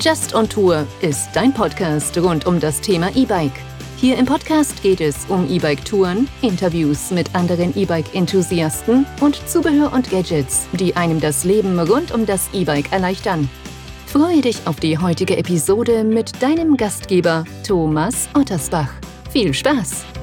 Just 0.00 0.34
on 0.34 0.48
Tour 0.48 0.86
ist 1.00 1.30
dein 1.34 1.52
Podcast 1.52 2.16
rund 2.18 2.46
um 2.46 2.60
das 2.60 2.80
Thema 2.80 3.14
E-Bike. 3.16 3.58
Hier 3.96 4.18
im 4.18 4.26
Podcast 4.26 4.82
geht 4.82 5.00
es 5.00 5.24
um 5.28 5.48
E-Bike-Touren, 5.50 6.28
Interviews 6.42 7.10
mit 7.10 7.34
anderen 7.34 7.76
E-Bike-Enthusiasten 7.76 9.06
und 9.20 9.36
Zubehör 9.48 9.92
und 9.92 10.10
Gadgets, 10.10 10.66
die 10.72 10.94
einem 10.94 11.18
das 11.18 11.44
Leben 11.44 11.78
rund 11.80 12.12
um 12.12 12.26
das 12.26 12.48
E-Bike 12.52 12.92
erleichtern. 12.92 13.48
Freue 14.06 14.42
dich 14.42 14.58
auf 14.66 14.80
die 14.80 14.98
heutige 14.98 15.36
Episode 15.36 16.04
mit 16.04 16.42
deinem 16.42 16.76
Gastgeber 16.76 17.44
Thomas 17.66 18.28
Ottersbach. 18.34 18.90
Viel 19.30 19.52
Spaß! 19.52 20.15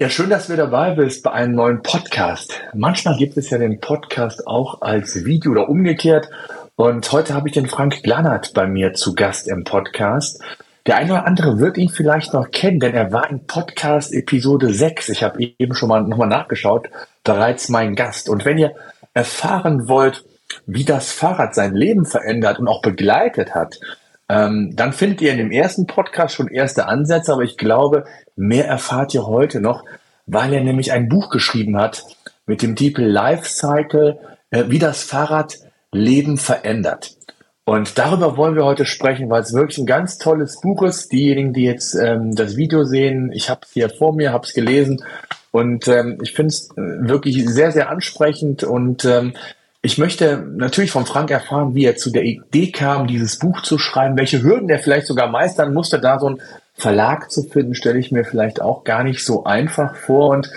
Ja, 0.00 0.08
schön, 0.08 0.30
dass 0.30 0.46
du 0.46 0.54
dabei 0.54 0.92
bist 0.92 1.24
bei 1.24 1.32
einem 1.32 1.56
neuen 1.56 1.82
Podcast. 1.82 2.60
Manchmal 2.72 3.16
gibt 3.16 3.36
es 3.36 3.50
ja 3.50 3.58
den 3.58 3.80
Podcast 3.80 4.46
auch 4.46 4.80
als 4.80 5.24
Video 5.24 5.50
oder 5.50 5.68
umgekehrt. 5.68 6.30
Und 6.76 7.10
heute 7.10 7.34
habe 7.34 7.48
ich 7.48 7.54
den 7.54 7.66
Frank 7.66 8.04
Glannert 8.04 8.54
bei 8.54 8.68
mir 8.68 8.92
zu 8.94 9.16
Gast 9.16 9.48
im 9.48 9.64
Podcast. 9.64 10.40
Der 10.86 10.98
eine 10.98 11.14
oder 11.14 11.26
andere 11.26 11.58
wird 11.58 11.78
ihn 11.78 11.88
vielleicht 11.88 12.32
noch 12.32 12.52
kennen, 12.52 12.78
denn 12.78 12.94
er 12.94 13.10
war 13.10 13.28
in 13.28 13.44
Podcast 13.48 14.14
Episode 14.14 14.72
6. 14.72 15.08
Ich 15.08 15.24
habe 15.24 15.42
eben 15.58 15.74
schon 15.74 15.88
mal 15.88 16.04
nochmal 16.04 16.28
nachgeschaut, 16.28 16.88
bereits 17.24 17.68
mein 17.68 17.96
Gast. 17.96 18.28
Und 18.28 18.44
wenn 18.44 18.56
ihr 18.56 18.76
erfahren 19.14 19.88
wollt, 19.88 20.24
wie 20.64 20.84
das 20.84 21.10
Fahrrad 21.10 21.56
sein 21.56 21.74
Leben 21.74 22.06
verändert 22.06 22.60
und 22.60 22.68
auch 22.68 22.82
begleitet 22.82 23.56
hat, 23.56 23.80
ähm, 24.28 24.76
dann 24.76 24.92
findet 24.92 25.22
ihr 25.22 25.32
in 25.32 25.38
dem 25.38 25.50
ersten 25.50 25.88
Podcast 25.88 26.36
schon 26.36 26.48
erste 26.48 26.86
Ansätze, 26.86 27.32
aber 27.32 27.42
ich 27.42 27.56
glaube, 27.56 28.04
mehr 28.38 28.66
erfahrt 28.66 29.12
ihr 29.14 29.26
heute 29.26 29.60
noch, 29.60 29.84
weil 30.26 30.52
er 30.52 30.62
nämlich 30.62 30.92
ein 30.92 31.08
Buch 31.08 31.30
geschrieben 31.30 31.76
hat 31.76 32.04
mit 32.46 32.62
dem 32.62 32.76
Titel 32.76 33.02
Life 33.02 33.48
Cycle, 33.48 34.18
äh, 34.50 34.64
wie 34.68 34.78
das 34.78 35.02
Fahrrad 35.02 35.58
Leben 35.92 36.38
verändert. 36.38 37.16
Und 37.64 37.98
darüber 37.98 38.38
wollen 38.38 38.54
wir 38.54 38.64
heute 38.64 38.86
sprechen, 38.86 39.28
weil 39.28 39.42
es 39.42 39.52
wirklich 39.52 39.78
ein 39.78 39.86
ganz 39.86 40.16
tolles 40.16 40.60
Buch 40.60 40.82
ist. 40.82 41.12
Diejenigen, 41.12 41.52
die 41.52 41.64
jetzt 41.64 41.94
ähm, 41.94 42.34
das 42.34 42.56
Video 42.56 42.84
sehen, 42.84 43.30
ich 43.32 43.50
habe 43.50 43.60
es 43.64 43.72
hier 43.72 43.90
vor 43.90 44.14
mir, 44.14 44.32
habe 44.32 44.46
es 44.46 44.54
gelesen 44.54 45.04
und 45.50 45.86
ähm, 45.88 46.18
ich 46.22 46.32
finde 46.32 46.48
es 46.48 46.70
äh, 46.70 46.76
wirklich 46.76 47.46
sehr, 47.46 47.72
sehr 47.72 47.90
ansprechend 47.90 48.64
und 48.64 49.04
ähm, 49.04 49.34
ich 49.82 49.98
möchte 49.98 50.38
natürlich 50.38 50.90
von 50.90 51.06
Frank 51.06 51.30
erfahren, 51.30 51.74
wie 51.74 51.84
er 51.84 51.96
zu 51.96 52.10
der 52.10 52.24
Idee 52.24 52.72
kam, 52.72 53.06
dieses 53.06 53.38
Buch 53.38 53.62
zu 53.62 53.78
schreiben, 53.78 54.16
welche 54.16 54.42
Hürden 54.42 54.68
er 54.70 54.78
vielleicht 54.78 55.06
sogar 55.06 55.28
meistern 55.28 55.72
musste, 55.72 56.00
da 56.00 56.18
so 56.18 56.26
einen 56.26 56.42
Verlag 56.78 57.30
zu 57.30 57.42
finden, 57.42 57.74
stelle 57.74 57.98
ich 57.98 58.12
mir 58.12 58.24
vielleicht 58.24 58.62
auch 58.62 58.84
gar 58.84 59.04
nicht 59.04 59.24
so 59.24 59.44
einfach 59.44 59.96
vor. 59.96 60.30
Und 60.30 60.50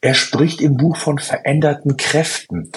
er 0.00 0.14
spricht 0.14 0.60
im 0.60 0.76
Buch 0.76 0.96
von 0.96 1.18
veränderten 1.18 1.96
Kräften. 1.96 2.70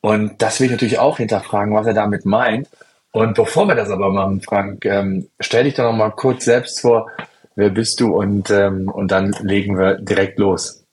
Und 0.00 0.42
das 0.42 0.58
will 0.58 0.66
ich 0.66 0.72
natürlich 0.72 0.98
auch 0.98 1.18
hinterfragen, 1.18 1.74
was 1.74 1.86
er 1.86 1.94
damit 1.94 2.26
meint. 2.26 2.68
Und 3.12 3.34
bevor 3.34 3.68
wir 3.68 3.74
das 3.74 3.90
aber 3.90 4.10
machen, 4.10 4.40
Frank, 4.40 4.84
ähm, 4.84 5.28
stell 5.38 5.64
dich 5.64 5.74
doch 5.74 5.84
noch 5.84 5.96
mal 5.96 6.10
kurz 6.10 6.44
selbst 6.44 6.80
vor, 6.80 7.10
wer 7.54 7.70
bist 7.70 8.00
du 8.00 8.14
und, 8.14 8.50
ähm, 8.50 8.88
und 8.88 9.12
dann 9.12 9.34
legen 9.40 9.78
wir 9.78 9.94
direkt 9.94 10.38
los. 10.38 10.84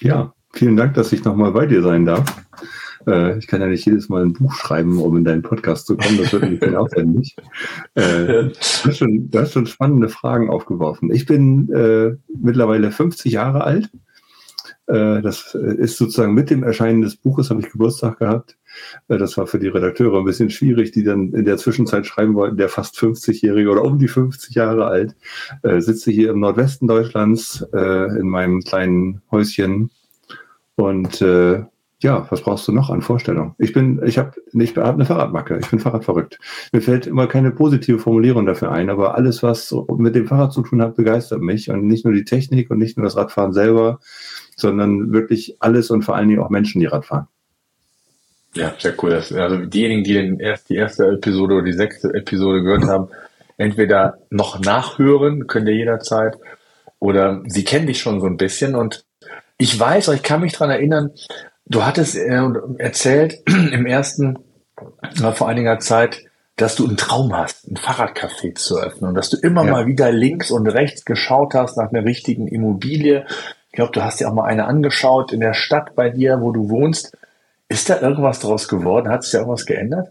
Ja, 0.00 0.32
vielen 0.52 0.76
Dank, 0.76 0.94
dass 0.94 1.12
ich 1.12 1.24
nochmal 1.24 1.50
bei 1.50 1.66
dir 1.66 1.82
sein 1.82 2.04
darf. 2.04 2.24
Äh, 3.06 3.38
ich 3.38 3.46
kann 3.46 3.60
ja 3.60 3.66
nicht 3.66 3.86
jedes 3.86 4.08
Mal 4.08 4.22
ein 4.22 4.32
Buch 4.32 4.54
schreiben, 4.54 5.00
um 5.00 5.16
in 5.16 5.24
deinen 5.24 5.42
Podcast 5.42 5.86
zu 5.86 5.96
kommen. 5.96 6.18
Das 6.18 6.32
wird 6.32 6.44
ein 6.44 6.58
bisschen 6.58 6.76
aufwendig. 6.76 7.36
Äh, 7.94 8.02
du, 8.26 8.52
hast 8.54 8.98
schon, 8.98 9.30
du 9.30 9.38
hast 9.38 9.52
schon 9.52 9.66
spannende 9.66 10.08
Fragen 10.08 10.50
aufgeworfen. 10.50 11.12
Ich 11.12 11.26
bin 11.26 11.70
äh, 11.72 12.16
mittlerweile 12.36 12.90
50 12.90 13.32
Jahre 13.32 13.64
alt. 13.64 13.90
Äh, 14.86 15.22
das 15.22 15.54
ist 15.54 15.96
sozusagen 15.96 16.34
mit 16.34 16.50
dem 16.50 16.62
Erscheinen 16.62 17.02
des 17.02 17.16
Buches 17.16 17.50
habe 17.50 17.60
ich 17.60 17.70
Geburtstag 17.70 18.18
gehabt. 18.18 18.56
Äh, 19.08 19.18
das 19.18 19.36
war 19.36 19.46
für 19.46 19.58
die 19.58 19.68
Redakteure 19.68 20.18
ein 20.18 20.24
bisschen 20.24 20.50
schwierig, 20.50 20.92
die 20.92 21.04
dann 21.04 21.32
in 21.32 21.44
der 21.44 21.56
Zwischenzeit 21.56 22.06
schreiben 22.06 22.34
wollten, 22.34 22.56
der 22.56 22.68
fast 22.68 22.98
50-Jährige 22.98 23.70
oder 23.70 23.84
um 23.84 23.98
die 23.98 24.08
50 24.08 24.54
Jahre 24.54 24.86
alt 24.86 25.14
äh, 25.62 25.80
sitze 25.80 26.10
hier 26.10 26.30
im 26.30 26.40
Nordwesten 26.40 26.88
Deutschlands 26.88 27.64
äh, 27.72 28.18
in 28.18 28.28
meinem 28.28 28.60
kleinen 28.60 29.22
Häuschen 29.30 29.90
und 30.76 31.20
äh, 31.22 31.64
ja, 32.02 32.26
was 32.30 32.42
brauchst 32.42 32.66
du 32.66 32.72
noch 32.72 32.90
an 32.90 33.00
Vorstellung? 33.00 33.54
Ich 33.58 33.72
bin, 33.72 34.00
ich 34.04 34.18
habe 34.18 34.32
ich 34.52 34.76
hab 34.76 34.94
eine 34.94 35.04
Fahrradmacke, 35.04 35.58
ich 35.58 35.70
bin 35.70 35.78
Fahrradverrückt. 35.78 36.38
Mir 36.72 36.82
fällt 36.82 37.06
immer 37.06 37.28
keine 37.28 37.52
positive 37.52 37.98
Formulierung 37.98 38.44
dafür 38.44 38.72
ein, 38.72 38.90
aber 38.90 39.14
alles, 39.14 39.42
was 39.42 39.74
mit 39.96 40.14
dem 40.14 40.26
Fahrrad 40.26 40.52
zu 40.52 40.62
tun 40.62 40.82
hat, 40.82 40.96
begeistert 40.96 41.40
mich. 41.40 41.70
Und 41.70 41.86
nicht 41.86 42.04
nur 42.04 42.12
die 42.12 42.24
Technik 42.24 42.70
und 42.70 42.78
nicht 42.78 42.96
nur 42.96 43.04
das 43.04 43.16
Radfahren 43.16 43.52
selber, 43.52 44.00
sondern 44.56 45.12
wirklich 45.12 45.56
alles 45.60 45.90
und 45.90 46.02
vor 46.02 46.16
allen 46.16 46.28
Dingen 46.28 46.40
auch 46.40 46.50
Menschen, 46.50 46.80
die 46.80 46.86
Radfahren. 46.86 47.28
Ja, 48.54 48.74
sehr 48.78 48.94
cool. 49.02 49.14
Also 49.14 49.56
diejenigen, 49.64 50.04
die 50.04 50.14
den 50.14 50.40
erst 50.40 50.68
die 50.68 50.76
erste 50.76 51.06
Episode 51.06 51.54
oder 51.54 51.64
die 51.64 51.72
sechste 51.72 52.12
Episode 52.12 52.62
gehört 52.62 52.84
haben, 52.84 53.08
entweder 53.56 54.18
noch 54.28 54.60
nachhören, 54.60 55.46
könnt 55.46 55.68
ihr 55.68 55.74
jederzeit, 55.74 56.36
oder 56.98 57.42
sie 57.46 57.64
kennen 57.64 57.86
dich 57.86 58.00
schon 58.00 58.20
so 58.20 58.26
ein 58.26 58.36
bisschen 58.36 58.74
und 58.74 59.04
ich 59.58 59.78
weiß, 59.78 60.08
ich 60.08 60.22
kann 60.22 60.40
mich 60.40 60.52
dran 60.52 60.70
erinnern, 60.70 61.12
Du 61.72 61.84
hattest 61.86 62.16
äh, 62.16 62.38
erzählt 62.78 63.42
im 63.46 63.86
ersten, 63.86 64.38
äh, 65.02 65.32
vor 65.32 65.48
einiger 65.48 65.78
Zeit, 65.78 66.22
dass 66.56 66.76
du 66.76 66.86
einen 66.86 66.98
Traum 66.98 67.34
hast, 67.34 67.66
ein 67.66 67.76
Fahrradcafé 67.76 68.54
zu 68.54 68.78
öffnen 68.78 69.08
und 69.08 69.14
dass 69.14 69.30
du 69.30 69.38
immer 69.38 69.64
ja. 69.64 69.70
mal 69.70 69.86
wieder 69.86 70.12
links 70.12 70.50
und 70.50 70.66
rechts 70.66 71.06
geschaut 71.06 71.54
hast 71.54 71.78
nach 71.78 71.90
einer 71.90 72.04
richtigen 72.04 72.46
Immobilie. 72.46 73.24
Ich 73.68 73.72
glaube, 73.72 73.92
du 73.92 74.04
hast 74.04 74.20
dir 74.20 74.28
auch 74.28 74.34
mal 74.34 74.44
eine 74.44 74.66
angeschaut 74.66 75.32
in 75.32 75.40
der 75.40 75.54
Stadt 75.54 75.94
bei 75.96 76.10
dir, 76.10 76.42
wo 76.42 76.52
du 76.52 76.68
wohnst. 76.68 77.16
Ist 77.68 77.88
da 77.88 78.02
irgendwas 78.02 78.40
draus 78.40 78.68
geworden? 78.68 79.08
Hat 79.08 79.22
sich 79.22 79.32
da 79.32 79.38
irgendwas 79.38 79.64
geändert? 79.64 80.08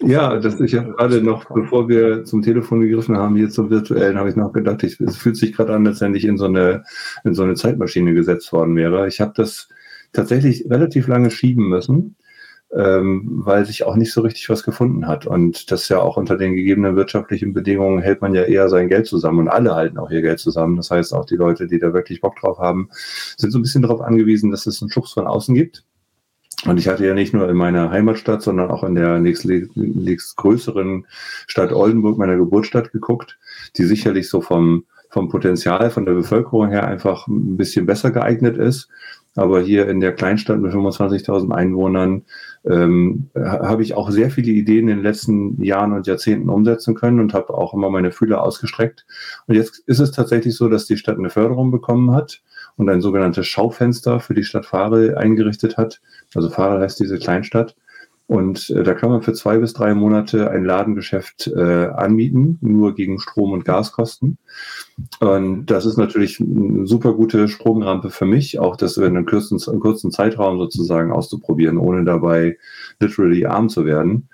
Ja, 0.00 0.38
das 0.38 0.56
ist 0.56 0.72
ja 0.72 0.82
gerade 0.82 1.22
noch, 1.22 1.46
bevor 1.46 1.88
wir 1.88 2.24
zum 2.24 2.42
Telefon 2.42 2.82
gegriffen 2.82 3.16
haben, 3.16 3.36
hier 3.36 3.48
zum 3.48 3.70
virtuellen, 3.70 4.18
habe 4.18 4.28
ich 4.28 4.36
noch 4.36 4.52
gedacht, 4.52 4.82
ich, 4.82 5.00
es 5.00 5.16
fühlt 5.16 5.38
sich 5.38 5.54
gerade 5.54 5.72
an, 5.72 5.86
als 5.86 6.02
wenn 6.02 6.14
ich 6.14 6.26
in 6.26 6.36
so 6.36 6.44
eine, 6.44 6.84
in 7.24 7.32
so 7.32 7.44
eine 7.44 7.54
Zeitmaschine 7.54 8.12
gesetzt 8.12 8.52
worden 8.52 8.76
wäre. 8.76 9.08
Ich 9.08 9.22
habe 9.22 9.32
das 9.34 9.68
tatsächlich 10.12 10.66
relativ 10.68 11.08
lange 11.08 11.30
schieben 11.30 11.68
müssen, 11.68 12.16
ähm, 12.74 13.42
weil 13.44 13.66
sich 13.66 13.84
auch 13.84 13.96
nicht 13.96 14.12
so 14.12 14.22
richtig 14.22 14.48
was 14.48 14.62
gefunden 14.62 15.06
hat. 15.06 15.26
Und 15.26 15.70
das 15.70 15.88
ja 15.88 16.00
auch 16.00 16.16
unter 16.16 16.36
den 16.36 16.54
gegebenen 16.54 16.96
wirtschaftlichen 16.96 17.52
Bedingungen 17.52 18.00
hält 18.00 18.22
man 18.22 18.34
ja 18.34 18.42
eher 18.42 18.68
sein 18.68 18.88
Geld 18.88 19.06
zusammen 19.06 19.40
und 19.40 19.48
alle 19.48 19.74
halten 19.74 19.98
auch 19.98 20.10
ihr 20.10 20.22
Geld 20.22 20.38
zusammen. 20.38 20.76
Das 20.76 20.90
heißt, 20.90 21.12
auch 21.14 21.26
die 21.26 21.36
Leute, 21.36 21.66
die 21.66 21.78
da 21.78 21.92
wirklich 21.92 22.20
Bock 22.20 22.36
drauf 22.36 22.58
haben, 22.58 22.88
sind 23.36 23.50
so 23.50 23.58
ein 23.58 23.62
bisschen 23.62 23.82
darauf 23.82 24.00
angewiesen, 24.00 24.50
dass 24.50 24.66
es 24.66 24.80
einen 24.80 24.90
Schubs 24.90 25.12
von 25.12 25.26
außen 25.26 25.54
gibt. 25.54 25.84
Und 26.64 26.78
ich 26.78 26.86
hatte 26.86 27.04
ja 27.04 27.14
nicht 27.14 27.34
nur 27.34 27.48
in 27.48 27.56
meiner 27.56 27.90
Heimatstadt, 27.90 28.42
sondern 28.42 28.70
auch 28.70 28.84
in 28.84 28.94
der 28.94 29.18
nächst, 29.18 29.44
nächst 29.44 30.36
größeren 30.36 31.06
Stadt 31.46 31.72
Oldenburg, 31.72 32.18
meiner 32.18 32.36
Geburtsstadt, 32.36 32.92
geguckt, 32.92 33.38
die 33.76 33.84
sicherlich 33.84 34.28
so 34.28 34.40
vom, 34.40 34.84
vom 35.10 35.28
Potenzial, 35.28 35.90
von 35.90 36.06
der 36.06 36.12
Bevölkerung 36.12 36.68
her 36.68 36.86
einfach 36.86 37.26
ein 37.26 37.56
bisschen 37.56 37.84
besser 37.86 38.12
geeignet 38.12 38.56
ist. 38.56 38.88
Aber 39.34 39.62
hier 39.62 39.88
in 39.88 40.00
der 40.00 40.12
Kleinstadt 40.12 40.60
mit 40.60 40.72
25.000 40.72 41.52
Einwohnern 41.52 42.22
ähm, 42.64 43.30
habe 43.34 43.82
ich 43.82 43.94
auch 43.94 44.10
sehr 44.10 44.30
viele 44.30 44.52
Ideen 44.52 44.88
in 44.88 44.96
den 44.98 45.02
letzten 45.02 45.62
Jahren 45.62 45.92
und 45.92 46.06
Jahrzehnten 46.06 46.50
umsetzen 46.50 46.94
können 46.94 47.18
und 47.18 47.32
habe 47.32 47.54
auch 47.54 47.72
immer 47.72 47.88
meine 47.88 48.12
Fühler 48.12 48.42
ausgestreckt. 48.42 49.06
Und 49.46 49.54
jetzt 49.54 49.78
ist 49.86 50.00
es 50.00 50.10
tatsächlich 50.10 50.54
so, 50.54 50.68
dass 50.68 50.86
die 50.86 50.98
Stadt 50.98 51.18
eine 51.18 51.30
Förderung 51.30 51.70
bekommen 51.70 52.12
hat 52.12 52.42
und 52.76 52.90
ein 52.90 53.00
sogenanntes 53.00 53.46
Schaufenster 53.46 54.20
für 54.20 54.34
die 54.34 54.44
Stadt 54.44 54.66
Fahre 54.66 55.16
eingerichtet 55.16 55.78
hat. 55.78 56.00
Also 56.34 56.50
Fahre 56.50 56.80
heißt 56.80 57.00
diese 57.00 57.18
Kleinstadt. 57.18 57.74
Und 58.32 58.70
äh, 58.70 58.82
da 58.82 58.94
kann 58.94 59.10
man 59.10 59.20
für 59.20 59.34
zwei 59.34 59.58
bis 59.58 59.74
drei 59.74 59.94
Monate 59.94 60.50
ein 60.50 60.64
Ladengeschäft 60.64 61.48
äh, 61.48 61.88
anmieten, 61.88 62.56
nur 62.62 62.94
gegen 62.94 63.18
Strom- 63.18 63.52
und 63.52 63.66
Gaskosten. 63.66 64.38
Und 65.20 65.66
das 65.66 65.84
ist 65.84 65.98
natürlich 65.98 66.40
eine 66.40 66.86
super 66.86 67.12
gute 67.12 67.46
Sprungrampe 67.46 68.08
für 68.08 68.24
mich, 68.24 68.58
auch 68.58 68.76
das 68.76 68.96
in 68.96 69.04
einem 69.04 69.26
kurzen, 69.26 69.60
einem 69.68 69.80
kurzen 69.80 70.10
Zeitraum 70.10 70.58
sozusagen 70.58 71.12
auszuprobieren, 71.12 71.76
ohne 71.76 72.04
dabei 72.04 72.56
literally 73.00 73.44
arm 73.44 73.68
zu 73.68 73.84
werden. 73.84 74.30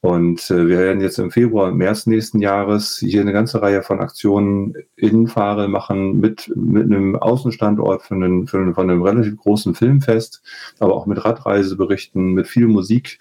Und 0.00 0.48
äh, 0.52 0.68
wir 0.68 0.78
werden 0.78 1.00
jetzt 1.00 1.18
im 1.18 1.32
Februar 1.32 1.72
und 1.72 1.76
März 1.76 2.06
nächsten 2.06 2.38
Jahres 2.38 2.98
hier 2.98 3.20
eine 3.20 3.32
ganze 3.32 3.60
Reihe 3.60 3.82
von 3.82 3.98
Aktionen 3.98 4.74
in 4.94 5.26
Fahre 5.26 5.66
machen 5.66 6.20
mit, 6.20 6.52
mit 6.54 6.84
einem 6.84 7.16
Außenstandort 7.16 8.02
für 8.02 8.14
einen, 8.14 8.46
von 8.46 8.76
einem 8.78 9.02
relativ 9.02 9.36
großen 9.38 9.74
Filmfest, 9.74 10.40
aber 10.78 10.94
auch 10.94 11.06
mit 11.06 11.22
Radreiseberichten, 11.24 12.32
mit 12.32 12.46
viel 12.46 12.68
Musik 12.68 13.18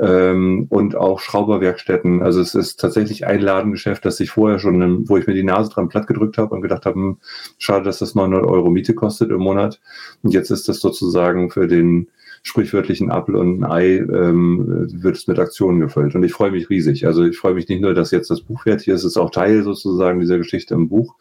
ähm, 0.00 0.66
und 0.70 0.96
auch 0.96 1.20
Schrauberwerkstätten. 1.20 2.22
Also 2.22 2.40
es 2.40 2.54
ist 2.54 2.80
tatsächlich 2.80 3.26
ein 3.26 3.40
Ladengeschäft, 3.40 4.04
das 4.04 4.20
ich 4.20 4.30
vorher 4.30 4.58
schon, 4.58 5.08
wo 5.08 5.16
ich 5.16 5.26
mir 5.26 5.34
die 5.34 5.42
Nase 5.42 5.70
dran 5.70 5.88
platt 5.88 6.06
gedrückt 6.06 6.38
habe 6.38 6.54
und 6.54 6.62
gedacht 6.62 6.86
habe, 6.86 6.96
hm, 6.96 7.16
schade, 7.58 7.84
dass 7.84 7.98
das 7.98 8.14
900 8.14 8.44
Euro 8.44 8.70
Miete 8.70 8.94
kostet 8.94 9.30
im 9.30 9.40
Monat. 9.40 9.80
Und 10.22 10.32
jetzt 10.32 10.50
ist 10.50 10.68
das 10.68 10.80
sozusagen 10.80 11.50
für 11.50 11.66
den 11.66 12.08
sprichwörtlichen 12.42 13.10
Apfel 13.10 13.36
und 13.36 13.60
ein 13.60 13.70
Ei 13.70 13.96
ähm, 13.96 14.88
wird 15.02 15.16
es 15.16 15.26
mit 15.26 15.38
Aktionen 15.38 15.80
gefüllt. 15.80 16.14
Und 16.14 16.22
ich 16.22 16.32
freue 16.32 16.52
mich 16.52 16.70
riesig. 16.70 17.06
Also 17.06 17.24
ich 17.24 17.36
freue 17.36 17.52
mich 17.52 17.68
nicht 17.68 17.82
nur, 17.82 17.92
dass 17.92 18.10
jetzt 18.10 18.30
das 18.30 18.40
Buch 18.40 18.62
fertig 18.62 18.88
ist, 18.88 19.00
es 19.00 19.12
ist 19.12 19.16
auch 19.18 19.30
Teil 19.30 19.62
sozusagen 19.62 20.20
dieser 20.20 20.38
Geschichte 20.38 20.72
im 20.72 20.88
Buch, 20.88 21.16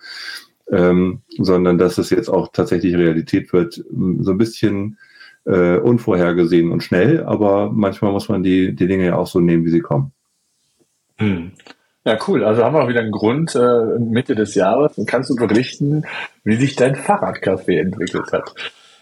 ähm, 0.71 1.19
sondern 1.37 1.77
dass 1.77 1.97
es 1.97 2.09
jetzt 2.09 2.29
auch 2.29 2.53
tatsächlich 2.53 2.95
Realität 2.95 3.51
wird. 3.51 3.73
So 3.73 4.31
ein 4.31 4.37
bisschen 4.37 4.97
äh, 5.49 5.77
unvorhergesehen 5.77 6.71
und 6.71 6.83
schnell, 6.83 7.23
aber 7.23 7.71
manchmal 7.71 8.11
muss 8.11 8.29
man 8.29 8.43
die, 8.43 8.75
die 8.75 8.87
Dinge 8.87 9.07
ja 9.07 9.15
auch 9.15 9.27
so 9.27 9.39
nehmen, 9.39 9.65
wie 9.65 9.71
sie 9.71 9.81
kommen. 9.81 10.11
Hm. 11.17 11.51
Ja, 12.05 12.17
cool. 12.27 12.43
Also 12.43 12.63
haben 12.63 12.75
wir 12.75 12.83
auch 12.83 12.87
wieder 12.87 13.01
einen 13.01 13.11
Grund 13.11 13.55
äh, 13.55 13.99
Mitte 13.99 14.35
des 14.35 14.55
Jahres 14.55 14.97
und 14.97 15.07
kannst 15.07 15.29
du 15.29 15.35
berichten, 15.35 16.05
wie 16.43 16.55
sich 16.55 16.75
dein 16.75 16.95
Fahrradcafé 16.95 17.79
entwickelt 17.79 18.31
hat. 18.31 18.53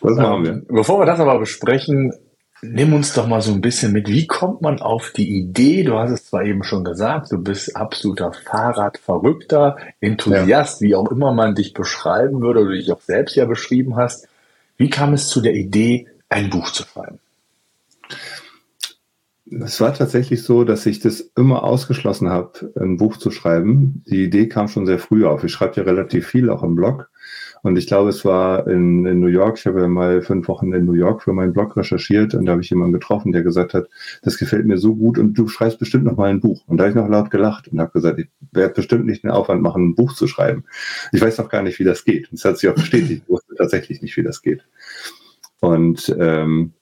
Das 0.02 0.16
machen 0.16 0.44
wir. 0.44 0.52
Ähm, 0.52 0.66
bevor 0.68 1.00
wir 1.00 1.06
das 1.06 1.20
aber 1.20 1.38
besprechen, 1.38 2.14
nimm 2.62 2.94
uns 2.94 3.14
doch 3.14 3.28
mal 3.28 3.42
so 3.42 3.52
ein 3.52 3.62
bisschen 3.62 3.92
mit. 3.92 4.08
Wie 4.08 4.26
kommt 4.26 4.62
man 4.62 4.80
auf 4.80 5.12
die 5.12 5.38
Idee? 5.38 5.84
Du 5.84 5.98
hast 5.98 6.12
es 6.12 6.26
zwar 6.26 6.44
eben 6.44 6.64
schon 6.64 6.84
gesagt, 6.84 7.32
du 7.32 7.38
bist 7.38 7.76
absoluter 7.76 8.32
Fahrradverrückter, 8.34 9.78
Enthusiast, 10.00 10.82
ja. 10.82 10.88
wie 10.88 10.96
auch 10.96 11.12
immer 11.12 11.34
man 11.34 11.56
dich 11.56 11.74
beschreiben 11.74 12.42
würde 12.42 12.62
oder 12.62 12.72
dich 12.72 12.92
auch 12.92 13.02
selbst 13.02 13.36
ja 13.36 13.46
beschrieben 13.46 13.96
hast. 13.96 14.28
Wie 14.78 14.90
kam 14.90 15.14
es 15.14 15.28
zu 15.28 15.42
der 15.42 15.54
Idee, 15.54 16.08
ein 16.30 16.50
Buch 16.50 16.72
zu 16.72 16.84
schreiben? 16.84 17.20
Es 19.50 19.80
war 19.80 19.94
tatsächlich 19.94 20.44
so, 20.44 20.66
dass 20.66 20.86
ich 20.86 21.00
das 21.00 21.22
immer 21.38 21.64
ausgeschlossen 21.64 22.30
habe, 22.30 22.74
ein 22.78 22.98
Buch 22.98 23.16
zu 23.16 23.32
schreiben. 23.32 24.04
Die 24.06 24.26
Idee 24.26 24.50
kam 24.50 24.68
schon 24.68 24.86
sehr 24.86 25.00
früh 25.00 25.26
auf. 25.26 25.44
Ich 25.44 25.54
schreibe 25.54 25.78
ja 25.78 25.84
relativ 25.84 26.28
viel 26.28 26.50
auch 26.50 26.64
im 26.64 26.76
Blog. 26.76 27.10
Und 27.64 27.78
ich 27.78 27.88
glaube, 27.88 28.10
es 28.10 28.24
war 28.26 28.68
in, 28.68 29.06
in 29.06 29.20
New 29.20 29.28
York. 29.28 29.58
Ich 29.58 29.66
habe 29.66 29.82
ja 29.82 29.88
mal 29.88 30.22
fünf 30.22 30.48
Wochen 30.48 30.74
in 30.74 30.86
New 30.86 30.94
York 30.94 31.24
für 31.24 31.34
meinen 31.34 31.54
Blog 31.54 31.76
recherchiert 31.76 32.34
und 32.34 32.46
da 32.46 32.54
habe 32.54 32.62
ich 32.62 32.70
jemanden 32.70 32.94
getroffen, 32.94 33.32
der 33.32 33.42
gesagt 33.44 33.74
hat, 33.74 33.88
das 34.22 34.38
gefällt 34.38 34.66
mir 34.66 34.78
so 34.78 34.96
gut 34.96 35.18
und 35.18 35.34
du 35.34 35.48
schreibst 35.48 35.80
bestimmt 35.80 36.06
noch 36.06 36.18
mal 36.18 36.30
ein 36.30 36.40
Buch. 36.40 36.64
Und 36.68 36.78
da 36.78 36.84
habe 36.84 36.92
ich 36.92 36.96
noch 36.96 37.10
laut 37.10 37.32
gelacht 37.32 37.68
und 37.68 37.80
habe 37.80 37.92
gesagt, 37.92 38.20
ich 38.20 38.28
werde 38.52 38.74
bestimmt 38.74 39.06
nicht 39.06 39.24
den 39.24 39.32
Aufwand 39.32 39.62
machen, 39.62 39.90
ein 39.90 39.96
Buch 39.96 40.14
zu 40.14 40.28
schreiben. 40.28 40.66
Ich 41.12 41.22
weiß 41.22 41.38
noch 41.38 41.50
gar 41.50 41.64
nicht, 41.64 41.80
wie 41.80 41.84
das 41.84 42.06
geht. 42.06 42.30
Und 42.32 42.38
es 42.38 42.46
hat 42.46 42.58
sich 42.58 42.70
auch 42.70 42.76
bestätigt. 42.76 43.24
Ich 43.24 43.30
wusste 43.30 43.56
tatsächlich 43.56 44.02
nicht, 44.02 44.16
wie 44.18 44.24
das 44.24 44.42
geht. 44.42 44.64
Und 45.60 46.16
ähm, 46.20 46.74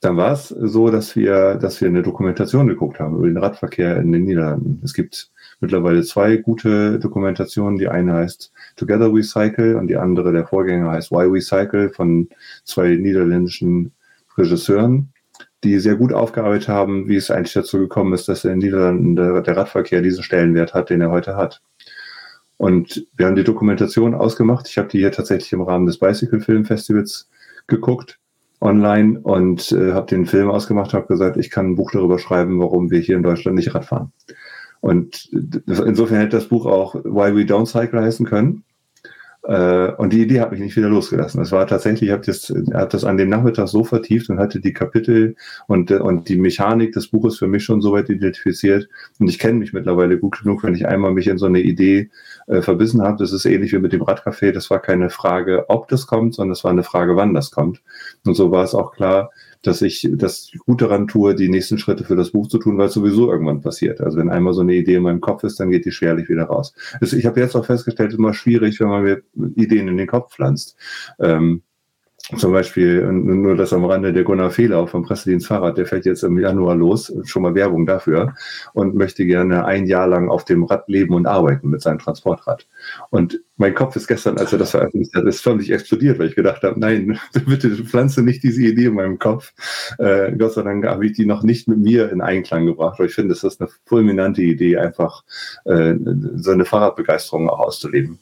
dann 0.00 0.16
war 0.16 0.32
es 0.32 0.48
so, 0.48 0.90
dass 0.90 1.16
wir, 1.16 1.54
dass 1.54 1.80
wir 1.80 1.88
eine 1.88 2.02
Dokumentation 2.02 2.68
geguckt 2.68 3.00
haben 3.00 3.16
über 3.16 3.26
den 3.26 3.36
Radverkehr 3.36 3.96
in 3.98 4.12
den 4.12 4.24
Niederlanden. 4.24 4.80
Es 4.84 4.94
gibt 4.94 5.30
mittlerweile 5.60 6.02
zwei 6.02 6.36
gute 6.36 6.98
Dokumentationen. 6.98 7.78
Die 7.78 7.88
eine 7.88 8.14
heißt 8.14 8.52
Together 8.76 9.12
We 9.12 9.22
Cycle 9.22 9.76
und 9.76 9.88
die 9.88 9.96
andere, 9.96 10.32
der 10.32 10.46
Vorgänger 10.46 10.90
heißt 10.90 11.10
Why 11.10 11.32
We 11.32 11.40
Cycle 11.40 11.90
von 11.90 12.28
zwei 12.64 12.96
niederländischen 12.96 13.92
Regisseuren, 14.36 15.12
die 15.62 15.78
sehr 15.78 15.96
gut 15.96 16.12
aufgearbeitet 16.12 16.68
haben, 16.68 17.08
wie 17.08 17.16
es 17.16 17.30
eigentlich 17.30 17.54
dazu 17.54 17.78
gekommen 17.78 18.12
ist, 18.12 18.28
dass 18.28 18.44
in 18.44 18.50
den 18.50 18.58
Niederlanden 18.58 19.16
der, 19.16 19.40
der 19.40 19.56
Radverkehr 19.56 20.02
diesen 20.02 20.22
Stellenwert 20.22 20.74
hat, 20.74 20.90
den 20.90 21.00
er 21.00 21.10
heute 21.10 21.36
hat. 21.36 21.62
Und 22.56 23.06
wir 23.16 23.26
haben 23.26 23.36
die 23.36 23.44
Dokumentation 23.44 24.14
ausgemacht. 24.14 24.68
Ich 24.68 24.78
habe 24.78 24.88
die 24.88 24.98
hier 24.98 25.12
tatsächlich 25.12 25.52
im 25.52 25.62
Rahmen 25.62 25.86
des 25.86 25.98
Bicycle 25.98 26.40
Film 26.40 26.64
Festivals 26.64 27.28
geguckt 27.66 28.18
online 28.60 29.20
und 29.20 29.72
äh, 29.72 29.92
habe 29.92 30.06
den 30.06 30.26
Film 30.26 30.50
ausgemacht, 30.50 30.94
habe 30.94 31.06
gesagt, 31.06 31.36
ich 31.36 31.50
kann 31.50 31.70
ein 31.70 31.76
Buch 31.76 31.90
darüber 31.92 32.18
schreiben, 32.18 32.60
warum 32.60 32.90
wir 32.90 33.00
hier 33.00 33.16
in 33.16 33.22
Deutschland 33.22 33.56
nicht 33.56 33.74
Rad 33.74 33.84
fahren. 33.84 34.12
Und 34.80 35.30
insofern 35.32 36.18
hätte 36.18 36.36
das 36.36 36.48
Buch 36.48 36.66
auch 36.66 36.94
Why 36.94 37.34
We 37.34 37.42
Don't 37.42 37.66
Cycle 37.66 38.02
heißen 38.02 38.26
können. 38.26 38.64
Äh, 39.46 39.92
und 39.92 40.12
die 40.12 40.22
Idee 40.22 40.40
hat 40.40 40.52
mich 40.52 40.60
nicht 40.60 40.76
wieder 40.76 40.88
losgelassen. 40.88 41.38
Das 41.38 41.52
war 41.52 41.66
tatsächlich, 41.66 42.08
ich 42.08 42.12
habe 42.12 42.24
das, 42.24 42.52
das 42.90 43.04
an 43.04 43.18
dem 43.18 43.28
Nachmittag 43.28 43.68
so 43.68 43.84
vertieft 43.84 44.30
und 44.30 44.38
hatte 44.38 44.58
die 44.58 44.72
Kapitel 44.72 45.36
und, 45.66 45.90
und 45.90 46.28
die 46.28 46.36
Mechanik 46.36 46.92
des 46.92 47.08
Buches 47.08 47.38
für 47.38 47.46
mich 47.46 47.62
schon 47.62 47.82
so 47.82 47.92
weit 47.92 48.08
identifiziert. 48.08 48.88
Und 49.18 49.28
ich 49.28 49.38
kenne 49.38 49.58
mich 49.58 49.74
mittlerweile 49.74 50.18
gut 50.18 50.40
genug, 50.40 50.64
wenn 50.64 50.74
ich 50.74 50.86
einmal 50.86 51.12
mich 51.12 51.26
in 51.26 51.36
so 51.36 51.46
eine 51.46 51.60
Idee 51.60 52.10
äh, 52.46 52.62
verbissen 52.62 53.02
habe. 53.02 53.18
Das 53.18 53.32
ist 53.32 53.44
ähnlich 53.44 53.72
wie 53.72 53.78
mit 53.78 53.92
dem 53.92 54.02
Radcafé. 54.02 54.50
Das 54.52 54.70
war 54.70 54.80
keine 54.80 55.10
Frage, 55.10 55.66
ob 55.68 55.88
das 55.88 56.06
kommt, 56.06 56.34
sondern 56.34 56.52
es 56.52 56.64
war 56.64 56.70
eine 56.70 56.82
Frage, 56.82 57.16
wann 57.16 57.34
das 57.34 57.50
kommt. 57.50 57.82
Und 58.24 58.34
so 58.34 58.50
war 58.50 58.64
es 58.64 58.74
auch 58.74 58.92
klar, 58.92 59.30
dass 59.66 59.82
ich 59.82 60.08
das 60.12 60.50
gut 60.66 60.82
daran 60.82 61.08
tue, 61.08 61.34
die 61.34 61.48
nächsten 61.48 61.78
Schritte 61.78 62.04
für 62.04 62.16
das 62.16 62.30
Buch 62.30 62.48
zu 62.48 62.58
tun, 62.58 62.78
weil 62.78 62.88
es 62.88 62.94
sowieso 62.94 63.30
irgendwann 63.30 63.60
passiert. 63.60 64.00
Also 64.00 64.18
wenn 64.18 64.30
einmal 64.30 64.52
so 64.52 64.60
eine 64.60 64.74
Idee 64.74 64.96
in 64.96 65.02
meinem 65.02 65.20
Kopf 65.20 65.44
ist, 65.44 65.58
dann 65.60 65.70
geht 65.70 65.84
die 65.84 65.92
schwerlich 65.92 66.28
wieder 66.28 66.44
raus. 66.44 66.74
Also 67.00 67.16
ich 67.16 67.26
habe 67.26 67.40
jetzt 67.40 67.54
auch 67.56 67.64
festgestellt, 67.64 68.14
immer 68.14 68.34
schwierig, 68.34 68.80
wenn 68.80 68.88
man 68.88 69.02
mir 69.02 69.22
Ideen 69.56 69.88
in 69.88 69.96
den 69.96 70.06
Kopf 70.06 70.34
pflanzt. 70.34 70.76
Ähm, 71.18 71.62
zum 72.38 72.52
Beispiel, 72.52 73.02
nur 73.12 73.54
das 73.54 73.74
am 73.74 73.84
Rande, 73.84 74.14
der 74.14 74.24
Gunnar 74.24 74.50
Fehler 74.50 74.86
vom 74.86 75.02
Pressedienst 75.02 75.46
Fahrrad, 75.46 75.76
der 75.76 75.84
fällt 75.84 76.06
jetzt 76.06 76.24
im 76.24 76.38
Januar 76.38 76.74
los, 76.74 77.12
schon 77.24 77.42
mal 77.42 77.54
Werbung 77.54 77.84
dafür, 77.84 78.34
und 78.72 78.94
möchte 78.94 79.26
gerne 79.26 79.66
ein 79.66 79.84
Jahr 79.84 80.08
lang 80.08 80.30
auf 80.30 80.46
dem 80.46 80.64
Rad 80.64 80.88
leben 80.88 81.14
und 81.14 81.26
arbeiten 81.26 81.68
mit 81.68 81.82
seinem 81.82 81.98
Transportrad. 81.98 82.66
Und 83.10 83.42
mein 83.58 83.74
Kopf 83.74 83.94
ist 83.96 84.08
gestern, 84.08 84.38
als 84.38 84.52
er 84.54 84.58
das 84.58 84.70
veröffentlicht 84.70 85.14
hat, 85.14 85.26
ist 85.26 85.42
völlig 85.42 85.70
explodiert, 85.70 86.18
weil 86.18 86.28
ich 86.28 86.34
gedacht 86.34 86.62
habe, 86.62 86.80
nein, 86.80 87.18
bitte 87.46 87.68
pflanze 87.84 88.22
nicht 88.22 88.42
diese 88.42 88.62
Idee 88.62 88.86
in 88.86 88.94
meinem 88.94 89.18
Kopf. 89.18 89.52
Äh, 89.98 90.32
Gott 90.32 90.54
sei 90.54 90.62
Dank 90.62 90.86
habe 90.86 91.04
ich 91.04 91.12
die 91.12 91.26
noch 91.26 91.42
nicht 91.42 91.68
mit 91.68 91.78
mir 91.78 92.10
in 92.10 92.22
Einklang 92.22 92.64
gebracht, 92.64 92.98
weil 92.98 93.08
ich 93.08 93.14
finde, 93.14 93.34
es 93.34 93.44
ist 93.44 93.60
eine 93.60 93.68
fulminante 93.84 94.40
Idee, 94.40 94.78
einfach 94.78 95.24
äh, 95.66 95.94
so 96.36 96.52
eine 96.52 96.64
Fahrradbegeisterung 96.64 97.50
auch 97.50 97.60
auszuleben. 97.60 98.18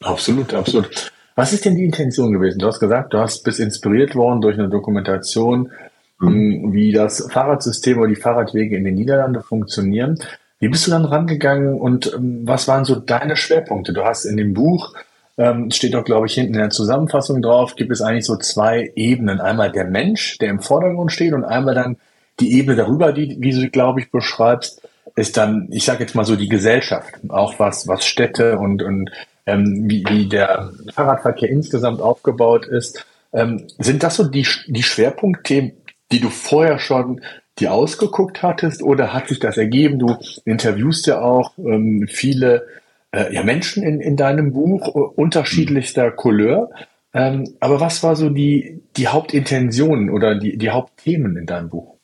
Absolut, 0.00 0.54
absolut. 0.54 1.12
Was 1.34 1.52
ist 1.52 1.64
denn 1.64 1.76
die 1.76 1.84
Intention 1.84 2.32
gewesen? 2.32 2.58
Du 2.58 2.66
hast 2.66 2.80
gesagt, 2.80 3.14
du 3.14 3.18
hast 3.18 3.44
bist 3.44 3.60
inspiriert 3.60 4.14
worden 4.14 4.40
durch 4.40 4.58
eine 4.58 4.68
Dokumentation, 4.68 5.70
mhm. 6.18 6.72
wie 6.72 6.92
das 6.92 7.26
Fahrradsystem 7.30 7.98
oder 7.98 8.08
die 8.08 8.16
Fahrradwege 8.16 8.76
in 8.76 8.84
den 8.84 8.94
Niederlanden 8.94 9.42
funktionieren. 9.42 10.18
Wie 10.58 10.68
bist 10.68 10.86
du 10.86 10.90
dann 10.92 11.04
rangegangen 11.04 11.74
und 11.74 12.12
ähm, 12.14 12.42
was 12.44 12.68
waren 12.68 12.84
so 12.84 12.94
deine 12.94 13.36
Schwerpunkte? 13.36 13.92
Du 13.92 14.04
hast 14.04 14.24
in 14.24 14.36
dem 14.36 14.54
Buch, 14.54 14.94
ähm, 15.36 15.70
steht 15.70 15.94
doch, 15.94 16.04
glaube 16.04 16.26
ich, 16.26 16.34
hinten 16.34 16.54
in 16.54 16.60
der 16.60 16.70
Zusammenfassung 16.70 17.42
drauf, 17.42 17.74
gibt 17.74 17.90
es 17.90 18.00
eigentlich 18.00 18.26
so 18.26 18.36
zwei 18.36 18.92
Ebenen. 18.94 19.40
Einmal 19.40 19.72
der 19.72 19.86
Mensch, 19.86 20.38
der 20.38 20.50
im 20.50 20.60
Vordergrund 20.60 21.10
steht 21.10 21.32
und 21.32 21.44
einmal 21.44 21.74
dann 21.74 21.96
die 22.38 22.52
Ebene 22.58 22.76
darüber, 22.76 23.12
die, 23.12 23.36
wie 23.40 23.50
du, 23.50 23.68
glaube 23.70 24.00
ich, 24.00 24.10
beschreibst, 24.10 24.86
ist 25.16 25.36
dann, 25.36 25.68
ich 25.70 25.84
sage 25.84 26.04
jetzt 26.04 26.14
mal 26.14 26.24
so 26.24 26.36
die 26.36 26.48
Gesellschaft, 26.48 27.14
auch 27.28 27.58
was, 27.58 27.88
was 27.88 28.06
Städte 28.06 28.58
und, 28.58 28.82
und 28.82 29.10
ähm, 29.46 29.84
wie, 29.88 30.04
wie 30.08 30.28
der 30.28 30.72
Fahrradverkehr 30.94 31.50
insgesamt 31.50 32.00
aufgebaut 32.00 32.66
ist. 32.66 33.06
Ähm, 33.32 33.66
sind 33.78 34.02
das 34.02 34.16
so 34.16 34.24
die, 34.24 34.46
die 34.66 34.82
Schwerpunktthemen, 34.82 35.72
die 36.10 36.20
du 36.20 36.28
vorher 36.28 36.78
schon 36.78 37.20
dir 37.58 37.72
ausgeguckt 37.72 38.42
hattest 38.42 38.82
oder 38.82 39.12
hat 39.12 39.28
sich 39.28 39.38
das 39.38 39.56
ergeben? 39.56 39.98
Du 39.98 40.16
interviewst 40.44 41.06
ja 41.06 41.20
auch 41.20 41.56
ähm, 41.58 42.06
viele 42.08 42.66
äh, 43.12 43.32
ja, 43.34 43.42
Menschen 43.42 43.82
in, 43.82 44.00
in 44.00 44.16
deinem 44.16 44.52
Buch 44.52 44.94
äh, 44.94 44.98
unterschiedlichster 44.98 46.10
Couleur. 46.10 46.70
Ähm, 47.14 47.54
aber 47.60 47.80
was 47.80 48.02
war 48.02 48.16
so 48.16 48.30
die, 48.30 48.82
die 48.96 49.08
Hauptintention 49.08 50.10
oder 50.10 50.34
die, 50.34 50.56
die 50.56 50.70
Hauptthemen 50.70 51.36
in 51.36 51.46
deinem 51.46 51.68
Buch? 51.68 51.96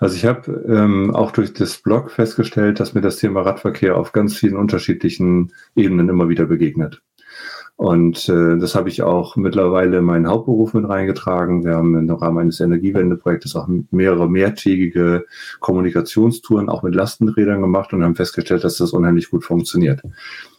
Also 0.00 0.16
ich 0.16 0.24
habe 0.24 0.64
ähm, 0.68 1.14
auch 1.14 1.30
durch 1.30 1.52
das 1.52 1.78
Blog 1.78 2.10
festgestellt, 2.10 2.80
dass 2.80 2.94
mir 2.94 3.00
das 3.00 3.16
Thema 3.16 3.42
Radverkehr 3.42 3.96
auf 3.96 4.12
ganz 4.12 4.36
vielen 4.36 4.56
unterschiedlichen 4.56 5.52
Ebenen 5.74 6.08
immer 6.08 6.28
wieder 6.28 6.46
begegnet. 6.46 7.02
Und 7.78 8.28
äh, 8.28 8.58
das 8.58 8.74
habe 8.74 8.88
ich 8.88 9.02
auch 9.02 9.36
mittlerweile 9.36 9.98
in 9.98 10.04
meinen 10.04 10.26
Hauptberuf 10.26 10.74
mit 10.74 10.88
reingetragen. 10.88 11.64
Wir 11.64 11.76
haben 11.76 11.96
im 11.96 12.10
Rahmen 12.10 12.38
eines 12.38 12.58
Energiewendeprojektes 12.58 13.54
auch 13.54 13.68
mehrere 13.92 14.28
mehrtägige 14.28 15.26
Kommunikationstouren 15.60 16.68
auch 16.68 16.82
mit 16.82 16.96
Lastenrädern 16.96 17.60
gemacht 17.60 17.92
und 17.92 18.02
haben 18.02 18.16
festgestellt, 18.16 18.64
dass 18.64 18.78
das 18.78 18.92
unheimlich 18.92 19.30
gut 19.30 19.44
funktioniert. 19.44 20.02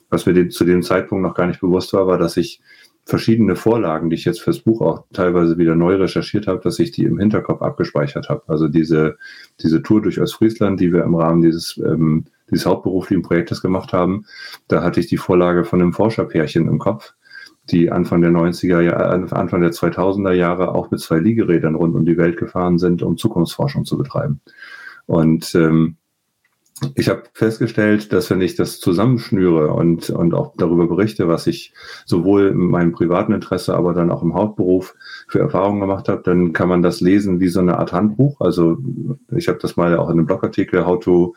Was 0.10 0.26
mir 0.26 0.48
zu 0.48 0.64
dem 0.64 0.82
Zeitpunkt 0.82 1.22
noch 1.22 1.36
gar 1.36 1.48
nicht 1.48 1.60
bewusst 1.60 1.92
war, 1.92 2.08
war, 2.08 2.18
dass 2.18 2.38
ich 2.38 2.62
verschiedene 3.10 3.56
Vorlagen, 3.56 4.10
die 4.10 4.16
ich 4.16 4.26
jetzt 4.26 4.42
fürs 4.42 4.60
Buch 4.60 4.82
auch 4.82 5.04
teilweise 5.12 5.58
wieder 5.58 5.76
neu 5.76 5.96
recherchiert 5.96 6.48
habe, 6.48 6.62
dass 6.62 6.80
ich 6.80 6.92
die 6.92 7.04
im 7.04 7.20
Hinterkopf 7.20 7.62
abgespeichert 7.62 8.30
habe. 8.30 8.44
Also 8.48 8.68
diese, 8.68 9.18
diese 9.62 9.82
Tour 9.82 10.02
durch 10.02 10.22
Ostfriesland, 10.22 10.80
die 10.80 10.94
wir 10.94 11.04
im 11.04 11.16
Rahmen 11.16 11.42
dieses, 11.42 11.78
ähm, 11.78 12.26
dieses 12.50 12.66
hauptberuflichen 12.66 13.24
Projektes 13.24 13.62
gemacht 13.62 13.94
haben, 13.94 14.26
da 14.68 14.84
hatte 14.84 15.00
ich 15.00 15.08
die 15.08 15.18
Vorlage 15.18 15.66
von 15.66 15.82
einem 15.82 15.94
Forscherpärchen 15.94 16.68
im 16.68 16.80
Kopf, 16.80 17.14
die 17.72 17.92
Anfang 17.92 18.22
der 18.22 18.32
90er 18.32 18.82
Jahre, 18.82 19.32
Anfang 19.32 19.62
der 19.62 19.72
2000er 19.72 20.34
Jahre 20.34 20.74
auch 20.74 20.92
mit 20.92 21.00
zwei 21.00 21.20
Liegerädern 21.20 21.76
rund 21.76 21.96
um 21.96 22.06
die 22.06 22.18
Welt 22.18 22.38
gefahren 22.38 22.78
sind, 22.78 23.02
um 23.02 23.18
Zukunftsforschung 23.18 23.86
zu 23.86 23.98
betreiben. 23.98 24.42
Und 25.06 25.56
ähm, 25.56 25.98
ich 26.96 27.10
habe 27.10 27.24
festgestellt, 27.34 28.14
dass 28.14 28.30
wenn 28.30 28.42
ich 28.42 28.56
das 28.56 28.80
zusammenschnüre 28.80 29.74
und, 29.74 30.10
und 30.10 30.34
auch 30.34 30.54
darüber 30.58 30.88
berichte, 30.88 31.28
was 31.28 31.48
ich 31.48 31.74
sowohl 32.06 32.48
in 32.48 32.58
meinem 32.58 32.92
privaten 32.92 33.34
Interesse, 33.34 33.76
aber 33.76 33.94
dann 33.94 34.12
auch 34.12 34.24
im 34.24 34.34
Hauptberuf 34.34 34.96
für 35.28 35.40
Erfahrungen 35.40 35.82
gemacht 35.82 36.08
habe, 36.08 36.22
dann 36.24 36.54
kann 36.54 36.70
man 36.70 36.82
das 36.82 37.02
lesen 37.02 37.40
wie 37.40 37.50
so 37.50 37.60
eine 37.60 37.78
Art 37.78 37.92
Handbuch. 37.92 38.40
Also 38.40 38.78
ich 39.36 39.48
habe 39.48 39.60
das 39.60 39.78
mal 39.78 39.98
auch 39.98 40.10
in 40.10 40.18
einem 40.18 40.26
Blogartikel, 40.26 40.86
How 40.86 41.00
to, 41.00 41.36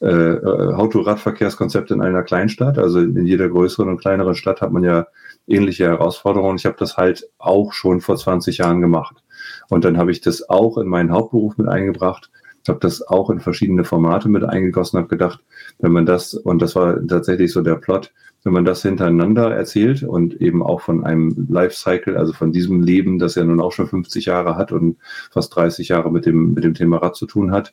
äh, 0.00 0.36
How 0.42 0.88
to 0.88 1.00
Radverkehrskonzept 1.00 1.90
in 1.90 2.00
einer 2.00 2.22
Kleinstadt. 2.22 2.78
Also 2.78 3.00
in 3.00 3.26
jeder 3.26 3.48
größeren 3.48 3.88
und 3.88 4.00
kleineren 4.00 4.34
Stadt 4.34 4.60
hat 4.60 4.72
man 4.72 4.84
ja 4.84 5.06
ähnliche 5.46 5.84
Herausforderungen. 5.84 6.56
Ich 6.56 6.66
habe 6.66 6.76
das 6.78 6.96
halt 6.96 7.28
auch 7.38 7.72
schon 7.72 8.00
vor 8.00 8.16
20 8.16 8.58
Jahren 8.58 8.80
gemacht. 8.80 9.22
Und 9.68 9.84
dann 9.84 9.98
habe 9.98 10.10
ich 10.10 10.20
das 10.20 10.48
auch 10.48 10.78
in 10.78 10.86
meinen 10.86 11.12
Hauptberuf 11.12 11.58
mit 11.58 11.68
eingebracht 11.68 12.30
habe 12.68 12.80
das 12.80 13.02
auch 13.02 13.30
in 13.30 13.40
verschiedene 13.40 13.84
Formate 13.84 14.28
mit 14.28 14.44
eingegossen, 14.44 14.98
habe 14.98 15.08
gedacht, 15.08 15.40
wenn 15.78 15.92
man 15.92 16.06
das, 16.06 16.34
und 16.34 16.62
das 16.62 16.74
war 16.74 17.06
tatsächlich 17.06 17.52
so 17.52 17.60
der 17.60 17.76
Plot, 17.76 18.12
wenn 18.44 18.52
man 18.52 18.64
das 18.64 18.82
hintereinander 18.82 19.54
erzählt 19.54 20.02
und 20.02 20.40
eben 20.40 20.62
auch 20.62 20.80
von 20.80 21.04
einem 21.04 21.46
Lifecycle, 21.48 22.16
also 22.16 22.32
von 22.32 22.52
diesem 22.52 22.82
Leben, 22.82 23.18
das 23.18 23.34
ja 23.34 23.44
nun 23.44 23.60
auch 23.60 23.72
schon 23.72 23.86
50 23.86 24.26
Jahre 24.26 24.56
hat 24.56 24.70
und 24.70 24.96
fast 25.30 25.54
30 25.56 25.88
Jahre 25.88 26.12
mit 26.12 26.26
dem, 26.26 26.52
mit 26.52 26.64
dem 26.64 26.74
Thema 26.74 26.98
Rad 26.98 27.16
zu 27.16 27.26
tun 27.26 27.52
hat, 27.52 27.72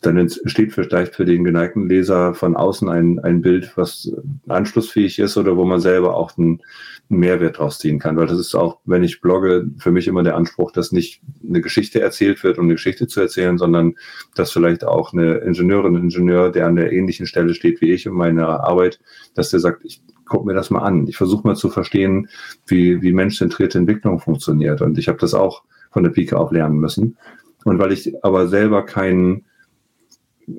dann 0.00 0.16
entsteht 0.16 0.72
vielleicht 0.72 1.14
für 1.14 1.24
den 1.24 1.44
geneigten 1.44 1.88
Leser 1.88 2.34
von 2.34 2.56
außen 2.56 2.88
ein, 2.88 3.20
ein 3.20 3.42
Bild, 3.42 3.76
was 3.76 4.12
anschlussfähig 4.48 5.18
ist 5.18 5.36
oder 5.36 5.56
wo 5.56 5.64
man 5.64 5.80
selber 5.80 6.16
auch 6.16 6.36
einen, 6.36 6.60
einen 7.08 7.20
Mehrwert 7.20 7.58
draus 7.58 7.78
ziehen 7.78 8.00
kann. 8.00 8.16
Weil 8.16 8.26
das 8.26 8.38
ist 8.38 8.54
auch, 8.54 8.80
wenn 8.84 9.04
ich 9.04 9.20
blogge, 9.20 9.70
für 9.78 9.92
mich 9.92 10.08
immer 10.08 10.24
der 10.24 10.36
Anspruch, 10.36 10.72
dass 10.72 10.90
nicht 10.90 11.22
eine 11.48 11.60
Geschichte 11.60 12.00
erzählt 12.00 12.42
wird, 12.42 12.58
um 12.58 12.64
eine 12.64 12.74
Geschichte 12.74 13.06
zu 13.06 13.20
erzählen, 13.20 13.56
sondern 13.56 13.94
dass 14.34 14.50
vielleicht 14.50 14.84
auch 14.84 15.12
eine 15.12 15.36
Ingenieurin, 15.36 15.94
ein 15.94 16.04
Ingenieur, 16.04 16.50
der 16.50 16.66
an 16.66 16.76
der 16.76 16.92
ähnlichen 16.92 17.26
Stelle 17.26 17.54
steht 17.54 17.80
wie 17.80 17.92
ich 17.92 18.06
in 18.06 18.14
meiner 18.14 18.64
Arbeit, 18.64 19.00
dass 19.34 19.50
der 19.50 19.60
sagt, 19.60 19.84
ich 19.84 20.02
guck 20.26 20.44
mir 20.44 20.54
das 20.54 20.70
mal 20.70 20.80
an. 20.80 21.06
Ich 21.06 21.16
versuche 21.16 21.46
mal 21.46 21.56
zu 21.56 21.70
verstehen, 21.70 22.28
wie, 22.66 23.00
wie 23.00 23.12
menschzentrierte 23.12 23.78
Entwicklung 23.78 24.18
funktioniert. 24.18 24.82
Und 24.82 24.98
ich 24.98 25.06
habe 25.06 25.18
das 25.18 25.34
auch 25.34 25.62
von 25.90 26.02
der 26.02 26.10
Pike 26.10 26.36
auf 26.36 26.50
lernen 26.50 26.78
müssen. 26.78 27.16
Und 27.64 27.78
weil 27.78 27.92
ich 27.92 28.12
aber 28.24 28.48
selber 28.48 28.84
keinen 28.84 29.44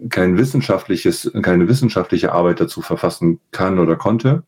kein 0.09 0.37
wissenschaftliches, 0.37 1.31
keine 1.41 1.67
wissenschaftliche 1.67 2.31
Arbeit 2.31 2.59
dazu 2.59 2.81
verfassen 2.81 3.39
kann 3.51 3.79
oder 3.79 3.95
konnte, 3.95 4.43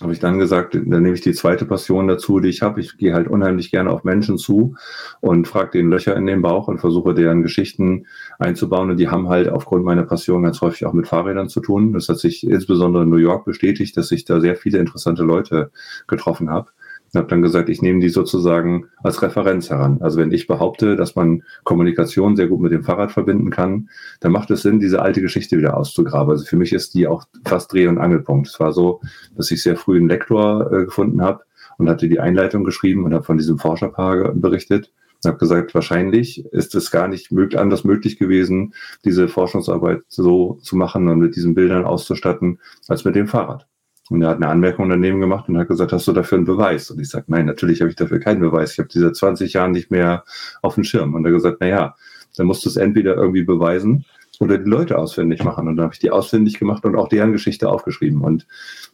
habe 0.00 0.12
ich 0.12 0.18
dann 0.18 0.38
gesagt, 0.38 0.74
dann 0.74 1.02
nehme 1.02 1.14
ich 1.14 1.20
die 1.20 1.34
zweite 1.34 1.66
Passion 1.66 2.08
dazu, 2.08 2.40
die 2.40 2.48
ich 2.48 2.62
habe. 2.62 2.80
Ich 2.80 2.98
gehe 2.98 3.14
halt 3.14 3.28
unheimlich 3.28 3.70
gerne 3.70 3.90
auf 3.90 4.02
Menschen 4.02 4.38
zu 4.38 4.74
und 5.20 5.46
frage 5.46 5.78
den 5.78 5.88
Löcher 5.88 6.16
in 6.16 6.26
den 6.26 6.42
Bauch 6.42 6.66
und 6.66 6.78
versuche 6.78 7.14
deren 7.14 7.42
Geschichten 7.42 8.06
einzubauen. 8.40 8.90
Und 8.90 8.96
die 8.96 9.08
haben 9.08 9.28
halt 9.28 9.48
aufgrund 9.48 9.84
meiner 9.84 10.02
Passion 10.02 10.42
ganz 10.42 10.60
häufig 10.60 10.84
auch 10.84 10.92
mit 10.94 11.06
Fahrrädern 11.06 11.48
zu 11.48 11.60
tun. 11.60 11.92
Das 11.92 12.08
hat 12.08 12.18
sich 12.18 12.44
insbesondere 12.44 13.04
in 13.04 13.10
New 13.10 13.16
York 13.16 13.44
bestätigt, 13.44 13.96
dass 13.96 14.10
ich 14.10 14.24
da 14.24 14.40
sehr 14.40 14.56
viele 14.56 14.78
interessante 14.78 15.22
Leute 15.22 15.70
getroffen 16.08 16.50
habe 16.50 16.70
und 17.14 17.20
habe 17.20 17.30
dann 17.30 17.42
gesagt, 17.42 17.68
ich 17.68 17.80
nehme 17.80 18.00
die 18.00 18.08
sozusagen 18.08 18.86
als 19.02 19.22
Referenz 19.22 19.70
heran. 19.70 19.98
Also 20.00 20.18
wenn 20.18 20.32
ich 20.32 20.46
behaupte, 20.46 20.96
dass 20.96 21.14
man 21.14 21.44
Kommunikation 21.62 22.34
sehr 22.34 22.48
gut 22.48 22.60
mit 22.60 22.72
dem 22.72 22.82
Fahrrad 22.82 23.12
verbinden 23.12 23.50
kann, 23.50 23.88
dann 24.20 24.32
macht 24.32 24.50
es 24.50 24.62
Sinn, 24.62 24.80
diese 24.80 25.00
alte 25.00 25.20
Geschichte 25.22 25.56
wieder 25.56 25.76
auszugraben. 25.76 26.30
Also 26.30 26.44
für 26.44 26.56
mich 26.56 26.72
ist 26.72 26.94
die 26.94 27.06
auch 27.06 27.24
fast 27.44 27.72
Dreh- 27.72 27.86
und 27.86 27.98
Angelpunkt. 27.98 28.48
Es 28.48 28.58
war 28.58 28.72
so, 28.72 29.00
dass 29.36 29.50
ich 29.50 29.62
sehr 29.62 29.76
früh 29.76 29.96
einen 29.96 30.08
Lektor 30.08 30.72
äh, 30.72 30.84
gefunden 30.86 31.22
habe 31.22 31.44
und 31.78 31.88
hatte 31.88 32.08
die 32.08 32.20
Einleitung 32.20 32.64
geschrieben 32.64 33.04
und 33.04 33.14
habe 33.14 33.24
von 33.24 33.38
diesem 33.38 33.58
Forscherpaar 33.58 34.32
berichtet 34.32 34.92
und 35.22 35.28
habe 35.28 35.38
gesagt, 35.38 35.74
wahrscheinlich 35.74 36.44
ist 36.46 36.74
es 36.74 36.90
gar 36.90 37.08
nicht 37.08 37.32
möglich, 37.32 37.60
anders 37.60 37.84
möglich 37.84 38.18
gewesen, 38.18 38.74
diese 39.04 39.28
Forschungsarbeit 39.28 40.02
so 40.08 40.58
zu 40.62 40.76
machen 40.76 41.08
und 41.08 41.18
mit 41.18 41.36
diesen 41.36 41.54
Bildern 41.54 41.84
auszustatten, 41.84 42.58
als 42.88 43.04
mit 43.04 43.14
dem 43.14 43.28
Fahrrad. 43.28 43.66
Und 44.10 44.22
er 44.22 44.28
hat 44.28 44.36
eine 44.36 44.48
Anmerkung 44.48 44.88
daneben 44.88 45.20
gemacht 45.20 45.48
und 45.48 45.56
hat 45.56 45.68
gesagt, 45.68 45.92
hast 45.92 46.06
du 46.06 46.12
dafür 46.12 46.36
einen 46.36 46.44
Beweis? 46.44 46.90
Und 46.90 47.00
ich 47.00 47.08
sage, 47.08 47.24
nein, 47.28 47.46
natürlich 47.46 47.80
habe 47.80 47.90
ich 47.90 47.96
dafür 47.96 48.20
keinen 48.20 48.40
Beweis. 48.40 48.72
Ich 48.72 48.78
habe 48.78 48.88
diese 48.88 49.12
20 49.12 49.54
Jahre 49.54 49.70
nicht 49.70 49.90
mehr 49.90 50.24
auf 50.60 50.74
dem 50.74 50.84
Schirm. 50.84 51.14
Und 51.14 51.24
er 51.24 51.30
hat 51.30 51.36
gesagt, 51.36 51.56
na 51.60 51.66
ja, 51.66 51.94
dann 52.36 52.46
musst 52.46 52.64
du 52.64 52.68
es 52.68 52.76
entweder 52.76 53.14
irgendwie 53.14 53.44
beweisen 53.44 54.04
oder 54.40 54.58
die 54.58 54.68
Leute 54.68 54.98
auswendig 54.98 55.42
machen. 55.44 55.68
Und 55.68 55.76
dann 55.76 55.84
habe 55.84 55.94
ich 55.94 56.00
die 56.00 56.10
auswendig 56.10 56.58
gemacht 56.58 56.84
und 56.84 56.96
auch 56.96 57.08
deren 57.08 57.32
Geschichte 57.32 57.70
aufgeschrieben. 57.70 58.20
Und 58.20 58.46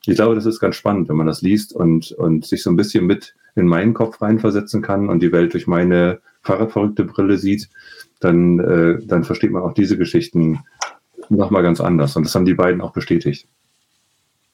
ich 0.06 0.14
glaube, 0.14 0.34
das 0.34 0.46
ist 0.46 0.60
ganz 0.60 0.76
spannend, 0.76 1.08
wenn 1.08 1.16
man 1.16 1.26
das 1.26 1.42
liest 1.42 1.72
und, 1.74 2.12
und 2.12 2.46
sich 2.46 2.62
so 2.62 2.70
ein 2.70 2.76
bisschen 2.76 3.06
mit 3.06 3.34
in 3.56 3.66
meinen 3.66 3.94
Kopf 3.94 4.22
reinversetzen 4.22 4.80
kann 4.80 5.08
und 5.08 5.22
die 5.22 5.32
Welt 5.32 5.54
durch 5.54 5.66
meine 5.66 6.20
Fahrradverrückte 6.42 7.04
Brille 7.04 7.36
sieht, 7.36 7.68
dann, 8.20 8.60
äh, 8.60 8.98
dann 9.04 9.24
versteht 9.24 9.50
man 9.50 9.62
auch 9.62 9.74
diese 9.74 9.98
Geschichten 9.98 10.60
nochmal 11.28 11.62
ganz 11.62 11.80
anders. 11.80 12.16
Und 12.16 12.26
das 12.26 12.34
haben 12.34 12.44
die 12.44 12.54
beiden 12.54 12.80
auch 12.80 12.92
bestätigt. 12.92 13.48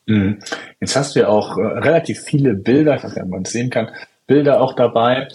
Mhm. 0.07 0.39
Jetzt 0.81 0.97
hast 0.97 1.15
du 1.15 1.21
ja 1.21 1.29
auch 1.29 1.59
äh, 1.59 1.63
relativ 1.63 2.21
viele 2.21 2.55
Bilder, 2.55 2.97
ich 2.97 3.05
weiß 3.05 3.15
nicht, 3.15 3.25
ob 3.25 3.29
man 3.31 3.43
es 3.43 3.53
sehen 3.53 3.71
kann, 3.71 3.91
Bilder 4.27 4.61
auch 4.61 4.75
dabei. 4.75 5.29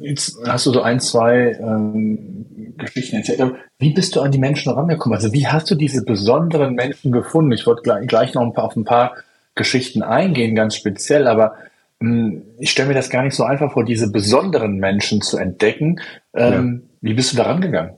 Jetzt 0.00 0.38
hast 0.46 0.66
du 0.66 0.72
so 0.72 0.80
ein, 0.80 0.98
zwei 0.98 1.58
ähm, 1.60 2.46
Geschichten 2.78 3.16
erzählt. 3.16 3.54
Wie 3.78 3.92
bist 3.92 4.16
du 4.16 4.22
an 4.22 4.32
die 4.32 4.38
Menschen 4.38 4.72
rangekommen? 4.72 5.16
Also 5.16 5.32
wie 5.32 5.46
hast 5.46 5.70
du 5.70 5.74
diese 5.74 6.04
besonderen 6.04 6.74
Menschen 6.74 7.12
gefunden? 7.12 7.52
Ich 7.52 7.66
wollte 7.66 7.82
gleich, 7.82 8.06
gleich 8.06 8.34
noch 8.34 8.42
ein 8.42 8.54
paar, 8.54 8.64
auf 8.64 8.76
ein 8.76 8.84
paar 8.84 9.16
Geschichten 9.54 10.02
eingehen, 10.02 10.54
ganz 10.54 10.74
speziell, 10.74 11.26
aber 11.26 11.56
mh, 12.00 12.10
hm, 12.10 12.42
ich 12.58 12.70
stelle 12.70 12.88
mir 12.88 12.94
das 12.94 13.10
gar 13.10 13.22
nicht 13.22 13.34
so 13.34 13.44
einfach 13.44 13.72
vor, 13.72 13.84
diese 13.84 14.10
besonderen 14.10 14.76
Menschen 14.76 15.20
zu 15.20 15.36
entdecken. 15.36 16.00
Ähm, 16.34 16.82
ja. 16.82 16.88
Wie 17.02 17.14
bist 17.14 17.32
du 17.32 17.36
da 17.36 17.44
rangegangen? 17.44 17.94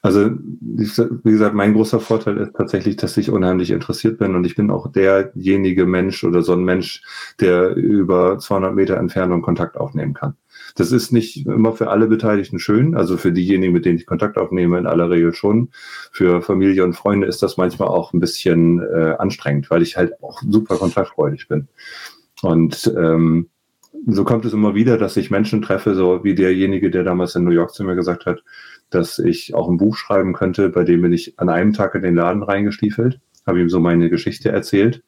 Also, 0.00 0.30
wie 0.32 1.30
gesagt, 1.30 1.54
mein 1.54 1.74
großer 1.74 2.00
Vorteil 2.00 2.36
ist 2.38 2.54
tatsächlich, 2.56 2.96
dass 2.96 3.16
ich 3.16 3.30
unheimlich 3.30 3.70
interessiert 3.70 4.18
bin 4.18 4.34
und 4.34 4.44
ich 4.44 4.56
bin 4.56 4.70
auch 4.70 4.90
derjenige 4.90 5.86
Mensch 5.86 6.24
oder 6.24 6.42
so 6.42 6.52
ein 6.52 6.64
Mensch, 6.64 7.02
der 7.40 7.76
über 7.76 8.38
200 8.38 8.74
Meter 8.74 8.96
Entfernung 8.96 9.42
Kontakt 9.42 9.76
aufnehmen 9.76 10.14
kann. 10.14 10.34
Das 10.74 10.90
ist 10.90 11.12
nicht 11.12 11.46
immer 11.46 11.72
für 11.72 11.90
alle 11.90 12.06
Beteiligten 12.06 12.58
schön. 12.58 12.96
Also 12.96 13.16
für 13.16 13.32
diejenigen, 13.32 13.72
mit 13.72 13.84
denen 13.84 13.98
ich 13.98 14.06
Kontakt 14.06 14.38
aufnehme, 14.38 14.78
in 14.78 14.86
aller 14.86 15.10
Regel 15.10 15.34
schon. 15.34 15.70
Für 16.10 16.42
Familie 16.42 16.84
und 16.84 16.94
Freunde 16.94 17.26
ist 17.26 17.42
das 17.42 17.56
manchmal 17.56 17.88
auch 17.88 18.12
ein 18.12 18.20
bisschen 18.20 18.80
äh, 18.80 19.14
anstrengend, 19.18 19.70
weil 19.70 19.82
ich 19.82 19.96
halt 19.96 20.22
auch 20.22 20.40
super 20.48 20.76
kontaktfreudig 20.76 21.48
bin. 21.48 21.68
Und 22.42 22.92
ähm, 22.96 23.48
so 24.06 24.24
kommt 24.24 24.44
es 24.44 24.52
immer 24.52 24.74
wieder, 24.74 24.98
dass 24.98 25.16
ich 25.16 25.30
Menschen 25.30 25.62
treffe, 25.62 25.94
so 25.94 26.24
wie 26.24 26.34
derjenige, 26.34 26.90
der 26.90 27.04
damals 27.04 27.34
in 27.34 27.44
New 27.44 27.50
York 27.50 27.72
zu 27.72 27.84
mir 27.84 27.94
gesagt 27.94 28.26
hat, 28.26 28.42
dass 28.90 29.18
ich 29.18 29.54
auch 29.54 29.68
ein 29.68 29.76
Buch 29.76 29.96
schreiben 29.96 30.32
könnte, 30.32 30.68
bei 30.68 30.84
dem 30.84 31.02
bin 31.02 31.12
ich 31.12 31.38
an 31.38 31.48
einem 31.48 31.72
Tag 31.72 31.94
in 31.94 32.02
den 32.02 32.16
Laden 32.16 32.42
reingestiefelt, 32.42 33.20
habe 33.46 33.60
ihm 33.60 33.68
so 33.68 33.80
meine 33.80 34.10
Geschichte 34.10 34.50
erzählt. 34.50 35.02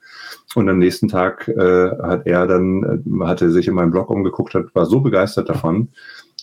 Und 0.54 0.68
am 0.68 0.78
nächsten 0.78 1.08
Tag 1.08 1.48
äh, 1.48 1.90
hat 2.02 2.26
er 2.26 2.46
dann, 2.46 3.04
äh, 3.22 3.24
hatte 3.24 3.50
sich 3.50 3.68
in 3.68 3.74
meinem 3.74 3.90
Blog 3.90 4.10
umgeguckt, 4.10 4.54
hat, 4.54 4.74
war 4.74 4.86
so 4.86 5.00
begeistert 5.00 5.48
davon, 5.48 5.88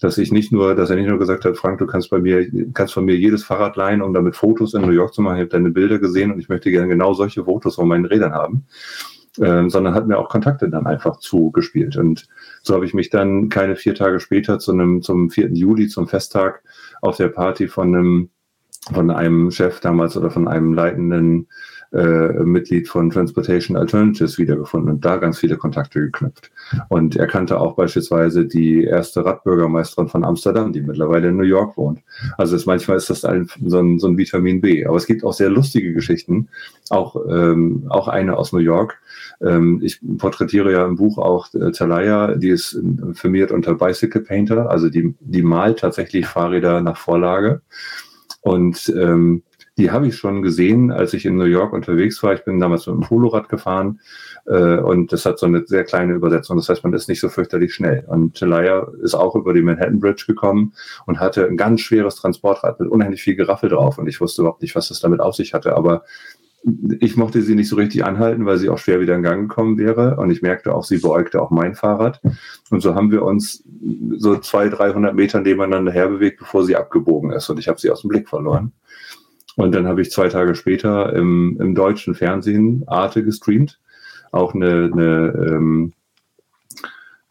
dass 0.02 0.18
ich 0.18 0.32
nicht 0.32 0.52
nur, 0.52 0.76
dass 0.76 0.90
er 0.90 0.96
nicht 0.96 1.08
nur 1.08 1.20
gesagt 1.20 1.46
hat, 1.46 1.58
Frank, 1.58 1.78
du 1.78 1.86
kannst 1.86 2.10
bei 2.10 2.20
mir, 2.20 2.48
kannst 2.74 2.94
von 2.94 3.06
mir 3.06 3.16
jedes 3.16 3.44
Fahrrad 3.44 3.76
leihen, 3.76 4.02
um 4.02 4.14
damit 4.14 4.36
Fotos 4.36 4.74
in 4.74 4.82
New 4.82 4.92
York 4.92 5.14
zu 5.14 5.22
machen. 5.22 5.36
Ich 5.36 5.42
habe 5.42 5.50
deine 5.50 5.70
Bilder 5.70 6.00
gesehen 6.00 6.32
und 6.32 6.40
ich 6.40 6.50
möchte 6.50 6.72
gerne 6.72 6.88
genau 6.88 7.14
solche 7.14 7.46
Fotos 7.46 7.76
von 7.76 7.88
meinen 7.88 8.06
Rädern 8.06 8.34
haben. 8.34 8.66
Ähm, 9.40 9.70
sondern 9.70 9.94
hat 9.94 10.08
mir 10.08 10.18
auch 10.18 10.28
Kontakte 10.28 10.70
dann 10.70 10.86
einfach 10.86 11.18
zugespielt. 11.20 11.96
Und 11.96 12.28
so 12.64 12.76
habe 12.76 12.86
ich 12.86 12.94
mich 12.94 13.10
dann 13.10 13.48
keine 13.48 13.78
vier 13.78 13.96
Tage 13.96 14.20
später 14.20 14.60
zu 14.60 14.74
einem, 14.74 15.02
zum 15.02 15.30
4. 15.30 15.54
Juli, 15.54 15.88
zum 15.88 16.10
Festtag, 16.10 16.64
auf 17.02 17.16
der 17.16 17.30
Party 17.30 17.70
von 17.70 17.96
einem, 17.96 18.30
von 18.92 19.10
einem 19.10 19.50
Chef 19.50 19.80
damals 19.80 20.18
oder 20.18 20.32
von 20.32 20.50
einem 20.50 20.74
leitenden 20.74 21.48
äh, 21.94 22.44
Mitglied 22.44 22.88
von 22.88 23.10
Transportation 23.10 23.76
Alternatives 23.76 24.38
wiedergefunden 24.38 24.92
und 24.92 25.04
da 25.04 25.18
ganz 25.18 25.40
viele 25.40 25.58
Kontakte 25.58 26.00
geknüpft. 26.00 26.50
Und 26.88 27.18
er 27.18 27.28
kannte 27.28 27.60
auch 27.60 27.76
beispielsweise 27.76 28.46
die 28.46 28.86
erste 28.86 29.26
Radbürgermeisterin 29.26 30.08
von 30.08 30.24
Amsterdam, 30.24 30.72
die 30.72 30.82
mittlerweile 30.82 31.30
in 31.30 31.38
New 31.38 31.44
York 31.44 31.76
wohnt. 31.76 32.00
Also 32.38 32.56
ist, 32.56 32.66
manchmal 32.66 32.98
ist 32.98 33.10
das 33.10 33.26
ein, 33.26 33.50
so, 33.66 33.80
ein, 33.80 34.00
so 34.00 34.08
ein 34.08 34.18
Vitamin 34.18 34.62
B. 34.62 34.86
Aber 34.86 34.96
es 34.96 35.06
gibt 35.06 35.26
auch 35.26 35.34
sehr 35.34 35.50
lustige 35.50 35.94
Geschichten, 35.94 36.48
auch, 36.90 37.18
ähm, 37.30 37.86
auch 37.90 38.08
eine 38.08 38.38
aus 38.38 38.54
New 38.54 38.60
York. 38.60 38.98
Ähm, 39.44 39.80
ich 39.84 40.00
porträtiere 40.18 40.72
ja 40.72 40.86
im 40.86 40.96
Buch 40.96 41.18
auch 41.18 41.54
äh, 41.54 41.72
Talaya, 41.72 42.36
die 42.36 42.50
ist 42.50 42.80
firmiert 43.14 43.52
unter 43.52 43.76
Bicycle 43.76 44.22
Painter, 44.22 44.70
also 44.70 44.90
die, 44.90 45.16
die 45.20 45.42
malt 45.42 45.80
tatsächlich 45.80 46.28
Fahrräder 46.28 46.82
nach 46.82 46.98
Vorlage. 46.98 47.62
Und 48.42 48.92
ähm, 48.96 49.44
die 49.78 49.92
habe 49.92 50.08
ich 50.08 50.18
schon 50.18 50.42
gesehen, 50.42 50.92
als 50.92 51.14
ich 51.14 51.26
in 51.26 51.38
New 51.38 51.46
York 51.46 51.74
unterwegs 51.74 52.22
war. 52.22 52.34
Ich 52.34 52.44
bin 52.44 52.60
damals 52.60 52.88
mit 52.88 52.96
dem 52.98 53.02
Polorad 53.02 53.50
gefahren 53.50 54.00
äh, 54.46 54.78
und 54.78 55.14
das 55.14 55.26
hat 55.26 55.40
so 55.40 55.46
eine 55.46 55.66
sehr 55.66 55.86
kleine 55.86 56.14
Übersetzung. 56.14 56.58
Das 56.58 56.68
heißt, 56.68 56.84
man 56.84 56.94
ist 56.94 57.08
nicht 57.08 57.22
so 57.22 57.30
fürchterlich 57.30 57.74
schnell. 57.74 58.04
Und 58.08 58.36
Telaya 58.36 58.88
ist 59.02 59.16
auch 59.16 59.36
über 59.36 59.54
die 59.54 59.62
Manhattan 59.62 60.00
Bridge 60.00 60.26
gekommen 60.28 60.74
und 61.06 61.20
hatte 61.20 61.48
ein 61.48 61.58
ganz 61.58 61.82
schweres 61.82 62.16
Transportrad 62.16 62.80
mit 62.80 62.90
unheimlich 62.90 63.24
viel 63.24 63.36
Geraffel 63.36 63.70
drauf. 63.70 63.98
Und 63.98 64.08
ich 64.08 64.20
wusste 64.20 64.42
überhaupt 64.42 64.62
nicht, 64.62 64.76
was 64.76 64.90
das 64.90 65.00
damit 65.00 65.22
auf 65.22 65.36
sich 65.36 65.54
hatte. 65.54 65.76
Aber 65.76 66.04
ich 67.00 67.18
mochte 67.18 67.41
sie 67.41 67.56
nicht 67.56 67.70
so 67.70 67.75
richtig 67.75 68.06
anhalten, 68.06 68.46
weil 68.46 68.58
sie 68.58 68.70
auch 68.70 68.77
schwer 68.77 69.00
wieder 69.00 69.15
in 69.15 69.24
Gang 69.24 69.50
gekommen 69.50 69.77
wäre. 69.77 70.18
Und 70.18 70.30
ich 70.30 70.41
merkte 70.41 70.74
auch, 70.75 70.84
sie 70.84 71.00
beäugte 71.00 71.41
auch 71.41 71.50
mein 71.50 71.74
Fahrrad. 71.74 72.22
Und 72.70 72.82
so 72.82 72.94
haben 72.94 73.12
wir 73.12 73.24
uns 73.24 73.63
so 74.18 74.38
zwei, 74.38 74.70
300 74.70 75.15
Meter 75.15 75.41
nebeneinander 75.41 75.91
herbewegt, 75.91 76.39
bevor 76.39 76.63
sie 76.63 76.75
abgebogen 76.75 77.32
ist. 77.32 77.50
Und 77.50 77.60
ich 77.60 77.68
habe 77.68 77.80
sie 77.80 77.89
aus 77.89 78.01
dem 78.01 78.10
Blick 78.10 78.30
verloren. 78.30 78.74
Und 79.56 79.74
dann 79.74 79.88
habe 79.88 80.01
ich 80.01 80.12
zwei 80.12 80.30
Tage 80.30 80.56
später 80.56 81.13
im, 81.13 81.58
im 81.60 81.74
deutschen 81.74 82.13
Fernsehen 82.13 82.84
Arte 82.88 83.24
gestreamt. 83.24 83.80
Auch 84.32 84.53
eine, 84.53 84.89
eine 84.94 85.48
ähm, 85.50 85.94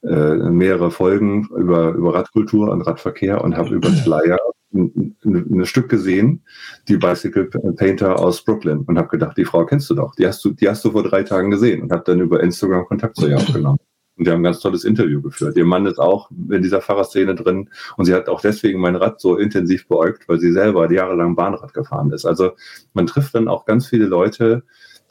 äh, 0.03 0.35
mehrere 0.35 0.91
Folgen 0.91 1.49
über, 1.57 1.93
über 1.93 2.15
Radkultur 2.15 2.71
und 2.71 2.83
Radverkehr 2.83 3.43
und 3.43 3.57
habe 3.57 3.75
über 3.75 3.89
Flyer 4.05 4.39
ein, 4.73 5.17
ein, 5.25 5.67
Stück 5.67 5.89
gesehen, 5.89 6.43
die 6.89 6.97
Bicycle 6.97 7.47
Painter 7.77 8.19
aus 8.19 8.45
Brooklyn 8.45 8.81
und 8.81 8.99
habe 8.99 9.09
gedacht, 9.09 9.37
die 9.37 9.45
Frau 9.45 9.67
kennst 9.67 9.91
du 9.91 9.95
doch, 9.95 10.15
die 10.15 10.27
hast 10.27 10.45
du, 10.45 10.53
die 10.53 10.69
hast 10.69 10.85
du 10.85 10.93
vor 10.93 11.03
drei 11.03 11.23
Tagen 11.23 11.51
gesehen 11.51 11.83
und 11.83 11.93
habe 11.93 12.05
dann 12.05 12.21
über 12.21 12.43
Instagram 12.43 12.87
Kontakt 12.87 13.17
zu 13.17 13.29
ihr 13.29 13.37
aufgenommen. 13.37 13.79
Und 14.17 14.27
wir 14.27 14.33
haben 14.33 14.41
ein 14.41 14.45
ganz 14.45 14.61
tolles 14.61 14.85
Interview 14.85 15.23
geführt. 15.23 15.57
Ihr 15.57 15.65
Mann 15.65 15.87
ist 15.87 15.99
auch 15.99 16.31
in 16.31 16.63
dieser 16.63 16.83
Fahrerszene 16.83 17.35
drin 17.35 17.71
und 17.97 18.05
sie 18.05 18.15
hat 18.15 18.29
auch 18.29 18.43
deswegen 18.43 18.79
mein 18.79 18.97
Rad 18.97 19.21
so 19.21 19.37
intensiv 19.37 19.89
beäugt, 19.89 20.29
weil 20.29 20.39
sie 20.39 20.53
selber 20.53 20.93
jahrelang 20.93 21.37
Bahnrad 21.37 21.73
gefahren 21.73 22.13
ist. 22.13 22.27
Also 22.27 22.53
man 22.93 23.07
trifft 23.07 23.35
dann 23.35 23.49
auch 23.49 23.65
ganz 23.65 23.87
viele 23.87 24.07
Leute, 24.07 24.63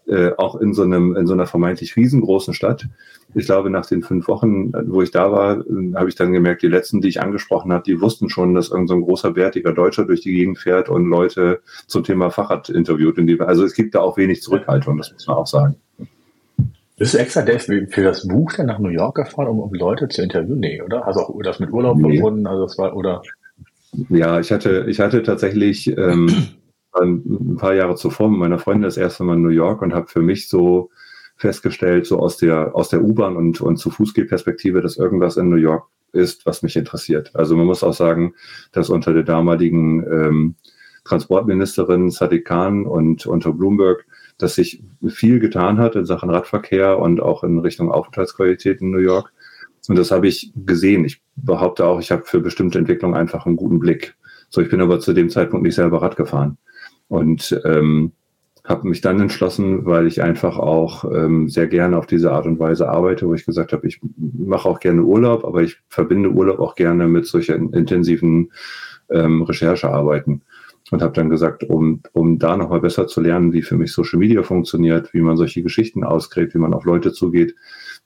äh, 0.09 0.31
auch 0.37 0.55
in 0.55 0.73
so 0.73 0.83
einem, 0.83 1.15
in 1.15 1.27
so 1.27 1.33
einer 1.33 1.45
vermeintlich 1.45 1.95
riesengroßen 1.95 2.53
Stadt. 2.53 2.87
Ich 3.35 3.45
glaube, 3.45 3.69
nach 3.69 3.85
den 3.85 4.01
fünf 4.01 4.27
Wochen, 4.27 4.71
wo 4.87 5.01
ich 5.03 5.11
da 5.11 5.31
war, 5.31 5.63
habe 5.95 6.09
ich 6.09 6.15
dann 6.15 6.33
gemerkt, 6.33 6.63
die 6.63 6.67
letzten, 6.67 6.99
die 6.99 7.09
ich 7.09 7.21
angesprochen 7.21 7.71
habe, 7.71 7.83
die 7.83 8.01
wussten 8.01 8.29
schon, 8.29 8.55
dass 8.55 8.69
irgendein 8.69 8.87
so 8.87 8.93
ein 8.95 9.01
großer, 9.01 9.31
bärtiger 9.31 9.71
Deutscher 9.71 10.05
durch 10.05 10.21
die 10.21 10.31
Gegend 10.31 10.57
fährt 10.57 10.89
und 10.89 11.07
Leute 11.07 11.61
zum 11.85 12.03
Thema 12.03 12.31
Fahrrad 12.31 12.69
interviewt. 12.69 13.19
Also 13.41 13.63
es 13.63 13.73
gibt 13.73 13.93
da 13.93 13.99
auch 13.99 14.17
wenig 14.17 14.41
Zurückhaltung, 14.41 14.97
das 14.97 15.13
muss 15.13 15.27
man 15.27 15.37
auch 15.37 15.47
sagen. 15.47 15.75
Bist 16.97 17.13
du 17.13 17.17
extra 17.19 17.45
für 17.45 18.03
das 18.03 18.27
Buch 18.27 18.51
dann 18.57 18.65
nach 18.65 18.79
New 18.79 18.89
York 18.89 19.15
gefahren, 19.15 19.47
um, 19.47 19.59
um 19.59 19.73
Leute 19.73 20.09
zu 20.09 20.21
interviewen? 20.21 20.59
Nee, 20.59 20.81
oder? 20.81 21.05
Hast 21.05 21.15
du 21.15 21.21
auch 21.21 21.41
das 21.43 21.59
mit 21.59 21.71
Urlaub 21.71 21.97
nee. 21.97 22.17
verbunden? 22.17 22.45
Also 22.45 22.63
das 22.63 22.77
war, 22.77 22.95
oder? 22.95 23.21
Ja, 24.09 24.39
ich 24.39 24.51
hatte, 24.51 24.85
ich 24.87 24.99
hatte 24.99 25.23
tatsächlich 25.23 25.87
ähm, 25.97 26.29
ein 26.93 27.57
paar 27.57 27.73
Jahre 27.73 27.95
zuvor 27.95 28.29
mit 28.29 28.39
meiner 28.39 28.59
Freundin 28.59 28.83
das 28.83 28.97
erste 28.97 29.23
Mal 29.23 29.35
in 29.35 29.41
New 29.41 29.49
York 29.49 29.81
und 29.81 29.93
habe 29.93 30.07
für 30.07 30.21
mich 30.21 30.49
so 30.49 30.89
festgestellt, 31.35 32.05
so 32.05 32.19
aus 32.19 32.37
der, 32.37 32.75
aus 32.75 32.89
der 32.89 33.01
U-Bahn 33.01 33.37
und, 33.37 33.61
und 33.61 33.77
zu 33.77 33.89
Fußgehperspektive, 33.89 34.81
dass 34.81 34.97
irgendwas 34.97 35.37
in 35.37 35.49
New 35.49 35.55
York 35.55 35.87
ist, 36.11 36.45
was 36.45 36.63
mich 36.63 36.75
interessiert. 36.75 37.31
Also 37.35 37.55
man 37.55 37.65
muss 37.65 37.83
auch 37.83 37.93
sagen, 37.93 38.33
dass 38.71 38.89
unter 38.89 39.13
der 39.13 39.23
damaligen 39.23 40.03
ähm, 40.03 40.55
Transportministerin 41.05 42.11
Sadiq 42.11 42.45
Khan 42.45 42.85
und 42.85 43.25
unter 43.25 43.53
Bloomberg, 43.53 44.05
dass 44.37 44.55
sich 44.55 44.83
viel 45.07 45.39
getan 45.39 45.77
hat 45.77 45.95
in 45.95 46.05
Sachen 46.05 46.29
Radverkehr 46.29 46.99
und 46.99 47.21
auch 47.21 47.43
in 47.43 47.59
Richtung 47.59 47.91
Aufenthaltsqualität 47.91 48.81
in 48.81 48.91
New 48.91 48.99
York. 48.99 49.31
Und 49.87 49.97
das 49.97 50.11
habe 50.11 50.27
ich 50.27 50.51
gesehen. 50.55 51.05
Ich 51.05 51.21
behaupte 51.35 51.85
auch, 51.85 51.99
ich 51.99 52.11
habe 52.11 52.25
für 52.25 52.41
bestimmte 52.41 52.77
Entwicklungen 52.77 53.15
einfach 53.15 53.45
einen 53.45 53.55
guten 53.55 53.79
Blick. 53.79 54.15
So, 54.49 54.61
ich 54.61 54.69
bin 54.69 54.81
aber 54.81 54.99
zu 54.99 55.13
dem 55.13 55.29
Zeitpunkt 55.29 55.65
nicht 55.65 55.75
selber 55.75 56.01
Rad 56.01 56.15
gefahren. 56.15 56.57
Und 57.09 57.59
ähm, 57.65 58.13
habe 58.69 58.87
mich 58.87 59.01
dann 59.01 59.19
entschlossen, 59.19 59.85
weil 59.85 60.05
ich 60.05 60.21
einfach 60.21 60.57
auch 60.57 61.03
ähm, 61.05 61.49
sehr 61.49 61.67
gerne 61.67 61.97
auf 61.97 62.05
diese 62.05 62.31
Art 62.31 62.45
und 62.45 62.59
Weise 62.59 62.87
arbeite, 62.87 63.27
wo 63.27 63.33
ich 63.33 63.45
gesagt 63.45 63.73
habe, 63.73 63.87
ich 63.87 63.99
mache 64.15 64.69
auch 64.69 64.79
gerne 64.79 65.01
Urlaub, 65.01 65.43
aber 65.43 65.63
ich 65.63 65.77
verbinde 65.89 66.29
Urlaub 66.29 66.59
auch 66.59 66.75
gerne 66.75 67.07
mit 67.07 67.25
solchen 67.25 67.73
intensiven 67.73 68.51
ähm, 69.09 69.41
Recherchearbeiten 69.41 70.43
und 70.91 71.01
habe 71.01 71.13
dann 71.13 71.29
gesagt, 71.29 71.63
um, 71.63 72.01
um 72.13 72.37
da 72.37 72.57
nochmal 72.57 72.81
besser 72.81 73.07
zu 73.07 73.21
lernen, 73.21 73.53
wie 73.53 73.63
für 73.63 73.75
mich 73.75 73.91
Social 73.91 74.19
Media 74.19 74.43
funktioniert, 74.43 75.13
wie 75.13 75.21
man 75.21 75.37
solche 75.37 75.63
Geschichten 75.63 76.03
ausgräbt, 76.03 76.53
wie 76.53 76.59
man 76.59 76.73
auf 76.73 76.85
Leute 76.85 77.11
zugeht, 77.11 77.55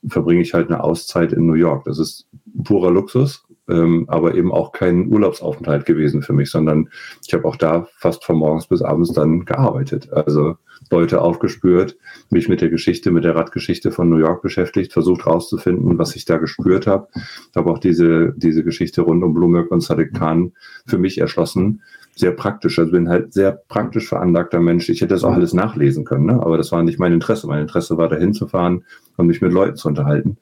verbringe 0.08 0.42
ich 0.42 0.54
halt 0.54 0.68
eine 0.70 0.82
Auszeit 0.82 1.32
in 1.32 1.46
New 1.46 1.54
York. 1.54 1.84
Das 1.84 1.98
ist 1.98 2.26
purer 2.62 2.90
Luxus, 2.90 3.43
ähm, 3.68 4.04
aber 4.08 4.34
eben 4.34 4.52
auch 4.52 4.72
kein 4.72 5.08
Urlaubsaufenthalt 5.08 5.86
gewesen 5.86 6.22
für 6.22 6.32
mich, 6.32 6.50
sondern 6.50 6.88
ich 7.26 7.32
habe 7.32 7.46
auch 7.46 7.56
da 7.56 7.86
fast 7.96 8.24
von 8.24 8.36
morgens 8.36 8.66
bis 8.66 8.82
abends 8.82 9.12
dann 9.12 9.44
gearbeitet. 9.44 10.12
Also 10.12 10.56
Leute 10.90 11.20
aufgespürt, 11.20 11.96
mich 12.30 12.48
mit 12.48 12.60
der 12.60 12.68
Geschichte, 12.68 13.10
mit 13.10 13.24
der 13.24 13.36
Radgeschichte 13.36 13.90
von 13.90 14.08
New 14.08 14.18
York 14.18 14.42
beschäftigt, 14.42 14.92
versucht 14.92 15.26
rauszufinden, 15.26 15.98
was 15.98 16.14
ich 16.14 16.24
da 16.24 16.36
gespürt 16.36 16.86
habe. 16.86 17.08
Habe 17.56 17.70
auch 17.70 17.78
diese, 17.78 18.34
diese 18.36 18.64
Geschichte 18.64 19.02
rund 19.02 19.22
um 19.24 19.34
Bloomberg 19.34 19.70
und 19.70 19.80
Sadiq 19.80 20.12
Khan 20.14 20.52
für 20.86 20.98
mich 20.98 21.18
erschlossen. 21.18 21.82
Sehr 22.16 22.32
praktisch. 22.32 22.78
Also 22.78 22.92
bin 22.92 23.08
halt 23.08 23.32
sehr 23.32 23.52
praktisch 23.52 24.08
veranlagter 24.08 24.60
Mensch. 24.60 24.88
Ich 24.88 25.00
hätte 25.00 25.14
das 25.14 25.24
auch 25.24 25.32
alles 25.32 25.52
nachlesen 25.52 26.04
können, 26.04 26.26
ne? 26.26 26.34
aber 26.34 26.58
das 26.58 26.70
war 26.70 26.82
nicht 26.82 26.98
mein 26.98 27.12
Interesse. 27.12 27.46
Mein 27.46 27.62
Interesse 27.62 27.96
war, 27.96 28.08
dahin 28.08 28.34
zu 28.34 28.46
fahren 28.46 28.84
und 29.16 29.26
mich 29.26 29.40
mit 29.40 29.52
Leuten 29.52 29.76
zu 29.76 29.88
unterhalten. 29.88 30.36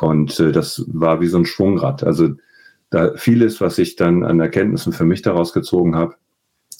Und 0.00 0.38
äh, 0.40 0.52
das 0.52 0.84
war 0.88 1.20
wie 1.20 1.26
so 1.26 1.38
ein 1.38 1.46
Schwungrad. 1.46 2.04
Also 2.04 2.30
da 2.90 3.12
vieles, 3.16 3.60
was 3.60 3.78
ich 3.78 3.96
dann 3.96 4.24
an 4.24 4.40
Erkenntnissen 4.40 4.92
für 4.92 5.04
mich 5.04 5.22
daraus 5.22 5.52
gezogen 5.52 5.96
habe, 5.96 6.14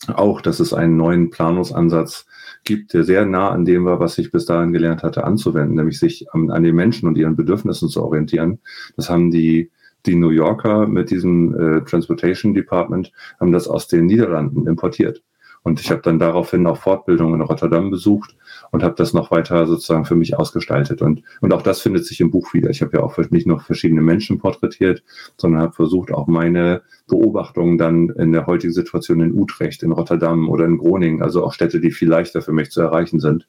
auch, 0.08 0.40
dass 0.40 0.60
es 0.60 0.72
einen 0.72 0.96
neuen 0.96 1.30
Planungsansatz 1.30 2.26
gibt, 2.64 2.94
der 2.94 3.04
sehr 3.04 3.24
nah 3.26 3.50
an 3.50 3.64
dem 3.64 3.84
war, 3.84 4.00
was 4.00 4.18
ich 4.18 4.30
bis 4.30 4.46
dahin 4.46 4.72
gelernt 4.72 5.02
hatte, 5.02 5.24
anzuwenden, 5.24 5.76
nämlich 5.76 5.98
sich 5.98 6.32
an, 6.32 6.50
an 6.50 6.62
den 6.62 6.74
Menschen 6.74 7.08
und 7.08 7.16
ihren 7.16 7.36
Bedürfnissen 7.36 7.88
zu 7.88 8.02
orientieren. 8.02 8.60
Das 8.96 9.10
haben 9.10 9.30
die, 9.30 9.70
die 10.06 10.14
New 10.14 10.30
Yorker 10.30 10.86
mit 10.86 11.10
diesem 11.10 11.54
äh, 11.54 11.84
Transportation 11.84 12.54
Department, 12.54 13.12
haben 13.40 13.52
das 13.52 13.68
aus 13.68 13.88
den 13.88 14.06
Niederlanden 14.06 14.66
importiert. 14.66 15.22
Und 15.64 15.80
ich 15.80 15.90
habe 15.90 16.02
dann 16.02 16.18
daraufhin 16.18 16.66
auch 16.66 16.76
Fortbildungen 16.76 17.40
in 17.40 17.46
Rotterdam 17.46 17.90
besucht 17.90 18.36
und 18.70 18.82
habe 18.82 18.94
das 18.96 19.14
noch 19.14 19.30
weiter 19.30 19.66
sozusagen 19.66 20.04
für 20.04 20.14
mich 20.14 20.36
ausgestaltet. 20.36 21.00
Und, 21.00 21.22
und 21.40 21.54
auch 21.54 21.62
das 21.62 21.80
findet 21.80 22.04
sich 22.04 22.20
im 22.20 22.30
Buch 22.30 22.52
wieder. 22.52 22.68
Ich 22.68 22.82
habe 22.82 22.98
ja 22.98 23.02
auch 23.02 23.16
nicht 23.30 23.46
nur 23.46 23.60
verschiedene 23.60 24.02
Menschen 24.02 24.38
porträtiert, 24.38 25.02
sondern 25.38 25.62
habe 25.62 25.72
versucht, 25.72 26.12
auch 26.12 26.26
meine 26.26 26.82
Beobachtungen 27.08 27.78
dann 27.78 28.10
in 28.10 28.32
der 28.32 28.46
heutigen 28.46 28.74
Situation 28.74 29.20
in 29.20 29.32
Utrecht, 29.32 29.82
in 29.82 29.92
Rotterdam 29.92 30.50
oder 30.50 30.66
in 30.66 30.76
Groningen, 30.76 31.22
also 31.22 31.42
auch 31.42 31.54
Städte, 31.54 31.80
die 31.80 31.92
viel 31.92 32.10
leichter 32.10 32.42
für 32.42 32.52
mich 32.52 32.70
zu 32.70 32.82
erreichen 32.82 33.18
sind, 33.18 33.48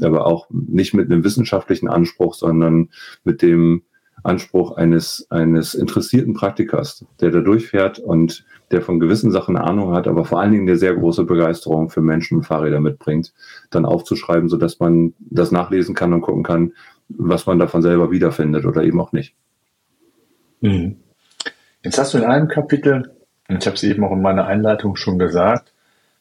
aber 0.00 0.26
auch 0.26 0.48
nicht 0.50 0.94
mit 0.94 1.12
einem 1.12 1.22
wissenschaftlichen 1.22 1.88
Anspruch, 1.88 2.34
sondern 2.34 2.88
mit 3.22 3.40
dem 3.40 3.82
Anspruch 4.22 4.76
eines, 4.76 5.26
eines 5.30 5.74
interessierten 5.74 6.34
Praktikers, 6.34 7.04
der 7.20 7.30
da 7.30 7.40
durchfährt 7.40 7.98
und 7.98 8.44
der 8.70 8.82
von 8.82 9.00
gewissen 9.00 9.30
Sachen 9.30 9.56
Ahnung 9.56 9.92
hat, 9.92 10.06
aber 10.06 10.24
vor 10.24 10.40
allen 10.40 10.52
Dingen 10.52 10.68
eine 10.68 10.78
sehr 10.78 10.94
große 10.94 11.24
Begeisterung 11.24 11.90
für 11.90 12.00
Menschen 12.00 12.38
und 12.38 12.44
Fahrräder 12.44 12.80
mitbringt, 12.80 13.32
dann 13.70 13.84
aufzuschreiben, 13.84 14.48
sodass 14.48 14.80
man 14.80 15.14
das 15.18 15.52
nachlesen 15.52 15.94
kann 15.94 16.12
und 16.12 16.22
gucken 16.22 16.42
kann, 16.42 16.72
was 17.08 17.46
man 17.46 17.58
davon 17.58 17.82
selber 17.82 18.10
wiederfindet 18.10 18.64
oder 18.64 18.82
eben 18.82 19.00
auch 19.00 19.12
nicht. 19.12 19.34
Mhm. 20.60 20.96
Jetzt 21.82 21.98
hast 21.98 22.14
du 22.14 22.18
in 22.18 22.24
einem 22.24 22.48
Kapitel, 22.48 23.10
und 23.48 23.58
ich 23.58 23.66
habe 23.66 23.76
es 23.76 23.82
eben 23.82 24.04
auch 24.04 24.12
in 24.12 24.22
meiner 24.22 24.46
Einleitung 24.46 24.96
schon 24.96 25.18
gesagt, 25.18 25.72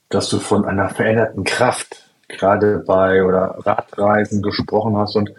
dass 0.10 0.30
du 0.30 0.40
von 0.40 0.66
einer 0.66 0.90
veränderten 0.90 1.44
Kraft 1.44 2.10
gerade 2.28 2.84
bei 2.86 3.24
oder 3.24 3.58
Radreisen 3.60 4.42
gesprochen 4.42 4.98
hast 4.98 5.16
und 5.16 5.32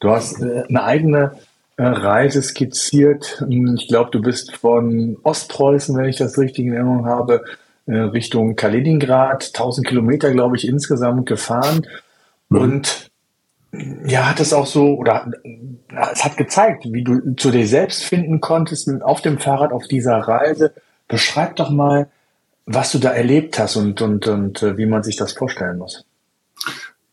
du 0.00 0.10
hast 0.10 0.42
äh, 0.42 0.64
eine 0.68 0.82
eigene 0.82 1.32
Reise 1.78 2.42
skizziert. 2.42 3.44
Ich 3.48 3.88
glaube, 3.88 4.10
du 4.10 4.20
bist 4.20 4.56
von 4.56 5.16
Ostpreußen, 5.22 5.96
wenn 5.96 6.08
ich 6.08 6.16
das 6.16 6.36
richtig 6.36 6.66
in 6.66 6.72
Erinnerung 6.72 7.06
habe, 7.06 7.44
äh, 7.86 7.96
Richtung 7.96 8.56
Kaliningrad, 8.56 9.52
1000 9.54 9.86
Kilometer, 9.86 10.32
glaube 10.32 10.56
ich, 10.56 10.66
insgesamt 10.66 11.26
gefahren. 11.26 11.86
Mhm. 12.48 12.60
Und 12.60 13.10
ja, 14.06 14.28
hat 14.28 14.40
es 14.40 14.52
auch 14.52 14.66
so, 14.66 14.94
oder 14.96 15.30
es 16.12 16.24
hat 16.24 16.36
gezeigt, 16.36 16.84
wie 16.90 17.04
du 17.04 17.34
zu 17.36 17.50
dir 17.50 17.66
selbst 17.66 18.02
finden 18.02 18.40
konntest 18.40 18.90
auf 19.02 19.20
dem 19.20 19.38
Fahrrad 19.38 19.72
auf 19.72 19.86
dieser 19.86 20.16
Reise. 20.16 20.72
Beschreib 21.06 21.56
doch 21.56 21.70
mal, 21.70 22.08
was 22.66 22.92
du 22.92 22.98
da 22.98 23.10
erlebt 23.10 23.58
hast 23.58 23.76
und, 23.76 24.02
und, 24.02 24.26
und 24.26 24.62
äh, 24.62 24.76
wie 24.76 24.86
man 24.86 25.02
sich 25.02 25.16
das 25.16 25.32
vorstellen 25.32 25.78
muss. 25.78 26.04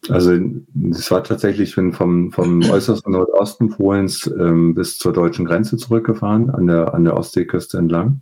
Also 0.09 0.37
es 0.91 1.09
war 1.11 1.23
tatsächlich 1.23 1.69
ich 1.69 1.75
bin 1.75 1.93
vom, 1.93 2.31
vom 2.31 2.61
äußersten 2.69 3.11
Nordosten 3.11 3.69
Polens 3.69 4.29
ähm, 4.39 4.75
bis 4.75 4.97
zur 4.97 5.13
deutschen 5.13 5.45
Grenze 5.45 5.77
zurückgefahren, 5.77 6.49
an 6.49 6.67
der, 6.67 6.93
an 6.93 7.03
der 7.03 7.15
Ostseeküste 7.17 7.77
entlang. 7.77 8.21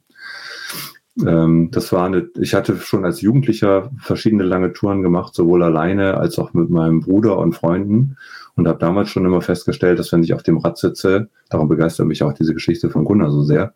Ähm, 1.25 1.69
das 1.71 1.91
war 1.91 2.05
eine, 2.05 2.29
ich 2.39 2.55
hatte 2.55 2.77
schon 2.77 3.05
als 3.05 3.21
Jugendlicher 3.21 3.91
verschiedene 3.99 4.43
lange 4.43 4.73
Touren 4.73 5.03
gemacht, 5.03 5.35
sowohl 5.35 5.63
alleine 5.63 6.17
als 6.17 6.39
auch 6.39 6.53
mit 6.53 6.69
meinem 6.69 7.01
Bruder 7.01 7.37
und 7.37 7.53
Freunden 7.53 8.17
und 8.55 8.67
habe 8.67 8.79
damals 8.79 9.09
schon 9.09 9.25
immer 9.25 9.41
festgestellt, 9.41 9.99
dass 9.99 10.11
wenn 10.11 10.23
ich 10.23 10.33
auf 10.33 10.43
dem 10.43 10.57
Rad 10.57 10.77
sitze, 10.77 11.29
darum 11.49 11.67
begeistert 11.67 12.07
mich 12.07 12.23
auch 12.23 12.33
diese 12.33 12.53
Geschichte 12.53 12.89
von 12.89 13.05
Gunnar 13.05 13.31
so 13.31 13.43
sehr, 13.43 13.73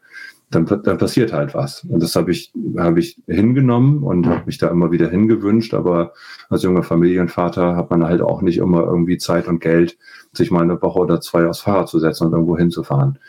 dann, 0.50 0.66
dann 0.66 0.98
passiert 0.98 1.34
halt 1.34 1.54
was. 1.54 1.84
Und 1.84 2.02
das 2.02 2.16
habe 2.16 2.32
ich, 2.32 2.54
hab 2.78 2.98
ich 2.98 3.22
hingenommen 3.28 4.04
und 4.04 4.28
habe 4.28 4.46
mich 4.46 4.58
da 4.58 4.70
immer 4.70 4.92
wieder 4.92 5.10
hingewünscht. 5.10 5.74
Aber 5.74 6.14
als 6.50 6.64
junger 6.64 6.84
Familienvater 6.84 7.76
hat 7.76 7.90
man 7.90 8.06
halt 8.06 8.22
auch 8.22 8.42
nicht 8.42 8.58
immer 8.58 8.84
irgendwie 8.84 9.18
Zeit 9.18 9.48
und 9.48 9.60
Geld, 9.60 9.98
sich 10.32 10.50
mal 10.50 10.64
eine 10.64 10.82
Woche 10.82 11.00
oder 11.00 11.20
zwei 11.20 11.48
aufs 11.48 11.62
Fahrrad 11.62 11.90
zu 11.90 12.00
setzen 12.00 12.28
und 12.28 12.34
irgendwo 12.34 12.58
hinzufahren. 12.58 13.20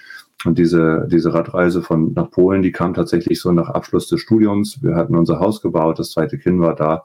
Und 0.44 0.59
diese, 0.59 1.09
diese 1.11 1.35
Radreise 1.35 1.83
von 1.83 2.12
nach 2.12 2.31
Polen, 2.31 2.62
die 2.62 2.70
kam 2.70 2.94
tatsächlich 2.94 3.40
so 3.40 3.50
nach 3.50 3.70
Abschluss 3.70 4.09
des 4.09 4.20
Studiums. 4.20 4.81
Wir 4.83 4.94
hatten 4.94 5.16
unser 5.16 5.40
Haus 5.40 5.61
gebaut, 5.61 5.98
das 5.98 6.12
zweite 6.12 6.38
Kind 6.38 6.61
war 6.61 6.76
da. 6.76 7.04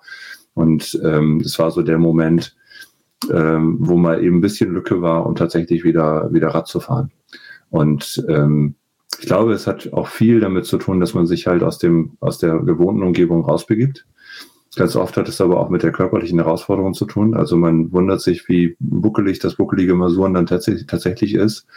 Und 0.53 0.99
ähm, 1.03 1.39
das 1.41 1.57
war 1.57 1.71
so 1.71 1.81
der 1.81 1.97
Moment, 1.97 2.55
ähm, 3.31 3.77
wo 3.79 3.97
mal 3.97 4.23
eben 4.23 4.37
ein 4.37 4.41
bisschen 4.41 4.71
Lücke 4.71 5.01
war, 5.01 5.25
um 5.25 5.33
tatsächlich 5.33 5.83
wieder, 5.83 6.31
wieder 6.31 6.49
Rad 6.49 6.67
zu 6.67 6.79
fahren. 6.79 7.11
Und 7.71 8.23
ähm, 8.29 8.75
ich 9.19 9.27
glaube, 9.27 9.53
es 9.53 9.67
hat 9.67 9.91
auch 9.93 10.07
viel 10.07 10.39
damit 10.39 10.65
zu 10.65 10.77
tun, 10.77 10.99
dass 10.99 11.13
man 11.13 11.25
sich 11.25 11.47
halt 11.47 11.63
aus 11.63 11.77
dem, 11.77 12.17
aus 12.19 12.37
der 12.37 12.59
gewohnten 12.59 13.03
Umgebung 13.03 13.45
rausbegibt. 13.45 14.05
Ganz 14.75 14.95
oft 14.95 15.15
hat 15.17 15.29
es 15.29 15.39
aber 15.39 15.59
auch 15.59 15.69
mit 15.69 15.83
der 15.83 15.91
körperlichen 15.91 16.39
Herausforderung 16.39 16.93
zu 16.93 17.05
tun. 17.05 17.35
Also 17.35 17.55
man 17.55 17.91
wundert 17.91 18.21
sich, 18.21 18.49
wie 18.49 18.75
buckelig 18.79 19.37
das 19.39 19.55
buckelige 19.55 19.93
Masuren 19.93 20.33
dann 20.33 20.47
tatsächlich, 20.47 20.87
tatsächlich 20.87 21.35
ist. 21.35 21.67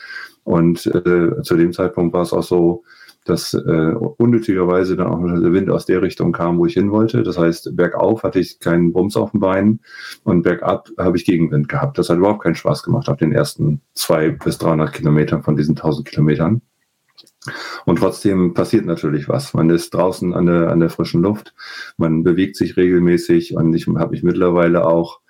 Und 0.44 0.87
äh, 0.87 1.42
zu 1.42 1.57
dem 1.57 1.72
Zeitpunkt 1.72 2.14
war 2.14 2.22
es 2.22 2.33
auch 2.33 2.42
so, 2.42 2.85
dass 3.27 3.53
äh, 3.55 3.92
unnötigerweise 4.18 4.96
dann 4.96 5.09
auch 5.09 5.20
der 5.20 5.53
Wind 5.53 5.68
aus 5.68 5.85
der 5.85 6.01
Richtung 6.01 6.33
kam, 6.33 6.59
wo 6.59 6.66
ich 6.66 6.75
hin 6.75 6.90
wollte. 6.90 7.22
Das 7.22 7.37
heißt, 7.37 7.77
bergauf 7.77 8.22
hatte 8.22 8.38
ich 8.38 8.61
keinen 8.61 8.92
Bums 8.92 9.16
auf 9.16 9.33
den 9.33 9.40
Beinen 9.40 9.81
und 10.25 10.42
bergab 10.42 10.88
habe 10.96 11.16
ich 11.16 11.25
Gegenwind 11.25 11.68
gehabt. 11.68 11.99
Das 11.99 12.09
hat 12.09 12.18
überhaupt 12.18 12.42
keinen 12.44 12.55
Spaß 12.55 12.83
gemacht 12.83 13.09
auf 13.09 13.18
den 13.18 13.33
ersten 13.33 13.81
zwei 13.94 14.31
bis 14.31 14.59
300 14.59 14.92
Kilometern 14.92 15.42
von 15.42 15.57
diesen 15.57 15.77
1000 15.77 16.09
Kilometern. 16.09 16.62
Und 17.85 17.99
trotzdem 17.99 18.55
passiert 18.55 18.87
natürlich 18.87 19.29
was. 19.29 19.55
Man 19.55 19.71
ist 19.71 19.95
draußen 19.95 20.35
an 20.35 20.47
der, 20.47 20.71
an 20.71 20.81
der 20.81 20.91
frischen 20.91 21.23
Luft, 21.23 21.55
man 21.97 22.23
bewegt 22.23 22.57
sich 22.57 22.77
regelmäßig 22.77 23.57
und 23.57 23.75
ich 23.75 23.87
habe 23.87 24.11
mich 24.11 24.23
mittlerweile 24.23 24.87
auch 24.87 25.21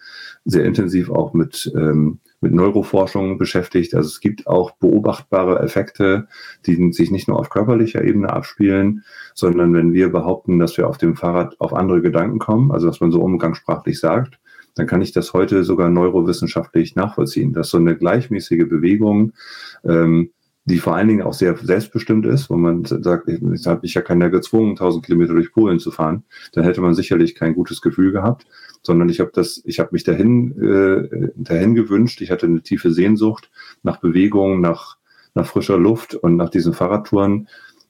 sehr 0.46 0.64
intensiv 0.64 1.10
auch 1.10 1.34
mit, 1.34 1.70
ähm, 1.76 2.20
mit 2.40 2.54
Neuroforschung 2.54 3.36
beschäftigt. 3.36 3.94
Also 3.94 4.06
es 4.06 4.20
gibt 4.20 4.46
auch 4.46 4.70
beobachtbare 4.76 5.58
Effekte, 5.58 6.28
die 6.66 6.92
sich 6.92 7.10
nicht 7.10 7.26
nur 7.26 7.38
auf 7.38 7.50
körperlicher 7.50 8.04
Ebene 8.04 8.32
abspielen, 8.32 9.04
sondern 9.34 9.74
wenn 9.74 9.92
wir 9.92 10.10
behaupten, 10.10 10.60
dass 10.60 10.76
wir 10.76 10.88
auf 10.88 10.98
dem 10.98 11.16
Fahrrad 11.16 11.60
auf 11.60 11.74
andere 11.74 12.00
Gedanken 12.00 12.38
kommen, 12.38 12.70
also 12.70 12.86
was 12.88 13.00
man 13.00 13.10
so 13.10 13.20
umgangssprachlich 13.22 13.98
sagt, 13.98 14.38
dann 14.76 14.86
kann 14.86 15.02
ich 15.02 15.10
das 15.10 15.32
heute 15.32 15.64
sogar 15.64 15.90
neurowissenschaftlich 15.90 16.94
nachvollziehen, 16.94 17.52
dass 17.52 17.70
so 17.70 17.78
eine 17.78 17.96
gleichmäßige 17.96 18.68
Bewegung 18.68 19.32
ähm, 19.84 20.30
die 20.66 20.78
vor 20.78 20.96
allen 20.96 21.08
Dingen 21.08 21.22
auch 21.22 21.32
sehr 21.32 21.56
selbstbestimmt 21.56 22.26
ist, 22.26 22.50
wo 22.50 22.56
man 22.56 22.84
sagt, 22.84 23.28
ich 23.28 23.66
habe 23.66 23.86
ich 23.86 23.94
ja 23.94 24.02
keiner 24.02 24.30
gezwungen, 24.30 24.70
1000 24.70 25.06
Kilometer 25.06 25.32
durch 25.32 25.52
Polen 25.52 25.78
zu 25.78 25.92
fahren, 25.92 26.24
dann 26.52 26.64
hätte 26.64 26.80
man 26.80 26.94
sicherlich 26.94 27.36
kein 27.36 27.54
gutes 27.54 27.80
Gefühl 27.80 28.12
gehabt, 28.12 28.46
sondern 28.82 29.08
ich 29.08 29.20
habe 29.20 29.30
das, 29.32 29.62
ich 29.64 29.78
habe 29.78 29.90
mich 29.92 30.02
dahin, 30.02 30.60
äh, 30.60 31.30
dahin 31.36 31.74
gewünscht. 31.74 32.20
Ich 32.20 32.30
hatte 32.30 32.46
eine 32.46 32.62
tiefe 32.62 32.92
Sehnsucht 32.92 33.50
nach 33.82 34.00
Bewegung, 34.00 34.60
nach 34.60 34.96
nach 35.36 35.46
frischer 35.46 35.78
Luft 35.78 36.14
und 36.14 36.36
nach 36.36 36.48
diesen 36.48 36.72
Fahrradtouren 36.72 37.46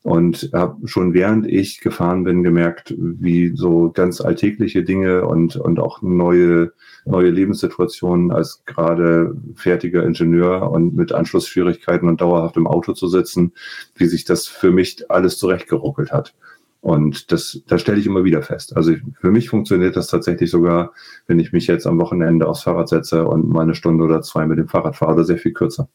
und 0.06 0.50
habe 0.52 0.86
schon 0.86 1.14
während 1.14 1.48
ich 1.48 1.80
gefahren 1.80 2.22
bin 2.22 2.44
gemerkt, 2.44 2.94
wie 2.96 3.56
so 3.56 3.90
ganz 3.90 4.20
alltägliche 4.20 4.84
Dinge 4.84 5.26
und, 5.26 5.56
und 5.56 5.80
auch 5.80 6.00
neue, 6.00 6.70
neue 7.04 7.30
Lebenssituationen 7.30 8.30
als 8.30 8.62
gerade 8.66 9.36
fertiger 9.56 10.04
Ingenieur 10.04 10.70
und 10.70 10.94
mit 10.94 11.10
Anschlussschwierigkeiten 11.10 12.08
und 12.08 12.20
dauerhaft 12.20 12.56
im 12.56 12.68
Auto 12.68 12.92
zu 12.92 13.08
sitzen, 13.08 13.52
wie 13.96 14.06
sich 14.06 14.24
das 14.24 14.46
für 14.46 14.70
mich 14.70 15.10
alles 15.10 15.38
zurechtgeruckelt 15.38 16.12
hat. 16.12 16.34
Und 16.82 17.32
das, 17.32 17.62
das 17.66 17.80
stelle 17.80 17.98
ich 17.98 18.06
immer 18.06 18.22
wieder 18.22 18.42
fest. 18.42 18.76
Also 18.76 18.94
für 19.20 19.32
mich 19.32 19.48
funktioniert 19.48 19.96
das 19.96 20.06
tatsächlich 20.06 20.52
sogar, 20.52 20.92
wenn 21.26 21.40
ich 21.40 21.52
mich 21.52 21.66
jetzt 21.66 21.84
am 21.84 21.98
Wochenende 21.98 22.46
aufs 22.46 22.62
Fahrrad 22.62 22.88
setze 22.88 23.26
und 23.26 23.48
mal 23.48 23.62
eine 23.62 23.74
Stunde 23.74 24.04
oder 24.04 24.22
zwei 24.22 24.46
mit 24.46 24.60
dem 24.60 24.68
Fahrrad 24.68 24.94
fahre, 24.94 25.24
sehr 25.24 25.38
viel 25.38 25.52
kürzer. 25.52 25.88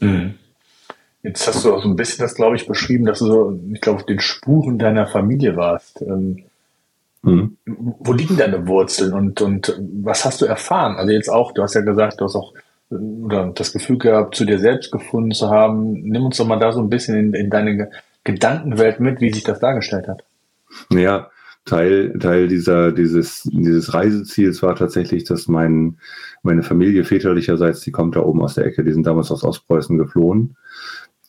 Mhm. 0.00 0.34
Jetzt 1.24 1.48
hast 1.48 1.64
du 1.64 1.74
auch 1.74 1.82
so 1.82 1.88
ein 1.88 1.96
bisschen 1.96 2.22
das, 2.22 2.34
glaube 2.34 2.54
ich, 2.54 2.66
beschrieben, 2.66 3.06
dass 3.06 3.20
du 3.20 3.26
so, 3.26 3.60
ich 3.72 3.80
glaube, 3.80 4.00
auf 4.00 4.06
den 4.06 4.20
Spuren 4.20 4.78
deiner 4.78 5.06
Familie 5.06 5.56
warst. 5.56 6.02
Ähm, 6.02 6.44
mhm. 7.22 7.56
Wo 7.64 8.12
liegen 8.12 8.36
deine 8.36 8.68
Wurzeln 8.68 9.14
und, 9.14 9.40
und 9.40 9.80
was 10.02 10.26
hast 10.26 10.42
du 10.42 10.44
erfahren? 10.44 10.96
Also 10.96 11.12
jetzt 11.12 11.30
auch, 11.30 11.52
du 11.52 11.62
hast 11.62 11.74
ja 11.74 11.80
gesagt, 11.80 12.20
du 12.20 12.26
hast 12.26 12.36
auch 12.36 12.52
äh, 12.90 12.96
oder 12.96 13.50
das 13.54 13.72
Gefühl 13.72 13.96
gehabt, 13.96 14.34
zu 14.34 14.44
dir 14.44 14.58
selbst 14.58 14.92
gefunden 14.92 15.32
zu 15.32 15.48
haben. 15.48 15.94
Nimm 15.94 16.26
uns 16.26 16.36
doch 16.36 16.46
mal 16.46 16.58
da 16.58 16.72
so 16.72 16.80
ein 16.80 16.90
bisschen 16.90 17.16
in, 17.16 17.32
in 17.32 17.48
deine 17.48 17.90
Gedankenwelt 18.22 19.00
mit, 19.00 19.22
wie 19.22 19.32
sich 19.32 19.44
das 19.44 19.60
dargestellt 19.60 20.06
hat. 20.08 20.24
Ja, 20.90 21.30
Teil, 21.64 22.18
Teil 22.18 22.48
dieser, 22.48 22.92
dieses, 22.92 23.44
dieses 23.44 23.94
Reiseziels 23.94 24.62
war 24.62 24.76
tatsächlich, 24.76 25.24
dass 25.24 25.48
mein, 25.48 25.96
meine 26.42 26.62
Familie 26.62 27.04
väterlicherseits, 27.04 27.80
die 27.80 27.92
kommt 27.92 28.14
da 28.14 28.20
oben 28.20 28.42
aus 28.42 28.56
der 28.56 28.66
Ecke, 28.66 28.84
die 28.84 28.92
sind 28.92 29.06
damals 29.06 29.30
aus 29.30 29.42
Ostpreußen 29.42 29.96
geflohen 29.96 30.56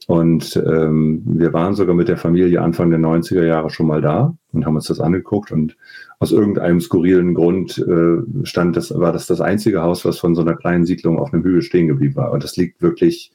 und 0.07 0.55
ähm, 0.57 1.23
wir 1.25 1.51
waren 1.53 1.73
sogar 1.73 1.95
mit 1.95 2.07
der 2.07 2.17
Familie 2.17 2.61
Anfang 2.61 2.91
der 2.91 2.99
90er 2.99 3.43
Jahre 3.43 3.71
schon 3.71 3.87
mal 3.87 4.01
da 4.01 4.35
und 4.51 4.65
haben 4.65 4.75
uns 4.75 4.85
das 4.85 4.99
angeguckt. 4.99 5.51
Und 5.51 5.77
aus 6.19 6.31
irgendeinem 6.31 6.79
skurrilen 6.79 7.33
Grund 7.33 7.79
äh, 7.79 8.45
stand 8.45 8.77
das, 8.77 8.97
war 8.97 9.11
das 9.11 9.25
das 9.25 9.41
einzige 9.41 9.81
Haus, 9.81 10.05
was 10.05 10.19
von 10.19 10.35
so 10.35 10.41
einer 10.41 10.55
kleinen 10.55 10.85
Siedlung 10.85 11.17
auf 11.17 11.33
einem 11.33 11.43
Hügel 11.43 11.63
stehen 11.63 11.87
geblieben 11.87 12.17
war. 12.17 12.31
Und 12.31 12.43
das 12.43 12.55
liegt 12.55 12.83
wirklich 12.83 13.31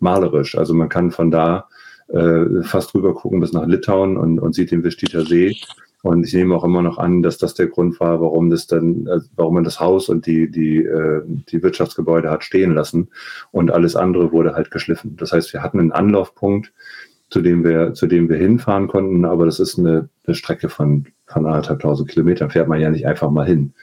malerisch. 0.00 0.58
Also 0.58 0.74
man 0.74 0.88
kann 0.88 1.12
von 1.12 1.30
da 1.30 1.68
äh, 2.08 2.62
fast 2.62 2.94
rüber 2.94 3.14
gucken 3.14 3.38
bis 3.38 3.52
nach 3.52 3.66
Litauen 3.66 4.16
und, 4.16 4.40
und 4.40 4.54
sieht 4.54 4.72
den 4.72 4.82
Vistiter 4.82 5.24
See. 5.24 5.56
Und 6.02 6.24
ich 6.24 6.32
nehme 6.32 6.54
auch 6.54 6.64
immer 6.64 6.82
noch 6.82 6.98
an, 6.98 7.22
dass 7.22 7.38
das 7.38 7.54
der 7.54 7.66
Grund 7.66 7.98
war, 7.98 8.20
warum 8.20 8.50
das 8.50 8.66
dann, 8.66 9.06
äh, 9.06 9.20
warum 9.34 9.54
man 9.54 9.64
das 9.64 9.80
Haus 9.80 10.08
und 10.08 10.26
die, 10.26 10.50
die, 10.50 10.84
äh, 10.84 11.22
die 11.26 11.62
Wirtschaftsgebäude 11.62 12.30
hat 12.30 12.44
stehen 12.44 12.72
lassen 12.74 13.08
und 13.50 13.72
alles 13.72 13.96
andere 13.96 14.30
wurde 14.30 14.54
halt 14.54 14.70
geschliffen. 14.70 15.16
Das 15.16 15.32
heißt, 15.32 15.52
wir 15.52 15.62
hatten 15.62 15.80
einen 15.80 15.92
Anlaufpunkt, 15.92 16.72
zu 17.30 17.40
dem 17.40 17.64
wir, 17.64 17.94
zu 17.94 18.06
dem 18.06 18.28
wir 18.28 18.38
hinfahren 18.38 18.88
konnten, 18.88 19.24
aber 19.24 19.44
das 19.44 19.60
ist 19.60 19.78
eine, 19.78 20.08
eine 20.26 20.34
Strecke 20.34 20.68
von, 20.68 21.06
von 21.26 21.46
anderthalbtausend 21.46 22.08
Kilometern, 22.08 22.50
fährt 22.50 22.68
man 22.68 22.80
ja 22.80 22.90
nicht 22.90 23.06
einfach 23.06 23.30
mal 23.30 23.46
hin. 23.46 23.74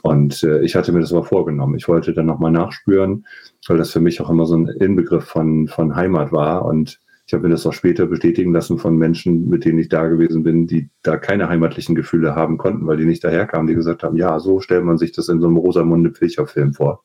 Und 0.00 0.42
äh, 0.42 0.60
ich 0.62 0.74
hatte 0.74 0.90
mir 0.90 1.00
das 1.00 1.12
aber 1.12 1.24
vorgenommen. 1.24 1.76
Ich 1.76 1.86
wollte 1.86 2.14
dann 2.14 2.26
nochmal 2.26 2.50
nachspüren, 2.50 3.26
weil 3.68 3.76
das 3.76 3.90
für 3.90 4.00
mich 4.00 4.20
auch 4.20 4.30
immer 4.30 4.46
so 4.46 4.56
ein 4.56 4.68
Inbegriff 4.68 5.24
von, 5.24 5.68
von 5.68 5.94
Heimat 5.94 6.32
war 6.32 6.64
und 6.64 6.98
ich 7.26 7.34
habe 7.34 7.44
mir 7.44 7.50
das 7.50 7.66
auch 7.66 7.72
später 7.72 8.06
bestätigen 8.06 8.52
lassen 8.52 8.78
von 8.78 8.96
Menschen, 8.96 9.48
mit 9.48 9.64
denen 9.64 9.78
ich 9.78 9.88
da 9.88 10.06
gewesen 10.08 10.42
bin, 10.42 10.66
die 10.66 10.90
da 11.02 11.16
keine 11.16 11.48
heimatlichen 11.48 11.94
Gefühle 11.94 12.34
haben 12.34 12.58
konnten, 12.58 12.86
weil 12.86 12.96
die 12.96 13.04
nicht 13.04 13.22
daherkamen, 13.22 13.66
die 13.66 13.74
gesagt 13.74 14.02
haben, 14.02 14.16
ja, 14.16 14.38
so 14.40 14.60
stellt 14.60 14.84
man 14.84 14.98
sich 14.98 15.12
das 15.12 15.28
in 15.28 15.40
so 15.40 15.46
einem 15.46 15.56
Rosamunde 15.56 16.10
Pilcher-Film 16.10 16.74
vor. 16.74 17.04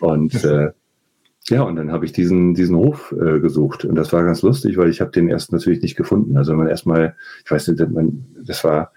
Und 0.00 0.44
äh, 0.44 0.72
ja, 1.48 1.62
und 1.62 1.76
dann 1.76 1.90
habe 1.90 2.04
ich 2.04 2.12
diesen, 2.12 2.54
diesen 2.54 2.76
Hof 2.76 3.12
äh, 3.12 3.40
gesucht. 3.40 3.84
Und 3.84 3.96
das 3.96 4.12
war 4.12 4.24
ganz 4.24 4.42
lustig, 4.42 4.76
weil 4.76 4.90
ich 4.90 5.00
habe 5.00 5.10
den 5.10 5.28
erst 5.28 5.52
natürlich 5.52 5.82
nicht 5.82 5.96
gefunden. 5.96 6.36
Also 6.36 6.54
man 6.54 6.68
erstmal, 6.68 7.16
ich 7.44 7.50
weiß 7.50 7.68
nicht, 7.68 7.90
man, 7.90 8.26
das 8.44 8.62
war 8.62 8.92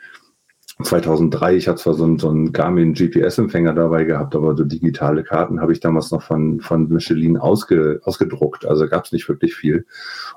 2003, 0.83 1.55
ich 1.55 1.67
hatte 1.67 1.81
zwar 1.81 1.93
so 1.93 2.03
einen, 2.03 2.19
so 2.19 2.29
einen 2.29 2.51
Garmin 2.51 2.93
GPS-Empfänger 2.93 3.73
dabei 3.73 4.03
gehabt, 4.03 4.35
aber 4.35 4.55
so 4.55 4.63
digitale 4.63 5.23
Karten 5.23 5.61
habe 5.61 5.73
ich 5.73 5.79
damals 5.79 6.11
noch 6.11 6.21
von, 6.21 6.61
von 6.61 6.89
Michelin 6.89 7.37
ausge, 7.37 8.01
ausgedruckt, 8.03 8.65
also 8.65 8.87
gab 8.87 9.05
es 9.05 9.11
nicht 9.11 9.27
wirklich 9.27 9.55
viel. 9.55 9.85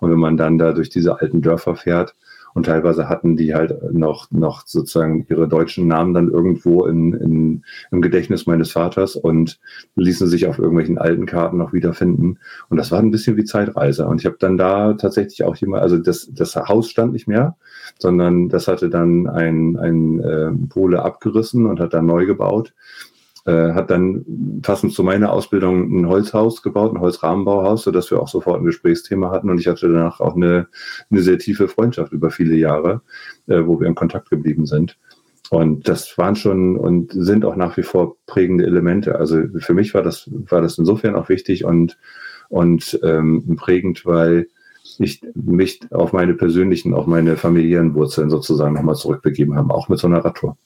Und 0.00 0.10
wenn 0.10 0.18
man 0.18 0.36
dann 0.36 0.58
da 0.58 0.72
durch 0.72 0.90
diese 0.90 1.20
alten 1.20 1.42
Dörfer 1.42 1.76
fährt, 1.76 2.14
und 2.56 2.64
teilweise 2.64 3.10
hatten 3.10 3.36
die 3.36 3.54
halt 3.54 3.92
noch, 3.92 4.30
noch 4.30 4.66
sozusagen 4.66 5.26
ihre 5.28 5.46
deutschen 5.46 5.88
Namen 5.88 6.14
dann 6.14 6.30
irgendwo 6.30 6.86
in, 6.86 7.12
in, 7.12 7.64
im 7.90 8.00
Gedächtnis 8.00 8.46
meines 8.46 8.72
Vaters 8.72 9.14
und 9.14 9.60
ließen 9.96 10.26
sich 10.26 10.46
auf 10.46 10.58
irgendwelchen 10.58 10.96
alten 10.96 11.26
Karten 11.26 11.58
noch 11.58 11.74
wiederfinden. 11.74 12.38
Und 12.70 12.78
das 12.78 12.90
war 12.90 12.98
ein 12.98 13.10
bisschen 13.10 13.36
wie 13.36 13.44
Zeitreise. 13.44 14.06
Und 14.06 14.22
ich 14.22 14.24
habe 14.24 14.38
dann 14.40 14.56
da 14.56 14.94
tatsächlich 14.94 15.44
auch 15.44 15.54
jemand, 15.56 15.82
also 15.82 15.98
das, 15.98 16.30
das 16.32 16.56
Haus 16.56 16.88
stand 16.88 17.12
nicht 17.12 17.28
mehr, 17.28 17.58
sondern 17.98 18.48
das 18.48 18.68
hatte 18.68 18.90
dann 18.90 19.26
ein, 19.26 19.76
ein 19.76 20.20
äh, 20.20 20.50
Pole 20.68 21.02
abgerissen 21.02 21.66
und 21.66 21.80
hat 21.80 21.94
dann 21.94 22.06
neu 22.06 22.26
gebaut. 22.26 22.74
Äh, 23.46 23.74
hat 23.74 23.90
dann 23.90 24.60
passend 24.60 24.92
zu 24.92 25.04
meiner 25.04 25.32
Ausbildung 25.32 26.00
ein 26.00 26.08
Holzhaus 26.08 26.62
gebaut, 26.62 26.92
ein 26.92 27.00
Holzrahmenbauhaus, 27.00 27.84
sodass 27.84 28.10
wir 28.10 28.20
auch 28.20 28.26
sofort 28.26 28.60
ein 28.60 28.66
Gesprächsthema 28.66 29.30
hatten 29.30 29.50
und 29.50 29.60
ich 29.60 29.68
hatte 29.68 29.86
danach 29.86 30.18
auch 30.18 30.34
eine, 30.34 30.66
eine 31.12 31.22
sehr 31.22 31.38
tiefe 31.38 31.68
Freundschaft 31.68 32.12
über 32.12 32.30
viele 32.30 32.56
Jahre, 32.56 33.02
äh, 33.46 33.64
wo 33.64 33.78
wir 33.78 33.86
in 33.86 33.94
Kontakt 33.94 34.30
geblieben 34.30 34.66
sind. 34.66 34.98
Und 35.50 35.88
das 35.88 36.18
waren 36.18 36.34
schon 36.34 36.76
und 36.76 37.12
sind 37.12 37.44
auch 37.44 37.54
nach 37.54 37.76
wie 37.76 37.84
vor 37.84 38.16
prägende 38.26 38.66
Elemente. 38.66 39.16
Also 39.16 39.42
für 39.58 39.74
mich 39.74 39.94
war 39.94 40.02
das, 40.02 40.28
war 40.28 40.60
das 40.60 40.76
insofern 40.76 41.14
auch 41.14 41.28
wichtig 41.28 41.64
und, 41.64 41.98
und 42.48 42.98
ähm, 43.04 43.54
prägend, 43.56 44.04
weil 44.04 44.48
ich 44.98 45.22
mich 45.34 45.80
auf 45.90 46.12
meine 46.12 46.34
persönlichen, 46.34 46.94
auf 46.94 47.06
meine 47.06 47.36
familiären 47.36 47.94
Wurzeln 47.94 48.30
sozusagen 48.30 48.74
nochmal 48.74 48.94
zurückbegeben 48.94 49.56
habe, 49.56 49.74
auch 49.74 49.88
mit 49.88 49.98
so 49.98 50.06
einer 50.06 50.24
Radtour. 50.24 50.56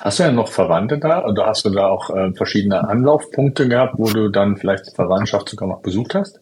Hast 0.00 0.18
du 0.18 0.22
ja 0.24 0.32
noch 0.32 0.48
Verwandte 0.48 0.98
da 0.98 1.24
oder 1.24 1.46
hast 1.46 1.64
du 1.64 1.70
da 1.70 1.86
auch 1.86 2.10
äh, 2.10 2.32
verschiedene 2.32 2.88
Anlaufpunkte 2.88 3.68
gehabt, 3.68 3.94
wo 3.98 4.08
du 4.08 4.28
dann 4.28 4.56
vielleicht 4.56 4.94
Verwandtschaft 4.94 5.48
sogar 5.48 5.68
noch 5.68 5.82
besucht 5.82 6.14
hast? 6.14 6.40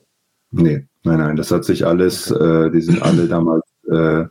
Nee, 0.50 0.87
nein, 1.02 1.18
nein, 1.18 1.37
das 1.37 1.50
hat 1.50 1.64
sich 1.64 1.87
alles, 1.87 2.31
äh, 2.31 2.70
die 2.70 2.81
sind 2.81 3.02
alle 3.02 3.26
damals 3.26 3.64
äh, 3.90 4.24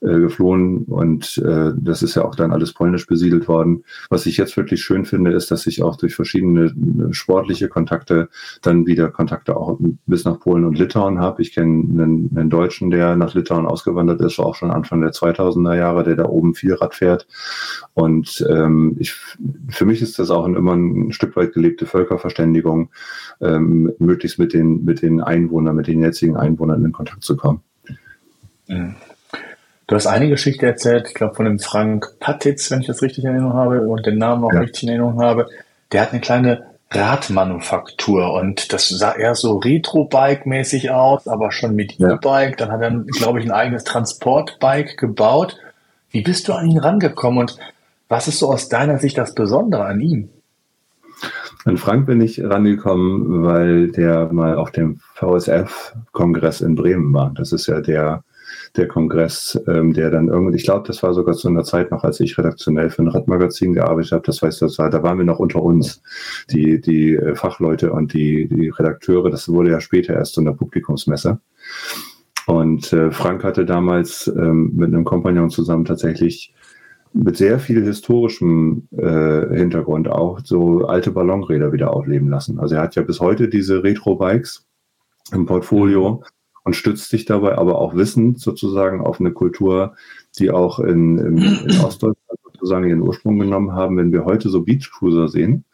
geflohen 0.00 0.84
und 0.84 1.38
äh, 1.38 1.72
das 1.76 2.02
ist 2.02 2.14
ja 2.14 2.24
auch 2.24 2.34
dann 2.34 2.52
alles 2.52 2.72
polnisch 2.72 3.06
besiedelt 3.06 3.48
worden. 3.48 3.84
Was 4.08 4.24
ich 4.26 4.38
jetzt 4.38 4.56
wirklich 4.56 4.82
schön 4.82 5.04
finde, 5.04 5.32
ist, 5.32 5.50
dass 5.50 5.66
ich 5.66 5.82
auch 5.82 5.96
durch 5.96 6.14
verschiedene 6.14 6.66
äh, 6.66 7.12
sportliche 7.12 7.68
Kontakte 7.68 8.30
dann 8.62 8.86
wieder 8.86 9.10
Kontakte 9.10 9.56
auch 9.56 9.78
bis 10.06 10.24
nach 10.24 10.40
Polen 10.40 10.64
und 10.64 10.78
Litauen 10.78 11.18
habe. 11.18 11.42
Ich 11.42 11.52
kenne 11.52 12.02
einen, 12.02 12.30
einen 12.34 12.50
Deutschen, 12.50 12.90
der 12.90 13.14
nach 13.16 13.34
Litauen 13.34 13.66
ausgewandert 13.66 14.20
ist, 14.22 14.38
auch 14.38 14.54
schon 14.54 14.70
Anfang 14.70 15.02
der 15.02 15.12
2000er 15.12 15.76
Jahre, 15.76 16.02
der 16.02 16.16
da 16.16 16.24
oben 16.24 16.54
viel 16.54 16.74
Rad 16.74 16.94
fährt. 16.94 17.26
Und 17.92 18.46
ähm, 18.48 18.96
ich, 18.98 19.12
für 19.68 19.84
mich 19.84 20.00
ist 20.00 20.18
das 20.18 20.30
auch 20.30 20.46
immer 20.46 20.74
ein 20.74 21.12
Stück 21.12 21.36
weit 21.36 21.52
gelebte 21.52 21.84
Völkerverständigung, 21.84 22.88
ähm, 23.40 23.92
möglichst 23.98 24.38
mit 24.38 24.54
den, 24.54 24.84
mit 24.84 25.02
den 25.02 25.20
Einwohnern, 25.20 25.76
mit 25.76 25.88
den 25.88 26.00
jetzigen 26.00 26.36
Einwohnern 26.36 26.84
in 26.84 26.92
Kontakt 26.92 27.22
zu 27.22 27.36
kommen. 27.36 27.60
Mhm. 28.66 28.94
Du 29.90 29.96
hast 29.96 30.06
eine 30.06 30.28
Geschichte 30.28 30.66
erzählt, 30.66 31.08
ich 31.08 31.14
glaube 31.14 31.34
von 31.34 31.46
dem 31.46 31.58
Frank 31.58 32.14
Patitz, 32.20 32.70
wenn 32.70 32.80
ich 32.80 32.86
das 32.86 33.02
richtig 33.02 33.24
in 33.24 33.30
Erinnerung 33.30 33.54
habe 33.54 33.80
und 33.80 34.06
den 34.06 34.18
Namen 34.18 34.44
auch 34.44 34.52
ja. 34.52 34.60
richtig 34.60 34.84
in 34.84 34.90
Erinnerung 34.90 35.20
habe. 35.20 35.48
Der 35.90 36.02
hat 36.02 36.12
eine 36.12 36.20
kleine 36.20 36.62
Radmanufaktur 36.92 38.32
und 38.34 38.72
das 38.72 38.88
sah 38.88 39.16
eher 39.16 39.34
so 39.34 39.56
Retro-Bike-mäßig 39.58 40.92
aus, 40.92 41.26
aber 41.26 41.50
schon 41.50 41.74
mit 41.74 41.98
ja. 41.98 42.12
E-Bike. 42.12 42.56
Dann 42.56 42.70
hat 42.70 42.82
er, 42.82 42.92
glaube 43.18 43.40
ich, 43.40 43.46
ein 43.46 43.50
eigenes 43.50 43.82
Transportbike 43.82 44.96
gebaut. 44.96 45.56
Wie 46.10 46.22
bist 46.22 46.46
du 46.46 46.52
an 46.52 46.70
ihn 46.70 46.78
rangekommen 46.78 47.40
und 47.40 47.58
was 48.08 48.28
ist 48.28 48.38
so 48.38 48.48
aus 48.48 48.68
deiner 48.68 48.98
Sicht 48.98 49.18
das 49.18 49.34
Besondere 49.34 49.86
an 49.86 49.98
ihm? 49.98 50.28
An 51.64 51.78
Frank 51.78 52.06
bin 52.06 52.20
ich 52.20 52.40
rangekommen, 52.40 53.42
weil 53.42 53.88
der 53.88 54.32
mal 54.32 54.54
auf 54.54 54.70
dem 54.70 55.00
VSF-Kongress 55.16 56.60
in 56.60 56.76
Bremen 56.76 57.12
war. 57.12 57.32
Das 57.34 57.50
ist 57.50 57.66
ja 57.66 57.80
der 57.80 58.22
der 58.76 58.86
Kongress, 58.86 59.60
ähm, 59.66 59.92
der 59.92 60.10
dann 60.10 60.28
irgendwie, 60.28 60.56
ich 60.56 60.64
glaube, 60.64 60.86
das 60.86 61.02
war 61.02 61.12
sogar 61.12 61.34
zu 61.34 61.48
einer 61.48 61.64
Zeit 61.64 61.90
noch, 61.90 62.04
als 62.04 62.20
ich 62.20 62.38
redaktionell 62.38 62.90
für 62.90 63.02
ein 63.02 63.08
Radmagazin 63.08 63.72
gearbeitet 63.72 64.12
habe, 64.12 64.22
das 64.24 64.42
weiß 64.42 64.60
das 64.60 64.78
war, 64.78 64.90
da 64.90 65.02
waren 65.02 65.18
wir 65.18 65.24
noch 65.24 65.40
unter 65.40 65.62
uns, 65.62 66.02
die, 66.50 66.80
die 66.80 67.16
äh, 67.16 67.34
Fachleute 67.34 67.92
und 67.92 68.12
die, 68.12 68.48
die 68.48 68.68
Redakteure, 68.68 69.30
das 69.30 69.48
wurde 69.48 69.70
ja 69.70 69.80
später 69.80 70.14
erst 70.14 70.34
so 70.34 70.40
eine 70.40 70.54
Publikumsmesse. 70.54 71.40
Und 72.46 72.92
äh, 72.92 73.10
Frank 73.10 73.44
hatte 73.44 73.64
damals 73.64 74.26
ähm, 74.28 74.72
mit 74.74 74.88
einem 74.88 75.04
Kompagnon 75.04 75.50
zusammen 75.50 75.84
tatsächlich 75.84 76.54
mit 77.12 77.36
sehr 77.36 77.58
viel 77.58 77.84
historischem 77.84 78.88
äh, 78.92 79.56
Hintergrund 79.56 80.08
auch 80.08 80.40
so 80.44 80.86
alte 80.86 81.10
Ballonräder 81.10 81.72
wieder 81.72 81.92
aufleben 81.92 82.28
lassen. 82.28 82.60
Also 82.60 82.76
er 82.76 82.82
hat 82.82 82.94
ja 82.94 83.02
bis 83.02 83.20
heute 83.20 83.48
diese 83.48 83.82
Retro-Bikes 83.82 84.64
im 85.32 85.46
Portfolio 85.46 86.12
mhm. 86.12 86.24
Und 86.64 86.76
stützt 86.76 87.10
sich 87.10 87.24
dabei 87.24 87.56
aber 87.58 87.78
auch 87.78 87.94
wissend 87.94 88.40
sozusagen 88.40 89.00
auf 89.00 89.20
eine 89.20 89.32
Kultur, 89.32 89.94
die 90.38 90.50
auch 90.50 90.78
in, 90.80 91.18
in, 91.18 91.38
in 91.38 91.80
Ostdeutschland 91.84 92.40
sozusagen 92.52 92.88
ihren 92.88 93.02
Ursprung 93.02 93.38
genommen 93.38 93.72
haben. 93.72 93.96
Wenn 93.96 94.12
wir 94.12 94.24
heute 94.24 94.48
so 94.48 94.62
Beachcruiser 94.62 95.28
sehen, 95.28 95.64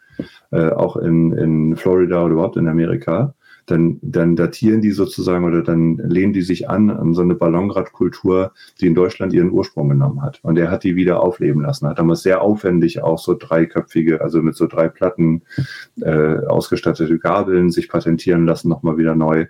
äh, 0.51 0.71
auch 0.71 0.97
in, 0.97 1.33
in 1.33 1.77
Florida 1.77 2.25
oder 2.25 2.35
überhaupt 2.35 2.57
in 2.57 2.69
Amerika, 2.69 3.35
dann, 3.67 3.99
dann 4.01 4.37
datieren 4.37 4.81
die 4.81 4.93
sozusagen 4.93 5.45
oder 5.45 5.63
dann 5.63 5.97
lehnen 5.97 6.33
die 6.33 6.43
sich 6.43 6.71
an 6.71 6.89
an 6.89 7.15
so 7.15 7.23
eine 7.23 7.35
Ballonradkultur, 7.35 8.53
die 8.81 8.87
in 8.87 8.95
Deutschland 8.95 9.33
ihren 9.33 9.51
Ursprung 9.51 9.89
genommen 9.89 10.23
hat. 10.23 10.39
Und 10.43 10.57
er 10.57 10.71
hat 10.71 10.85
die 10.85 10.95
wieder 10.95 11.21
aufleben 11.21 11.63
lassen. 11.63 11.89
Hat 11.89 11.99
damals 11.99 12.23
sehr 12.23 12.43
aufwendig 12.43 13.03
auch 13.03 13.19
so 13.19 13.35
dreiköpfige, 13.35 14.21
also 14.21 14.41
mit 14.41 14.55
so 14.55 14.69
drei 14.69 14.89
Platten 14.89 15.43
äh, 16.01 16.47
ausgestattete 16.47 17.19
Gabeln 17.19 17.71
sich 17.71 17.89
patentieren 17.89 18.47
lassen, 18.47 18.69
nochmal 18.69 18.99
wieder 18.99 19.17
neu. 19.17 19.47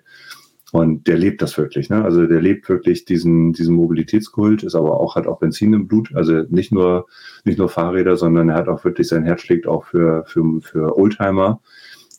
Und 0.73 1.07
der 1.07 1.17
lebt 1.17 1.43
das 1.43 1.57
wirklich, 1.57 1.91
ne? 1.91 2.05
Also 2.05 2.27
der 2.27 2.43
lebt 2.43 2.69
wirklich 2.69 3.05
diesen, 3.05 3.53
diesen 3.53 3.77
Mobilitätskult, 3.77 4.65
ist 4.65 4.75
aber 4.75 4.99
auch, 4.99 5.15
hat 5.15 5.29
auch 5.29 5.39
Benzin 5.39 5.73
im 5.73 5.87
Blut. 5.87 6.11
Also 6.15 6.43
nicht 6.49 6.73
nur, 6.73 7.07
nicht 7.45 7.59
nur 7.59 7.69
Fahrräder, 7.69 8.17
sondern 8.17 8.49
er 8.49 8.57
hat 8.57 8.69
auch 8.69 8.85
wirklich 8.85 9.09
sein 9.09 9.25
Herz 9.25 9.43
schlägt 9.43 9.69
auch 9.69 9.85
für, 9.85 10.25
für, 10.27 10.61
für 10.61 10.99
Oldtimer. 10.99 11.61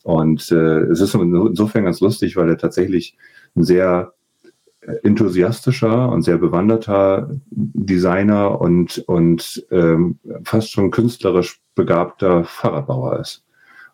Und 0.04 0.50
äh, 0.52 0.80
es 0.84 1.02
ist 1.02 1.14
insofern 1.14 1.84
ganz 1.84 2.00
lustig, 2.00 2.38
weil 2.38 2.50
er 2.50 2.58
tatsächlich 2.58 3.18
ein 3.56 3.64
sehr 3.64 4.14
enthusiastischer 5.04 6.10
und 6.10 6.22
sehr 6.22 6.38
bewanderter 6.38 7.30
Designer 7.52 8.62
und, 8.62 9.00
und 9.08 9.66
ähm, 9.72 10.20
fast 10.44 10.72
schon 10.72 10.92
künstlerisch 10.92 11.60
begabter 11.76 12.46
Fahrradbauer 12.46 13.20
ist. 13.20 13.44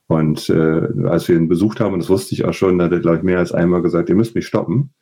Und 0.07 0.49
äh, 0.49 1.07
als 1.07 1.27
wir 1.27 1.35
ihn 1.35 1.47
besucht 1.47 1.79
haben, 1.79 1.93
und 1.93 1.99
das 1.99 2.09
wusste 2.09 2.35
ich 2.35 2.45
auch 2.45 2.53
schon, 2.53 2.77
da 2.77 2.85
hat 2.85 2.91
er, 2.91 2.99
glaube 2.99 3.17
ich, 3.17 3.23
mehr 3.23 3.39
als 3.39 3.51
einmal 3.51 3.81
gesagt, 3.81 4.09
ihr 4.09 4.15
müsst 4.15 4.35
mich 4.35 4.45
stoppen 4.45 4.93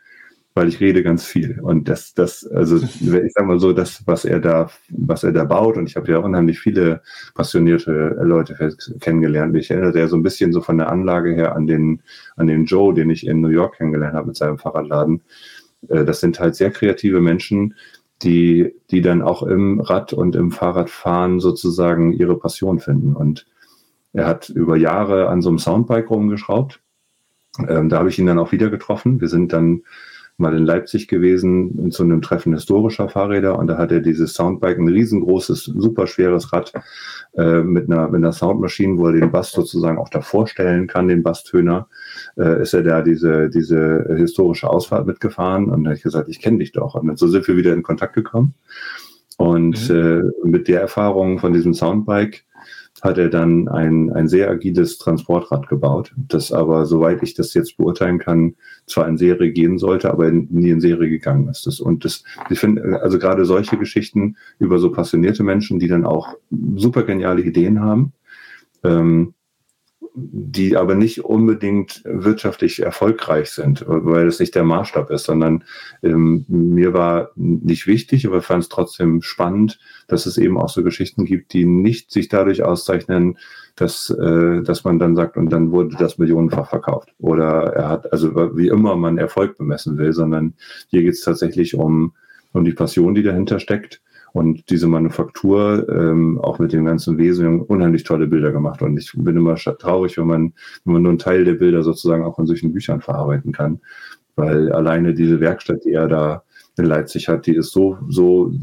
weil 0.54 0.68
ich 0.68 0.80
rede 0.80 1.02
ganz 1.04 1.26
viel. 1.26 1.60
Und 1.62 1.88
das, 1.88 2.14
das, 2.14 2.46
also 2.46 2.78
ich 3.00 3.34
sag 3.34 3.46
mal 3.46 3.60
so, 3.60 3.74
das, 3.74 4.06
was 4.06 4.26
er 4.26 4.40
da, 4.40 4.70
was 4.90 5.24
er 5.24 5.32
da 5.32 5.44
baut, 5.44 5.78
und 5.78 5.88
ich 5.88 5.96
habe 5.96 6.12
ja 6.12 6.18
unheimlich 6.18 6.60
viele 6.60 7.02
passionierte 7.36 8.18
Leute 8.22 8.76
kennengelernt. 9.00 9.56
Ich 9.56 9.72
erinnere 9.72 9.98
ja 9.98 10.08
so 10.08 10.18
ein 10.18 10.24
bisschen 10.24 10.52
so 10.52 10.62
von 10.62 10.78
der 10.78 10.92
Anlage 10.92 11.34
her 11.34 11.56
an 11.56 11.68
den, 11.68 12.02
an 12.36 12.48
den 12.48 12.66
Joe, 12.66 12.94
den 12.94 13.10
ich 13.10 13.26
in 13.26 13.42
New 13.42 13.50
York 13.50 13.78
kennengelernt 13.78 14.16
habe 14.16 14.28
mit 14.28 14.36
seinem 14.36 14.58
Fahrradladen. 14.58 15.22
Äh, 15.88 16.06
das 16.06 16.20
sind 16.20 16.40
halt 16.40 16.56
sehr 16.56 16.72
kreative 16.72 17.22
Menschen, 17.22 17.76
die, 18.24 18.76
die 18.92 19.02
dann 19.02 19.22
auch 19.22 19.42
im 19.44 19.80
Rad 19.80 20.14
und 20.14 20.36
im 20.36 20.52
Fahrradfahren 20.52 21.40
sozusagen 21.40 22.14
ihre 22.14 22.38
Passion 22.38 22.80
finden. 22.80 23.16
Und 23.16 23.48
er 24.14 24.28
hat 24.28 24.50
über 24.50 24.78
Jahre 24.78 25.30
an 25.30 25.42
so 25.42 25.50
einem 25.50 25.60
Soundbike 25.60 26.10
rumgeschraubt. 26.10 26.82
Ähm, 27.68 27.90
da 27.90 28.00
habe 28.00 28.10
ich 28.10 28.20
ihn 28.20 28.26
dann 28.26 28.40
auch 28.40 28.52
wieder 28.52 28.70
getroffen. 28.70 29.22
Wir 29.22 29.28
sind 29.28 29.54
dann 29.54 29.84
mal 30.42 30.58
in 30.58 30.66
Leipzig 30.66 31.08
gewesen 31.08 31.92
zu 31.92 32.04
einem 32.04 32.22
Treffen 32.22 32.54
historischer 32.54 33.08
Fahrräder 33.08 33.58
und 33.58 33.68
da 33.68 33.78
hat 33.78 33.92
er 33.92 34.00
dieses 34.02 34.34
Soundbike, 34.34 34.80
ein 34.80 34.88
riesengroßes, 34.88 35.66
super 35.66 36.08
schweres 36.08 36.52
Rad 36.52 36.74
äh, 37.34 37.62
mit, 37.62 37.90
einer, 37.90 38.08
mit 38.08 38.16
einer 38.16 38.34
Soundmaschine, 38.34 38.98
wo 38.98 39.08
er 39.08 39.14
den 39.14 39.32
Bass 39.32 39.52
sozusagen 39.52 39.98
auch 39.98 40.10
davor 40.10 40.48
stellen 40.48 40.88
kann, 40.88 41.08
den 41.08 41.24
Basstöner, 41.24 41.88
äh, 42.38 42.62
ist 42.62 42.74
er 42.74 42.84
da 42.84 43.02
diese, 43.02 43.50
diese 43.50 44.16
historische 44.18 44.70
Ausfahrt 44.70 45.06
mitgefahren 45.06 45.70
und 45.70 45.84
da 45.84 45.90
habe 45.90 45.98
ich 45.98 46.04
gesagt, 46.04 46.28
ich 46.28 46.42
kenne 46.42 46.58
dich 46.58 46.72
doch. 46.72 46.96
Und 46.96 47.18
so 47.18 47.28
sind 47.28 47.48
wir 47.48 47.56
wieder 47.56 47.74
in 47.74 47.84
Kontakt 47.84 48.16
gekommen. 48.16 48.56
Und 49.38 49.90
mhm. 49.90 50.32
äh, 50.44 50.48
mit 50.48 50.68
der 50.68 50.82
Erfahrung 50.82 51.40
von 51.40 51.54
diesem 51.54 51.74
Soundbike 51.74 52.44
hat 53.02 53.18
er 53.18 53.30
dann 53.30 53.68
ein, 53.68 54.12
ein 54.12 54.28
sehr 54.28 54.50
agiles 54.50 54.98
Transportrad 55.00 55.68
gebaut, 55.68 56.14
das 56.16 56.52
aber, 56.52 56.86
soweit 56.86 57.24
ich 57.24 57.34
das 57.34 57.54
jetzt 57.54 57.78
beurteilen 57.78 58.20
kann, 58.20 58.56
zwar 58.86 59.08
in 59.08 59.18
Serie 59.18 59.52
gehen 59.52 59.80
sollte, 59.80 60.12
aber 60.12 60.32
nie 60.32 60.70
in 60.70 60.82
Serie 60.82 61.10
gegangen 61.10 61.48
ist. 61.50 61.68
Und 61.80 62.06
das, 62.06 62.24
ich 62.50 62.60
finde, 62.60 63.02
also 63.02 63.18
gerade 63.18 63.46
solche 63.46 63.78
Geschichten 63.78 64.38
über 64.60 64.78
so 64.78 64.92
passionierte 64.92 65.44
Menschen, 65.44 65.80
die 65.80 65.88
dann 65.88 66.06
auch 66.06 66.36
super 66.76 67.04
geniale 67.04 67.42
Ideen 67.42 67.82
haben, 67.82 68.14
ähm, 68.84 69.34
die 70.14 70.76
aber 70.76 70.96
nicht 70.96 71.24
unbedingt 71.24 72.02
wirtschaftlich 72.04 72.82
erfolgreich 72.82 73.52
sind, 73.52 73.86
weil 73.88 74.28
es 74.28 74.40
nicht 74.40 74.56
der 74.56 74.64
Maßstab 74.64 75.10
ist, 75.10 75.24
sondern 75.24 75.64
ähm, 76.04 76.46
mir 76.48 76.94
war 76.94 77.32
nicht 77.36 77.88
wichtig, 77.88 78.28
aber 78.28 78.42
fand 78.42 78.64
es 78.64 78.70
trotzdem 78.70 79.22
spannend, 79.22 79.80
dass 80.08 80.26
es 80.26 80.38
eben 80.38 80.58
auch 80.58 80.70
so 80.70 80.84
Geschichten 80.84 81.24
gibt, 81.24 81.54
die 81.54 81.66
nicht 81.66 82.12
sich 82.12 82.28
dadurch 82.28 82.64
auszeichnen, 82.64 83.38
dass, 83.76 84.10
äh, 84.10 84.62
dass 84.64 84.84
man 84.84 85.00
dann 85.00 85.16
sagt, 85.16 85.38
und 85.38 85.50
dann 85.50 85.72
wurde 85.72 85.96
das 85.98 86.18
millionenfach 86.18 86.70
verkauft. 86.70 87.14
Oder 87.20 87.74
er 87.74 87.90
hat, 87.90 88.12
also 88.12 88.36
wie 88.58 88.68
immer 88.68 88.98
man 88.98 89.18
Erfolg 89.18 89.58
bemessen 89.58 89.98
will, 89.98 90.12
sondern 90.12 90.56
hier 90.88 91.04
geht 91.04 91.14
es 91.14 91.22
tatsächlich 91.22 91.76
um, 91.76 92.14
um 92.52 92.66
die 92.66 92.74
Passion, 92.74 93.16
die 93.16 93.24
dahinter 93.24 93.60
steckt 93.60 94.02
und 94.34 94.70
diese 94.70 94.88
Manufaktur, 94.88 95.88
ähm, 95.90 96.40
auch 96.40 96.60
mit 96.60 96.72
dem 96.72 96.86
ganzen 96.86 97.18
Wesen, 97.18 97.62
unheimlich 97.62 98.04
tolle 98.04 98.28
Bilder 98.28 98.52
gemacht. 98.52 98.82
Und 98.82 98.98
ich 98.98 99.12
bin 99.16 99.36
immer 99.36 99.56
traurig, 99.56 100.18
wenn 100.18 100.28
man, 100.28 100.54
wenn 100.86 100.94
man 100.94 101.02
nur 101.02 101.12
einen 101.12 101.20
Teil 101.20 101.44
der 101.44 101.54
Bilder 101.54 101.84
sozusagen 101.84 102.24
auch 102.24 102.40
in 102.40 102.48
solchen 102.48 102.74
Büchern 102.74 103.02
verarbeiten 103.02 103.52
kann. 103.52 103.82
Weil 104.36 104.72
alleine 104.72 105.14
diese 105.14 105.42
Werkstatt, 105.42 105.84
die 105.84 105.92
er 105.92 106.08
da 106.08 106.44
in 106.78 106.86
Leipzig 106.86 107.28
hat, 107.28 107.46
die 107.46 107.56
ist 107.56 107.72
so, 107.72 107.98
so 108.08 108.54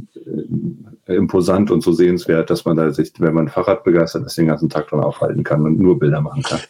äh, 1.07 1.15
imposant 1.15 1.71
und 1.71 1.83
so 1.83 1.93
sehenswert, 1.93 2.49
dass 2.49 2.65
man 2.65 2.77
da 2.77 2.91
sich, 2.91 3.13
wenn 3.19 3.35
man 3.35 3.49
Fahrrad 3.49 3.85
begeistert 3.85 4.25
ist, 4.25 4.39
den 4.39 4.47
ganzen 4.47 4.71
Tag 4.71 4.89
dran 4.89 5.01
aufhalten 5.01 5.45
kann 5.45 5.63
und 5.63 5.79
nur 5.79 5.99
Bilder 5.99 6.23
machen 6.23 6.43
kann. 6.43 6.61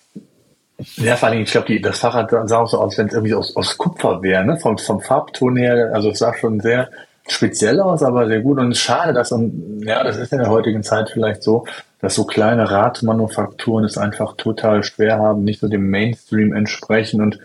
Ja, 0.96 1.16
vor 1.16 1.28
allem, 1.28 1.42
ich 1.42 1.50
glaube, 1.50 1.80
das 1.80 2.00
Fahrrad 2.00 2.30
sah 2.48 2.58
auch 2.58 2.68
so 2.68 2.78
aus, 2.78 2.98
wenn 2.98 3.06
es 3.06 3.14
irgendwie 3.14 3.34
aus, 3.34 3.54
aus 3.56 3.78
Kupfer 3.78 4.22
wäre, 4.22 4.44
ne? 4.44 4.58
Vom, 4.58 4.78
vom 4.78 5.00
Farbton 5.00 5.56
her, 5.56 5.90
also 5.92 6.10
es 6.10 6.18
sah 6.18 6.34
schon 6.34 6.60
sehr 6.60 6.88
speziell 7.32 7.80
aus, 7.80 8.02
aber 8.02 8.26
sehr 8.26 8.40
gut. 8.40 8.58
Und 8.58 8.76
schade, 8.76 9.12
dass, 9.12 9.32
und 9.32 9.82
ja, 9.84 10.02
das 10.04 10.16
ist 10.16 10.32
in 10.32 10.38
der 10.38 10.50
heutigen 10.50 10.82
Zeit 10.82 11.10
vielleicht 11.10 11.42
so, 11.42 11.64
dass 12.00 12.14
so 12.14 12.24
kleine 12.24 12.70
Radmanufakturen 12.70 13.84
es 13.84 13.98
einfach 13.98 14.36
total 14.36 14.82
schwer 14.82 15.18
haben, 15.18 15.44
nicht 15.44 15.60
so 15.60 15.68
dem 15.68 15.90
Mainstream 15.90 16.52
entsprechen. 16.52 17.20
Und 17.20 17.38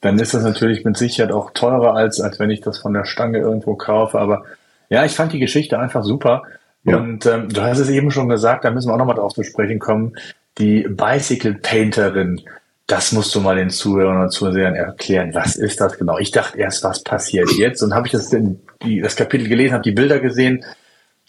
dann 0.00 0.18
ist 0.18 0.34
das 0.34 0.42
natürlich 0.42 0.84
mit 0.84 0.96
Sicherheit 0.96 1.32
auch 1.32 1.50
teurer, 1.52 1.94
als, 1.94 2.20
als 2.20 2.38
wenn 2.38 2.50
ich 2.50 2.60
das 2.60 2.78
von 2.78 2.92
der 2.92 3.04
Stange 3.04 3.38
irgendwo 3.38 3.76
kaufe. 3.76 4.18
Aber 4.18 4.44
ja, 4.88 5.04
ich 5.04 5.12
fand 5.12 5.32
die 5.32 5.38
Geschichte 5.38 5.78
einfach 5.78 6.02
super. 6.02 6.42
Ja. 6.84 6.96
Und 6.96 7.26
ähm, 7.26 7.48
du 7.48 7.62
hast 7.62 7.78
es 7.78 7.88
eben 7.88 8.10
schon 8.10 8.28
gesagt, 8.28 8.64
da 8.64 8.70
müssen 8.70 8.88
wir 8.88 8.94
auch 8.94 8.98
nochmal 8.98 9.16
drauf 9.16 9.34
zu 9.34 9.44
sprechen 9.44 9.78
kommen. 9.78 10.16
Die 10.58 10.82
Bicycle 10.82 11.54
Painterin, 11.54 12.40
das 12.88 13.12
musst 13.12 13.34
du 13.34 13.40
mal 13.40 13.56
den 13.56 13.70
Zuhörern 13.70 14.20
und 14.20 14.30
Zuhörern 14.30 14.74
erklären. 14.74 15.34
Was 15.34 15.56
ist 15.56 15.80
das 15.80 15.96
genau? 15.96 16.18
Ich 16.18 16.32
dachte 16.32 16.58
erst, 16.58 16.82
was 16.82 17.02
passiert 17.02 17.50
jetzt? 17.52 17.82
Und 17.82 17.94
habe 17.94 18.06
ich 18.06 18.12
das, 18.12 18.28
denn, 18.28 18.60
die, 18.84 19.00
das 19.00 19.16
Kapitel 19.16 19.48
gelesen, 19.48 19.72
habe 19.72 19.82
die 19.82 19.92
Bilder 19.92 20.20
gesehen. 20.20 20.64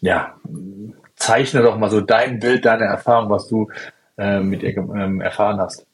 Ja, 0.02 0.36
zeichne 1.16 1.62
doch 1.62 1.78
mal 1.78 1.90
so 1.90 2.02
dein 2.02 2.40
Bild, 2.40 2.66
deine 2.66 2.86
Erfahrung, 2.86 3.30
was 3.30 3.48
du 3.48 3.70
äh, 4.18 4.42
mit 4.42 4.64
ihr 4.64 4.78
ähm, 4.78 5.22
erfahren 5.22 5.60
hast. 5.60 5.86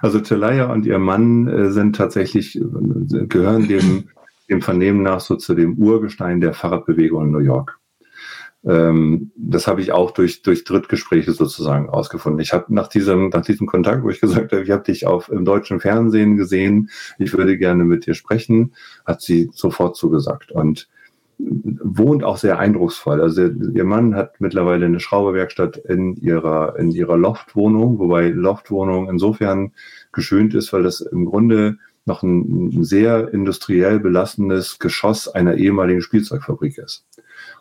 Also 0.00 0.20
Telaya 0.20 0.72
und 0.72 0.86
ihr 0.86 0.98
Mann 0.98 1.48
äh, 1.48 1.70
sind 1.70 1.96
tatsächlich, 1.96 2.56
äh, 2.56 3.26
gehören 3.26 3.68
dem, 3.68 4.08
dem 4.48 4.62
Vernehmen 4.62 5.02
nach 5.02 5.20
so 5.20 5.36
zu 5.36 5.54
dem 5.54 5.78
Urgestein 5.78 6.40
der 6.40 6.54
Fahrradbewegung 6.54 7.24
in 7.24 7.30
New 7.30 7.38
York. 7.38 7.79
Ähm, 8.64 9.30
das 9.36 9.66
habe 9.66 9.80
ich 9.80 9.92
auch 9.92 10.10
durch, 10.10 10.42
durch 10.42 10.64
Drittgespräche 10.64 11.32
sozusagen 11.32 11.88
ausgefunden. 11.88 12.40
Ich 12.40 12.52
habe 12.52 12.74
nach 12.74 12.88
diesem, 12.88 13.30
nach 13.30 13.44
diesem 13.44 13.66
Kontakt, 13.66 14.02
wo 14.02 14.10
ich 14.10 14.20
gesagt 14.20 14.52
habe, 14.52 14.62
ich 14.62 14.70
habe 14.70 14.84
dich 14.84 15.06
auf 15.06 15.30
im 15.30 15.44
deutschen 15.44 15.80
Fernsehen 15.80 16.36
gesehen, 16.36 16.90
ich 17.18 17.32
würde 17.36 17.56
gerne 17.56 17.84
mit 17.84 18.06
dir 18.06 18.14
sprechen, 18.14 18.74
hat 19.06 19.22
sie 19.22 19.50
sofort 19.52 19.96
zugesagt 19.96 20.52
und 20.52 20.88
wohnt 21.82 22.22
auch 22.22 22.36
sehr 22.36 22.58
eindrucksvoll. 22.58 23.20
Also 23.20 23.44
ihr 23.44 23.84
Mann 23.84 24.14
hat 24.14 24.40
mittlerweile 24.40 24.86
eine 24.86 25.00
Schrauberwerkstatt 25.00 25.78
in 25.78 26.16
ihrer, 26.16 26.78
in 26.78 26.90
ihrer 26.90 27.16
Loftwohnung, 27.16 27.98
wobei 27.98 28.28
Loftwohnung 28.28 29.08
insofern 29.08 29.72
geschönt 30.12 30.54
ist, 30.54 30.72
weil 30.74 30.82
das 30.82 31.00
im 31.00 31.24
Grunde 31.24 31.78
noch 32.04 32.22
ein, 32.22 32.68
ein 32.80 32.84
sehr 32.84 33.32
industriell 33.32 34.00
belassenes 34.00 34.78
Geschoss 34.78 35.28
einer 35.28 35.54
ehemaligen 35.54 36.02
Spielzeugfabrik 36.02 36.78
ist. 36.78 37.06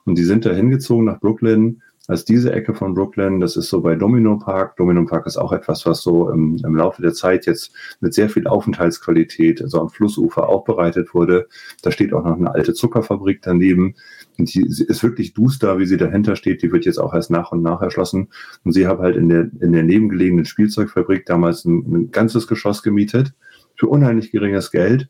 Und 0.05 0.17
die 0.17 0.23
sind 0.23 0.45
da 0.45 0.51
hingezogen 0.51 1.05
nach 1.05 1.19
Brooklyn 1.19 1.81
als 2.09 2.25
diese 2.25 2.51
Ecke 2.51 2.73
von 2.73 2.95
Brooklyn. 2.95 3.39
Das 3.39 3.55
ist 3.55 3.69
so 3.69 3.81
bei 3.81 3.95
Domino 3.95 4.39
Park. 4.39 4.75
Domino 4.77 5.05
Park 5.05 5.27
ist 5.27 5.37
auch 5.37 5.53
etwas, 5.53 5.85
was 5.85 6.01
so 6.01 6.31
im, 6.31 6.59
im 6.65 6.75
Laufe 6.75 7.03
der 7.03 7.13
Zeit 7.13 7.45
jetzt 7.45 7.71
mit 8.01 8.15
sehr 8.15 8.29
viel 8.29 8.47
Aufenthaltsqualität, 8.47 9.61
also 9.61 9.79
am 9.79 9.89
Flussufer 9.89 10.49
aufbereitet 10.49 11.13
wurde. 11.13 11.47
Da 11.83 11.91
steht 11.91 12.11
auch 12.13 12.23
noch 12.23 12.35
eine 12.35 12.51
alte 12.51 12.73
Zuckerfabrik 12.73 13.43
daneben. 13.43 13.93
Und 14.39 14.51
die 14.51 14.65
ist 14.65 15.03
wirklich 15.03 15.35
duster, 15.35 15.77
wie 15.77 15.85
sie 15.85 15.97
dahinter 15.97 16.35
steht. 16.35 16.63
Die 16.63 16.71
wird 16.71 16.85
jetzt 16.85 16.97
auch 16.97 17.13
erst 17.13 17.29
nach 17.29 17.51
und 17.51 17.61
nach 17.61 17.81
erschlossen. 17.81 18.29
Und 18.63 18.71
sie 18.71 18.87
haben 18.87 19.01
halt 19.01 19.15
in 19.15 19.29
der, 19.29 19.47
in 19.59 19.71
der 19.71 19.83
nebengelegenen 19.83 20.45
Spielzeugfabrik 20.45 21.27
damals 21.27 21.63
ein, 21.65 21.85
ein 21.93 22.11
ganzes 22.11 22.47
Geschoss 22.47 22.81
gemietet 22.81 23.33
für 23.75 23.85
unheimlich 23.85 24.31
geringes 24.31 24.71
Geld 24.71 25.09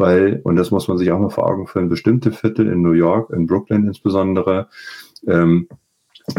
weil, 0.00 0.40
und 0.42 0.56
das 0.56 0.70
muss 0.70 0.88
man 0.88 0.98
sich 0.98 1.12
auch 1.12 1.20
mal 1.20 1.30
vor 1.30 1.46
Augen 1.46 1.66
führen, 1.66 1.88
bestimmte 1.88 2.32
Viertel 2.32 2.66
in 2.66 2.82
New 2.82 2.92
York, 2.92 3.30
in 3.30 3.46
Brooklyn 3.46 3.86
insbesondere, 3.86 4.68
ähm, 5.26 5.68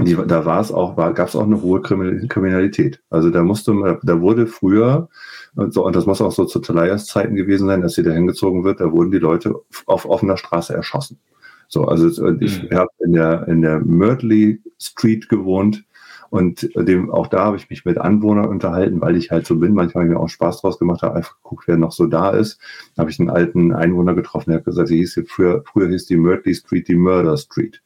die, 0.03 0.15
da 0.15 0.45
war 0.45 0.59
es 0.61 0.71
auch, 0.71 0.95
gab 0.95 1.27
es 1.27 1.35
auch 1.35 1.43
eine 1.43 1.61
hohe 1.61 1.81
Kriminalität. 1.81 3.01
Also 3.09 3.29
da 3.29 3.43
musste 3.43 3.73
man, 3.73 3.99
da 4.03 4.21
wurde 4.21 4.47
früher, 4.47 5.09
und, 5.55 5.73
so, 5.73 5.85
und 5.85 5.95
das 5.95 6.05
muss 6.05 6.21
auch 6.21 6.31
so 6.31 6.45
zu 6.45 6.59
Talayas 6.59 7.05
Zeiten 7.05 7.35
gewesen 7.35 7.67
sein, 7.67 7.83
als 7.83 7.93
sie 7.93 8.03
da 8.03 8.11
hingezogen 8.11 8.63
wird, 8.63 8.79
da 8.79 8.91
wurden 8.91 9.11
die 9.11 9.17
Leute 9.17 9.55
auf 9.85 10.05
offener 10.05 10.37
Straße 10.37 10.73
erschossen. 10.73 11.19
So, 11.67 11.85
also 11.85 12.07
ich 12.39 12.63
mhm. 12.63 12.75
habe 12.75 12.89
in 12.99 13.13
der, 13.13 13.47
in 13.47 13.61
der 13.61 13.79
Myrtley 13.79 14.61
Street 14.79 15.29
gewohnt 15.29 15.83
und 16.31 16.69
dem, 16.75 17.11
auch 17.11 17.27
da 17.27 17.43
habe 17.43 17.57
ich 17.57 17.69
mich 17.69 17.83
mit 17.83 17.97
Anwohnern 17.97 18.47
unterhalten, 18.47 19.01
weil 19.01 19.17
ich 19.17 19.31
halt 19.31 19.45
so 19.45 19.57
bin. 19.57 19.73
Manchmal 19.73 20.05
habe 20.05 20.13
ich 20.13 20.17
mir 20.17 20.23
auch 20.23 20.29
Spaß 20.29 20.61
draus 20.61 20.79
gemacht, 20.79 21.01
habe 21.01 21.15
einfach 21.15 21.35
geguckt, 21.43 21.65
wer 21.67 21.75
noch 21.75 21.91
so 21.91 22.07
da 22.07 22.29
ist. 22.29 22.57
Da 22.95 23.01
habe 23.01 23.11
ich 23.11 23.19
einen 23.19 23.29
alten 23.29 23.73
Einwohner 23.73 24.15
getroffen, 24.15 24.51
der 24.51 24.59
hat 24.59 24.65
gesagt, 24.65 24.87
sie 24.87 24.99
hieß 24.99 25.23
früher, 25.27 25.61
früher 25.65 25.89
hieß 25.89 26.05
die 26.05 26.15
Murtley 26.15 26.55
Street 26.55 26.87
die 26.87 26.95
Murder 26.95 27.35
Street. 27.35 27.81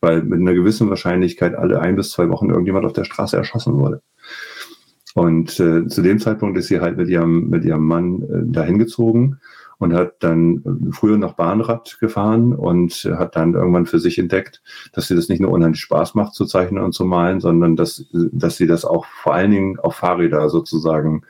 Weil 0.00 0.22
mit 0.22 0.40
einer 0.40 0.54
gewissen 0.54 0.88
Wahrscheinlichkeit 0.88 1.54
alle 1.54 1.80
ein 1.82 1.94
bis 1.94 2.12
zwei 2.12 2.30
Wochen 2.30 2.48
irgendjemand 2.48 2.86
auf 2.86 2.94
der 2.94 3.04
Straße 3.04 3.36
erschossen 3.36 3.74
wurde. 3.74 4.00
Und 5.14 5.60
äh, 5.60 5.86
zu 5.86 6.00
dem 6.00 6.20
Zeitpunkt 6.20 6.56
ist 6.56 6.68
sie 6.68 6.80
halt 6.80 6.96
mit 6.96 7.10
ihrem, 7.10 7.50
mit 7.50 7.66
ihrem 7.66 7.84
Mann 7.84 8.22
äh, 8.22 8.50
dahin 8.50 8.78
gezogen 8.78 9.40
und 9.80 9.94
hat 9.94 10.22
dann 10.22 10.92
früher 10.92 11.16
noch 11.16 11.32
Bahnrad 11.32 11.98
gefahren 12.00 12.52
und 12.52 12.92
hat 13.16 13.34
dann 13.34 13.54
irgendwann 13.54 13.86
für 13.86 13.98
sich 13.98 14.18
entdeckt, 14.18 14.62
dass 14.92 15.08
sie 15.08 15.16
das 15.16 15.30
nicht 15.30 15.40
nur 15.40 15.50
unheimlich 15.50 15.80
Spaß 15.80 16.14
macht 16.14 16.34
zu 16.34 16.44
zeichnen 16.44 16.84
und 16.84 16.92
zu 16.92 17.06
malen, 17.06 17.40
sondern 17.40 17.76
dass, 17.76 18.04
dass 18.12 18.58
sie 18.58 18.66
das 18.66 18.84
auch 18.84 19.06
vor 19.06 19.34
allen 19.34 19.50
Dingen 19.50 19.80
auf 19.80 19.96
Fahrräder 19.96 20.50
sozusagen 20.50 21.22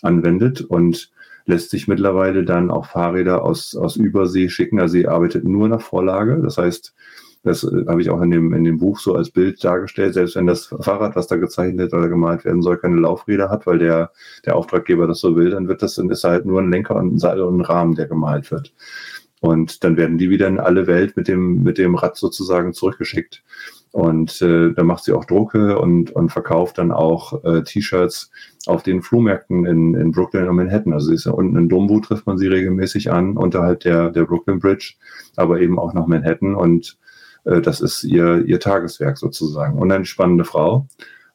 anwendet 0.00 0.62
und 0.62 1.10
lässt 1.44 1.68
sich 1.70 1.86
mittlerweile 1.86 2.44
dann 2.44 2.70
auch 2.70 2.86
Fahrräder 2.86 3.42
aus, 3.44 3.76
aus 3.76 3.96
Übersee 3.96 4.48
schicken. 4.48 4.80
Also 4.80 4.92
sie 4.92 5.06
arbeitet 5.06 5.44
nur 5.44 5.68
nach 5.68 5.82
Vorlage. 5.82 6.40
Das 6.42 6.56
heißt, 6.56 6.94
das 7.48 7.64
äh, 7.64 7.86
habe 7.88 8.00
ich 8.00 8.10
auch 8.10 8.20
in 8.20 8.30
dem, 8.30 8.52
in 8.52 8.64
dem 8.64 8.78
Buch 8.78 8.98
so 8.98 9.14
als 9.14 9.30
Bild 9.30 9.62
dargestellt, 9.64 10.14
selbst 10.14 10.36
wenn 10.36 10.46
das 10.46 10.66
Fahrrad, 10.66 11.16
was 11.16 11.26
da 11.26 11.36
gezeichnet 11.36 11.92
oder 11.92 12.08
gemalt 12.08 12.44
werden 12.44 12.62
soll, 12.62 12.78
keine 12.78 13.00
Laufräder 13.00 13.50
hat, 13.50 13.66
weil 13.66 13.78
der, 13.78 14.12
der 14.44 14.56
Auftraggeber 14.56 15.06
das 15.06 15.20
so 15.20 15.34
will, 15.36 15.50
dann 15.50 15.68
wird 15.68 15.82
das, 15.82 15.96
dann 15.96 16.10
ist 16.10 16.24
halt 16.24 16.46
nur 16.46 16.60
ein 16.60 16.70
Lenker 16.70 16.96
und 16.96 17.14
ein 17.14 17.18
Seil 17.18 17.40
und 17.40 17.58
ein 17.58 17.64
Rahmen, 17.64 17.94
der 17.94 18.06
gemalt 18.06 18.50
wird. 18.50 18.72
Und 19.40 19.84
dann 19.84 19.96
werden 19.96 20.18
die 20.18 20.30
wieder 20.30 20.48
in 20.48 20.58
alle 20.58 20.86
Welt 20.86 21.16
mit 21.16 21.28
dem, 21.28 21.62
mit 21.62 21.78
dem 21.78 21.94
Rad 21.94 22.16
sozusagen 22.16 22.72
zurückgeschickt. 22.72 23.42
Und 23.90 24.42
äh, 24.42 24.72
da 24.74 24.84
macht 24.84 25.04
sie 25.04 25.12
auch 25.12 25.24
Drucke 25.24 25.78
und, 25.78 26.10
und 26.10 26.30
verkauft 26.30 26.78
dann 26.78 26.92
auch 26.92 27.42
äh, 27.44 27.62
T-Shirts 27.62 28.30
auf 28.66 28.82
den 28.82 29.00
Flohmärkten 29.00 29.64
in, 29.64 29.94
in 29.94 30.12
Brooklyn 30.12 30.48
und 30.48 30.56
Manhattan. 30.56 30.92
Also 30.92 31.08
sie 31.08 31.14
ist 31.14 31.24
ja 31.24 31.32
unten 31.32 31.56
in 31.56 31.68
Dumbo 31.68 32.00
trifft 32.00 32.26
man 32.26 32.36
sie 32.36 32.48
regelmäßig 32.48 33.10
an, 33.10 33.36
unterhalb 33.36 33.80
der, 33.80 34.10
der 34.10 34.24
Brooklyn 34.24 34.58
Bridge, 34.58 34.94
aber 35.36 35.60
eben 35.60 35.78
auch 35.78 35.94
nach 35.94 36.06
Manhattan. 36.06 36.54
Und 36.54 36.98
äh, 37.48 37.60
das 37.60 37.80
ist 37.80 38.04
ihr, 38.04 38.44
ihr 38.44 38.60
Tageswerk 38.60 39.18
sozusagen. 39.18 39.78
Und 39.78 39.90
eine 39.90 40.04
spannende 40.04 40.44
Frau. 40.44 40.86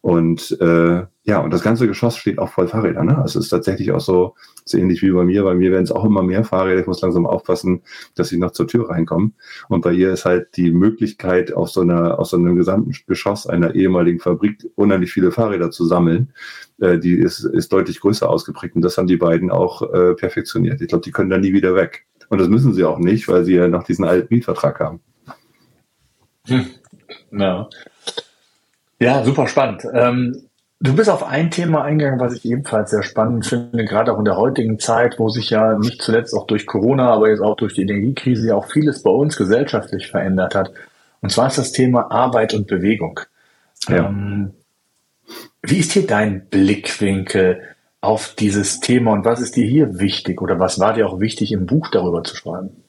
Und 0.01 0.59
äh, 0.59 1.03
ja, 1.23 1.39
und 1.39 1.53
das 1.53 1.63
ganze 1.63 1.87
Geschoss 1.87 2.17
steht 2.17 2.37
auch 2.37 2.49
voll 2.49 2.67
Fahrräder. 2.67 3.05
Ne? 3.05 3.17
Also 3.17 3.39
es 3.39 3.45
ist 3.45 3.51
tatsächlich 3.51 3.93
auch 3.93 4.01
so, 4.01 4.35
so 4.65 4.77
ähnlich 4.77 5.01
wie 5.01 5.11
bei 5.11 5.23
mir. 5.23 5.43
Bei 5.43 5.55
mir 5.55 5.71
werden 5.71 5.85
es 5.85 5.93
auch 5.93 6.03
immer 6.03 6.21
mehr 6.21 6.43
Fahrräder. 6.43 6.81
Ich 6.81 6.87
muss 6.87 7.01
langsam 7.01 7.25
aufpassen, 7.25 7.83
dass 8.13 8.33
ich 8.33 8.37
noch 8.37 8.51
zur 8.51 8.67
Tür 8.67 8.89
reinkomme. 8.89 9.31
Und 9.69 9.79
bei 9.79 9.93
ihr 9.93 10.11
ist 10.11 10.25
halt 10.25 10.57
die 10.57 10.71
Möglichkeit, 10.71 11.53
aus 11.53 11.71
so 11.71 11.79
einer, 11.79 12.19
aus 12.19 12.31
so 12.31 12.37
einem 12.37 12.57
gesamten 12.57 12.91
Geschoss 13.07 13.47
einer 13.47 13.75
ehemaligen 13.75 14.19
Fabrik 14.19 14.69
unheimlich 14.75 15.13
viele 15.13 15.31
Fahrräder 15.31 15.71
zu 15.71 15.85
sammeln. 15.85 16.33
Äh, 16.81 16.99
die 16.99 17.13
ist, 17.13 17.45
ist 17.45 17.71
deutlich 17.71 18.01
größer 18.01 18.29
ausgeprägt. 18.29 18.75
Und 18.75 18.81
das 18.81 18.97
haben 18.97 19.07
die 19.07 19.15
beiden 19.15 19.51
auch 19.51 19.83
äh, 19.93 20.15
perfektioniert. 20.15 20.81
Ich 20.81 20.89
glaube, 20.89 21.05
die 21.05 21.11
können 21.11 21.29
da 21.29 21.37
nie 21.37 21.53
wieder 21.53 21.75
weg. 21.75 22.05
Und 22.27 22.41
das 22.41 22.49
müssen 22.49 22.73
sie 22.73 22.83
auch 22.83 22.99
nicht, 22.99 23.29
weil 23.29 23.45
sie 23.45 23.55
ja 23.55 23.69
noch 23.69 23.83
diesen 23.83 24.03
alten 24.03 24.33
Mietvertrag 24.33 24.81
haben. 24.81 24.99
Hm. 26.47 26.69
Ja. 27.31 27.69
ja, 28.99 29.23
super 29.23 29.47
spannend. 29.47 29.83
Ähm, 29.93 30.43
du 30.79 30.95
bist 30.95 31.09
auf 31.09 31.23
ein 31.23 31.51
Thema 31.51 31.83
eingegangen, 31.83 32.19
was 32.19 32.33
ich 32.35 32.45
ebenfalls 32.45 32.91
sehr 32.91 33.03
spannend 33.03 33.45
finde, 33.45 33.85
gerade 33.85 34.13
auch 34.13 34.19
in 34.19 34.25
der 34.25 34.37
heutigen 34.37 34.79
Zeit, 34.79 35.19
wo 35.19 35.29
sich 35.29 35.49
ja 35.49 35.77
nicht 35.77 36.01
zuletzt 36.01 36.33
auch 36.33 36.45
durch 36.47 36.65
Corona, 36.65 37.11
aber 37.11 37.29
jetzt 37.29 37.41
auch 37.41 37.55
durch 37.55 37.73
die 37.73 37.83
Energiekrise 37.83 38.49
ja 38.49 38.55
auch 38.55 38.69
vieles 38.69 39.03
bei 39.03 39.11
uns 39.11 39.37
gesellschaftlich 39.37 40.07
verändert 40.11 40.55
hat. 40.55 40.71
Und 41.21 41.31
zwar 41.31 41.47
ist 41.47 41.57
das 41.57 41.71
Thema 41.71 42.11
Arbeit 42.11 42.53
und 42.53 42.67
Bewegung. 42.67 43.21
Ja. 43.87 44.07
Ähm, 44.07 44.51
wie 45.61 45.77
ist 45.77 45.93
hier 45.93 46.05
dein 46.05 46.47
Blickwinkel 46.47 47.61
auf 48.01 48.35
dieses 48.35 48.81
Thema 48.81 49.13
und 49.13 49.23
was 49.23 49.39
ist 49.39 49.55
dir 49.55 49.65
hier 49.65 49.99
wichtig 49.99 50.41
oder 50.41 50.59
was 50.59 50.79
war 50.79 50.93
dir 50.93 51.07
auch 51.07 51.21
wichtig 51.21 51.53
im 51.53 51.65
Buch 51.65 51.87
darüber 51.89 52.23
zu 52.23 52.35
schreiben? 52.35 52.83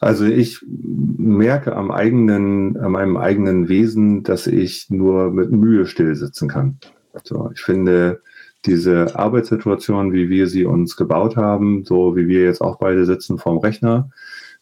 Also 0.00 0.24
ich 0.24 0.64
merke 0.68 1.74
am 1.74 1.90
eigenen, 1.90 2.76
an 2.76 2.92
meinem 2.92 3.16
eigenen 3.16 3.68
Wesen, 3.68 4.22
dass 4.22 4.46
ich 4.46 4.90
nur 4.90 5.30
mit 5.30 5.50
Mühe 5.50 5.86
still 5.86 6.14
sitzen 6.14 6.48
kann. 6.48 6.78
So, 7.24 7.50
ich 7.52 7.60
finde 7.60 8.20
diese 8.64 9.16
Arbeitssituation, 9.16 10.12
wie 10.12 10.28
wir 10.28 10.46
sie 10.46 10.64
uns 10.64 10.96
gebaut 10.96 11.36
haben, 11.36 11.84
so 11.84 12.16
wie 12.16 12.28
wir 12.28 12.42
jetzt 12.42 12.60
auch 12.60 12.78
beide 12.78 13.06
sitzen 13.06 13.38
vorm 13.38 13.58
Rechner, 13.58 14.10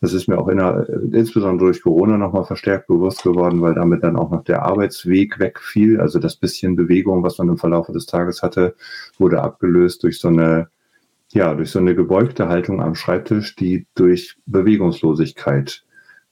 das 0.00 0.12
ist 0.12 0.28
mir 0.28 0.38
auch 0.38 0.48
in 0.48 0.58
der, 0.58 0.86
insbesondere 1.12 1.68
durch 1.68 1.82
Corona 1.82 2.18
nochmal 2.18 2.44
verstärkt 2.44 2.86
bewusst 2.86 3.22
geworden, 3.22 3.62
weil 3.62 3.74
damit 3.74 4.02
dann 4.02 4.16
auch 4.16 4.30
noch 4.30 4.44
der 4.44 4.62
Arbeitsweg 4.62 5.38
wegfiel. 5.38 6.00
Also 6.00 6.18
das 6.18 6.36
bisschen 6.36 6.76
Bewegung, 6.76 7.22
was 7.22 7.38
man 7.38 7.48
im 7.48 7.56
Verlauf 7.56 7.86
des 7.86 8.04
Tages 8.04 8.42
hatte, 8.42 8.74
wurde 9.18 9.42
abgelöst 9.42 10.02
durch 10.02 10.18
so 10.18 10.28
eine 10.28 10.68
ja, 11.36 11.54
durch 11.54 11.70
so 11.70 11.78
eine 11.78 11.94
gebeugte 11.94 12.48
Haltung 12.48 12.80
am 12.80 12.94
Schreibtisch, 12.94 13.56
die 13.56 13.86
durch 13.94 14.36
Bewegungslosigkeit 14.46 15.84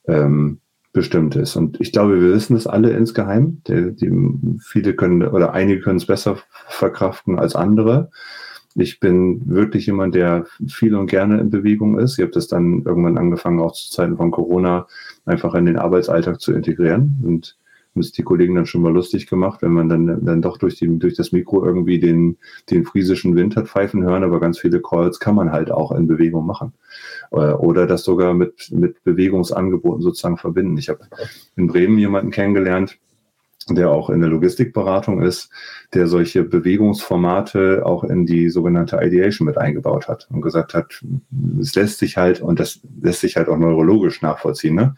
ähm, 0.07 0.61
bestimmt 0.95 1.37
ist. 1.37 1.57
Und 1.57 1.79
ich 1.79 1.93
glaube, 1.93 2.21
wir 2.23 2.33
wissen 2.33 2.57
es 2.57 2.67
alle 2.67 2.90
insgeheim. 2.90 3.61
Die, 3.69 3.95
die, 3.95 4.11
viele 4.61 4.95
können 4.95 5.23
oder 5.23 5.53
einige 5.53 5.81
können 5.83 5.99
es 5.99 6.07
besser 6.07 6.38
verkraften 6.69 7.38
als 7.38 7.55
andere. 7.55 8.11
Ich 8.77 8.99
bin 8.99 9.43
wirklich 9.47 9.87
jemand, 9.87 10.14
der 10.14 10.47
viel 10.69 10.95
und 10.95 11.07
gerne 11.07 11.38
in 11.38 11.51
Bewegung 11.51 11.99
ist. 11.99 12.19
Ich 12.19 12.23
habe 12.23 12.33
das 12.33 12.49
dann 12.49 12.83
irgendwann 12.85 13.19
angefangen, 13.19 13.61
auch 13.61 13.73
zu 13.73 13.90
Zeiten 13.90 14.17
von 14.17 14.31
Corona, 14.31 14.87
einfach 15.27 15.55
in 15.55 15.67
den 15.67 15.77
Arbeitsalltag 15.77 16.40
zu 16.40 16.55
integrieren. 16.55 17.19
Und 17.23 17.59
haben 17.95 18.03
sich 18.03 18.13
die 18.13 18.23
Kollegen 18.23 18.55
dann 18.57 18.67
schon 18.67 18.83
mal 18.83 18.93
lustig 18.93 19.29
gemacht, 19.29 19.63
wenn 19.63 19.73
man 19.73 19.89
dann, 19.89 20.25
dann 20.25 20.43
doch 20.43 20.59
durch, 20.59 20.77
die, 20.77 20.99
durch 20.99 21.15
das 21.15 21.33
Mikro 21.33 21.65
irgendwie 21.65 22.01
den, 22.01 22.39
den 22.71 22.85
friesischen 22.85 23.37
Wind 23.37 23.57
hat 23.57 23.69
pfeifen 23.69 24.03
hören, 24.03 24.25
aber 24.25 24.41
ganz 24.41 24.59
viele 24.59 24.81
Calls 24.81 25.21
kann 25.21 25.37
man 25.37 25.53
halt 25.53 25.71
auch 25.71 25.93
in 25.93 26.09
Bewegung 26.09 26.45
machen. 26.45 26.73
Äh, 27.31 27.37
oder 27.37 27.87
das 27.87 28.05
sogar 28.05 28.35
mit, 28.35 28.71
mit 28.73 29.05
Bewegungsangeboten 29.05 30.03
sozusagen 30.03 30.39
verbinden. 30.39 30.77
Ich 30.77 30.89
habe 30.89 31.01
in 31.57 31.69
Bremen 31.69 31.99
jemanden 31.99 32.31
kennengelernt, 32.31 32.99
der 33.70 33.90
auch 33.90 34.11
in 34.11 34.20
der 34.20 34.29
Logistikberatung 34.29 35.22
ist, 35.22 35.50
der 35.94 36.07
solche 36.07 36.44
Bewegungsformate 36.44 37.83
auch 37.87 38.05
in 38.05 38.27
die 38.27 38.50
sogenannte 38.50 38.98
Ideation 39.03 39.46
mit 39.46 39.57
eingebaut 39.57 40.09
hat 40.09 40.29
und 40.31 40.42
gesagt 40.42 40.74
hat, 40.74 41.03
es 41.61 41.74
lässt 41.74 41.98
sich 41.98 42.16
halt, 42.16 42.40
und 42.40 42.61
das 42.61 42.81
lässt 43.00 43.20
sich 43.20 43.37
halt 43.37 43.48
auch 43.48 43.57
neurologisch 43.57 44.20
nachvollziehen, 44.20 44.74
ne? 44.74 44.94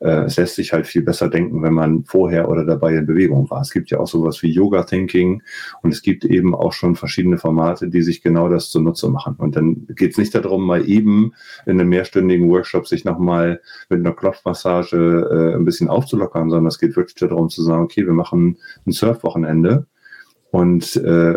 Äh, 0.00 0.24
es 0.24 0.36
lässt 0.36 0.54
sich 0.54 0.72
halt 0.72 0.86
viel 0.86 1.02
besser 1.02 1.28
denken, 1.28 1.62
wenn 1.62 1.72
man 1.72 2.04
vorher 2.04 2.48
oder 2.48 2.64
dabei 2.64 2.94
in 2.94 3.06
Bewegung 3.06 3.50
war. 3.50 3.62
Es 3.62 3.72
gibt 3.72 3.90
ja 3.90 3.98
auch 3.98 4.06
sowas 4.06 4.42
wie 4.42 4.50
Yoga 4.50 4.84
Thinking 4.84 5.42
und 5.82 5.92
es 5.92 6.02
gibt 6.02 6.24
eben 6.24 6.54
auch 6.54 6.72
schon 6.72 6.94
verschiedene 6.94 7.38
Formate, 7.38 7.88
die 7.88 8.02
sich 8.02 8.22
genau 8.22 8.48
das 8.48 8.70
zunutze 8.70 9.08
machen. 9.08 9.34
Und 9.38 9.56
dann 9.56 9.86
geht 9.88 10.12
es 10.12 10.18
nicht 10.18 10.34
darum, 10.34 10.64
mal 10.64 10.88
eben 10.88 11.32
in 11.66 11.80
einem 11.80 11.88
mehrstündigen 11.88 12.48
Workshop 12.48 12.86
sich 12.86 13.04
nochmal 13.04 13.60
mit 13.88 14.00
einer 14.00 14.14
Klopfmassage 14.14 15.52
äh, 15.52 15.56
ein 15.56 15.64
bisschen 15.64 15.88
aufzulockern, 15.88 16.50
sondern 16.50 16.68
es 16.68 16.78
geht 16.78 16.96
wirklich 16.96 17.16
darum 17.16 17.48
zu 17.48 17.62
sagen, 17.62 17.82
okay, 17.82 18.03
wir 18.06 18.14
machen 18.14 18.58
ein 18.86 18.92
Surfwochenende 18.92 19.86
und 20.54 20.94
äh, 20.94 21.36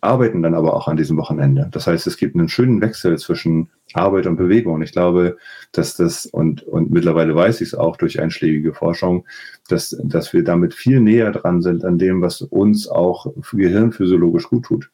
arbeiten 0.00 0.42
dann 0.42 0.54
aber 0.54 0.76
auch 0.76 0.86
an 0.86 0.96
diesem 0.96 1.16
Wochenende. 1.16 1.68
Das 1.72 1.88
heißt, 1.88 2.06
es 2.06 2.16
gibt 2.16 2.36
einen 2.36 2.48
schönen 2.48 2.80
Wechsel 2.80 3.18
zwischen 3.18 3.70
Arbeit 3.94 4.28
und 4.28 4.36
Bewegung. 4.36 4.80
Ich 4.80 4.92
glaube, 4.92 5.38
dass 5.72 5.96
das, 5.96 6.26
und, 6.26 6.62
und 6.62 6.92
mittlerweile 6.92 7.34
weiß 7.34 7.60
ich 7.62 7.68
es 7.68 7.74
auch 7.74 7.96
durch 7.96 8.20
einschlägige 8.20 8.74
Forschung, 8.74 9.26
dass, 9.68 10.00
dass 10.04 10.32
wir 10.32 10.44
damit 10.44 10.72
viel 10.72 11.00
näher 11.00 11.32
dran 11.32 11.62
sind 11.62 11.84
an 11.84 11.98
dem, 11.98 12.22
was 12.22 12.42
uns 12.42 12.86
auch 12.86 13.26
gehirnphysiologisch 13.50 14.48
gut 14.48 14.66
tut. 14.66 14.90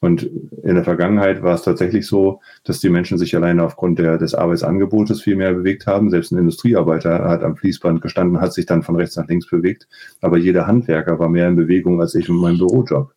Und 0.00 0.22
in 0.62 0.74
der 0.76 0.84
Vergangenheit 0.84 1.42
war 1.42 1.54
es 1.54 1.62
tatsächlich 1.62 2.06
so, 2.06 2.40
dass 2.64 2.78
die 2.80 2.88
Menschen 2.88 3.18
sich 3.18 3.34
alleine 3.34 3.64
aufgrund 3.64 3.98
der, 3.98 4.16
des 4.16 4.34
Arbeitsangebotes 4.34 5.22
viel 5.22 5.36
mehr 5.36 5.52
bewegt 5.52 5.86
haben. 5.86 6.10
Selbst 6.10 6.30
ein 6.30 6.38
Industriearbeiter 6.38 7.28
hat 7.28 7.42
am 7.42 7.56
Fließband 7.56 8.00
gestanden, 8.00 8.40
hat 8.40 8.52
sich 8.52 8.66
dann 8.66 8.82
von 8.82 8.96
rechts 8.96 9.16
nach 9.16 9.26
links 9.26 9.48
bewegt. 9.48 9.88
Aber 10.20 10.38
jeder 10.38 10.66
Handwerker 10.66 11.18
war 11.18 11.28
mehr 11.28 11.48
in 11.48 11.56
Bewegung 11.56 12.00
als 12.00 12.14
ich 12.14 12.28
mit 12.28 12.38
meinem 12.38 12.58
Bürojob. 12.58 13.12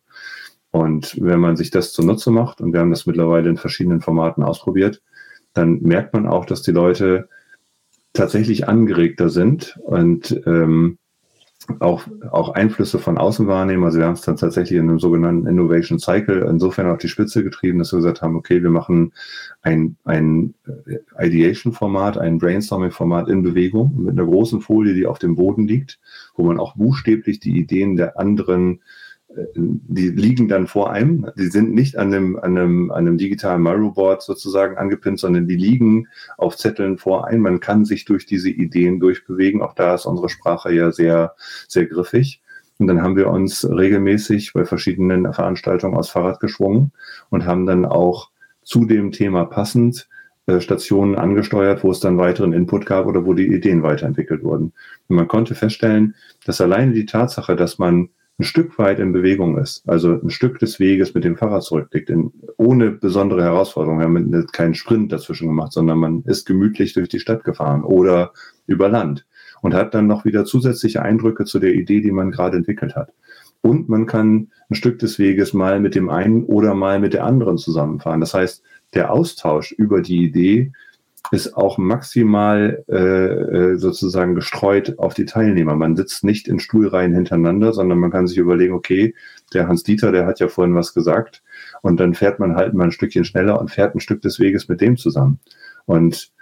Und 0.72 1.16
wenn 1.20 1.38
man 1.38 1.56
sich 1.56 1.70
das 1.70 1.92
zunutze 1.92 2.30
macht, 2.30 2.60
und 2.60 2.72
wir 2.72 2.80
haben 2.80 2.90
das 2.90 3.06
mittlerweile 3.06 3.48
in 3.48 3.58
verschiedenen 3.58 4.00
Formaten 4.00 4.42
ausprobiert, 4.42 5.02
dann 5.52 5.80
merkt 5.82 6.14
man 6.14 6.26
auch, 6.26 6.46
dass 6.46 6.62
die 6.62 6.72
Leute 6.72 7.28
tatsächlich 8.14 8.68
angeregter 8.68 9.28
sind 9.28 9.78
und 9.84 10.40
ähm, 10.46 10.98
auch, 11.80 12.04
auch 12.30 12.50
Einflüsse 12.50 12.98
von 12.98 13.18
außen 13.18 13.46
wahrnehmen. 13.46 13.84
Also 13.84 13.98
wir 13.98 14.06
haben 14.06 14.14
es 14.14 14.22
dann 14.22 14.36
tatsächlich 14.36 14.78
in 14.78 14.88
einem 14.88 14.98
sogenannten 14.98 15.46
Innovation 15.46 15.98
Cycle 15.98 16.46
insofern 16.48 16.90
auf 16.90 16.98
die 16.98 17.08
Spitze 17.08 17.42
getrieben, 17.44 17.78
dass 17.78 17.92
wir 17.92 17.98
gesagt 17.98 18.22
haben, 18.22 18.36
okay, 18.36 18.62
wir 18.62 18.70
machen 18.70 19.12
ein, 19.62 19.96
ein 20.04 20.54
äh, 20.86 21.26
Ideation-Format, 21.26 22.18
ein 22.18 22.38
Brainstorming-Format 22.38 23.28
in 23.28 23.42
Bewegung 23.42 23.92
mit 23.96 24.12
einer 24.12 24.26
großen 24.26 24.60
Folie, 24.60 24.94
die 24.94 25.06
auf 25.06 25.18
dem 25.18 25.36
Boden 25.36 25.66
liegt, 25.66 26.00
wo 26.34 26.44
man 26.44 26.58
auch 26.58 26.76
buchstäblich 26.76 27.40
die 27.40 27.58
Ideen 27.58 27.96
der 27.96 28.18
anderen 28.18 28.80
die 29.54 30.08
liegen 30.08 30.48
dann 30.48 30.66
vor 30.66 30.90
einem. 30.90 31.26
Die 31.36 31.48
sind 31.48 31.74
nicht 31.74 31.96
an 31.96 32.12
einem, 32.12 32.36
an 32.36 32.56
einem, 32.56 32.90
an 32.90 32.98
einem 32.98 33.18
digitalen 33.18 33.62
Miro-Board 33.62 34.22
sozusagen 34.22 34.76
angepinnt, 34.76 35.20
sondern 35.20 35.46
die 35.46 35.56
liegen 35.56 36.08
auf 36.36 36.56
Zetteln 36.56 36.98
vor 36.98 37.26
einem. 37.26 37.42
Man 37.42 37.60
kann 37.60 37.84
sich 37.84 38.04
durch 38.04 38.26
diese 38.26 38.50
Ideen 38.50 39.00
durchbewegen. 39.00 39.62
Auch 39.62 39.74
da 39.74 39.94
ist 39.94 40.06
unsere 40.06 40.28
Sprache 40.28 40.72
ja 40.72 40.92
sehr, 40.92 41.34
sehr 41.68 41.86
griffig. 41.86 42.42
Und 42.78 42.86
dann 42.88 43.02
haben 43.02 43.16
wir 43.16 43.28
uns 43.28 43.68
regelmäßig 43.68 44.52
bei 44.54 44.64
verschiedenen 44.64 45.32
Veranstaltungen 45.32 45.96
aus 45.96 46.10
Fahrrad 46.10 46.40
geschwungen 46.40 46.92
und 47.30 47.46
haben 47.46 47.66
dann 47.66 47.84
auch 47.84 48.30
zu 48.62 48.84
dem 48.84 49.12
Thema 49.12 49.44
passend 49.44 50.08
äh, 50.46 50.60
Stationen 50.60 51.14
angesteuert, 51.14 51.84
wo 51.84 51.90
es 51.90 52.00
dann 52.00 52.18
weiteren 52.18 52.52
Input 52.52 52.86
gab 52.86 53.06
oder 53.06 53.24
wo 53.24 53.34
die 53.34 53.46
Ideen 53.46 53.82
weiterentwickelt 53.82 54.42
wurden. 54.42 54.72
Und 55.08 55.16
man 55.16 55.28
konnte 55.28 55.54
feststellen, 55.54 56.16
dass 56.44 56.60
alleine 56.60 56.92
die 56.92 57.06
Tatsache, 57.06 57.54
dass 57.54 57.78
man 57.78 58.08
ein 58.38 58.44
Stück 58.44 58.78
weit 58.78 58.98
in 58.98 59.12
Bewegung 59.12 59.58
ist, 59.58 59.88
also 59.88 60.12
ein 60.20 60.30
Stück 60.30 60.58
des 60.58 60.80
Weges 60.80 61.14
mit 61.14 61.24
dem 61.24 61.36
Fahrrad 61.36 61.62
zurücklegt, 61.62 62.10
in, 62.10 62.32
ohne 62.56 62.90
besondere 62.90 63.42
Herausforderungen. 63.42 64.00
Wir 64.00 64.06
haben 64.06 64.46
keinen 64.52 64.74
Sprint 64.74 65.12
dazwischen 65.12 65.48
gemacht, 65.48 65.72
sondern 65.72 65.98
man 65.98 66.22
ist 66.24 66.46
gemütlich 66.46 66.94
durch 66.94 67.08
die 67.08 67.20
Stadt 67.20 67.44
gefahren 67.44 67.84
oder 67.84 68.32
über 68.66 68.88
Land 68.88 69.26
und 69.60 69.74
hat 69.74 69.94
dann 69.94 70.06
noch 70.06 70.24
wieder 70.24 70.44
zusätzliche 70.44 71.02
Eindrücke 71.02 71.44
zu 71.44 71.58
der 71.58 71.74
Idee, 71.74 72.00
die 72.00 72.10
man 72.10 72.30
gerade 72.30 72.56
entwickelt 72.56 72.96
hat. 72.96 73.12
Und 73.60 73.88
man 73.88 74.06
kann 74.06 74.48
ein 74.68 74.74
Stück 74.74 74.98
des 74.98 75.18
Weges 75.18 75.52
mal 75.52 75.78
mit 75.78 75.94
dem 75.94 76.10
einen 76.10 76.44
oder 76.44 76.74
mal 76.74 76.98
mit 76.98 77.14
der 77.14 77.24
anderen 77.24 77.58
zusammenfahren. 77.58 78.20
Das 78.20 78.34
heißt, 78.34 78.62
der 78.94 79.12
Austausch 79.12 79.72
über 79.72 80.00
die 80.02 80.24
Idee 80.24 80.72
ist 81.30 81.56
auch 81.56 81.78
maximal 81.78 82.84
äh, 82.88 82.96
äh, 82.96 83.76
sozusagen 83.76 84.34
gestreut 84.34 84.98
auf 84.98 85.14
die 85.14 85.24
Teilnehmer. 85.24 85.76
Man 85.76 85.96
sitzt 85.96 86.24
nicht 86.24 86.48
in 86.48 86.58
Stuhlreihen 86.58 87.14
hintereinander, 87.14 87.72
sondern 87.72 87.98
man 87.98 88.10
kann 88.10 88.26
sich 88.26 88.38
überlegen, 88.38 88.74
okay, 88.74 89.14
der 89.54 89.68
Hans-Dieter, 89.68 90.12
der 90.12 90.26
hat 90.26 90.40
ja 90.40 90.48
vorhin 90.48 90.74
was 90.74 90.94
gesagt 90.94 91.42
und 91.80 92.00
dann 92.00 92.14
fährt 92.14 92.38
man 92.38 92.56
halt 92.56 92.74
mal 92.74 92.84
ein 92.84 92.92
Stückchen 92.92 93.24
schneller 93.24 93.60
und 93.60 93.70
fährt 93.70 93.94
ein 93.94 94.00
Stück 94.00 94.20
des 94.20 94.40
Weges 94.40 94.68
mit 94.68 94.80
dem 94.80 94.96
zusammen. 94.96 95.38
Und 95.86 96.32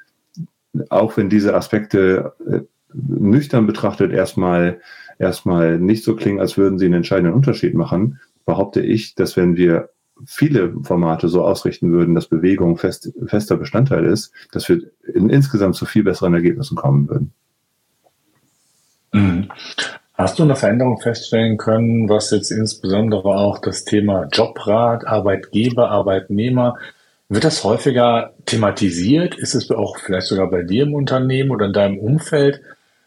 auch 0.88 1.16
wenn 1.16 1.28
diese 1.28 1.54
Aspekte 1.54 2.32
äh, 2.48 2.60
nüchtern 2.92 3.66
betrachtet 3.66 4.12
erstmal 4.12 4.80
erstmal 5.18 5.78
nicht 5.78 6.02
so 6.02 6.16
klingen, 6.16 6.40
als 6.40 6.56
würden 6.56 6.78
sie 6.78 6.86
einen 6.86 6.94
entscheidenden 6.94 7.34
Unterschied 7.34 7.74
machen, 7.74 8.18
behaupte 8.46 8.80
ich, 8.80 9.14
dass 9.14 9.36
wenn 9.36 9.56
wir 9.56 9.90
viele 10.26 10.74
Formate 10.82 11.28
so 11.28 11.44
ausrichten 11.44 11.92
würden, 11.92 12.14
dass 12.14 12.26
Bewegung 12.26 12.76
fest, 12.76 13.12
fester 13.26 13.56
Bestandteil 13.56 14.04
ist, 14.04 14.32
dass 14.52 14.68
wir 14.68 14.80
in, 15.12 15.30
insgesamt 15.30 15.76
zu 15.76 15.86
viel 15.86 16.04
besseren 16.04 16.34
Ergebnissen 16.34 16.76
kommen 16.76 17.08
würden. 17.08 17.32
Mhm. 19.12 19.48
Hast 20.14 20.38
du 20.38 20.42
eine 20.42 20.56
Veränderung 20.56 21.00
feststellen 21.00 21.56
können, 21.56 22.08
was 22.08 22.30
jetzt 22.30 22.50
insbesondere 22.50 23.28
auch 23.28 23.58
das 23.58 23.84
Thema 23.84 24.28
Jobrat, 24.30 25.06
Arbeitgeber, 25.06 25.90
Arbeitnehmer, 25.90 26.76
wird 27.30 27.44
das 27.44 27.64
häufiger 27.64 28.34
thematisiert? 28.44 29.34
Ist 29.36 29.54
es 29.54 29.70
auch 29.70 29.96
vielleicht 29.98 30.26
sogar 30.26 30.50
bei 30.50 30.62
dir 30.62 30.82
im 30.82 30.94
Unternehmen 30.94 31.52
oder 31.52 31.66
in 31.66 31.72
deinem 31.72 31.98
Umfeld 31.98 32.60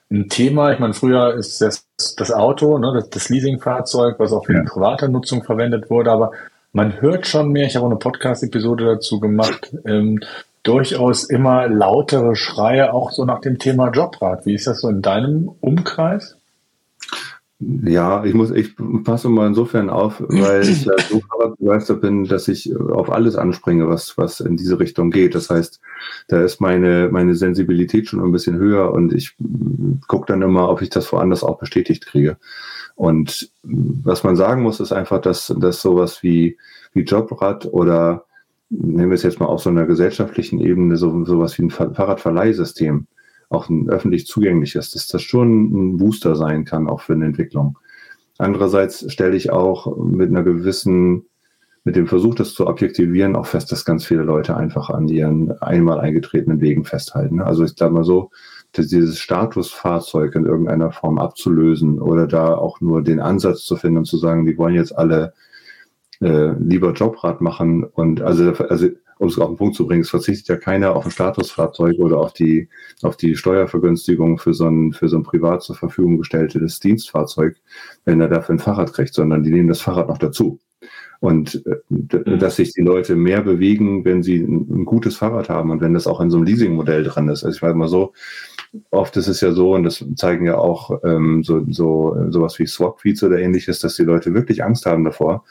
ein 0.10 0.30
Thema? 0.30 0.72
Ich 0.72 0.80
meine, 0.80 0.94
früher 0.94 1.36
ist 1.36 1.62
das, 1.62 1.86
das 2.18 2.32
Auto, 2.32 2.80
ne, 2.80 2.94
das, 2.96 3.10
das 3.10 3.30
Leasingfahrzeug, 3.30 4.18
was 4.18 4.32
auch 4.32 4.46
für 4.46 4.54
die 4.54 4.68
private 4.68 5.10
Nutzung 5.10 5.44
verwendet 5.44 5.90
wurde, 5.92 6.10
aber 6.10 6.32
man 6.74 7.00
hört 7.02 7.28
schon 7.28 7.52
mehr, 7.52 7.68
ich 7.68 7.76
habe 7.76 7.86
auch 7.86 7.90
eine 7.90 8.00
Podcast-Episode 8.00 8.86
dazu 8.86 9.20
gemacht, 9.20 9.74
ähm, 9.86 10.20
durchaus 10.64 11.24
immer 11.24 11.68
lautere 11.68 12.36
Schreie 12.36 12.94
auch 12.94 13.12
so 13.12 13.26
nach 13.26 13.42
dem 13.42 13.60
Thema 13.60 13.92
Jobrat. 13.92 14.46
Wie 14.46 14.56
ist 14.56 14.68
das 14.68 14.82
so 14.82 14.90
in 14.90 15.02
deinem 15.02 15.52
Umkreis? 15.62 16.38
Ja, 17.60 18.26
ich 18.26 18.34
muss, 18.34 18.52
ich 18.52 18.76
passe 19.04 19.30
mal 19.30 19.48
insofern 19.48 19.90
auf, 19.90 20.22
weil 20.28 20.64
ich 20.64 20.86
ja 20.86 20.94
so 20.98 21.22
begeistert 21.60 22.02
bin, 22.02 22.26
dass 22.26 22.48
ich 22.48 22.76
auf 22.76 23.12
alles 23.12 23.36
anspringe, 23.36 23.88
was, 23.88 24.18
was 24.18 24.40
in 24.40 24.58
diese 24.58 24.80
Richtung 24.80 25.12
geht. 25.12 25.36
Das 25.36 25.50
heißt, 25.50 25.80
da 26.28 26.42
ist 26.42 26.60
meine, 26.60 27.10
meine 27.12 27.36
Sensibilität 27.36 28.08
schon 28.08 28.22
ein 28.22 28.32
bisschen 28.32 28.58
höher 28.58 28.92
und 28.92 29.14
ich 29.14 29.36
gucke 30.08 30.26
dann 30.28 30.42
immer, 30.42 30.70
ob 30.70 30.82
ich 30.82 30.90
das 30.90 31.12
woanders 31.14 31.44
auch 31.44 31.58
bestätigt 31.58 32.06
kriege. 32.06 32.38
Und 32.96 33.52
was 33.64 34.24
man 34.24 34.36
sagen 34.36 34.62
muss, 34.62 34.80
ist 34.80 34.92
einfach, 34.92 35.20
dass, 35.20 35.54
dass 35.58 35.82
sowas 35.82 36.22
wie, 36.24 36.58
wie 36.94 37.02
Jobrad 37.02 37.66
oder 37.66 38.26
nehmen 38.70 39.12
wir 39.12 39.16
es 39.16 39.24
jetzt 39.24 39.40
mal 39.40 39.48
auf 39.48 39.62
so 39.62 39.70
einer 39.70 39.86
gesellschaftlichen 39.86 40.60
Ebene, 40.60 40.98
so, 40.98 41.26
sowas 41.26 41.58
wie 41.58 41.64
ein 41.64 41.70
Fahrradverleihsystem, 41.70 43.08
auch 43.50 43.70
ein 43.70 43.90
öffentlich 43.90 44.26
zugängliches, 44.26 44.92
dass 44.92 45.08
das 45.08 45.22
schon 45.22 45.72
ein 45.72 45.98
Booster 45.98 46.36
sein 46.36 46.66
kann, 46.66 46.88
auch 46.88 47.02
für 47.02 47.14
eine 47.14 47.26
Entwicklung. 47.26 47.78
Andererseits 48.38 49.12
stelle 49.12 49.36
ich 49.36 49.52
auch 49.52 49.96
mit 49.98 50.30
einer 50.30 50.44
gewissen, 50.44 51.26
mit 51.84 51.96
dem 51.96 52.08
Versuch, 52.08 52.36
das 52.36 52.54
zu 52.54 52.68
objektivieren, 52.68 53.36
auch 53.36 53.46
fest, 53.46 53.72
dass 53.72 53.86
ganz 53.86 54.06
viele 54.06 54.24
Leute 54.24 54.58
einfach 54.58 54.90
an 54.90 55.08
ihren 55.08 55.52
einmal 55.62 56.00
eingetretenen 56.00 56.62
Wegen 56.62 56.84
festhalten. 56.84 57.42
Also 57.42 57.64
ich 57.64 57.76
glaube 57.76 57.94
mal 57.94 58.04
so, 58.04 58.32
dieses 58.78 59.20
Statusfahrzeug 59.20 60.36
in 60.36 60.46
irgendeiner 60.46 60.92
Form 60.92 61.18
abzulösen 61.18 62.02
oder 62.02 62.28
da 62.28 62.56
auch 62.56 62.82
nur 62.82 63.04
den 63.04 63.20
Ansatz 63.20 63.64
zu 63.64 63.76
finden 63.76 64.00
und 64.00 64.06
zu 64.06 64.18
sagen, 64.18 64.46
die 64.46 64.58
wollen 64.58 64.76
jetzt 64.76 64.98
alle 64.98 65.34
äh, 66.22 66.54
lieber 66.60 66.94
Jobrad 66.94 67.42
machen 67.42 67.84
und 67.84 68.22
also, 68.22 68.52
also 68.52 68.90
um 69.24 69.30
es 69.30 69.40
auf 69.40 69.50
den 69.50 69.58
Punkt 69.58 69.76
zu 69.76 69.88
bringen, 69.88 70.02
es 70.02 70.10
verzichtet 70.10 70.48
ja 70.48 70.58
keiner 70.58 70.96
auf 70.96 71.06
ein 71.06 71.12
Statusfahrzeug 71.12 71.98
oder 72.00 72.20
auf 72.20 72.34
die, 72.34 72.70
auf 73.02 73.18
die 73.18 73.36
Steuervergünstigung 73.36 74.38
für 74.38 74.54
so 74.54 74.68
ein, 74.68 74.94
für 74.94 75.08
so 75.08 75.18
ein 75.18 75.24
privat 75.24 75.64
zur 75.64 75.76
Verfügung 75.76 76.18
gestelltes 76.18 76.80
Dienstfahrzeug, 76.80 77.56
wenn 78.06 78.22
er 78.22 78.28
dafür 78.28 78.56
ein 78.56 78.60
Fahrrad 78.60 78.94
kriegt, 78.94 79.14
sondern 79.14 79.44
die 79.44 79.52
nehmen 79.52 79.70
das 79.70 79.82
Fahrrad 79.82 80.10
noch 80.10 80.18
dazu. 80.18 80.60
Und 81.20 81.66
äh, 81.66 81.78
mhm. 81.90 82.40
dass 82.40 82.58
sich 82.58 82.74
die 82.74 82.82
Leute 82.82 83.16
mehr 83.16 83.42
bewegen, 83.42 84.04
wenn 84.04 84.24
sie 84.24 84.42
ein, 84.42 84.68
ein, 84.70 84.86
gutes 84.86 85.16
Fahrrad 85.16 85.48
haben 85.48 85.72
und 85.72 85.80
wenn 85.80 85.94
das 85.94 86.08
auch 86.08 86.20
in 86.20 86.30
so 86.30 86.38
einem 86.38 86.46
Leasingmodell 86.46 87.04
dran 87.04 87.30
ist. 87.30 87.46
Also 87.46 87.56
ich 87.56 87.62
weiß 87.62 87.76
mal 87.76 87.88
so, 87.88 88.12
oft 88.92 89.16
ist 89.18 89.28
es 89.28 89.42
ja 89.42 89.52
so, 89.52 89.74
und 89.74 89.84
das 89.84 90.04
zeigen 90.16 90.46
ja 90.46 90.58
auch 90.58 91.04
ähm, 91.04 91.44
so, 91.44 91.64
so 91.70 92.16
sowas 92.30 92.58
wie 92.60 92.66
Swap-Feeds 92.66 93.24
oder 93.24 93.40
ähnliches, 93.40 93.80
dass 93.80 93.96
die 93.96 94.04
Leute 94.04 94.34
wirklich 94.34 94.64
Angst 94.64 94.86
haben 94.86 95.04
davor, 95.04 95.44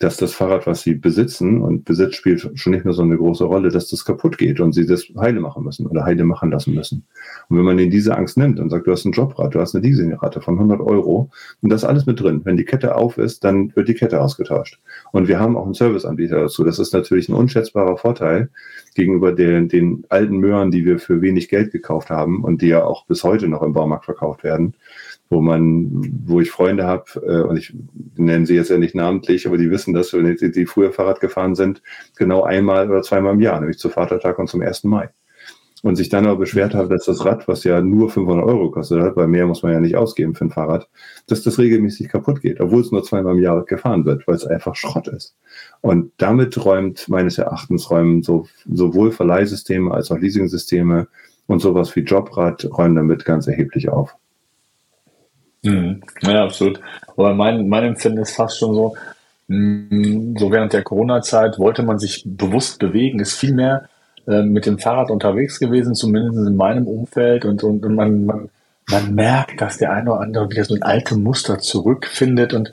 dass 0.00 0.16
das 0.16 0.34
Fahrrad, 0.34 0.66
was 0.66 0.82
sie 0.82 0.94
besitzen, 0.94 1.60
und 1.60 1.84
Besitz 1.84 2.16
spielt 2.16 2.50
schon 2.54 2.72
nicht 2.72 2.84
mehr 2.84 2.94
so 2.94 3.02
eine 3.02 3.16
große 3.16 3.44
Rolle, 3.44 3.68
dass 3.68 3.88
das 3.88 4.04
kaputt 4.04 4.38
geht 4.38 4.60
und 4.60 4.72
sie 4.72 4.86
das 4.86 5.04
heile 5.16 5.40
machen 5.40 5.64
müssen 5.64 5.86
oder 5.86 6.04
heile 6.04 6.24
machen 6.24 6.50
lassen 6.50 6.74
müssen. 6.74 7.06
Und 7.48 7.58
wenn 7.58 7.64
man 7.64 7.78
ihnen 7.78 7.90
diese 7.90 8.16
Angst 8.16 8.36
nimmt 8.36 8.58
und 8.58 8.70
sagt, 8.70 8.86
du 8.86 8.92
hast 8.92 9.04
ein 9.04 9.12
Jobrad, 9.12 9.54
du 9.54 9.60
hast 9.60 9.74
eine 9.74 9.86
Leasingrate 9.86 10.40
von 10.40 10.54
100 10.54 10.80
Euro 10.80 11.30
und 11.62 11.70
das 11.70 11.82
ist 11.82 11.88
alles 11.88 12.06
mit 12.06 12.20
drin. 12.20 12.40
Wenn 12.44 12.56
die 12.56 12.64
Kette 12.64 12.96
auf 12.96 13.18
ist, 13.18 13.44
dann 13.44 13.74
wird 13.76 13.88
die 13.88 13.94
Kette 13.94 14.20
ausgetauscht. 14.20 14.80
Und 15.12 15.28
wir 15.28 15.38
haben 15.38 15.56
auch 15.56 15.64
einen 15.64 15.74
Serviceanbieter 15.74 16.40
dazu. 16.40 16.64
Das 16.64 16.78
ist 16.78 16.92
natürlich 16.92 17.28
ein 17.28 17.34
unschätzbarer 17.34 17.96
Vorteil 17.96 18.50
gegenüber 18.94 19.32
den, 19.32 19.68
den 19.68 20.04
alten 20.08 20.38
Möhren, 20.38 20.70
die 20.70 20.84
wir 20.84 20.98
für 20.98 21.22
wenig 21.22 21.48
Geld 21.48 21.70
gekauft 21.70 22.10
haben 22.10 22.42
und 22.42 22.62
die 22.62 22.68
ja 22.68 22.84
auch 22.84 23.06
bis 23.06 23.22
heute 23.22 23.48
noch 23.48 23.62
im 23.62 23.72
Baumarkt 23.72 24.06
verkauft 24.06 24.42
werden 24.42 24.74
wo 25.30 25.40
man, 25.40 25.90
wo 26.26 26.40
ich 26.40 26.50
Freunde 26.50 26.84
habe, 26.86 27.04
äh, 27.26 27.42
und 27.42 27.56
ich 27.56 27.74
nenne 28.16 28.46
sie 28.46 28.54
jetzt 28.54 28.70
ja 28.70 28.78
nicht 28.78 28.94
namentlich, 28.94 29.46
aber 29.46 29.56
die 29.56 29.70
wissen 29.70 29.94
das, 29.94 30.12
wenn 30.12 30.36
die, 30.36 30.50
die 30.50 30.66
früher 30.66 30.92
Fahrrad 30.92 31.20
gefahren 31.20 31.54
sind, 31.54 31.82
genau 32.16 32.42
einmal 32.42 32.90
oder 32.90 33.02
zweimal 33.02 33.34
im 33.34 33.40
Jahr, 33.40 33.60
nämlich 33.60 33.78
zu 33.78 33.88
Vatertag 33.88 34.38
und 34.38 34.48
zum 34.48 34.60
1. 34.60 34.84
Mai. 34.84 35.10
Und 35.82 35.96
sich 35.96 36.08
dann 36.08 36.26
aber 36.26 36.38
beschwert 36.38 36.74
hat, 36.74 36.90
dass 36.90 37.04
das 37.04 37.26
Rad, 37.26 37.46
was 37.46 37.62
ja 37.64 37.82
nur 37.82 38.08
500 38.08 38.46
Euro 38.46 38.70
kostet 38.70 39.02
hat, 39.02 39.16
weil 39.16 39.26
mehr 39.26 39.46
muss 39.46 39.62
man 39.62 39.72
ja 39.72 39.80
nicht 39.80 39.96
ausgeben 39.96 40.34
für 40.34 40.46
ein 40.46 40.50
Fahrrad, 40.50 40.88
dass 41.26 41.42
das 41.42 41.58
regelmäßig 41.58 42.08
kaputt 42.08 42.40
geht, 42.40 42.58
obwohl 42.58 42.80
es 42.80 42.90
nur 42.90 43.02
zweimal 43.02 43.34
im 43.36 43.42
Jahr 43.42 43.62
gefahren 43.66 44.06
wird, 44.06 44.26
weil 44.26 44.36
es 44.36 44.46
einfach 44.46 44.76
Schrott 44.76 45.08
ist. 45.08 45.36
Und 45.82 46.12
damit 46.16 46.64
räumt 46.64 47.06
meines 47.10 47.36
Erachtens 47.36 47.90
räumen 47.90 48.22
so, 48.22 48.46
sowohl 48.64 49.12
Verleihsysteme 49.12 49.92
als 49.92 50.10
auch 50.10 50.18
Leasingsysteme 50.18 51.06
und 51.46 51.60
sowas 51.60 51.94
wie 51.94 52.00
Jobrad 52.00 52.64
räumen 52.64 52.94
damit 52.94 53.26
ganz 53.26 53.46
erheblich 53.46 53.90
auf. 53.90 54.16
Mhm. 55.64 56.02
Ja, 56.22 56.44
absolut. 56.44 56.80
Aber 57.16 57.34
mein, 57.34 57.68
mein 57.68 57.84
Empfinden 57.84 58.18
ist 58.18 58.36
fast 58.36 58.58
schon 58.58 58.74
so, 58.74 58.94
Mm, 59.48 60.36
so 60.38 60.50
während 60.50 60.72
der 60.72 60.82
Corona-Zeit 60.82 61.58
wollte 61.58 61.82
man 61.82 61.98
sich 61.98 62.22
bewusst 62.26 62.78
bewegen, 62.78 63.20
ist 63.20 63.34
viel 63.38 63.54
mehr 63.54 63.88
äh, 64.26 64.42
mit 64.42 64.66
dem 64.66 64.78
Fahrrad 64.78 65.10
unterwegs 65.10 65.58
gewesen, 65.60 65.94
zumindest 65.94 66.38
in 66.38 66.56
meinem 66.56 66.86
Umfeld. 66.86 67.44
Und, 67.44 67.62
und, 67.62 67.84
und 67.84 67.94
man, 67.94 68.24
man, 68.24 68.50
man 68.90 69.14
merkt, 69.14 69.60
dass 69.60 69.78
der 69.78 69.92
eine 69.92 70.12
oder 70.12 70.20
andere 70.20 70.50
wieder 70.50 70.64
so 70.64 70.74
ein 70.74 70.82
alte 70.82 71.16
Muster 71.16 71.58
zurückfindet 71.58 72.54
und, 72.54 72.72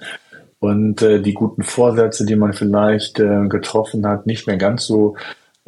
und 0.59 1.01
äh, 1.01 1.21
die 1.21 1.33
guten 1.33 1.63
Vorsätze, 1.63 2.25
die 2.25 2.35
man 2.35 2.53
vielleicht 2.53 3.19
äh, 3.19 3.47
getroffen 3.47 4.07
hat, 4.07 4.25
nicht 4.25 4.47
mehr 4.47 4.57
ganz 4.57 4.85
so 4.85 5.15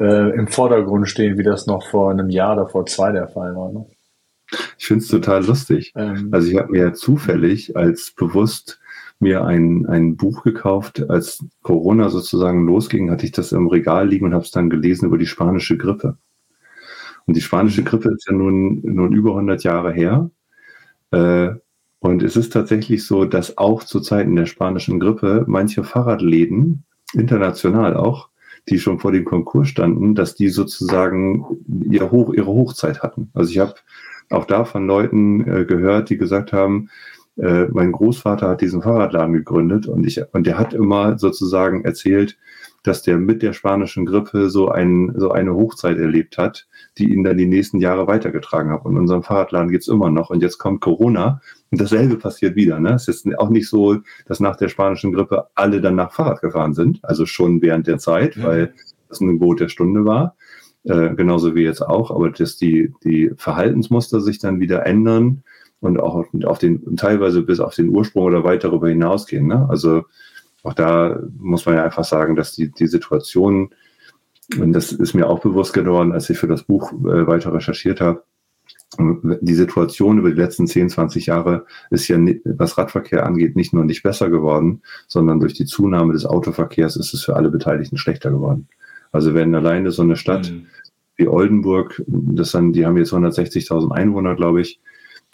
äh, 0.00 0.30
im 0.30 0.48
Vordergrund 0.48 1.08
stehen, 1.08 1.38
wie 1.38 1.42
das 1.42 1.66
noch 1.66 1.86
vor 1.86 2.10
einem 2.10 2.30
Jahr 2.30 2.54
oder 2.54 2.68
vor 2.68 2.86
zwei 2.86 3.12
der 3.12 3.28
Fall 3.28 3.54
war. 3.54 3.72
Ne? 3.72 3.86
Ich 4.78 4.86
finde 4.86 5.02
es 5.02 5.08
total 5.08 5.44
lustig. 5.44 5.92
Ähm, 5.96 6.28
also 6.32 6.48
ich 6.48 6.56
habe 6.56 6.70
mir 6.70 6.94
zufällig 6.94 7.76
als 7.76 8.12
bewusst 8.12 8.80
mir 9.20 9.44
ein, 9.44 9.86
ein 9.86 10.16
Buch 10.16 10.42
gekauft. 10.42 11.08
Als 11.08 11.44
Corona 11.62 12.10
sozusagen 12.10 12.66
losging, 12.66 13.10
hatte 13.10 13.26
ich 13.26 13.32
das 13.32 13.52
im 13.52 13.68
Regal 13.68 14.08
liegen 14.08 14.26
und 14.26 14.34
habe 14.34 14.44
es 14.44 14.50
dann 14.50 14.70
gelesen 14.70 15.06
über 15.06 15.18
die 15.18 15.26
spanische 15.26 15.76
Grippe. 15.76 16.18
Und 17.26 17.36
die 17.36 17.40
spanische. 17.40 17.82
Grippe 17.84 18.10
ist 18.10 18.26
ja 18.28 18.34
nun, 18.34 18.80
nun 18.82 19.12
über 19.12 19.30
100 19.30 19.64
Jahre 19.64 19.92
her. 19.92 20.30
Äh, 21.10 21.54
und 22.00 22.22
es 22.22 22.36
ist 22.36 22.52
tatsächlich 22.52 23.06
so, 23.06 23.24
dass 23.24 23.56
auch 23.56 23.82
zu 23.82 23.98
Zeiten 24.00 24.36
der 24.36 24.46
spanischen 24.46 25.00
Grippe 25.00 25.44
manche 25.46 25.84
Fahrradläden, 25.84 26.84
international 27.14 27.96
auch, 27.96 28.28
die 28.68 28.78
schon 28.78 28.98
vor 28.98 29.12
dem 29.12 29.24
Konkurs 29.24 29.68
standen, 29.68 30.14
dass 30.14 30.34
die 30.34 30.48
sozusagen 30.48 31.46
ihre, 31.90 32.10
Hoch, 32.10 32.34
ihre 32.34 32.46
Hochzeit 32.46 33.02
hatten. 33.02 33.30
Also 33.32 33.50
ich 33.50 33.58
habe 33.58 33.74
auch 34.30 34.44
da 34.44 34.64
von 34.64 34.86
Leuten 34.86 35.40
äh, 35.46 35.64
gehört, 35.64 36.10
die 36.10 36.16
gesagt 36.16 36.52
haben, 36.52 36.88
äh, 37.36 37.66
mein 37.72 37.92
Großvater 37.92 38.48
hat 38.48 38.60
diesen 38.60 38.82
Fahrradladen 38.82 39.32
gegründet 39.32 39.86
und 39.86 40.06
ich 40.06 40.20
und 40.32 40.46
der 40.46 40.58
hat 40.58 40.72
immer 40.72 41.18
sozusagen 41.18 41.84
erzählt, 41.84 42.38
dass 42.84 43.02
der 43.02 43.16
mit 43.16 43.42
der 43.42 43.54
spanischen 43.54 44.06
Grippe 44.06 44.50
so 44.50 44.68
ein 44.68 45.12
so 45.16 45.32
eine 45.32 45.54
Hochzeit 45.54 45.98
erlebt 45.98 46.38
hat, 46.38 46.68
die 46.98 47.12
ihn 47.12 47.24
dann 47.24 47.38
die 47.38 47.46
nächsten 47.46 47.78
Jahre 47.80 48.06
weitergetragen 48.06 48.70
hat. 48.70 48.84
Und 48.84 48.98
unserem 48.98 49.22
Fahrradladen 49.22 49.70
geht's 49.70 49.88
immer 49.88 50.10
noch. 50.10 50.30
Und 50.30 50.42
jetzt 50.42 50.58
kommt 50.58 50.82
Corona 50.82 51.40
und 51.70 51.80
dasselbe 51.80 52.16
passiert 52.16 52.54
wieder. 52.56 52.78
Ne? 52.78 52.92
Es 52.92 53.08
ist 53.08 53.26
auch 53.38 53.48
nicht 53.48 53.68
so, 53.68 53.96
dass 54.26 54.38
nach 54.38 54.56
der 54.56 54.68
spanischen 54.68 55.12
Grippe 55.12 55.46
alle 55.54 55.80
dann 55.80 55.96
nach 55.96 56.12
Fahrrad 56.12 56.42
gefahren 56.42 56.74
sind, 56.74 57.00
also 57.02 57.26
schon 57.26 57.62
während 57.62 57.86
der 57.86 57.98
Zeit, 57.98 58.40
weil 58.42 58.74
das 59.08 59.20
ein 59.20 59.28
Gebot 59.28 59.60
der 59.60 59.68
Stunde 59.68 60.04
war. 60.04 60.36
Äh, 60.84 61.14
genauso 61.14 61.54
wie 61.54 61.62
jetzt 61.62 61.80
auch, 61.80 62.10
aber 62.10 62.30
dass 62.30 62.56
die, 62.56 62.92
die 63.04 63.30
Verhaltensmuster 63.36 64.20
sich 64.20 64.38
dann 64.38 64.60
wieder 64.60 64.84
ändern 64.84 65.42
und 65.80 65.98
auch 65.98 66.26
auf 66.44 66.58
den, 66.58 66.96
teilweise 66.96 67.42
bis 67.42 67.60
auf 67.60 67.74
den 67.74 67.88
Ursprung 67.88 68.24
oder 68.24 68.44
weit 68.44 68.64
darüber 68.64 68.88
hinausgehen. 68.88 69.46
Ne? 69.46 69.66
Also 69.68 70.04
auch 70.62 70.74
da 70.74 71.20
muss 71.38 71.64
man 71.64 71.76
ja 71.76 71.84
einfach 71.84 72.04
sagen, 72.04 72.36
dass 72.36 72.52
die, 72.52 72.70
die 72.70 72.86
Situation, 72.86 73.70
und 74.58 74.72
das 74.72 74.92
ist 74.92 75.14
mir 75.14 75.28
auch 75.28 75.40
bewusst 75.40 75.72
geworden, 75.72 76.12
als 76.12 76.28
ich 76.28 76.38
für 76.38 76.48
das 76.48 76.64
Buch 76.64 76.92
äh, 76.92 77.26
weiter 77.26 77.54
recherchiert 77.54 78.02
habe, 78.02 78.24
die 78.98 79.54
Situation 79.54 80.18
über 80.18 80.30
die 80.30 80.40
letzten 80.40 80.66
10, 80.66 80.88
20 80.88 81.26
Jahre 81.26 81.66
ist 81.90 82.06
ja, 82.08 82.18
was 82.44 82.78
Radverkehr 82.78 83.26
angeht, 83.26 83.56
nicht 83.56 83.72
nur 83.72 83.84
nicht 83.84 84.02
besser 84.02 84.30
geworden, 84.30 84.82
sondern 85.08 85.40
durch 85.40 85.54
die 85.54 85.64
Zunahme 85.64 86.12
des 86.12 86.26
Autoverkehrs 86.26 86.96
ist 86.96 87.12
es 87.12 87.24
für 87.24 87.34
alle 87.36 87.50
Beteiligten 87.50 87.96
schlechter 87.96 88.30
geworden. 88.30 88.68
Also 89.14 89.32
wenn 89.32 89.54
alleine 89.54 89.92
so 89.92 90.02
eine 90.02 90.16
Stadt 90.16 90.50
mhm. 90.50 90.66
wie 91.14 91.28
Oldenburg, 91.28 92.02
das 92.08 92.50
dann, 92.50 92.72
die 92.72 92.84
haben 92.84 92.96
jetzt 92.96 93.12
160.000 93.12 93.92
Einwohner, 93.92 94.34
glaube 94.34 94.60
ich, 94.60 94.80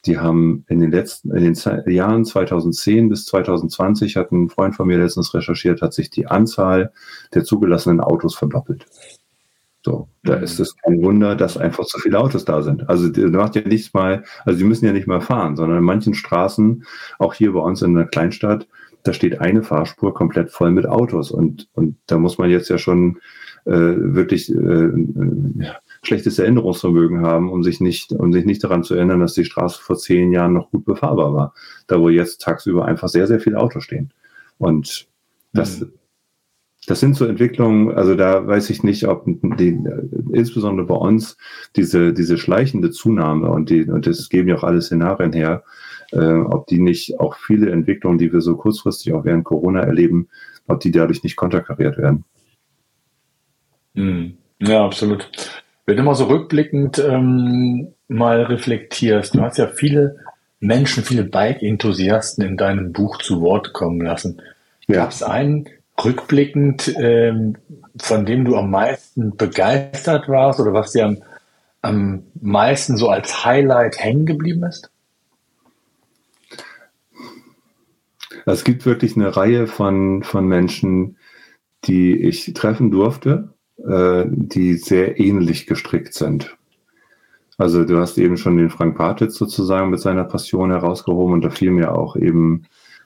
die 0.05 0.19
haben 0.19 0.67
in 0.69 0.81
den 0.81 0.91
letzten, 0.91 1.35
in 1.35 1.45
den 1.45 1.57
Jahren 1.87 2.27
2010 2.27 3.09
bis 3.09 3.25
2020 3.25 4.17
hat 4.17 4.33
ein 4.33 4.51
Freund 4.51 4.77
von 4.77 4.87
mir 4.87 4.99
letztens 4.99 5.33
recherchiert, 5.33 5.81
hat 5.81 5.95
sich 5.95 6.11
die 6.11 6.27
Anzahl 6.27 6.93
der 7.33 7.45
zugelassenen 7.45 8.01
Autos 8.01 8.35
verdoppelt. 8.35 8.85
So, 9.83 10.09
da 10.25 10.37
mhm. 10.37 10.43
ist 10.43 10.61
es 10.61 10.77
kein 10.77 11.03
Wunder, 11.03 11.35
dass 11.35 11.57
einfach 11.57 11.87
zu 11.87 11.99
viele 11.99 12.19
Autos 12.19 12.45
da 12.45 12.61
sind. 12.61 12.87
Also 12.91 13.09
die 13.09 13.23
macht 13.23 13.57
ja 13.57 13.63
nichts 13.67 13.95
mal, 13.95 14.25
also 14.45 14.59
die 14.59 14.65
müssen 14.67 14.85
ja 14.85 14.93
nicht 14.93 15.07
mal 15.07 15.23
fahren, 15.23 15.57
sondern 15.57 15.79
in 15.79 15.85
manchen 15.85 16.13
Straßen, 16.13 16.85
auch 17.19 17.33
hier 17.33 17.55
bei 17.55 17.61
uns 17.61 17.81
in 17.81 17.95
der 17.95 18.05
Kleinstadt, 18.05 18.69
da 19.05 19.15
steht 19.15 19.41
eine 19.41 19.63
Fahrspur 19.63 20.13
komplett 20.13 20.51
voll 20.51 20.71
mit 20.71 20.87
Autos 20.87 21.31
und 21.31 21.69
und 21.73 21.97
da 22.07 22.19
muss 22.19 22.37
man 22.37 22.51
jetzt 22.51 22.69
ja 22.69 22.77
schon 22.77 23.19
äh, 23.65 23.73
wirklich 23.73 24.51
äh, 24.51 24.55
äh, 24.55 25.71
schlechtes 26.03 26.39
Erinnerungsvermögen 26.39 27.21
haben, 27.21 27.51
um 27.51 27.63
sich 27.63 27.81
nicht, 27.81 28.13
um 28.13 28.33
sich 28.33 28.45
nicht 28.45 28.65
daran 28.65 28.85
zu 28.85 28.95
erinnern, 28.95 29.21
dass 29.21 29.35
die 29.35 29.45
Straße 29.45 29.83
vor 29.83 29.97
zehn 29.97 30.33
Jahren 30.33 30.55
noch 30.55 30.71
gut 30.71 30.85
befahrbar 30.85 31.35
war. 31.35 31.55
Da 31.87 32.01
wo 32.01 32.09
jetzt 32.09 32.41
tagsüber 32.41 32.87
einfach 32.87 33.09
sehr, 33.09 33.27
sehr 33.27 33.41
viele 33.41 33.59
Autos 33.59 33.85
stehen. 33.85 34.13
Und 34.59 35.09
das, 35.53 35.81
mhm. 35.81 35.93
das 36.87 37.01
sind 37.01 37.17
so 37.17 37.27
Entwicklungen, 37.27 37.93
also 37.93 38.15
da 38.15 38.47
weiß 38.47 38.71
ich 38.71 38.83
nicht, 38.83 39.07
ob 39.09 39.25
die, 39.27 39.79
insbesondere 40.33 40.87
bei 40.87 40.95
uns 40.95 41.37
diese, 41.77 42.13
diese 42.13 42.39
schleichende 42.39 42.91
Zunahme 42.91 43.51
und 43.51 43.71
die, 43.71 43.85
und 43.85 44.07
das 44.07 44.29
geben 44.29 44.49
ja 44.49 44.57
auch 44.57 44.65
alle 44.65 44.83
Szenarien 44.83 45.33
her, 45.33 45.65
äh, 46.13 46.35
ob 46.35 46.67
die 46.67 46.81
nicht 46.81 47.21
auch 47.21 47.37
viele 47.37 47.71
Entwicklungen, 47.71 48.19
die 48.19 48.33
wir 48.33 48.41
so 48.41 48.57
kurzfristig 48.57 49.13
auch 49.13 49.25
während 49.25 49.45
Corona 49.45 49.81
erleben, 49.81 50.29
ob 50.67 50.81
die 50.81 50.91
dadurch 50.91 51.23
nicht 51.23 51.37
konterkariert 51.37 51.99
werden. 51.99 52.25
Mhm. 53.95 54.37
Ja, 54.61 54.85
absolut. 54.85 55.31
Wenn 55.87 55.97
du 55.97 56.03
mal 56.03 56.15
so 56.15 56.25
rückblickend 56.25 56.99
ähm, 56.99 57.89
mal 58.09 58.43
reflektierst, 58.43 59.35
du 59.35 59.43
hast 59.43 59.59
ja 59.59 59.67
viele 59.67 60.19
Menschen, 60.61 61.03
viele 61.03 61.25
Bike-Enthusiasten 61.25 62.45
in 62.45 62.57
deinem 62.57 62.93
Buch 62.93 63.19
zu 63.19 63.41
Wort 63.41 63.73
kommen 63.73 64.01
lassen. 64.01 64.43
Ja. 64.87 64.97
Gab 64.97 65.11
es 65.11 65.23
einen 65.23 65.69
rückblickend, 66.05 66.95
ähm, 66.99 67.57
von 67.99 68.27
dem 68.27 68.45
du 68.45 68.57
am 68.57 68.71
meisten 68.71 69.37
begeistert 69.37 70.29
warst 70.29 70.61
oder 70.61 70.73
was 70.73 70.93
dir 70.93 71.07
am, 71.07 71.23
am 71.83 72.23
meisten 72.41 72.97
so 72.97 73.09
als 73.09 73.45
Highlight 73.45 73.99
hängen 73.99 74.27
geblieben 74.27 74.65
ist? 74.65 74.91
Es 78.47 78.65
gibt 78.65 78.87
wirklich 78.87 79.17
eine 79.17 79.37
Reihe 79.37 79.67
von, 79.67 80.23
von 80.23 80.47
Menschen, 80.47 81.17
die 81.85 82.17
ich 82.17 82.53
treffen 82.55 82.91
durfte 82.91 83.51
äh, 83.89 84.25
die 84.29 84.75
sehr 84.75 85.19
ähnlich 85.21 85.67
gestrickt 85.67 86.15
sind. 86.15 86.57
Also 87.59 87.85
du 87.85 87.99
hast 87.99 88.17
eben 88.17 88.39
schon 88.39 88.57
den 88.57 88.71
Frank 88.71 88.97
Partitz 88.97 89.37
sozusagen 89.37 89.91
mit 89.91 90.01
seiner 90.01 90.25
Passion 90.25 90.71
herausgehoben 90.71 91.35
und 91.35 91.45
da 91.45 91.51
fiel 91.51 91.71
mir 91.71 91.93
auch 91.93 92.17
eben 92.17 92.65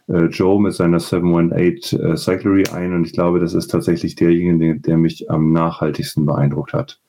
äh, 0.08 0.26
Joe 0.26 0.60
mit 0.60 0.74
seiner 0.74 1.00
718 1.00 2.00
äh, 2.00 2.16
Cyclery 2.16 2.64
ein 2.72 2.94
und 2.94 3.04
ich 3.04 3.12
glaube, 3.12 3.40
das 3.40 3.54
ist 3.54 3.68
tatsächlich 3.68 4.14
derjenige, 4.14 4.78
der 4.78 4.96
mich 4.96 5.30
am 5.30 5.52
nachhaltigsten 5.52 6.26
beeindruckt 6.26 6.72
hat. 6.72 7.00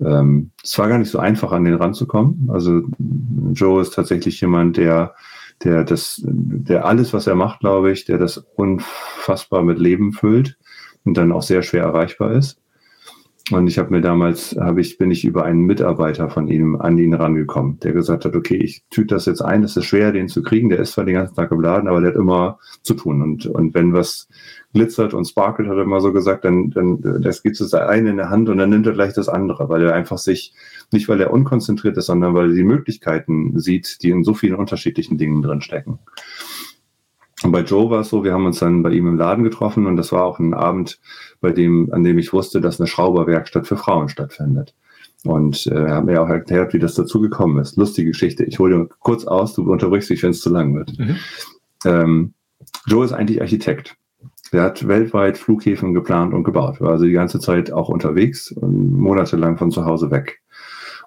Ähm, 0.00 0.50
es 0.62 0.78
war 0.78 0.88
gar 0.88 0.98
nicht 0.98 1.10
so 1.10 1.18
einfach, 1.18 1.52
an 1.52 1.64
den 1.64 1.74
ranzukommen. 1.74 2.50
Also 2.52 2.82
Joe 3.52 3.80
ist 3.80 3.94
tatsächlich 3.94 4.40
jemand, 4.40 4.76
der, 4.76 5.14
der 5.62 5.84
das, 5.84 6.20
der 6.24 6.84
alles, 6.84 7.12
was 7.12 7.26
er 7.26 7.34
macht, 7.34 7.60
glaube 7.60 7.92
ich, 7.92 8.04
der 8.04 8.18
das 8.18 8.38
unfassbar 8.56 9.62
mit 9.62 9.78
Leben 9.78 10.12
füllt 10.12 10.58
und 11.04 11.16
dann 11.16 11.32
auch 11.32 11.42
sehr 11.42 11.62
schwer 11.62 11.84
erreichbar 11.84 12.32
ist. 12.32 12.60
Und 13.50 13.66
ich 13.66 13.78
habe 13.78 13.90
mir 13.90 14.00
damals, 14.00 14.56
habe 14.58 14.80
ich, 14.80 14.96
bin 14.96 15.10
ich 15.10 15.22
über 15.22 15.44
einen 15.44 15.60
Mitarbeiter 15.60 16.30
von 16.30 16.48
ihm 16.48 16.76
an 16.76 16.96
ihn 16.96 17.12
rangekommen, 17.12 17.78
der 17.80 17.92
gesagt 17.92 18.24
hat, 18.24 18.34
okay, 18.34 18.56
ich 18.56 18.84
tüte 18.88 19.14
das 19.14 19.26
jetzt 19.26 19.42
ein, 19.42 19.62
es 19.62 19.76
ist 19.76 19.84
schwer, 19.84 20.12
den 20.12 20.28
zu 20.28 20.42
kriegen, 20.42 20.70
der 20.70 20.78
ist 20.78 20.92
zwar 20.92 21.04
den 21.04 21.16
ganzen 21.16 21.34
Tag 21.34 21.52
im 21.52 21.60
Laden, 21.60 21.86
aber 21.86 22.00
der 22.00 22.12
hat 22.12 22.16
immer 22.16 22.58
zu 22.80 22.94
tun. 22.94 23.20
Und, 23.20 23.44
und 23.44 23.74
wenn 23.74 23.92
was 23.92 24.28
glitzert 24.72 25.12
und 25.12 25.26
sparkelt, 25.26 25.68
hat 25.68 25.76
er 25.76 25.82
immer 25.82 26.00
so 26.00 26.10
gesagt, 26.10 26.46
dann, 26.46 26.70
dann 26.70 27.02
das 27.20 27.42
gibt 27.42 27.60
es 27.60 27.70
das 27.70 27.74
eine 27.74 28.10
in 28.10 28.16
der 28.16 28.30
Hand 28.30 28.48
und 28.48 28.56
dann 28.56 28.70
nimmt 28.70 28.86
er 28.86 28.94
gleich 28.94 29.12
das 29.12 29.28
andere, 29.28 29.68
weil 29.68 29.82
er 29.82 29.94
einfach 29.94 30.18
sich, 30.18 30.54
nicht 30.90 31.06
weil 31.10 31.20
er 31.20 31.30
unkonzentriert 31.30 31.98
ist, 31.98 32.06
sondern 32.06 32.32
weil 32.32 32.48
er 32.48 32.56
die 32.56 32.64
Möglichkeiten 32.64 33.58
sieht, 33.58 34.02
die 34.02 34.08
in 34.08 34.24
so 34.24 34.32
vielen 34.32 34.56
unterschiedlichen 34.56 35.18
Dingen 35.18 35.42
drin 35.42 35.60
stecken. 35.60 35.98
Und 37.44 37.52
bei 37.52 37.60
Joe 37.60 37.90
war 37.90 38.00
es 38.00 38.08
so, 38.08 38.24
wir 38.24 38.32
haben 38.32 38.46
uns 38.46 38.58
dann 38.58 38.82
bei 38.82 38.90
ihm 38.90 39.06
im 39.06 39.18
Laden 39.18 39.44
getroffen 39.44 39.86
und 39.86 39.96
das 39.96 40.12
war 40.12 40.24
auch 40.24 40.38
ein 40.38 40.54
Abend, 40.54 40.98
bei 41.40 41.52
dem, 41.52 41.92
an 41.92 42.02
dem 42.02 42.18
ich 42.18 42.32
wusste, 42.32 42.60
dass 42.60 42.80
eine 42.80 42.86
Schrauberwerkstatt 42.86 43.66
für 43.66 43.76
Frauen 43.76 44.08
stattfindet. 44.08 44.74
Und 45.24 45.66
äh, 45.66 45.74
er 45.74 45.96
hat 45.96 46.04
mir 46.04 46.22
auch 46.22 46.28
erklärt, 46.28 46.72
wie 46.72 46.78
das 46.78 46.94
dazu 46.94 47.20
gekommen 47.20 47.58
ist. 47.58 47.76
Lustige 47.76 48.10
Geschichte. 48.10 48.44
Ich 48.44 48.58
hole 48.58 48.88
kurz 49.00 49.26
aus, 49.26 49.54
du 49.54 49.70
unterbrichst 49.70 50.10
dich, 50.10 50.22
wenn 50.22 50.30
es 50.30 50.40
zu 50.40 50.50
lang 50.50 50.74
wird. 50.74 50.98
Mhm. 50.98 51.16
Ähm, 51.84 52.34
Joe 52.86 53.04
ist 53.04 53.12
eigentlich 53.12 53.40
Architekt. 53.40 53.96
Er 54.52 54.62
hat 54.62 54.86
weltweit 54.86 55.36
Flughäfen 55.36 55.94
geplant 55.94 56.32
und 56.32 56.44
gebaut, 56.44 56.80
war 56.80 56.92
also 56.92 57.04
die 57.04 57.12
ganze 57.12 57.40
Zeit 57.40 57.72
auch 57.72 57.88
unterwegs 57.88 58.52
und 58.52 58.92
monatelang 58.92 59.58
von 59.58 59.70
zu 59.70 59.84
Hause 59.84 60.10
weg. 60.10 60.40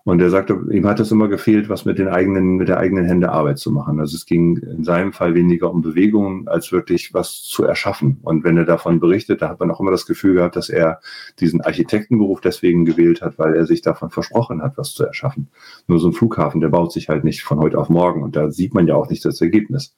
Und 0.08 0.22
er 0.22 0.30
sagte, 0.30 0.58
ihm 0.72 0.88
hat 0.88 1.02
es 1.02 1.12
immer 1.12 1.28
gefehlt, 1.28 1.68
was 1.68 1.84
mit 1.84 2.00
den 2.00 2.08
eigenen, 2.08 2.56
mit 2.56 2.70
der 2.70 2.78
eigenen 2.78 3.04
Hände 3.04 3.30
Arbeit 3.30 3.60
zu 3.60 3.72
machen. 3.72 4.00
Also 4.00 4.16
es 4.16 4.26
ging 4.26 4.56
in 4.56 4.86
seinem 4.86 5.12
Fall 5.12 5.36
weniger 5.36 5.70
um 5.70 5.82
Bewegungen, 5.82 6.48
als 6.48 6.72
wirklich 6.72 7.14
was 7.14 7.44
zu 7.44 7.66
erschaffen. 7.66 8.18
Und 8.22 8.46
wenn 8.46 8.56
er 8.56 8.64
davon 8.64 9.02
berichtet, 9.02 9.42
da 9.42 9.50
hat 9.50 9.60
man 9.60 9.70
auch 9.70 9.82
immer 9.82 9.92
das 9.92 10.06
Gefühl 10.06 10.36
gehabt, 10.36 10.56
dass 10.56 10.70
er 10.70 11.02
diesen 11.42 11.60
Architektenberuf 11.60 12.40
deswegen 12.40 12.86
gewählt 12.86 13.22
hat, 13.22 13.38
weil 13.38 13.54
er 13.54 13.66
sich 13.66 13.82
davon 13.82 14.10
versprochen 14.10 14.62
hat, 14.62 14.78
was 14.78 14.94
zu 14.94 15.04
erschaffen. 15.04 15.50
Nur 15.88 16.00
so 16.00 16.08
ein 16.08 16.14
Flughafen, 16.14 16.62
der 16.62 16.70
baut 16.70 16.94
sich 16.94 17.10
halt 17.10 17.26
nicht 17.26 17.44
von 17.44 17.60
heute 17.60 17.78
auf 17.78 17.90
morgen. 17.90 18.24
Und 18.24 18.38
da 18.38 18.50
sieht 18.50 18.74
man 18.74 18.88
ja 18.88 18.96
auch 18.96 19.10
nicht 19.10 19.26
das 19.26 19.42
Ergebnis. 19.42 19.94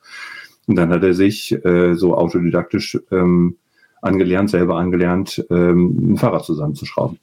Und 0.66 0.76
dann 0.76 0.89
hat 0.89 1.03
er 1.03 1.14
sich 1.14 1.51
äh, 1.64 1.93
so 1.93 2.16
autodidaktisch 2.18 2.97
ähm, 3.12 3.57
angelernt, 4.01 4.49
selber 4.49 4.78
angelernt, 4.78 5.45
ähm, 5.51 6.14
ein 6.14 6.18
Fahrrad 6.18 6.45
zusammenzuschrauben. 6.45 7.20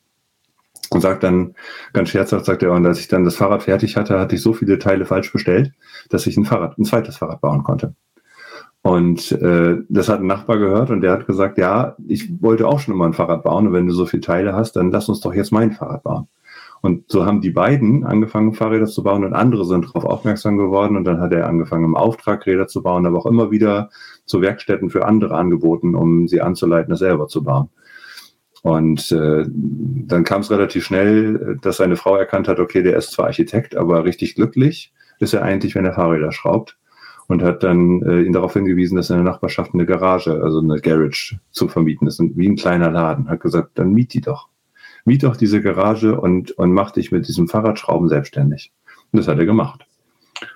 Und 0.91 1.01
sagt 1.01 1.23
dann, 1.23 1.55
ganz 1.93 2.11
scherzhaft, 2.11 2.45
sagt 2.45 2.63
er, 2.63 2.73
und 2.73 2.87
als 2.87 3.01
ich 3.01 3.09
dann 3.09 3.25
das 3.25 3.37
Fahrrad 3.37 3.65
fertig 3.65 3.97
hatte, 3.97 4.19
hatte 4.19 4.37
ich 4.37 4.43
so 4.43 4.53
viele 4.53 4.79
Teile 4.79 5.05
falsch 5.05 5.33
bestellt, 5.33 5.73
dass 6.11 6.27
ich 6.27 6.37
ein 6.37 6.45
Fahrrad, 6.45 6.79
ein 6.79 6.85
zweites 6.85 7.17
Fahrrad 7.17 7.41
bauen 7.41 7.65
konnte. 7.65 7.95
Und 8.83 9.33
äh, 9.33 9.79
das 9.89 10.09
hat 10.09 10.21
ein 10.21 10.29
Nachbar 10.29 10.59
gehört 10.59 10.91
und 10.91 11.01
der 11.01 11.11
hat 11.11 11.27
gesagt, 11.27 11.59
ja, 11.59 11.97
ich 12.07 12.41
wollte 12.41 12.69
auch 12.69 12.79
schon 12.79 12.95
immer 12.95 13.07
ein 13.07 13.15
Fahrrad 13.15 13.43
bauen 13.43 13.67
und 13.67 13.73
wenn 13.73 13.89
du 13.89 13.93
so 13.93 14.07
viele 14.07 14.21
Teile 14.21 14.53
hast, 14.53 14.77
dann 14.77 14.93
lass 14.93 15.09
uns 15.09 15.21
doch 15.21 15.35
jetzt 15.35 15.51
mein 15.51 15.73
Fahrrad 15.73 16.05
bauen. 16.05 16.29
Und 16.83 17.11
so 17.11 17.27
haben 17.27 17.41
die 17.41 17.51
beiden 17.51 18.05
angefangen, 18.05 18.55
Fahrräder 18.55 18.87
zu 18.87 19.03
bauen 19.03 19.25
und 19.25 19.35
andere 19.35 19.65
sind 19.65 19.87
darauf 19.87 20.05
aufmerksam 20.05 20.57
geworden 20.57 20.97
und 20.97 21.03
dann 21.03 21.21
hat 21.21 21.33
er 21.33 21.49
angefangen, 21.49 21.85
im 21.85 21.97
Auftrag 21.97 22.47
Räder 22.47 22.69
zu 22.69 22.81
bauen, 22.81 23.07
aber 23.07 23.19
auch 23.19 23.27
immer 23.27 23.51
wieder 23.51 23.91
zu 24.25 24.41
Werkstätten 24.41 24.89
für 24.89 25.05
andere 25.05 25.35
angeboten, 25.35 25.97
um 25.97 26.29
sie 26.29 26.41
anzuleiten, 26.41 26.93
es 26.93 27.01
selber 27.01 27.27
zu 27.27 27.43
bauen. 27.43 27.71
Und 28.67 29.13
äh, 29.13 29.45
dann 29.47 30.25
kam 30.25 30.41
es 30.41 30.51
relativ 30.51 30.87
schnell, 30.87 31.57
dass 31.63 31.77
seine 31.77 31.95
Frau 31.95 32.17
erkannt 32.17 32.49
hat, 32.49 32.59
okay, 32.59 32.83
der 32.83 32.97
ist 32.97 33.13
zwar 33.13 33.27
Architekt, 33.27 33.77
aber 33.77 34.05
richtig 34.05 34.35
glücklich 34.35 34.93
ist 35.21 35.35
er 35.35 35.43
eigentlich, 35.43 35.77
wenn 35.77 35.85
er 35.85 35.93
Fahrräder 35.93 36.33
schraubt 36.33 36.77
und 37.29 37.45
hat 37.45 37.63
dann 37.63 38.03
äh, 38.03 38.23
ihn 38.23 38.33
darauf 38.33 38.55
hingewiesen, 38.55 38.97
dass 38.97 39.09
in 39.09 39.19
der 39.19 39.25
Nachbarschaft 39.25 39.73
eine 39.73 39.87
Garage, 39.87 40.43
also 40.43 40.59
eine 40.59 40.81
Garage 40.81 41.39
zu 41.53 41.69
vermieten 41.69 42.09
ist, 42.09 42.21
wie 42.21 42.49
ein 42.49 42.57
kleiner 42.57 42.91
Laden. 42.91 43.29
Hat 43.29 43.39
gesagt, 43.39 43.79
dann 43.79 43.93
miet 43.93 44.13
die 44.15 44.21
doch. 44.21 44.49
Miet 45.05 45.23
doch 45.23 45.37
diese 45.37 45.63
Garage 45.63 46.21
und, 46.21 46.51
und 46.59 46.73
mach 46.73 46.91
dich 46.91 47.13
mit 47.13 47.29
diesem 47.29 47.47
Fahrradschrauben 47.47 48.09
selbstständig. 48.09 48.73
Und 49.13 49.21
das 49.21 49.29
hat 49.29 49.39
er 49.39 49.47
gemacht. 49.47 49.87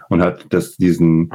Und 0.08 0.20
hat 0.20 0.46
das, 0.52 0.76
diesen, 0.76 1.32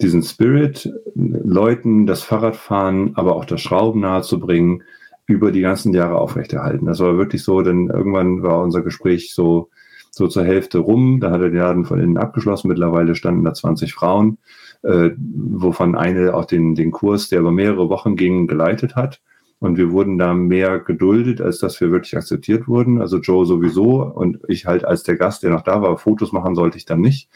diesen 0.00 0.22
Spirit, 0.22 0.88
Leuten 1.16 2.06
das 2.06 2.22
Fahrradfahren, 2.22 3.16
aber 3.16 3.34
auch 3.34 3.44
das 3.44 3.60
Schrauben 3.60 4.02
nahezubringen, 4.02 4.84
über 5.26 5.50
die 5.50 5.60
ganzen 5.60 5.92
Jahre 5.92 6.16
aufrechterhalten. 6.16 6.86
Das 6.86 7.00
war 7.00 7.18
wirklich 7.18 7.42
so, 7.42 7.60
denn 7.62 7.88
irgendwann 7.88 8.42
war 8.42 8.62
unser 8.62 8.82
Gespräch 8.82 9.34
so, 9.34 9.70
so 10.10 10.28
zur 10.28 10.44
Hälfte 10.44 10.78
rum. 10.78 11.20
Da 11.20 11.30
hat 11.30 11.40
er 11.40 11.50
den 11.50 11.58
Laden 11.58 11.84
von 11.84 12.00
innen 12.00 12.16
abgeschlossen. 12.16 12.68
Mittlerweile 12.68 13.14
standen 13.14 13.44
da 13.44 13.52
20 13.52 13.92
Frauen, 13.92 14.38
äh, 14.82 15.10
wovon 15.18 15.96
eine 15.96 16.34
auch 16.34 16.44
den, 16.44 16.74
den 16.74 16.92
Kurs, 16.92 17.28
der 17.28 17.40
über 17.40 17.52
mehrere 17.52 17.88
Wochen 17.88 18.16
ging, 18.16 18.46
geleitet 18.46 18.94
hat. 18.94 19.20
Und 19.58 19.78
wir 19.78 19.90
wurden 19.90 20.18
da 20.18 20.34
mehr 20.34 20.80
geduldet, 20.80 21.40
als 21.40 21.58
dass 21.58 21.80
wir 21.80 21.90
wirklich 21.90 22.16
akzeptiert 22.16 22.68
wurden. 22.68 23.00
Also 23.00 23.18
Joe 23.18 23.46
sowieso 23.46 24.02
und 24.02 24.38
ich 24.48 24.66
halt 24.66 24.84
als 24.84 25.02
der 25.02 25.16
Gast, 25.16 25.42
der 25.42 25.50
noch 25.50 25.62
da 25.62 25.80
war, 25.80 25.96
Fotos 25.96 26.30
machen 26.32 26.54
sollte 26.54 26.76
ich 26.76 26.84
dann 26.84 27.00
nicht. 27.00 27.30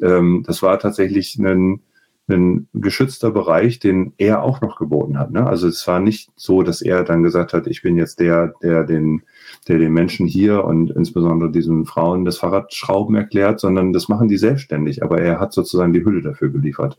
Ähm, 0.00 0.44
das 0.46 0.62
war 0.62 0.78
tatsächlich 0.78 1.38
ein, 1.38 1.80
ein 2.28 2.68
geschützter 2.72 3.30
Bereich, 3.30 3.78
den 3.78 4.14
er 4.16 4.42
auch 4.42 4.60
noch 4.60 4.78
geboten 4.78 5.18
hat. 5.18 5.30
Ne? 5.30 5.46
Also 5.46 5.68
es 5.68 5.86
war 5.86 6.00
nicht 6.00 6.30
so, 6.36 6.62
dass 6.62 6.80
er 6.80 7.04
dann 7.04 7.22
gesagt 7.22 7.52
hat, 7.52 7.66
ich 7.66 7.82
bin 7.82 7.96
jetzt 7.96 8.18
der, 8.18 8.54
der 8.62 8.84
den, 8.84 9.22
der 9.68 9.78
den 9.78 9.92
Menschen 9.92 10.26
hier 10.26 10.64
und 10.64 10.90
insbesondere 10.90 11.50
diesen 11.50 11.84
Frauen 11.84 12.24
das 12.24 12.38
Fahrradschrauben 12.38 13.14
erklärt, 13.14 13.60
sondern 13.60 13.92
das 13.92 14.08
machen 14.08 14.28
die 14.28 14.38
selbstständig. 14.38 15.02
Aber 15.02 15.20
er 15.20 15.38
hat 15.38 15.52
sozusagen 15.52 15.92
die 15.92 16.04
Hülle 16.04 16.22
dafür 16.22 16.48
geliefert. 16.48 16.98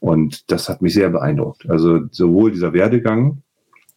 Und 0.00 0.50
das 0.50 0.68
hat 0.68 0.82
mich 0.82 0.94
sehr 0.94 1.10
beeindruckt. 1.10 1.68
Also 1.70 2.00
sowohl 2.10 2.50
dieser 2.50 2.72
Werdegang, 2.72 3.42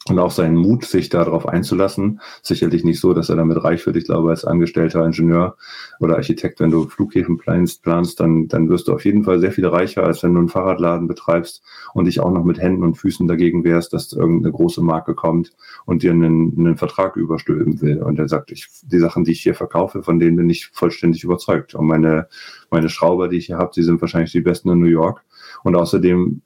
und 0.08 0.18
auch 0.18 0.32
seinen 0.32 0.56
Mut, 0.56 0.84
sich 0.84 1.10
darauf 1.10 1.48
einzulassen. 1.48 2.22
Sicherlich 2.42 2.84
nicht 2.84 3.00
so, 3.00 3.14
dass 3.14 3.30
er 3.30 3.36
damit 3.36 3.64
reich 3.64 3.86
wird. 3.86 3.98
Ich 3.98 4.06
glaube, 4.06 4.32
als 4.32 4.46
angestellter 4.46 5.06
Ingenieur 5.06 5.58
oder 6.00 6.16
Architekt, 6.16 6.60
wenn 6.60 6.72
du 6.72 6.88
Flughäfen 6.88 7.38
planst, 7.38 7.84
planst 7.84 8.20
dann, 8.20 8.48
dann 8.48 8.68
wirst 8.70 8.88
du 8.88 8.94
auf 8.94 9.06
jeden 9.06 9.24
Fall 9.24 9.40
sehr 9.40 9.52
viel 9.52 9.68
reicher, 9.68 10.04
als 10.04 10.24
wenn 10.24 10.34
du 10.34 10.40
einen 10.40 10.50
Fahrradladen 10.50 11.08
betreibst 11.08 11.62
und 11.94 12.06
dich 12.06 12.20
auch 12.20 12.32
noch 12.32 12.44
mit 12.44 12.60
Händen 12.60 12.84
und 12.84 12.96
Füßen 12.96 13.28
dagegen 13.28 13.64
wehrst, 13.64 13.94
dass 13.94 14.12
irgendeine 14.12 14.52
große 14.52 14.82
Marke 14.82 15.14
kommt 15.14 15.52
und 15.86 16.02
dir 16.02 16.12
einen, 16.12 16.58
einen 16.58 16.78
Vertrag 16.78 17.16
überstülpen 17.16 17.80
will. 17.82 18.02
Und 18.02 18.18
er 18.18 18.28
sagt, 18.28 18.52
ich, 18.52 18.68
die 18.82 19.00
Sachen, 19.00 19.24
die 19.24 19.34
ich 19.34 19.42
hier 19.42 19.54
verkaufe, 19.54 20.02
von 20.02 20.20
denen 20.20 20.36
bin 20.36 20.50
ich 20.50 20.70
vollständig 20.74 21.24
überzeugt. 21.24 21.76
Und 21.76 21.86
meine, 21.86 22.28
meine 22.72 22.90
Schrauber, 22.90 23.28
die 23.28 23.38
ich 23.38 23.46
hier 23.46 23.60
habe, 23.60 23.72
die 23.76 23.84
sind 23.84 24.02
wahrscheinlich 24.02 24.32
die 24.32 24.42
besten 24.42 24.70
in 24.70 24.80
New 24.80 24.88
York. 24.88 25.22
Und 25.64 25.76
außerdem 25.76 26.42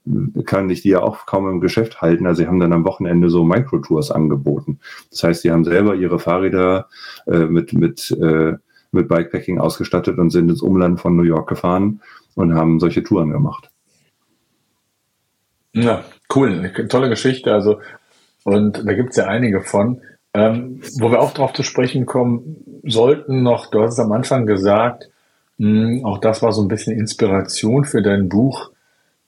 kann 0.46 0.70
ich 0.70 0.82
die 0.82 0.90
ja 0.90 1.02
auch 1.02 1.26
kaum 1.26 1.50
im 1.50 1.62
Geschäft 1.62 2.02
halten. 2.02 2.26
Also 2.28 2.42
sie 2.42 2.48
haben 2.48 2.60
dann 2.60 2.74
am 2.74 2.86
Wochenende 2.86 3.30
so 3.30 3.44
Microtours 3.44 4.12
angeboten. 4.12 4.80
Das 5.10 5.24
heißt, 5.24 5.42
sie 5.42 5.52
haben 5.52 5.64
selber 5.64 5.96
ihre 5.96 6.20
Fahrräder 6.20 6.90
äh, 7.28 7.46
mit, 7.46 7.74
mit, 7.74 8.12
äh, 8.12 8.54
mit 8.92 9.08
Bikepacking 9.08 9.60
ausgestattet 9.60 10.18
und 10.18 10.32
sind 10.32 10.50
ins 10.50 10.62
Umland 10.62 11.00
von 11.00 11.16
New 11.16 11.24
York 11.24 11.48
gefahren 11.48 12.02
und 12.36 12.56
haben 12.56 12.80
solche 12.80 13.04
Touren 13.04 13.32
gemacht. 13.32 13.70
Ja, 15.74 16.04
cool. 16.34 16.72
Tolle 16.90 17.10
Geschichte. 17.10 17.54
Also, 17.54 17.80
und 18.44 18.86
da 18.86 18.94
gibt 18.94 19.12
es 19.12 19.18
ja 19.18 19.26
einige 19.26 19.62
von. 19.62 20.02
Ähm, 20.34 20.82
wo 21.00 21.12
wir 21.12 21.22
auch 21.22 21.32
darauf 21.32 21.54
zu 21.54 21.64
sprechen 21.64 22.06
kommen 22.06 22.82
sollten 22.84 23.42
noch, 23.42 23.68
du 23.72 23.82
hast 23.82 23.94
es 23.94 24.00
am 24.00 24.12
Anfang 24.12 24.46
gesagt, 24.46 25.10
mh, 25.58 25.68
hm, 25.68 26.06
auch 26.06 26.18
das 26.18 26.42
war 26.42 26.52
so 26.52 26.62
ein 26.62 26.68
bisschen 26.68 26.98
Inspiration 26.98 27.86
für 27.86 28.02
dein 28.02 28.28
Buch, 28.28 28.72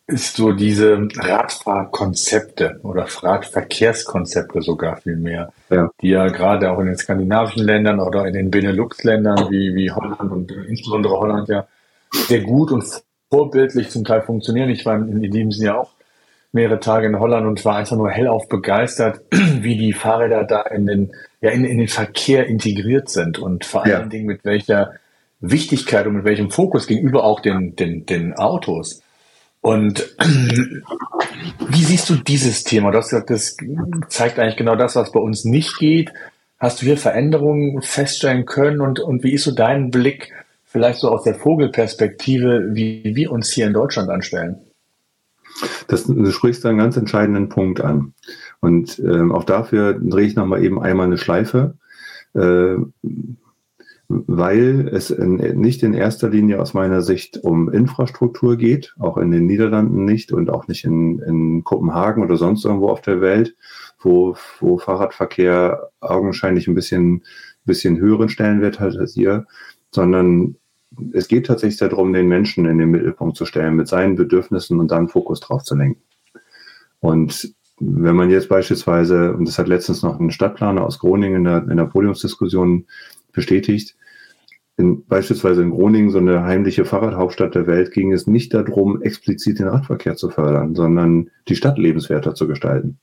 ist 0.07 0.37
so 0.37 0.53
diese 0.53 1.07
Radfahrkonzepte 1.15 2.79
oder 2.83 3.05
Radverkehrskonzepte 3.09 4.61
sogar 4.61 4.97
viel 4.97 5.17
mehr, 5.17 5.51
ja. 5.69 5.89
die 6.01 6.09
ja 6.09 6.27
gerade 6.29 6.71
auch 6.71 6.79
in 6.79 6.85
den 6.87 6.97
skandinavischen 6.97 7.63
Ländern 7.63 7.99
oder 7.99 8.25
in 8.25 8.33
den 8.33 8.49
Benelux-Ländern 8.49 9.51
wie, 9.51 9.75
wie 9.75 9.91
Holland 9.91 10.31
und 10.31 10.51
insbesondere 10.51 11.19
Holland 11.19 11.49
ja 11.49 11.67
sehr 12.11 12.39
gut 12.39 12.71
und 12.71 12.85
vorbildlich 13.29 13.89
zum 13.89 14.05
Teil 14.05 14.21
funktionieren. 14.21 14.69
Ich 14.69 14.85
war 14.85 14.95
in, 14.95 15.21
diesem 15.21 15.51
Sinne 15.51 15.67
ja 15.67 15.77
auch 15.77 15.91
mehrere 16.53 16.79
Tage 16.79 17.07
in 17.07 17.19
Holland 17.19 17.45
und 17.45 17.65
war 17.65 17.75
einfach 17.75 17.97
nur 17.97 18.09
hellauf 18.09 18.47
begeistert, 18.47 19.19
wie 19.31 19.77
die 19.77 19.91
Fahrräder 19.91 20.45
da 20.45 20.61
in 20.61 20.85
den, 20.85 21.11
ja, 21.41 21.51
in, 21.51 21.65
in 21.65 21.79
den 21.79 21.89
Verkehr 21.89 22.47
integriert 22.47 23.09
sind 23.09 23.39
und 23.39 23.65
vor 23.65 23.83
allen 23.83 23.91
ja. 23.91 24.03
Dingen 24.03 24.27
mit 24.27 24.45
welcher 24.45 24.93
Wichtigkeit 25.41 26.07
und 26.07 26.15
mit 26.15 26.23
welchem 26.23 26.49
Fokus 26.49 26.87
gegenüber 26.87 27.25
auch 27.25 27.41
den, 27.41 27.75
den, 27.75 28.05
den 28.05 28.33
Autos. 28.33 29.03
Und 29.67 30.15
wie 31.67 31.83
siehst 31.83 32.09
du 32.09 32.15
dieses 32.15 32.63
Thema? 32.63 32.89
Du 32.89 32.99
das 32.99 33.57
zeigt 34.07 34.39
eigentlich 34.39 34.55
genau 34.55 34.77
das, 34.77 34.95
was 34.95 35.11
bei 35.11 35.19
uns 35.19 35.43
nicht 35.43 35.77
geht. 35.77 36.13
Hast 36.57 36.81
du 36.81 36.85
hier 36.85 36.97
Veränderungen 36.97 37.81
feststellen 37.81 38.45
können 38.45 38.79
und, 38.79 39.01
und 39.01 39.25
wie 39.25 39.33
ist 39.33 39.43
so 39.43 39.51
dein 39.51 39.91
Blick 39.91 40.31
vielleicht 40.63 40.99
so 40.99 41.09
aus 41.09 41.23
der 41.23 41.35
Vogelperspektive, 41.35 42.69
wie 42.75 43.13
wir 43.13 43.29
uns 43.29 43.51
hier 43.51 43.67
in 43.67 43.73
Deutschland 43.73 44.09
anstellen? 44.09 44.55
Das, 45.89 46.05
du 46.05 46.31
sprichst 46.31 46.65
einen 46.65 46.77
ganz 46.77 46.95
entscheidenden 46.95 47.49
Punkt 47.49 47.81
an. 47.81 48.13
Und 48.61 48.99
ähm, 48.99 49.33
auch 49.33 49.43
dafür 49.43 49.99
drehe 49.99 50.27
ich 50.27 50.37
nochmal 50.37 50.63
eben 50.63 50.81
einmal 50.81 51.07
eine 51.07 51.17
Schleife. 51.17 51.73
Äh, 52.33 52.75
weil 54.09 54.87
es 54.93 55.09
in, 55.09 55.35
nicht 55.35 55.83
in 55.83 55.93
erster 55.93 56.29
Linie 56.29 56.61
aus 56.61 56.73
meiner 56.73 57.01
Sicht 57.01 57.37
um 57.43 57.69
Infrastruktur 57.69 58.55
geht, 58.55 58.95
auch 58.99 59.17
in 59.17 59.31
den 59.31 59.45
Niederlanden 59.45 60.05
nicht 60.05 60.31
und 60.31 60.49
auch 60.49 60.67
nicht 60.67 60.85
in, 60.85 61.19
in 61.19 61.63
Kopenhagen 61.63 62.23
oder 62.23 62.37
sonst 62.37 62.63
irgendwo 62.63 62.89
auf 62.89 63.01
der 63.01 63.19
Welt, 63.19 63.55
wo, 63.99 64.35
wo 64.59 64.77
Fahrradverkehr 64.77 65.89
augenscheinlich 65.99 66.67
ein 66.67 66.75
bisschen, 66.75 67.23
bisschen 67.65 67.97
höheren 67.97 68.29
Stellenwert 68.29 68.79
hat 68.79 68.95
als 68.95 69.13
hier, 69.13 69.45
sondern 69.91 70.55
es 71.11 71.27
geht 71.27 71.47
tatsächlich 71.47 71.79
darum, 71.79 72.13
den 72.13 72.29
Menschen 72.29 72.65
in 72.65 72.77
den 72.77 72.91
Mittelpunkt 72.91 73.35
zu 73.35 73.45
stellen, 73.45 73.75
mit 73.75 73.89
seinen 73.89 74.15
Bedürfnissen 74.15 74.79
und 74.79 74.89
dann 74.89 75.09
Fokus 75.09 75.41
drauf 75.41 75.63
zu 75.63 75.75
lenken. 75.75 76.01
Und 77.01 77.53
wenn 77.79 78.15
man 78.15 78.29
jetzt 78.29 78.49
beispielsweise, 78.49 79.33
und 79.33 79.47
das 79.47 79.59
hat 79.59 79.67
letztens 79.67 80.01
noch 80.01 80.19
ein 80.19 80.31
Stadtplaner 80.31 80.83
aus 80.83 80.97
Groningen 80.97 81.35
in 81.37 81.43
der, 81.43 81.67
in 81.69 81.77
der 81.77 81.85
Podiumsdiskussion 81.85 82.87
bestätigt. 83.37 83.95
In, 84.75 85.05
beispielsweise 85.05 85.61
in 85.61 85.71
Groningen, 85.71 86.09
so 86.09 86.17
eine 86.17 86.43
heimliche 86.43 86.83
Fahrradhauptstadt 86.83 87.55
der 87.55 87.67
Welt, 87.67 87.91
ging 87.91 88.11
es 88.11 88.27
nicht 88.27 88.53
darum, 88.53 89.01
explizit 89.01 89.59
den 89.59 89.69
Radverkehr 89.69 90.17
zu 90.17 90.29
fördern, 90.29 90.75
sondern 90.75 91.29
die 91.47 91.55
Stadt 91.55 91.77
lebenswerter 91.77 92.35
zu 92.35 92.47
gestalten. 92.47 92.99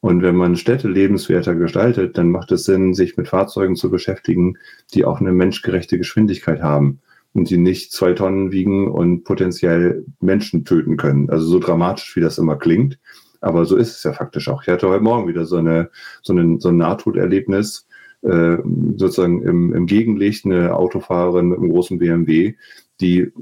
Und 0.00 0.22
wenn 0.22 0.36
man 0.36 0.56
Städte 0.56 0.86
lebenswerter 0.86 1.54
gestaltet, 1.54 2.18
dann 2.18 2.30
macht 2.30 2.52
es 2.52 2.64
Sinn, 2.64 2.94
sich 2.94 3.16
mit 3.16 3.28
Fahrzeugen 3.28 3.74
zu 3.74 3.90
beschäftigen, 3.90 4.58
die 4.92 5.04
auch 5.04 5.18
eine 5.18 5.32
menschgerechte 5.32 5.96
Geschwindigkeit 5.98 6.62
haben 6.62 7.00
und 7.32 7.48
die 7.48 7.56
nicht 7.56 7.92
zwei 7.92 8.12
Tonnen 8.12 8.52
wiegen 8.52 8.88
und 8.88 9.24
potenziell 9.24 10.04
Menschen 10.20 10.64
töten 10.64 10.98
können. 10.98 11.30
Also 11.30 11.46
so 11.46 11.58
dramatisch, 11.58 12.14
wie 12.16 12.20
das 12.20 12.38
immer 12.38 12.56
klingt. 12.56 12.98
Aber 13.40 13.64
so 13.64 13.76
ist 13.76 13.96
es 13.96 14.04
ja 14.04 14.12
faktisch 14.12 14.48
auch. 14.48 14.62
Ich 14.62 14.68
hatte 14.68 14.88
heute 14.88 15.02
Morgen 15.02 15.26
wieder 15.26 15.46
so, 15.46 15.56
eine, 15.56 15.90
so, 16.22 16.34
ein, 16.34 16.60
so 16.60 16.68
ein 16.68 16.76
Nahtoderlebnis 16.76 17.86
äh, 18.24 18.58
sozusagen 18.96 19.42
im, 19.42 19.74
im 19.74 19.86
Gegenlicht 19.86 20.44
eine 20.44 20.74
Autofahrerin 20.74 21.48
mit 21.48 21.58
einem 21.58 21.70
großen 21.70 21.98
BMW, 21.98 22.54
die 23.00 23.32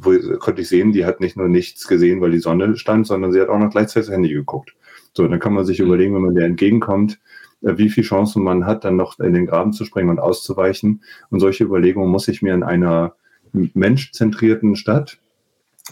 wo, 0.00 0.12
konnte 0.38 0.62
ich 0.62 0.68
sehen, 0.68 0.92
die 0.92 1.04
hat 1.04 1.20
nicht 1.20 1.36
nur 1.36 1.48
nichts 1.48 1.86
gesehen, 1.86 2.20
weil 2.20 2.32
die 2.32 2.38
Sonne 2.38 2.76
stand, 2.76 3.06
sondern 3.06 3.32
sie 3.32 3.40
hat 3.40 3.48
auch 3.48 3.58
noch 3.58 3.70
gleichzeitig 3.70 4.08
das 4.08 4.14
Handy 4.14 4.30
geguckt. 4.30 4.74
So, 5.12 5.26
dann 5.26 5.40
kann 5.40 5.54
man 5.54 5.64
sich 5.64 5.78
mhm. 5.78 5.86
überlegen, 5.86 6.14
wenn 6.14 6.22
man 6.22 6.34
der 6.34 6.46
entgegenkommt, 6.46 7.20
äh, 7.62 7.76
wie 7.76 7.90
viel 7.90 8.04
Chancen 8.04 8.42
man 8.42 8.66
hat, 8.66 8.84
dann 8.84 8.96
noch 8.96 9.18
in 9.18 9.32
den 9.32 9.46
Graben 9.46 9.72
zu 9.72 9.84
springen 9.84 10.10
und 10.10 10.20
auszuweichen. 10.20 11.02
Und 11.30 11.40
solche 11.40 11.64
Überlegungen 11.64 12.10
muss 12.10 12.28
ich 12.28 12.42
mir 12.42 12.54
in 12.54 12.62
einer 12.62 13.14
menschzentrierten 13.52 14.76
Stadt, 14.76 15.18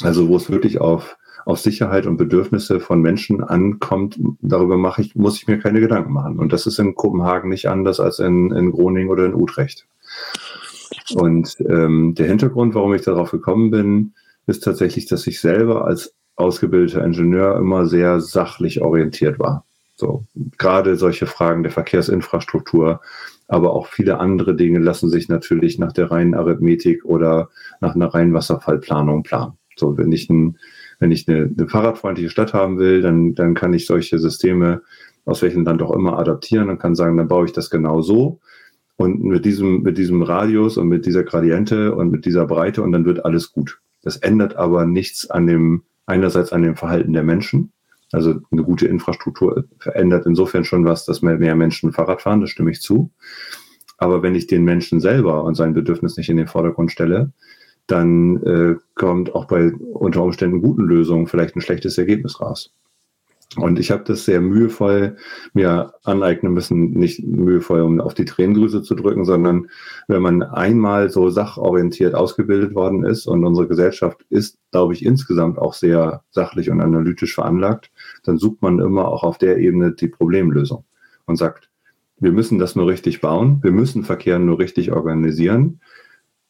also 0.02 0.28
wo 0.28 0.36
es 0.36 0.50
wirklich 0.50 0.80
auf 0.80 1.17
auf 1.48 1.60
Sicherheit 1.60 2.06
und 2.06 2.18
Bedürfnisse 2.18 2.78
von 2.78 3.00
Menschen 3.00 3.42
ankommt, 3.42 4.20
darüber 4.42 4.76
mache 4.76 5.00
ich, 5.00 5.16
muss 5.16 5.38
ich 5.38 5.46
mir 5.48 5.58
keine 5.58 5.80
Gedanken 5.80 6.12
machen. 6.12 6.38
Und 6.38 6.52
das 6.52 6.66
ist 6.66 6.78
in 6.78 6.94
Kopenhagen 6.94 7.48
nicht 7.48 7.70
anders 7.70 8.00
als 8.00 8.18
in, 8.18 8.50
in 8.50 8.70
Groningen 8.70 9.08
oder 9.08 9.24
in 9.24 9.34
Utrecht. 9.34 9.86
Und 11.14 11.56
ähm, 11.60 12.14
der 12.14 12.26
Hintergrund, 12.26 12.74
warum 12.74 12.92
ich 12.92 13.00
darauf 13.00 13.30
gekommen 13.30 13.70
bin, 13.70 14.12
ist 14.46 14.62
tatsächlich, 14.62 15.06
dass 15.06 15.26
ich 15.26 15.40
selber 15.40 15.86
als 15.86 16.12
ausgebildeter 16.36 17.02
Ingenieur 17.02 17.56
immer 17.56 17.86
sehr 17.86 18.20
sachlich 18.20 18.82
orientiert 18.82 19.38
war. 19.38 19.64
So, 19.96 20.24
gerade 20.58 20.96
solche 20.96 21.24
Fragen 21.24 21.62
der 21.62 21.72
Verkehrsinfrastruktur, 21.72 23.00
aber 23.48 23.72
auch 23.72 23.86
viele 23.86 24.20
andere 24.20 24.54
Dinge 24.54 24.80
lassen 24.80 25.08
sich 25.08 25.30
natürlich 25.30 25.78
nach 25.78 25.94
der 25.94 26.10
reinen 26.10 26.34
Arithmetik 26.34 27.06
oder 27.06 27.48
nach 27.80 27.94
einer 27.94 28.12
reinen 28.12 28.34
Wasserfallplanung 28.34 29.22
planen. 29.22 29.54
So, 29.76 29.96
wenn 29.96 30.12
ich, 30.12 30.28
ein, 30.28 30.58
wenn 30.98 31.10
ich 31.10 31.28
eine, 31.28 31.50
eine 31.56 31.68
fahrradfreundliche 31.68 32.30
Stadt 32.30 32.54
haben 32.54 32.78
will, 32.78 33.02
dann, 33.02 33.34
dann 33.34 33.54
kann 33.54 33.72
ich 33.72 33.86
solche 33.86 34.18
Systeme 34.18 34.82
aus 35.24 35.42
welchem 35.42 35.64
Land 35.64 35.82
auch 35.82 35.92
immer 35.92 36.18
adaptieren 36.18 36.70
und 36.70 36.78
kann 36.78 36.94
sagen, 36.94 37.16
dann 37.16 37.28
baue 37.28 37.46
ich 37.46 37.52
das 37.52 37.70
genau 37.70 38.00
so 38.00 38.40
und 38.96 39.22
mit 39.22 39.44
diesem, 39.44 39.82
mit 39.82 39.96
diesem 39.96 40.22
Radius 40.22 40.76
und 40.76 40.88
mit 40.88 41.06
dieser 41.06 41.22
Gradiente 41.22 41.94
und 41.94 42.10
mit 42.10 42.24
dieser 42.24 42.46
Breite 42.46 42.82
und 42.82 42.92
dann 42.92 43.04
wird 43.04 43.24
alles 43.24 43.52
gut. 43.52 43.80
Das 44.02 44.16
ändert 44.16 44.56
aber 44.56 44.86
nichts 44.86 45.30
an 45.30 45.46
dem, 45.46 45.82
einerseits 46.06 46.52
an 46.52 46.62
dem 46.62 46.76
Verhalten 46.76 47.12
der 47.12 47.22
Menschen. 47.22 47.72
Also 48.10 48.40
eine 48.50 48.62
gute 48.64 48.88
Infrastruktur 48.88 49.64
verändert 49.78 50.26
insofern 50.26 50.64
schon 50.64 50.84
was, 50.84 51.04
dass 51.04 51.22
mehr, 51.22 51.38
mehr 51.38 51.54
Menschen 51.54 51.92
Fahrrad 51.92 52.22
fahren, 52.22 52.40
das 52.40 52.50
stimme 52.50 52.70
ich 52.70 52.80
zu. 52.80 53.10
Aber 53.98 54.22
wenn 54.22 54.34
ich 54.34 54.46
den 54.46 54.64
Menschen 54.64 54.98
selber 54.98 55.44
und 55.44 55.54
sein 55.54 55.74
Bedürfnis 55.74 56.16
nicht 56.16 56.30
in 56.30 56.36
den 56.36 56.46
Vordergrund 56.48 56.90
stelle, 56.90 57.32
dann 57.88 58.42
äh, 58.44 58.76
kommt 58.94 59.34
auch 59.34 59.46
bei 59.46 59.72
unter 59.72 60.22
Umständen 60.22 60.62
guten 60.62 60.84
Lösungen 60.84 61.26
vielleicht 61.26 61.56
ein 61.56 61.62
schlechtes 61.62 61.98
Ergebnis 61.98 62.40
raus. 62.40 62.72
Und 63.56 63.78
ich 63.78 63.90
habe 63.90 64.04
das 64.04 64.26
sehr 64.26 64.42
mühevoll 64.42 65.16
mir 65.54 65.94
aneignen 66.04 66.52
müssen, 66.52 66.90
nicht 66.90 67.24
mühevoll, 67.24 67.80
um 67.80 67.98
auf 67.98 68.12
die 68.12 68.26
Tränendrüse 68.26 68.82
zu 68.82 68.94
drücken, 68.94 69.24
sondern 69.24 69.68
wenn 70.06 70.20
man 70.20 70.42
einmal 70.42 71.08
so 71.08 71.30
sachorientiert 71.30 72.14
ausgebildet 72.14 72.74
worden 72.74 73.04
ist 73.04 73.26
und 73.26 73.46
unsere 73.46 73.66
Gesellschaft 73.66 74.26
ist, 74.28 74.58
glaube 74.70 74.92
ich, 74.92 75.04
insgesamt 75.04 75.58
auch 75.58 75.72
sehr 75.72 76.22
sachlich 76.30 76.70
und 76.70 76.82
analytisch 76.82 77.34
veranlagt, 77.34 77.90
dann 78.22 78.36
sucht 78.36 78.60
man 78.60 78.80
immer 78.80 79.08
auch 79.08 79.24
auf 79.24 79.38
der 79.38 79.56
Ebene 79.56 79.92
die 79.92 80.08
Problemlösung 80.08 80.84
und 81.24 81.36
sagt, 81.36 81.70
wir 82.20 82.32
müssen 82.32 82.58
das 82.58 82.76
nur 82.76 82.86
richtig 82.86 83.22
bauen, 83.22 83.60
wir 83.62 83.72
müssen 83.72 84.04
Verkehr 84.04 84.38
nur 84.38 84.58
richtig 84.58 84.92
organisieren 84.92 85.80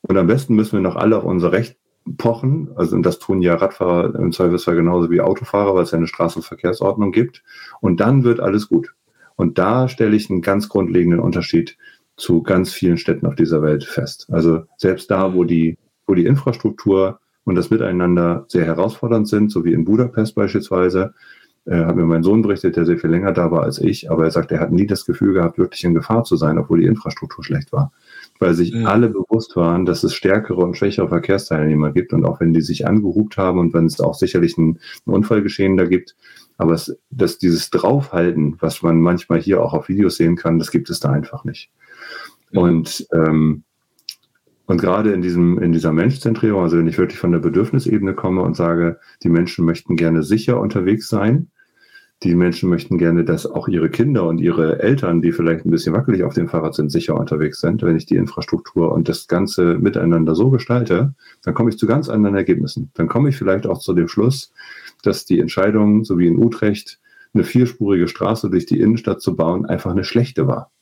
und 0.08 0.16
am 0.16 0.26
besten 0.26 0.54
müssen 0.54 0.72
wir 0.72 0.80
noch 0.80 0.96
alle 0.96 1.18
auf 1.18 1.24
unser 1.24 1.52
Recht 1.52 1.76
pochen. 2.16 2.70
Also 2.76 2.96
und 2.96 3.02
das 3.04 3.18
tun 3.18 3.42
ja 3.42 3.54
Radfahrer 3.54 4.14
im 4.18 4.32
Zweifelsfall 4.32 4.76
genauso 4.76 5.10
wie 5.10 5.20
Autofahrer, 5.20 5.74
weil 5.74 5.82
es 5.82 5.90
ja 5.90 5.98
eine 5.98 6.06
Straßenverkehrsordnung 6.06 7.12
gibt. 7.12 7.42
Und 7.80 8.00
dann 8.00 8.24
wird 8.24 8.40
alles 8.40 8.68
gut. 8.68 8.94
Und 9.36 9.58
da 9.58 9.86
stelle 9.88 10.16
ich 10.16 10.30
einen 10.30 10.40
ganz 10.40 10.68
grundlegenden 10.68 11.20
Unterschied 11.20 11.76
zu 12.16 12.42
ganz 12.42 12.72
vielen 12.72 12.96
Städten 12.96 13.26
auf 13.26 13.36
dieser 13.36 13.62
Welt 13.62 13.84
fest. 13.84 14.26
Also 14.30 14.64
selbst 14.78 15.10
da, 15.10 15.34
wo 15.34 15.44
die, 15.44 15.78
wo 16.06 16.14
die 16.14 16.26
Infrastruktur 16.26 17.20
und 17.44 17.54
das 17.54 17.70
Miteinander 17.70 18.46
sehr 18.48 18.64
herausfordernd 18.64 19.28
sind, 19.28 19.52
so 19.52 19.64
wie 19.64 19.72
in 19.72 19.84
Budapest 19.84 20.34
beispielsweise, 20.34 21.14
äh, 21.68 21.84
hat 21.84 21.96
mir 21.96 22.06
mein 22.06 22.22
Sohn 22.22 22.42
berichtet, 22.42 22.76
der 22.76 22.84
sehr 22.84 22.98
viel 22.98 23.10
länger 23.10 23.32
da 23.32 23.50
war 23.50 23.62
als 23.62 23.78
ich, 23.78 24.10
aber 24.10 24.24
er 24.24 24.30
sagt, 24.30 24.52
er 24.52 24.60
hat 24.60 24.72
nie 24.72 24.86
das 24.86 25.04
Gefühl 25.04 25.34
gehabt, 25.34 25.58
wirklich 25.58 25.84
in 25.84 25.94
Gefahr 25.94 26.24
zu 26.24 26.36
sein, 26.36 26.58
obwohl 26.58 26.80
die 26.80 26.86
Infrastruktur 26.86 27.44
schlecht 27.44 27.72
war 27.72 27.92
weil 28.38 28.54
sich 28.54 28.72
mhm. 28.72 28.86
alle 28.86 29.08
bewusst 29.08 29.56
waren, 29.56 29.84
dass 29.84 30.04
es 30.04 30.14
stärkere 30.14 30.58
und 30.58 30.76
schwächere 30.76 31.08
Verkehrsteilnehmer 31.08 31.92
gibt 31.92 32.12
und 32.12 32.24
auch 32.24 32.40
wenn 32.40 32.52
die 32.52 32.60
sich 32.60 32.86
angehubt 32.86 33.36
haben 33.36 33.58
und 33.58 33.74
wenn 33.74 33.86
es 33.86 34.00
auch 34.00 34.14
sicherlich 34.14 34.56
ein, 34.58 34.78
ein 35.06 35.12
Unfallgeschehen 35.12 35.76
da 35.76 35.86
gibt, 35.86 36.16
aber 36.56 36.74
es, 36.74 36.96
dass 37.10 37.38
dieses 37.38 37.70
Draufhalten, 37.70 38.56
was 38.60 38.82
man 38.82 39.00
manchmal 39.00 39.40
hier 39.40 39.62
auch 39.62 39.74
auf 39.74 39.88
Videos 39.88 40.16
sehen 40.16 40.36
kann, 40.36 40.58
das 40.58 40.70
gibt 40.70 40.90
es 40.90 41.00
da 41.00 41.10
einfach 41.10 41.44
nicht. 41.44 41.70
Mhm. 42.52 42.58
Und 42.58 43.06
ähm, 43.12 43.62
und 44.66 44.82
gerade 44.82 45.14
in 45.14 45.22
diesem, 45.22 45.58
in 45.62 45.72
dieser 45.72 45.94
Menschzentrierung, 45.94 46.62
also 46.62 46.76
wenn 46.76 46.86
ich 46.86 46.98
wirklich 46.98 47.18
von 47.18 47.32
der 47.32 47.38
Bedürfnisebene 47.38 48.12
komme 48.12 48.42
und 48.42 48.54
sage, 48.54 49.00
die 49.22 49.30
Menschen 49.30 49.64
möchten 49.64 49.96
gerne 49.96 50.22
sicher 50.22 50.60
unterwegs 50.60 51.08
sein, 51.08 51.48
die 52.24 52.34
Menschen 52.34 52.68
möchten 52.68 52.98
gerne, 52.98 53.24
dass 53.24 53.46
auch 53.46 53.68
ihre 53.68 53.90
Kinder 53.90 54.26
und 54.26 54.38
ihre 54.38 54.80
Eltern, 54.80 55.22
die 55.22 55.30
vielleicht 55.30 55.64
ein 55.64 55.70
bisschen 55.70 55.92
wackelig 55.92 56.24
auf 56.24 56.34
dem 56.34 56.48
Fahrrad 56.48 56.74
sind, 56.74 56.90
sicher 56.90 57.16
unterwegs 57.16 57.60
sind. 57.60 57.82
Wenn 57.82 57.96
ich 57.96 58.06
die 58.06 58.16
Infrastruktur 58.16 58.92
und 58.92 59.08
das 59.08 59.28
Ganze 59.28 59.78
miteinander 59.78 60.34
so 60.34 60.50
gestalte, 60.50 61.14
dann 61.42 61.54
komme 61.54 61.70
ich 61.70 61.78
zu 61.78 61.86
ganz 61.86 62.08
anderen 62.08 62.34
Ergebnissen. 62.34 62.90
Dann 62.94 63.06
komme 63.06 63.28
ich 63.28 63.36
vielleicht 63.36 63.68
auch 63.68 63.78
zu 63.78 63.94
dem 63.94 64.08
Schluss, 64.08 64.52
dass 65.04 65.26
die 65.26 65.38
Entscheidung, 65.38 66.04
so 66.04 66.18
wie 66.18 66.26
in 66.26 66.42
Utrecht, 66.42 66.98
eine 67.34 67.44
vierspurige 67.44 68.08
Straße 68.08 68.50
durch 68.50 68.66
die 68.66 68.80
Innenstadt 68.80 69.22
zu 69.22 69.36
bauen, 69.36 69.66
einfach 69.66 69.92
eine 69.92 70.02
schlechte 70.02 70.48
war. 70.48 70.72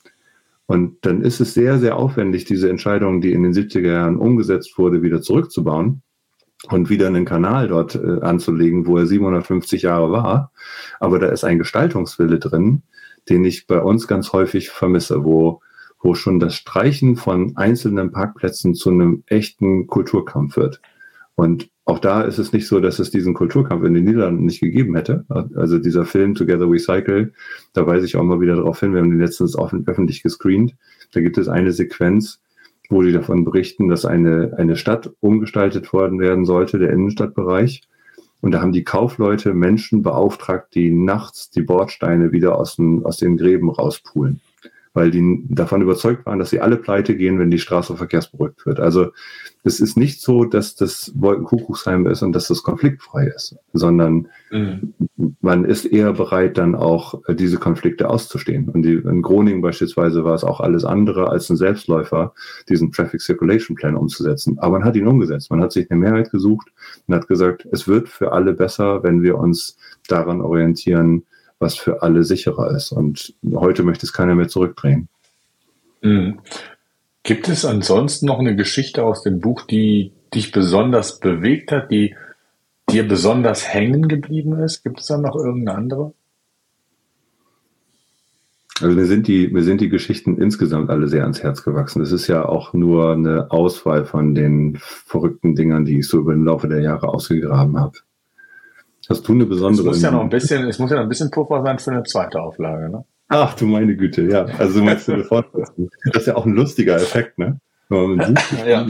Und 0.65 1.05
dann 1.05 1.21
ist 1.21 1.41
es 1.41 1.53
sehr, 1.53 1.79
sehr 1.79 1.97
aufwendig, 1.97 2.47
diese 2.47 2.71
Entscheidung, 2.71 3.21
die 3.21 3.33
in 3.33 3.43
den 3.43 3.53
70er 3.53 3.93
Jahren 3.93 4.17
umgesetzt 4.17 4.79
wurde, 4.79 5.03
wieder 5.03 5.21
zurückzubauen 5.21 6.03
und 6.71 6.89
wieder 6.89 7.07
einen 7.07 7.25
Kanal 7.25 7.69
dort 7.69 7.95
äh, 7.95 8.21
anzulegen, 8.21 8.87
wo 8.87 8.97
er 8.97 9.07
750 9.07 9.83
Jahre 9.83 10.11
war. 10.11 10.53
Aber 11.01 11.19
da 11.19 11.29
ist 11.29 11.45
ein 11.45 11.59
Gestaltungswille 11.59 12.39
drin, 12.39 12.83
den 13.29 13.45
ich 13.45 13.67
bei 13.67 13.81
uns 13.81 14.09
ganz 14.09 14.33
häufig 14.33 14.71
vermisse, 14.71 15.25
wo, 15.25 15.61
wo 16.01 16.15
schon 16.15 16.41
das 16.41 16.55
Streichen 16.55 17.17
von 17.17 17.57
einzelnen 17.57 18.11
Parkplätzen 18.11 18.75
zu 18.75 18.91
einem 18.91 19.23
echten 19.27 19.87
Kulturkampf 19.87 20.57
wird. 20.57 20.81
Und 21.35 21.69
auch 21.85 21.99
da 21.99 22.23
ist 22.23 22.39
es 22.39 22.53
nicht 22.53 22.67
so, 22.67 22.81
dass 22.81 22.99
es 22.99 23.11
diesen 23.11 23.35
Kulturkampf 23.35 23.85
in 23.85 23.95
den 23.95 24.05
Niederlanden 24.05 24.45
nicht 24.45 24.61
gegeben 24.61 24.97
hätte. 24.97 25.25
Also 25.29 25.79
dieser 25.79 26.05
Film 26.05 26.35
Together 26.35 26.69
We 26.69 26.79
Cycle, 26.79 27.33
da 27.75 27.87
weise 27.87 28.07
ich 28.07 28.17
auch 28.17 28.25
mal 28.25 28.41
wieder 28.41 28.57
darauf 28.57 28.81
hin, 28.81 28.93
wir 28.93 29.01
haben 29.01 29.11
den 29.11 29.21
letztens 29.21 29.57
öffentlich 29.57 30.23
gescreent. 30.23 30.75
Da 31.13 31.21
gibt 31.21 31.39
es 31.39 31.49
eine 31.49 31.73
Sequenz, 31.73 32.41
wo 32.91 33.03
die 33.03 33.13
davon 33.13 33.45
berichten, 33.45 33.89
dass 33.89 34.05
eine, 34.05 34.55
eine 34.57 34.77
Stadt 34.77 35.11
umgestaltet 35.21 35.93
worden 35.93 36.19
werden 36.19 36.45
sollte, 36.45 36.79
der 36.79 36.91
Innenstadtbereich. 36.91 37.83
Und 38.41 38.53
da 38.53 38.61
haben 38.61 38.73
die 38.73 38.85
Kaufleute 38.85 39.55
Menschen 39.55 40.03
beauftragt, 40.03 40.75
die 40.75 40.91
nachts 40.91 41.51
die 41.51 41.63
Bordsteine 41.63 42.33
wieder 42.33 42.59
aus, 42.59 42.77
den, 42.77 43.05
aus 43.05 43.17
den 43.17 43.37
Gräben 43.37 43.71
rauspulen 43.71 44.41
weil 44.97 45.11
die 45.11 45.45
davon 45.49 45.83
überzeugt 45.83 46.25
waren, 46.25 46.39
dass 46.39 46.49
sie 46.49 46.61
alle 46.61 46.79
pleite 46.79 47.15
gehen, 47.17 47.39
wenn 47.39 47.51
die 47.51 47.59
Straße 47.59 47.97
verkehrsberuhigt 47.97 48.65
wird. 48.65 48.81
Also 48.81 49.13
es 49.63 49.79
ist 49.79 49.99
nicht 49.99 50.23
so, 50.23 50.45
dass 50.45 50.75
das 50.75 51.13
Wolkenkuckucksheim 51.15 52.07
ist 52.07 52.23
und 52.23 52.33
dass 52.33 52.49
das 52.49 52.63
konfliktfrei 52.63 53.27
ist, 53.27 53.57
sondern 53.75 54.29
mhm. 54.51 54.95
man 55.43 55.67
ist 55.67 55.85
eher 55.85 56.15
bereit, 56.15 56.57
dann 56.57 56.75
auch 56.75 57.21
äh, 57.29 57.35
diese 57.35 57.59
Konflikte 57.59 58.09
auszustehen. 58.09 58.71
Und 58.71 58.83
die, 58.83 58.95
in 58.95 59.21
Groningen 59.21 59.61
beispielsweise 59.61 60.25
war 60.25 60.35
es 60.35 60.45
auch 60.45 60.61
alles 60.61 60.87
andere 60.87 61.29
als 61.29 61.51
ein 61.51 61.59
Selbstläufer, 61.59 62.33
diesen 62.71 62.91
Traffic 62.91 63.21
Circulation 63.21 63.77
Plan 63.77 63.97
umzusetzen. 63.97 64.59
Aber 64.61 64.79
man 64.79 64.85
hat 64.85 64.97
ihn 64.97 65.07
umgesetzt. 65.07 65.51
Man 65.51 65.61
hat 65.61 65.73
sich 65.73 65.91
eine 65.91 66.01
Mehrheit 66.01 66.31
gesucht 66.31 66.69
und 67.07 67.15
hat 67.15 67.29
gesagt, 67.29 67.69
es 67.71 67.87
wird 67.87 68.09
für 68.09 68.33
alle 68.33 68.55
besser, 68.55 69.03
wenn 69.03 69.23
wir 69.23 69.37
uns 69.37 69.77
daran 70.09 70.41
orientieren, 70.41 71.25
was 71.59 71.77
für 71.77 72.03
alle 72.03 72.25
sicherer 72.25 72.71
ist. 72.75 72.93
Und 72.93 73.35
heute 73.55 73.83
möchte 73.83 74.07
es 74.07 74.13
keiner 74.13 74.35
mehr 74.35 74.49
zurückdrehen. 74.49 75.09
Mhm. 76.03 76.41
Gibt 77.23 77.49
es 77.49 77.65
ansonsten 77.65 78.27
noch 78.27 78.39
eine 78.39 78.55
Geschichte 78.55 79.05
aus 79.05 79.23
dem 79.23 79.41
Buch, 79.41 79.63
die 79.63 80.13
dich 80.33 80.53
besonders 80.53 81.19
bewegt 81.19 81.73
hat, 81.73 81.91
die 81.91 82.15
dir 82.91 83.07
besonders 83.07 83.67
hängen 83.67 84.07
geblieben 84.07 84.59
ist? 84.61 84.85
Gibt 84.85 85.01
es 85.01 85.07
da 85.07 85.19
noch 85.19 85.35
irgendeine 85.35 85.77
andere? 85.77 86.13
Also 88.81 88.95
mir 88.95 89.07
sind 89.07 89.27
die, 89.27 89.49
mir 89.49 89.63
sind 89.63 89.81
die 89.81 89.89
Geschichten 89.89 90.37
insgesamt 90.39 90.91
alle 90.91 91.09
sehr 91.09 91.23
ans 91.23 91.43
Herz 91.43 91.63
gewachsen. 91.63 92.03
Es 92.03 92.13
ist 92.13 92.27
ja 92.27 92.45
auch 92.45 92.75
nur 92.75 93.13
eine 93.13 93.51
Auswahl 93.51 94.05
von 94.05 94.35
den 94.35 94.77
verrückten 94.79 95.55
Dingern, 95.55 95.87
die 95.87 96.01
ich 96.01 96.09
so 96.09 96.19
über 96.19 96.35
den 96.35 96.45
Laufe 96.45 96.69
der 96.69 96.81
Jahre 96.81 97.09
ausgegraben 97.09 97.81
habe. 97.81 97.99
Hast 99.09 99.27
du 99.29 99.33
eine 99.33 99.47
besondere? 99.47 99.89
Es 99.89 99.97
muss 99.97 100.03
ja 100.03 100.11
noch 100.11 100.23
ein 100.23 100.29
bisschen, 100.29 100.69
es 100.69 100.79
muss 100.79 100.91
ja 100.91 100.97
noch 100.97 101.05
ein 101.05 101.09
bisschen 101.09 101.31
Puffer 101.31 101.63
sein 101.63 101.79
für 101.79 101.93
eine 101.93 102.03
zweite 102.03 102.41
Auflage, 102.41 102.91
ne? 102.91 103.05
Ach 103.29 103.55
du 103.55 103.67
meine 103.67 103.97
Güte, 103.97 104.23
ja. 104.23 104.45
Also 104.59 104.83
meinst 104.83 105.09
du 105.09 105.17
sofort, 105.23 105.49
das 105.55 105.73
ist 106.15 106.27
ja 106.27 106.37
auch 106.37 106.47
ein 106.47 106.55
lustiger 106.55 106.97
Effekt, 106.97 107.39
ne? 107.39 107.61
Wenn 107.89 108.17
man 108.17 108.35
Buch 108.35 108.43
ja. 108.67 108.87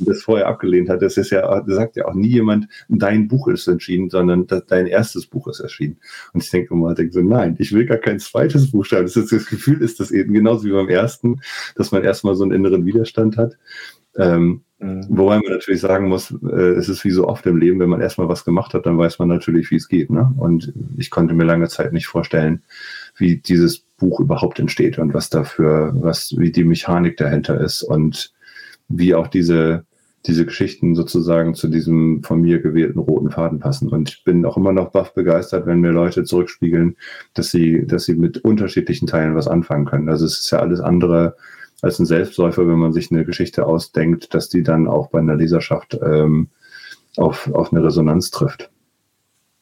das 0.00 0.22
vorher 0.22 0.48
abgelehnt 0.48 0.90
hat, 0.90 1.00
das 1.00 1.16
ist 1.16 1.30
ja, 1.30 1.60
das 1.62 1.76
sagt 1.76 1.96
ja 1.96 2.06
auch 2.06 2.14
nie 2.14 2.28
jemand, 2.28 2.68
dein 2.88 3.26
Buch 3.26 3.48
ist 3.48 3.66
entschieden, 3.68 4.10
sondern 4.10 4.46
dein 4.46 4.86
erstes 4.86 5.26
Buch 5.26 5.48
ist 5.48 5.60
erschienen. 5.60 5.98
Und 6.34 6.42
ich 6.42 6.50
denke 6.50 6.74
immer, 6.74 6.94
denke 6.94 7.12
so, 7.12 7.22
nein, 7.22 7.56
ich 7.58 7.72
will 7.72 7.86
gar 7.86 7.98
kein 7.98 8.18
zweites 8.18 8.70
Buch 8.70 8.84
schreiben. 8.84 9.04
Das, 9.04 9.16
ist, 9.16 9.32
das 9.32 9.46
Gefühl 9.46 9.80
ist 9.80 9.98
das 9.98 10.10
eben 10.10 10.34
genauso 10.34 10.64
wie 10.64 10.72
beim 10.72 10.90
ersten, 10.90 11.40
dass 11.74 11.90
man 11.90 12.04
erstmal 12.04 12.34
so 12.34 12.44
einen 12.44 12.52
inneren 12.52 12.84
Widerstand 12.84 13.38
hat. 13.38 13.56
Ähm. 14.16 14.64
Wobei 15.08 15.36
man 15.36 15.52
natürlich 15.52 15.80
sagen 15.80 16.08
muss, 16.08 16.34
äh, 16.42 16.72
es 16.72 16.88
ist 16.88 17.04
wie 17.04 17.10
so 17.10 17.26
oft 17.26 17.46
im 17.46 17.56
Leben, 17.56 17.80
wenn 17.80 17.88
man 17.88 18.00
erstmal 18.00 18.28
was 18.28 18.44
gemacht 18.44 18.74
hat, 18.74 18.86
dann 18.86 18.98
weiß 18.98 19.18
man 19.18 19.28
natürlich, 19.28 19.70
wie 19.70 19.76
es 19.76 19.88
geht. 19.88 20.10
Ne? 20.10 20.32
Und 20.36 20.72
ich 20.98 21.10
konnte 21.10 21.32
mir 21.32 21.44
lange 21.44 21.68
Zeit 21.68 21.92
nicht 21.92 22.06
vorstellen, 22.06 22.62
wie 23.16 23.36
dieses 23.36 23.78
Buch 23.78 24.20
überhaupt 24.20 24.58
entsteht 24.58 24.98
und 24.98 25.14
was 25.14 25.30
dafür, 25.30 25.92
was, 25.94 26.34
wie 26.36 26.52
die 26.52 26.64
Mechanik 26.64 27.16
dahinter 27.16 27.60
ist 27.60 27.82
und 27.82 28.32
wie 28.88 29.14
auch 29.14 29.28
diese, 29.28 29.86
diese 30.26 30.44
Geschichten 30.44 30.94
sozusagen 30.94 31.54
zu 31.54 31.68
diesem 31.68 32.22
von 32.22 32.40
mir 32.40 32.60
gewählten 32.60 32.98
roten 32.98 33.30
Faden 33.30 33.60
passen. 33.60 33.88
Und 33.88 34.10
ich 34.10 34.24
bin 34.24 34.44
auch 34.44 34.56
immer 34.56 34.72
noch 34.72 34.90
baff 34.90 35.14
begeistert, 35.14 35.66
wenn 35.66 35.80
mir 35.80 35.92
Leute 35.92 36.24
zurückspiegeln, 36.24 36.96
dass 37.32 37.50
sie, 37.50 37.86
dass 37.86 38.04
sie 38.04 38.14
mit 38.14 38.38
unterschiedlichen 38.38 39.06
Teilen 39.06 39.34
was 39.34 39.48
anfangen 39.48 39.86
können. 39.86 40.08
Also 40.08 40.26
es 40.26 40.40
ist 40.40 40.50
ja 40.50 40.58
alles 40.58 40.80
andere 40.80 41.36
als 41.82 41.98
ein 41.98 42.06
Selbstläufer, 42.06 42.66
wenn 42.66 42.78
man 42.78 42.92
sich 42.92 43.10
eine 43.10 43.24
Geschichte 43.24 43.66
ausdenkt, 43.66 44.34
dass 44.34 44.48
die 44.48 44.62
dann 44.62 44.88
auch 44.88 45.08
bei 45.08 45.18
einer 45.18 45.36
Leserschaft 45.36 45.98
ähm, 46.02 46.48
auf, 47.16 47.50
auf 47.52 47.72
eine 47.72 47.84
Resonanz 47.84 48.30
trifft. 48.30 48.70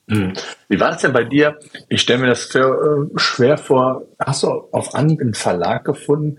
Hm. 0.08 0.32
Wie 0.68 0.80
war 0.80 0.90
das 0.90 1.02
denn 1.02 1.12
bei 1.12 1.24
dir? 1.24 1.58
Ich 1.88 2.00
stelle 2.00 2.20
mir 2.20 2.26
das 2.28 2.44
für, 2.44 3.10
äh, 3.14 3.18
schwer 3.18 3.56
vor. 3.56 4.06
Hast 4.18 4.42
du 4.42 4.48
auf 4.48 4.94
Anhieb 4.94 5.20
einen 5.20 5.34
Verlag 5.34 5.84
gefunden, 5.84 6.38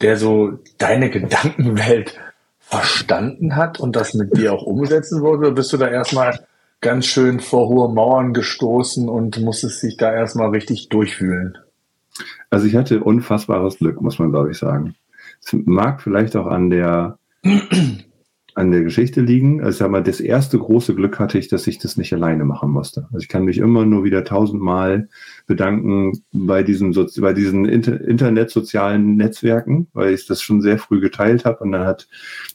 der 0.00 0.16
so 0.16 0.58
deine 0.78 1.10
Gedankenwelt 1.10 2.18
verstanden 2.58 3.56
hat 3.56 3.78
und 3.80 3.96
das 3.96 4.14
mit 4.14 4.36
dir 4.36 4.52
auch 4.52 4.62
umsetzen 4.62 5.20
wollte? 5.22 5.46
Oder 5.46 5.52
bist 5.52 5.72
du 5.72 5.76
da 5.76 5.88
erstmal 5.88 6.40
ganz 6.80 7.06
schön 7.06 7.40
vor 7.40 7.68
hohe 7.68 7.92
Mauern 7.92 8.32
gestoßen 8.32 9.08
und 9.08 9.40
musstest 9.40 9.82
dich 9.82 9.96
da 9.96 10.12
erstmal 10.12 10.50
richtig 10.50 10.88
durchfühlen? 10.88 11.58
Also 12.50 12.66
ich 12.66 12.76
hatte 12.76 13.02
unfassbares 13.04 13.78
Glück, 13.78 14.00
muss 14.00 14.18
man 14.18 14.30
glaube 14.30 14.50
ich 14.50 14.58
sagen. 14.58 14.94
Es 15.44 15.52
mag 15.52 16.02
vielleicht 16.02 16.36
auch 16.36 16.46
an 16.46 16.70
der 16.70 17.18
an 18.54 18.70
der 18.70 18.82
Geschichte 18.82 19.20
liegen. 19.20 19.62
Also 19.62 19.78
sag 19.78 19.90
mal, 19.90 20.02
das 20.02 20.20
erste 20.20 20.58
große 20.58 20.94
Glück 20.94 21.18
hatte 21.18 21.38
ich, 21.38 21.48
dass 21.48 21.66
ich 21.66 21.78
das 21.78 21.96
nicht 21.96 22.12
alleine 22.12 22.44
machen 22.44 22.70
musste. 22.70 23.06
Also 23.12 23.18
ich 23.18 23.28
kann 23.28 23.44
mich 23.44 23.58
immer 23.58 23.86
nur 23.86 24.04
wieder 24.04 24.24
tausendmal 24.24 25.08
bedanken 25.46 26.22
bei 26.32 26.62
diesen, 26.62 26.94
bei 27.18 27.32
diesen 27.32 27.64
Inter 27.64 28.00
internetsozialen 28.00 29.16
Netzwerken, 29.16 29.88
weil 29.94 30.12
ich 30.12 30.26
das 30.26 30.42
schon 30.42 30.60
sehr 30.60 30.78
früh 30.78 31.00
geteilt 31.00 31.44
habe. 31.44 31.64
Und 31.64 31.72
dann 31.72 31.86
hat 31.86 32.08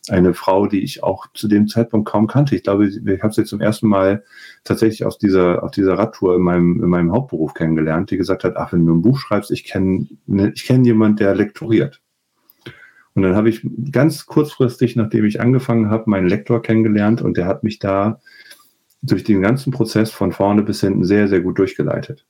eine 0.10 0.34
Frau, 0.34 0.68
die 0.68 0.82
ich 0.82 1.04
auch 1.04 1.28
zu 1.34 1.48
dem 1.48 1.68
Zeitpunkt 1.68 2.08
kaum 2.08 2.28
kannte, 2.28 2.56
ich 2.56 2.64
glaube, 2.64 2.88
ich 2.88 3.24
habe 3.24 3.34
sie 3.34 3.44
zum 3.44 3.62
ersten 3.62 3.88
Mal 3.88 4.24
tatsächlich 4.64 5.04
auf 5.06 5.18
dieser, 5.18 5.64
auf 5.64 5.72
dieser 5.72 5.98
Radtour 5.98 6.36
in 6.36 6.42
meinem, 6.42 6.84
in 6.84 6.90
meinem 6.90 7.12
Hauptberuf 7.12 7.54
kennengelernt, 7.54 8.12
die 8.12 8.18
gesagt 8.18 8.44
hat, 8.44 8.56
ach, 8.56 8.74
wenn 8.74 8.86
du 8.86 8.94
ein 8.94 9.02
Buch 9.02 9.18
schreibst, 9.18 9.52
ich 9.52 9.64
kenne 9.64 10.08
ich 10.54 10.66
kenn 10.66 10.86
jemand, 10.86 11.20
der 11.20 11.34
lektoriert. 11.34 12.02
Und 13.18 13.24
dann 13.24 13.36
habe 13.36 13.50
ich 13.50 13.68
ganz 13.92 14.28
kurzfristig, 14.28 14.96
nachdem 14.96 15.26
ich 15.26 15.42
angefangen 15.42 15.90
habe, 15.90 16.08
meinen 16.08 16.30
Lektor 16.30 16.62
kennengelernt 16.62 17.20
und 17.20 17.36
der 17.36 17.48
hat 17.48 17.64
mich 17.64 17.80
da 17.80 18.20
durch 19.02 19.24
den 19.24 19.42
ganzen 19.42 19.74
Prozess 19.74 20.12
von 20.12 20.32
vorne 20.32 20.62
bis 20.62 20.82
hinten 20.82 21.04
sehr, 21.04 21.28
sehr 21.28 21.42
gut 21.42 21.58
durchgeleitet. 21.58 22.28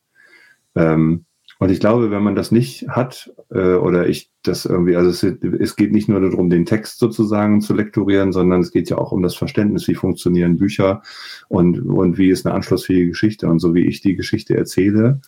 Ähm, 0.76 1.26
und 1.60 1.72
ich 1.72 1.82
glaube, 1.82 2.10
wenn 2.10 2.24
man 2.24 2.36
das 2.36 2.54
nicht 2.54 2.88
hat, 2.88 3.34
äh, 3.52 3.74
oder 3.74 4.08
ich 4.08 4.32
das 4.44 4.64
irgendwie, 4.64 4.96
also 4.96 5.10
es, 5.10 5.24
es, 5.24 5.76
geht 5.76 5.92
nicht 5.92 6.08
nur 6.08 6.22
darum, 6.22 6.50
den 6.50 6.66
Text 6.66 7.00
sozusagen 7.00 7.60
zu 7.60 7.74
lektorieren, 7.74 8.32
sondern 8.32 8.62
es 8.62 8.72
geht 8.72 8.90
ja 8.90 8.98
auch 8.98 9.12
um 9.12 9.22
das 9.22 9.36
Verständnis, 9.36 9.90
wie 9.90 9.96
funktionieren 9.96 10.56
Bücher 10.56 11.02
und, 11.50 11.82
und 11.82 12.18
wie 12.18 12.30
ist 12.30 12.46
eine 12.46 12.56
anschlussfähige 12.56 13.10
Geschichte. 13.10 13.50
Und 13.50 13.60
so 13.60 13.76
wie 13.76 13.86
ich 13.86 14.00
die 14.00 14.16
Geschichte 14.16 14.56
erzähle 14.56 15.20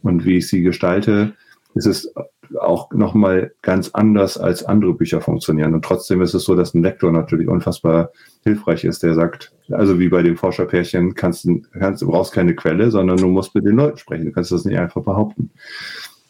und 0.00 0.24
wie 0.24 0.36
ich 0.36 0.46
sie 0.46 0.62
gestalte, 0.62 1.34
ist 1.74 1.86
es 1.86 2.12
auch 2.60 2.90
nochmal 2.92 3.52
ganz 3.62 3.90
anders 3.92 4.38
als 4.38 4.64
andere 4.64 4.94
Bücher 4.94 5.20
funktionieren. 5.20 5.74
Und 5.74 5.84
trotzdem 5.84 6.22
ist 6.22 6.34
es 6.34 6.44
so, 6.44 6.54
dass 6.54 6.74
ein 6.74 6.82
Lektor 6.82 7.12
natürlich 7.12 7.48
unfassbar 7.48 8.10
hilfreich 8.42 8.84
ist, 8.84 9.02
der 9.02 9.14
sagt, 9.14 9.52
also 9.70 9.98
wie 9.98 10.08
bei 10.08 10.22
dem 10.22 10.36
Forscherpärchen, 10.36 11.14
kannst, 11.14 11.48
kannst, 11.78 12.02
du 12.02 12.06
brauchst 12.06 12.32
keine 12.32 12.54
Quelle, 12.54 12.90
sondern 12.90 13.18
du 13.18 13.28
musst 13.28 13.54
mit 13.54 13.66
den 13.66 13.76
Leuten 13.76 13.98
sprechen. 13.98 14.26
Du 14.26 14.32
kannst 14.32 14.52
das 14.52 14.64
nicht 14.64 14.78
einfach 14.78 15.02
behaupten. 15.02 15.50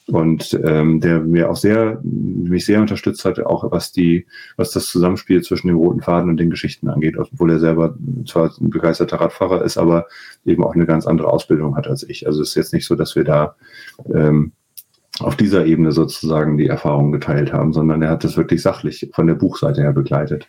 Und 0.07 0.59
ähm, 0.65 1.01
der 1.01 1.21
mir 1.21 1.51
auch 1.51 1.57
sehr, 1.57 2.01
mich 2.03 2.65
sehr 2.65 2.81
unterstützt 2.81 3.27
hat, 3.27 3.39
auch 3.41 3.71
was 3.71 3.93
die, 3.93 4.27
was 4.57 4.71
das 4.71 4.87
Zusammenspiel 4.87 5.43
zwischen 5.43 5.69
dem 5.69 5.77
roten 5.77 6.01
Faden 6.01 6.31
und 6.31 6.39
den 6.39 6.49
Geschichten 6.49 6.89
angeht, 6.89 7.19
obwohl 7.19 7.51
er 7.51 7.59
selber 7.59 7.95
zwar 8.27 8.51
ein 8.59 8.71
begeisterter 8.71 9.21
Radfahrer 9.21 9.63
ist, 9.63 9.77
aber 9.77 10.07
eben 10.47 10.65
auch 10.65 10.75
eine 10.75 10.87
ganz 10.87 11.07
andere 11.07 11.29
Ausbildung 11.29 11.77
hat 11.77 11.87
als 11.89 12.09
ich. 12.09 12.27
Also 12.27 12.41
es 12.41 12.49
ist 12.49 12.55
jetzt 12.55 12.73
nicht 12.73 12.87
so, 12.87 12.95
dass 12.95 13.17
wir 13.17 13.25
da 13.25 13.55
ähm, 14.15 14.53
auf 15.21 15.37
dieser 15.37 15.67
Ebene 15.67 15.93
sozusagen 15.93 16.59
die 16.59 16.69
Erfahrung 16.69 17.13
geteilt 17.13 17.53
haben, 17.53 17.73
sondern 17.73 18.03
er 18.03 18.11
hat 18.11 18.25
das 18.25 18.37
wirklich 18.37 18.63
sachlich 18.63 19.11
von 19.13 19.27
der 19.27 19.35
Buchseite 19.35 19.83
her 19.83 19.93
begleitet. 19.93 20.49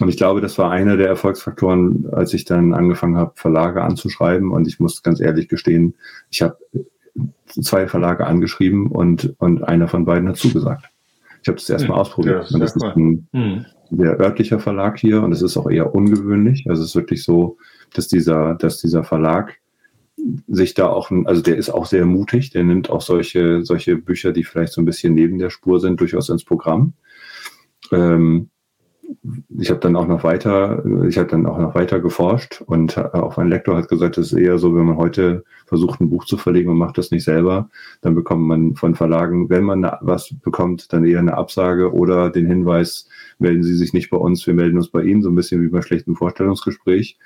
Und 0.00 0.08
ich 0.08 0.16
glaube, 0.16 0.40
das 0.40 0.56
war 0.58 0.70
einer 0.70 0.96
der 0.96 1.08
Erfolgsfaktoren, 1.08 2.08
als 2.12 2.32
ich 2.32 2.44
dann 2.44 2.72
angefangen 2.72 3.16
habe, 3.16 3.32
Verlage 3.34 3.82
anzuschreiben. 3.82 4.50
Und 4.50 4.66
ich 4.66 4.80
muss 4.80 5.02
ganz 5.02 5.20
ehrlich 5.20 5.48
gestehen, 5.48 5.94
ich 6.30 6.42
habe 6.42 6.56
zwei 7.46 7.86
Verlage 7.86 8.26
angeschrieben 8.26 8.86
und, 8.86 9.34
und 9.38 9.62
einer 9.64 9.88
von 9.88 10.04
beiden 10.04 10.28
hat 10.28 10.38
zugesagt. 10.38 10.88
Ich 11.42 11.48
habe 11.48 11.58
das 11.58 11.68
erstmal 11.68 11.98
ausprobiert. 11.98 12.48
Ja, 12.48 12.54
und 12.54 12.60
das 12.60 12.76
ist 12.76 12.82
ein 12.82 13.28
hm. 13.32 13.66
sehr 13.90 14.18
örtlicher 14.18 14.60
Verlag 14.60 14.98
hier 14.98 15.22
und 15.22 15.32
es 15.32 15.42
ist 15.42 15.56
auch 15.56 15.68
eher 15.68 15.94
ungewöhnlich. 15.94 16.66
Also 16.68 16.82
es 16.82 16.90
ist 16.90 16.96
wirklich 16.96 17.24
so, 17.24 17.58
dass 17.92 18.08
dieser, 18.08 18.54
dass 18.54 18.78
dieser 18.78 19.04
Verlag 19.04 19.58
sich 20.48 20.74
da 20.74 20.88
auch, 20.88 21.10
also 21.24 21.42
der 21.42 21.56
ist 21.56 21.70
auch 21.70 21.86
sehr 21.86 22.06
mutig, 22.06 22.50
der 22.50 22.64
nimmt 22.64 22.90
auch 22.90 23.00
solche, 23.00 23.64
solche 23.64 23.96
Bücher, 23.96 24.32
die 24.32 24.44
vielleicht 24.44 24.72
so 24.72 24.80
ein 24.80 24.84
bisschen 24.86 25.14
neben 25.14 25.38
der 25.38 25.50
Spur 25.50 25.80
sind, 25.80 26.00
durchaus 26.00 26.28
ins 26.28 26.44
Programm. 26.44 26.94
Ähm, 27.90 28.50
ich 29.58 29.70
habe 29.70 29.80
dann 29.80 29.96
auch 29.96 30.06
noch 30.06 30.24
weiter, 30.24 30.84
ich 31.06 31.18
habe 31.18 31.28
dann 31.28 31.46
auch 31.46 31.58
noch 31.58 31.74
weiter 31.74 32.00
geforscht 32.00 32.62
und 32.64 32.96
auch 32.98 33.36
mein 33.36 33.48
Lektor 33.48 33.76
hat 33.76 33.88
gesagt, 33.88 34.16
es 34.16 34.32
ist 34.32 34.38
eher 34.38 34.58
so, 34.58 34.74
wenn 34.74 34.86
man 34.86 34.96
heute 34.96 35.44
versucht, 35.66 36.00
ein 36.00 36.08
Buch 36.08 36.24
zu 36.24 36.36
verlegen 36.36 36.70
und 36.70 36.78
macht 36.78 36.98
das 36.98 37.10
nicht 37.10 37.24
selber, 37.24 37.68
dann 38.00 38.14
bekommt 38.14 38.46
man 38.46 38.74
von 38.74 38.94
Verlagen, 38.94 39.50
wenn 39.50 39.64
man 39.64 39.82
was 40.00 40.34
bekommt, 40.42 40.92
dann 40.92 41.04
eher 41.04 41.18
eine 41.18 41.36
Absage 41.36 41.92
oder 41.92 42.30
den 42.30 42.46
Hinweis, 42.46 43.08
melden 43.38 43.62
Sie 43.62 43.74
sich 43.74 43.92
nicht 43.92 44.10
bei 44.10 44.16
uns, 44.16 44.46
wir 44.46 44.54
melden 44.54 44.78
uns 44.78 44.88
bei 44.88 45.02
Ihnen, 45.02 45.22
so 45.22 45.30
ein 45.30 45.34
bisschen 45.34 45.62
wie 45.62 45.68
bei 45.68 45.82
schlechten 45.82 46.16
Vorstellungsgespräch. 46.16 47.18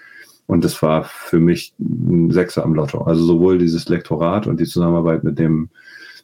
Und 0.46 0.64
das 0.64 0.80
war 0.82 1.04
für 1.04 1.40
mich 1.40 1.74
ein 1.78 2.30
Sechser 2.30 2.64
am 2.64 2.74
Lotto. 2.74 3.02
Also 3.02 3.24
sowohl 3.24 3.58
dieses 3.58 3.88
Lektorat 3.88 4.46
und 4.46 4.60
die 4.60 4.64
Zusammenarbeit 4.64 5.24
mit 5.24 5.38
dem, 5.38 5.70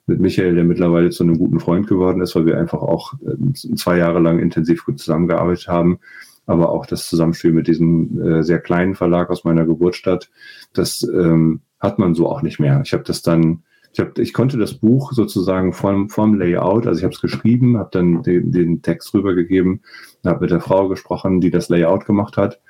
mit 0.07 0.21
Michael, 0.21 0.55
der 0.55 0.65
mittlerweile 0.65 1.11
zu 1.11 1.25
einem 1.25 1.39
guten 1.39 1.61
Freund 1.61 1.89
geworden 1.89 2.23
ist, 2.23 2.35
weil 2.37 2.47
wir 2.47 2.59
einfach 2.59 2.83
auch 2.83 3.15
äh, 3.15 3.53
zwei 3.53 3.99
Jahre 3.99 4.21
lang 4.21 4.39
intensiv 4.39 4.85
gut 4.85 5.01
zusammengearbeitet 5.01 5.69
haben. 5.69 5.99
Aber 6.47 6.71
auch 6.71 6.87
das 6.87 7.09
Zusammenspiel 7.09 7.53
mit 7.53 7.69
diesem 7.69 8.21
äh, 8.21 8.43
sehr 8.43 8.59
kleinen 8.61 8.95
Verlag 8.95 9.31
aus 9.31 9.45
meiner 9.45 9.65
Geburtsstadt, 9.65 10.31
das 10.73 11.03
ähm, 11.03 11.61
hat 11.79 11.99
man 11.99 12.15
so 12.15 12.29
auch 12.29 12.43
nicht 12.43 12.59
mehr. 12.59 12.81
Ich 12.85 12.93
habe 12.93 13.05
das 13.05 13.23
dann, 13.23 13.63
ich, 13.93 14.01
hab, 14.01 14.19
ich 14.19 14.33
konnte 14.33 14.59
das 14.59 14.75
Buch 14.75 15.13
sozusagen 15.13 15.73
vom, 15.73 16.09
vom 16.09 16.35
Layout, 16.35 16.87
also 16.87 16.99
ich 16.99 17.05
habe 17.05 17.15
es 17.15 17.21
geschrieben, 17.21 17.79
habe 17.79 17.91
dann 17.93 18.23
den, 18.23 18.51
den 18.51 18.83
Text 18.83 19.15
rübergegeben, 19.15 19.83
habe 20.25 20.41
mit 20.41 20.51
der 20.51 20.61
Frau 20.61 20.89
gesprochen, 20.89 21.41
die 21.41 21.51
das 21.51 21.69
Layout 21.69 22.07
gemacht 22.07 22.37
hat 22.37 22.61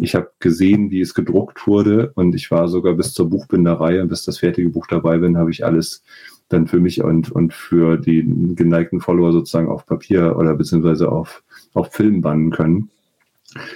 ich 0.00 0.14
habe 0.14 0.30
gesehen, 0.40 0.90
wie 0.90 1.00
es 1.00 1.14
gedruckt 1.14 1.66
wurde 1.66 2.12
und 2.14 2.34
ich 2.34 2.50
war 2.50 2.68
sogar 2.68 2.94
bis 2.94 3.12
zur 3.12 3.28
Buchbinderei 3.28 4.00
und 4.00 4.08
bis 4.08 4.24
das 4.24 4.38
fertige 4.38 4.70
Buch 4.70 4.86
dabei 4.86 5.18
bin, 5.18 5.36
habe 5.36 5.50
ich 5.50 5.64
alles 5.64 6.02
dann 6.48 6.66
für 6.66 6.80
mich 6.80 7.02
und, 7.02 7.30
und 7.30 7.52
für 7.52 7.96
die 7.96 8.54
geneigten 8.54 9.00
Follower 9.00 9.32
sozusagen 9.32 9.68
auf 9.68 9.86
Papier 9.86 10.36
oder 10.36 10.54
beziehungsweise 10.54 11.10
auf, 11.10 11.42
auf 11.74 11.92
Film 11.92 12.22
bannen 12.22 12.50
können. 12.50 12.90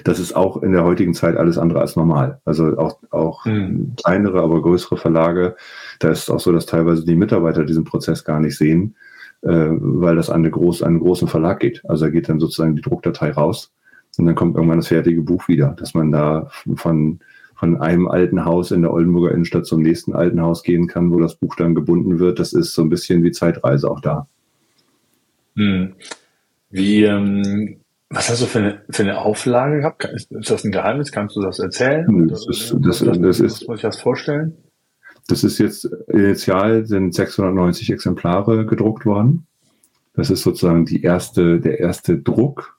Das 0.04 0.18
ist 0.18 0.34
auch 0.34 0.62
in 0.62 0.72
der 0.72 0.84
heutigen 0.84 1.14
Zeit 1.14 1.36
alles 1.36 1.58
andere 1.58 1.80
als 1.80 1.96
normal. 1.96 2.40
Also 2.44 2.78
auch, 2.78 2.98
auch 3.10 3.44
mhm. 3.44 3.94
kleinere, 3.96 4.40
aber 4.40 4.62
größere 4.62 4.96
Verlage, 4.96 5.56
da 5.98 6.10
ist 6.10 6.24
es 6.24 6.30
auch 6.30 6.40
so, 6.40 6.52
dass 6.52 6.66
teilweise 6.66 7.04
die 7.04 7.16
Mitarbeiter 7.16 7.64
diesen 7.64 7.84
Prozess 7.84 8.24
gar 8.24 8.40
nicht 8.40 8.56
sehen, 8.56 8.96
äh, 9.42 9.48
weil 9.50 10.16
das 10.16 10.30
an, 10.30 10.40
eine 10.40 10.50
groß, 10.50 10.82
an 10.82 10.90
einen 10.90 11.00
großen 11.00 11.28
Verlag 11.28 11.60
geht. 11.60 11.82
Also 11.88 12.06
da 12.06 12.10
geht 12.10 12.28
dann 12.28 12.40
sozusagen 12.40 12.76
die 12.76 12.82
Druckdatei 12.82 13.32
raus 13.32 13.72
und 14.18 14.26
dann 14.26 14.34
kommt 14.34 14.56
irgendwann 14.56 14.78
das 14.78 14.88
fertige 14.88 15.22
Buch 15.22 15.48
wieder, 15.48 15.74
dass 15.78 15.94
man 15.94 16.12
da 16.12 16.50
von, 16.76 17.20
von 17.54 17.80
einem 17.80 18.08
alten 18.08 18.44
Haus 18.44 18.70
in 18.70 18.82
der 18.82 18.92
Oldenburger 18.92 19.32
Innenstadt 19.32 19.66
zum 19.66 19.82
nächsten 19.82 20.14
alten 20.14 20.40
Haus 20.40 20.62
gehen 20.62 20.86
kann, 20.86 21.12
wo 21.12 21.20
das 21.20 21.36
Buch 21.36 21.56
dann 21.56 21.74
gebunden 21.74 22.18
wird. 22.18 22.38
Das 22.38 22.52
ist 22.52 22.74
so 22.74 22.82
ein 22.82 22.90
bisschen 22.90 23.22
wie 23.22 23.32
Zeitreise 23.32 23.90
auch 23.90 24.00
da. 24.00 24.26
Hm. 25.56 25.94
Wie, 26.70 27.04
ähm, 27.04 27.76
was 28.10 28.30
hast 28.30 28.42
du 28.42 28.46
für 28.46 28.58
eine, 28.58 28.82
für 28.90 29.02
eine 29.02 29.18
Auflage 29.18 29.78
gehabt? 29.78 30.04
Ist, 30.04 30.30
ist 30.32 30.50
das 30.50 30.64
ein 30.64 30.72
Geheimnis? 30.72 31.12
Kannst 31.12 31.36
du 31.36 31.40
das 31.40 31.58
erzählen? 31.58 32.28
Das 32.28 32.46
ist, 32.46 32.74
das, 32.80 32.98
das, 33.00 33.18
das 33.18 33.40
ist, 33.40 33.68
muss 33.68 33.78
ich 33.78 33.82
das 33.82 34.00
vorstellen? 34.00 34.56
Das 35.28 35.42
ist 35.42 35.58
jetzt 35.58 35.88
initial 36.08 36.86
sind 36.86 37.14
690 37.14 37.90
Exemplare 37.90 38.66
gedruckt 38.66 39.06
worden. 39.06 39.46
Das 40.14 40.30
ist 40.30 40.42
sozusagen 40.42 40.84
die 40.84 41.02
erste, 41.02 41.60
der 41.60 41.80
erste 41.80 42.18
Druck. 42.18 42.76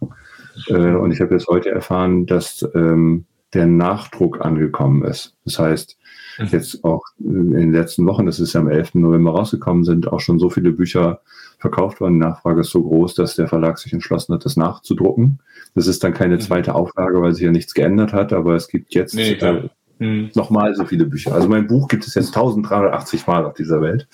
Äh, 0.68 0.96
und 0.96 1.12
ich 1.12 1.22
habe 1.22 1.34
jetzt 1.34 1.48
heute 1.48 1.70
erfahren, 1.70 2.26
dass 2.26 2.68
ähm, 2.76 3.26
der 3.54 3.66
Nachdruck 3.68 4.44
angekommen 4.44 5.04
ist. 5.04 5.36
Das 5.46 5.60
heißt, 5.60 5.98
mhm. 6.40 6.48
jetzt 6.52 6.84
auch 6.84 7.04
in 7.20 7.52
den 7.52 7.72
letzten 7.72 8.06
Wochen, 8.06 8.26
das 8.26 8.40
ist 8.40 8.54
ja 8.54 8.60
am 8.60 8.70
11. 8.70 8.96
November 8.96 9.32
rausgekommen, 9.32 9.84
sind 9.84 10.12
auch 10.12 10.20
schon 10.20 10.40
so 10.40 10.50
viele 10.50 10.72
Bücher 10.72 11.22
verkauft 11.58 12.02
worden. 12.02 12.16
Die 12.16 12.20
Nachfrage 12.20 12.62
ist 12.62 12.72
so 12.72 12.84
groß, 12.84 13.16
dass 13.16 13.36
der 13.36 13.48
Verlag 13.48 13.78
sich 13.80 13.94
entschlossen 13.94 14.34
hat, 14.34 14.46
das 14.46 14.58
nachzudrucken. 14.58 15.40
Das 15.74 15.88
ist 15.88 16.04
dann 16.04 16.14
keine 16.14 16.36
mhm. 16.36 16.42
zweite 16.42 16.76
Auflage, 16.76 17.22
weil 17.22 17.34
sich 17.34 17.44
ja 17.44 17.52
nichts 17.52 17.74
geändert 17.74 18.14
hat, 18.14 18.34
aber 18.34 18.56
es 18.56 18.68
gibt 18.68 18.94
jetzt 18.94 19.16
nee, 19.16 19.34
äh, 19.34 19.70
mhm. 20.00 20.32
nochmal 20.36 20.76
so 20.76 20.86
viele 20.86 21.06
Bücher. 21.06 21.34
Also 21.34 21.48
mein 21.48 21.68
Buch 21.68 21.88
gibt 21.88 22.06
es 22.06 22.16
jetzt 22.16 22.36
1380 22.36 23.26
Mal 23.26 23.46
auf 23.46 23.54
dieser 23.54 23.82
Welt. 23.82 24.08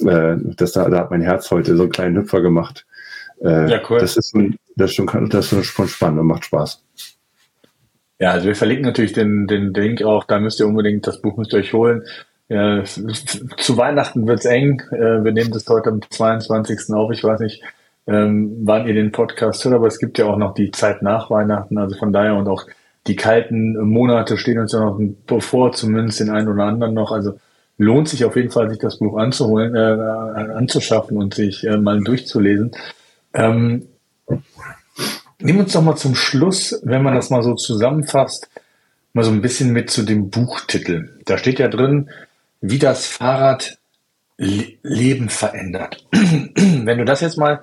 Äh, 0.00 0.36
das, 0.56 0.72
da, 0.72 0.88
da 0.88 0.98
hat 1.00 1.10
mein 1.10 1.22
Herz 1.22 1.50
heute 1.50 1.76
so 1.76 1.82
einen 1.82 1.92
kleinen 1.92 2.16
Hüpfer 2.16 2.40
gemacht. 2.40 2.86
Äh, 3.44 3.70
ja, 3.70 3.80
cool. 3.88 3.98
Das 3.98 4.16
ist, 4.16 4.34
ein, 4.34 4.56
das 4.74 4.90
ist, 4.90 4.96
schon, 4.96 5.28
das 5.28 5.52
ist 5.52 5.66
schon 5.66 5.88
spannend 5.88 6.20
und 6.20 6.26
macht 6.26 6.46
Spaß. 6.46 6.82
Ja, 8.18 8.30
also 8.30 8.46
wir 8.46 8.56
verlinken 8.56 8.86
natürlich 8.86 9.12
den, 9.12 9.46
den 9.46 9.74
Link 9.74 10.02
auch, 10.02 10.24
da 10.24 10.40
müsst 10.40 10.60
ihr 10.60 10.66
unbedingt, 10.66 11.06
das 11.06 11.20
Buch 11.20 11.36
müsst 11.36 11.52
ihr 11.52 11.58
euch 11.58 11.72
holen. 11.72 12.04
Ja, 12.48 12.84
zu 12.84 13.76
Weihnachten 13.76 14.26
wird's 14.26 14.44
eng. 14.44 14.82
Äh, 14.92 15.24
wir 15.24 15.32
nehmen 15.32 15.50
das 15.50 15.66
heute 15.68 15.90
am 15.90 16.00
22. 16.08 16.94
auf. 16.94 17.10
Ich 17.10 17.24
weiß 17.24 17.40
nicht, 17.40 17.62
ähm, 18.06 18.60
wann 18.64 18.86
ihr 18.86 18.94
den 18.94 19.12
Podcast 19.12 19.64
hört, 19.64 19.74
aber 19.74 19.86
es 19.86 19.98
gibt 19.98 20.18
ja 20.18 20.26
auch 20.26 20.36
noch 20.36 20.54
die 20.54 20.70
Zeit 20.70 21.02
nach 21.02 21.30
Weihnachten. 21.30 21.78
Also 21.78 21.96
von 21.96 22.12
daher 22.12 22.36
und 22.36 22.48
auch 22.48 22.66
die 23.06 23.16
kalten 23.16 23.78
Monate 23.78 24.38
stehen 24.38 24.58
uns 24.58 24.72
ja 24.72 24.80
noch 24.80 24.98
bevor, 25.26 25.72
zumindest 25.72 26.20
den 26.20 26.30
einen 26.30 26.48
oder 26.48 26.64
anderen 26.64 26.94
noch. 26.94 27.12
Also 27.12 27.38
lohnt 27.78 28.08
sich 28.08 28.24
auf 28.24 28.36
jeden 28.36 28.50
Fall, 28.50 28.70
sich 28.70 28.78
das 28.78 28.98
Buch 28.98 29.16
anzuholen, 29.16 29.74
äh, 29.74 30.52
anzuschaffen 30.54 31.16
und 31.16 31.34
sich 31.34 31.64
äh, 31.64 31.76
mal 31.76 32.00
durchzulesen. 32.00 32.72
Ähm, 33.34 33.88
Nimm 35.44 35.60
uns 35.60 35.74
doch 35.74 35.82
mal 35.82 35.96
zum 35.96 36.14
Schluss, 36.14 36.80
wenn 36.84 37.02
man 37.02 37.14
das 37.14 37.28
mal 37.28 37.42
so 37.42 37.54
zusammenfasst, 37.54 38.48
mal 39.12 39.24
so 39.24 39.30
ein 39.30 39.42
bisschen 39.42 39.72
mit 39.72 39.90
zu 39.90 40.02
dem 40.02 40.30
Buchtitel. 40.30 41.20
Da 41.26 41.36
steht 41.36 41.58
ja 41.58 41.68
drin, 41.68 42.08
wie 42.62 42.78
das 42.78 43.06
Fahrrad 43.06 43.78
Leben 44.38 45.28
verändert. 45.28 46.06
wenn 46.12 46.98
du 46.98 47.04
das 47.04 47.20
jetzt 47.20 47.36
mal 47.36 47.60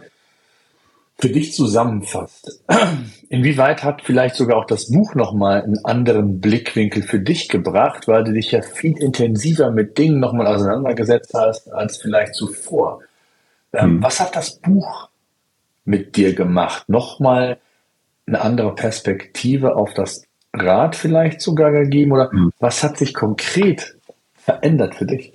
für 1.18 1.30
dich 1.30 1.54
zusammenfasst, 1.54 2.62
inwieweit 3.30 3.84
hat 3.84 4.04
vielleicht 4.04 4.36
sogar 4.36 4.58
auch 4.58 4.66
das 4.66 4.92
Buch 4.92 5.16
nochmal 5.16 5.64
einen 5.64 5.84
anderen 5.84 6.40
Blickwinkel 6.40 7.04
für 7.04 7.20
dich 7.20 7.50
gebracht, 7.50 8.08
weil 8.08 8.24
du 8.24 8.32
dich 8.32 8.52
ja 8.52 8.62
viel 8.62 8.98
intensiver 8.98 9.72
mit 9.72 9.98
Dingen 9.98 10.20
nochmal 10.20 10.48
auseinandergesetzt 10.48 11.34
hast 11.34 11.74
als 11.74 11.98
vielleicht 11.98 12.36
zuvor. 12.36 13.02
Ähm, 13.74 13.96
hm. 13.96 14.04
Was 14.04 14.20
hat 14.20 14.36
das 14.36 14.60
Buch 14.60 15.10
mit 15.92 16.16
dir 16.16 16.34
gemacht? 16.34 16.90
Nochmal 16.90 17.60
eine 18.26 18.42
andere 18.42 18.74
Perspektive 18.74 19.76
auf 19.76 19.94
das 19.94 20.24
Rad 20.54 20.96
vielleicht 20.96 21.42
sogar 21.42 21.72
gegeben? 21.72 22.14
Oder 22.14 22.34
mhm. 22.34 22.52
was 22.60 22.82
hat 22.82 22.98
sich 22.98 23.14
konkret 23.14 23.98
verändert 24.34 24.96
für 24.96 25.06
dich? 25.06 25.34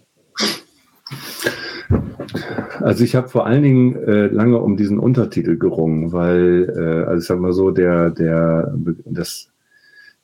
Also 2.80 3.04
ich 3.04 3.14
habe 3.14 3.28
vor 3.28 3.46
allen 3.46 3.62
Dingen 3.62 3.96
äh, 4.02 4.26
lange 4.26 4.58
um 4.58 4.76
diesen 4.76 4.98
Untertitel 4.98 5.56
gerungen, 5.56 6.12
weil, 6.12 6.72
äh, 6.76 7.08
also 7.08 7.20
ich 7.20 7.26
sag 7.26 7.38
mal 7.38 7.52
so, 7.52 7.70
der, 7.70 8.10
der, 8.10 8.74
das, 9.04 9.48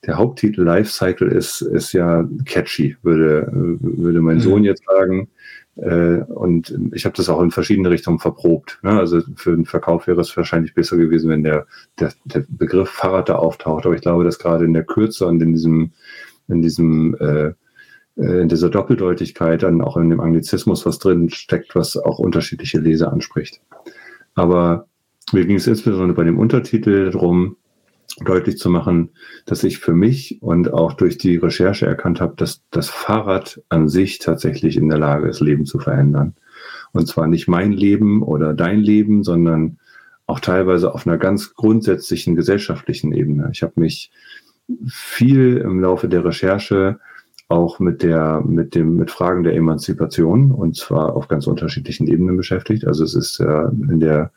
der 0.06 0.16
Haupttitel 0.16 0.62
Lifecycle 0.62 1.28
ist, 1.28 1.60
ist 1.60 1.92
ja 1.92 2.26
catchy, 2.44 2.96
würde, 3.02 3.48
würde 3.52 4.20
mein 4.20 4.36
mhm. 4.36 4.40
Sohn 4.40 4.64
jetzt 4.64 4.82
sagen. 4.84 5.28
Äh, 5.76 6.22
und 6.24 6.76
ich 6.92 7.04
habe 7.04 7.16
das 7.16 7.28
auch 7.28 7.40
in 7.40 7.50
verschiedene 7.50 7.90
Richtungen 7.90 8.18
verprobt. 8.18 8.78
Ne? 8.82 8.90
Also 8.90 9.20
für 9.36 9.56
den 9.56 9.64
Verkauf 9.64 10.06
wäre 10.06 10.20
es 10.20 10.36
wahrscheinlich 10.36 10.74
besser 10.74 10.96
gewesen, 10.96 11.30
wenn 11.30 11.42
der, 11.42 11.66
der, 11.98 12.12
der 12.24 12.44
Begriff 12.48 12.90
Fahrrad 12.90 13.28
da 13.28 13.36
auftaucht. 13.36 13.86
Aber 13.86 13.94
ich 13.94 14.02
glaube, 14.02 14.24
dass 14.24 14.38
gerade 14.38 14.64
in 14.64 14.74
der 14.74 14.84
Kürze 14.84 15.26
und 15.26 15.42
in 15.42 15.52
diesem, 15.52 15.92
in 16.48 16.62
diesem 16.62 17.14
äh, 17.20 17.52
äh, 18.16 18.42
in 18.42 18.48
dieser 18.48 18.70
Doppeldeutigkeit 18.70 19.62
dann 19.62 19.80
auch 19.80 19.96
in 19.96 20.10
dem 20.10 20.20
Anglizismus 20.20 20.84
was 20.86 20.98
drin 20.98 21.30
steckt, 21.30 21.74
was 21.74 21.96
auch 21.96 22.18
unterschiedliche 22.18 22.78
Leser 22.78 23.12
anspricht. 23.12 23.60
Aber 24.34 24.86
mir 25.32 25.46
ging 25.46 25.56
es 25.56 25.66
insbesondere 25.66 26.14
bei 26.14 26.24
dem 26.24 26.38
Untertitel 26.38 27.10
darum, 27.10 27.56
deutlich 28.20 28.58
zu 28.58 28.68
machen, 28.70 29.10
dass 29.46 29.64
ich 29.64 29.78
für 29.78 29.94
mich 29.94 30.42
und 30.42 30.72
auch 30.72 30.92
durch 30.92 31.18
die 31.18 31.36
Recherche 31.36 31.86
erkannt 31.86 32.20
habe, 32.20 32.34
dass 32.36 32.62
das 32.70 32.90
Fahrrad 32.90 33.62
an 33.68 33.88
sich 33.88 34.18
tatsächlich 34.18 34.76
in 34.76 34.88
der 34.88 34.98
Lage 34.98 35.28
ist, 35.28 35.40
Leben 35.40 35.66
zu 35.66 35.78
verändern. 35.78 36.34
Und 36.92 37.08
zwar 37.08 37.26
nicht 37.26 37.48
mein 37.48 37.72
Leben 37.72 38.22
oder 38.22 38.54
dein 38.54 38.80
Leben, 38.80 39.24
sondern 39.24 39.78
auch 40.26 40.40
teilweise 40.40 40.94
auf 40.94 41.06
einer 41.06 41.18
ganz 41.18 41.54
grundsätzlichen 41.54 42.36
gesellschaftlichen 42.36 43.12
Ebene. 43.12 43.50
Ich 43.52 43.62
habe 43.62 43.72
mich 43.76 44.10
viel 44.86 45.56
im 45.56 45.80
Laufe 45.80 46.08
der 46.08 46.24
Recherche 46.24 47.00
auch 47.48 47.78
mit 47.80 48.02
der, 48.02 48.40
mit 48.40 48.74
dem, 48.74 48.96
mit 48.96 49.10
Fragen 49.10 49.42
der 49.42 49.54
Emanzipation 49.54 50.50
und 50.50 50.76
zwar 50.76 51.14
auf 51.14 51.28
ganz 51.28 51.46
unterschiedlichen 51.46 52.06
Ebenen 52.06 52.36
beschäftigt. 52.36 52.86
Also 52.86 53.04
es 53.04 53.14
ist 53.14 53.40
äh, 53.40 53.68
in 53.90 54.00
der, 54.00 54.32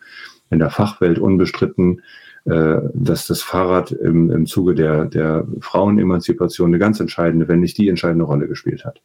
in 0.49 0.59
der 0.59 0.69
Fachwelt 0.69 1.19
unbestritten, 1.19 2.01
dass 2.45 3.25
das 3.25 3.41
Fahrrad 3.41 3.91
im, 3.91 4.29
im 4.29 4.45
Zuge 4.45 4.75
der, 4.75 5.05
der 5.05 5.47
Frauenemanzipation 5.61 6.69
eine 6.69 6.79
ganz 6.79 6.99
entscheidende, 6.99 7.47
wenn 7.47 7.59
nicht 7.59 7.77
die 7.77 7.89
entscheidende 7.89 8.25
Rolle 8.25 8.47
gespielt 8.47 8.85
hat. 8.85 9.01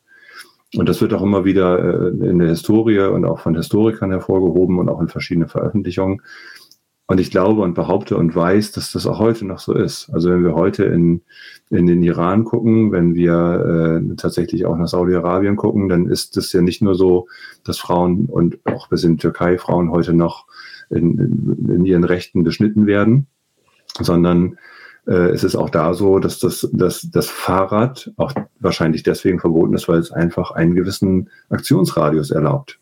Und 0.77 0.89
das 0.89 1.01
wird 1.01 1.13
auch 1.15 1.23
immer 1.23 1.45
wieder 1.45 1.79
äh, 1.79 2.09
in 2.09 2.39
der 2.39 2.49
Historie 2.49 3.01
und 3.01 3.25
auch 3.25 3.41
von 3.41 3.57
Historikern 3.57 4.11
hervorgehoben 4.11 4.79
und 4.79 4.89
auch 4.89 5.01
in 5.01 5.09
verschiedenen 5.09 5.49
Veröffentlichungen. 5.49 6.23
Und 7.07 7.19
ich 7.19 7.33
glaube 7.33 7.63
und 7.63 7.75
behaupte 7.75 8.17
und 8.17 8.37
weiß, 8.37 8.71
dass 8.71 8.93
das 8.93 9.05
auch 9.05 9.19
heute 9.19 9.45
noch 9.45 9.59
so 9.59 9.75
ist. 9.75 10.11
Also 10.13 10.31
wenn 10.31 10.45
wir 10.45 10.55
heute 10.55 10.85
in, 10.85 11.23
in 11.69 11.89
den 11.89 12.05
Iran 12.05 12.45
gucken, 12.45 12.93
wenn 12.93 13.17
wir 13.17 14.01
äh, 14.13 14.15
tatsächlich 14.15 14.65
auch 14.65 14.77
nach 14.77 14.87
Saudi-Arabien 14.87 15.57
gucken, 15.57 15.89
dann 15.89 16.07
ist 16.07 16.37
es 16.37 16.53
ja 16.53 16.63
nicht 16.63 16.83
nur 16.83 16.95
so, 16.95 17.27
dass 17.65 17.79
Frauen 17.79 18.27
und 18.27 18.61
auch 18.65 18.89
bis 18.89 19.03
in 19.03 19.19
Türkei 19.19 19.59
Frauen 19.59 19.91
heute 19.91 20.13
noch 20.13 20.47
in, 20.91 21.67
in, 21.69 21.85
ihren 21.87 22.05
Rechten 22.05 22.45
beschnitten 22.45 22.87
werden, 22.87 23.27
sondern 24.01 24.59
äh, 25.07 25.31
es 25.31 25.45
ist 25.45 25.57
auch 25.57 25.71
da 25.71 25.95
so, 25.95 26.19
dass 26.19 26.39
das, 26.39 26.69
dass 26.73 27.09
das 27.11 27.29
Fahrrad 27.29 28.13
auch 28.17 28.33
wahrscheinlich 28.61 29.03
deswegen 29.03 29.41
verboten 29.41 29.75
ist, 29.75 29.89
weil 29.89 29.99
es 29.99 30.13
einfach 30.13 30.51
einen 30.53 30.75
gewissen 30.75 31.31
Aktionsradius 31.49 32.31
erlaubt, 32.31 32.79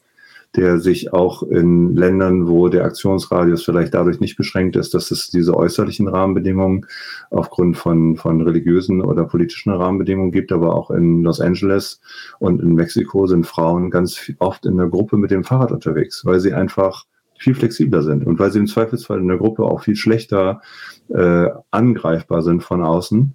der 0.56 0.78
sich 0.78 1.12
auch 1.12 1.42
in 1.42 1.94
Ländern, 1.94 2.48
wo 2.48 2.68
der 2.68 2.84
Aktionsradius 2.84 3.64
vielleicht 3.64 3.94
dadurch 3.94 4.20
nicht 4.20 4.36
beschränkt 4.36 4.76
ist, 4.76 4.94
dass 4.94 5.11
es 5.11 5.30
diese 5.30 5.54
äußerlichen 5.56 6.09
Rahmenbedingungen 6.09 6.86
aufgrund 7.30 7.76
von, 7.76 8.16
von 8.16 8.40
religiösen 8.40 9.02
oder 9.02 9.24
politischen 9.24 9.72
Rahmenbedingungen 9.72 10.32
gibt, 10.32 10.50
aber 10.50 10.74
auch 10.74 10.90
in 10.90 11.22
Los 11.22 11.40
Angeles 11.40 12.00
und 12.38 12.61
in 12.61 12.74
Mexiko 12.74 13.26
sind 13.26 13.46
Frauen 13.46 13.90
ganz 13.90 14.32
oft 14.38 14.66
in 14.66 14.76
der 14.76 14.88
Gruppe 14.88 15.16
mit 15.16 15.30
dem 15.30 15.44
Fahrrad 15.44 15.70
unterwegs, 15.70 16.24
weil 16.24 16.40
sie 16.40 16.54
einfach 16.54 17.04
viel 17.39 17.55
flexibler 17.55 18.03
sind 18.03 18.26
und 18.26 18.39
weil 18.39 18.51
sie 18.51 18.59
im 18.59 18.66
Zweifelsfall 18.66 19.20
in 19.20 19.28
der 19.28 19.39
Gruppe 19.39 19.62
auch 19.62 19.82
viel 19.82 19.97
schlechter 19.97 20.61
äh, 21.09 21.49
angreifbar 21.70 22.43
sind 22.43 22.62
von 22.62 22.82
außen 22.82 23.34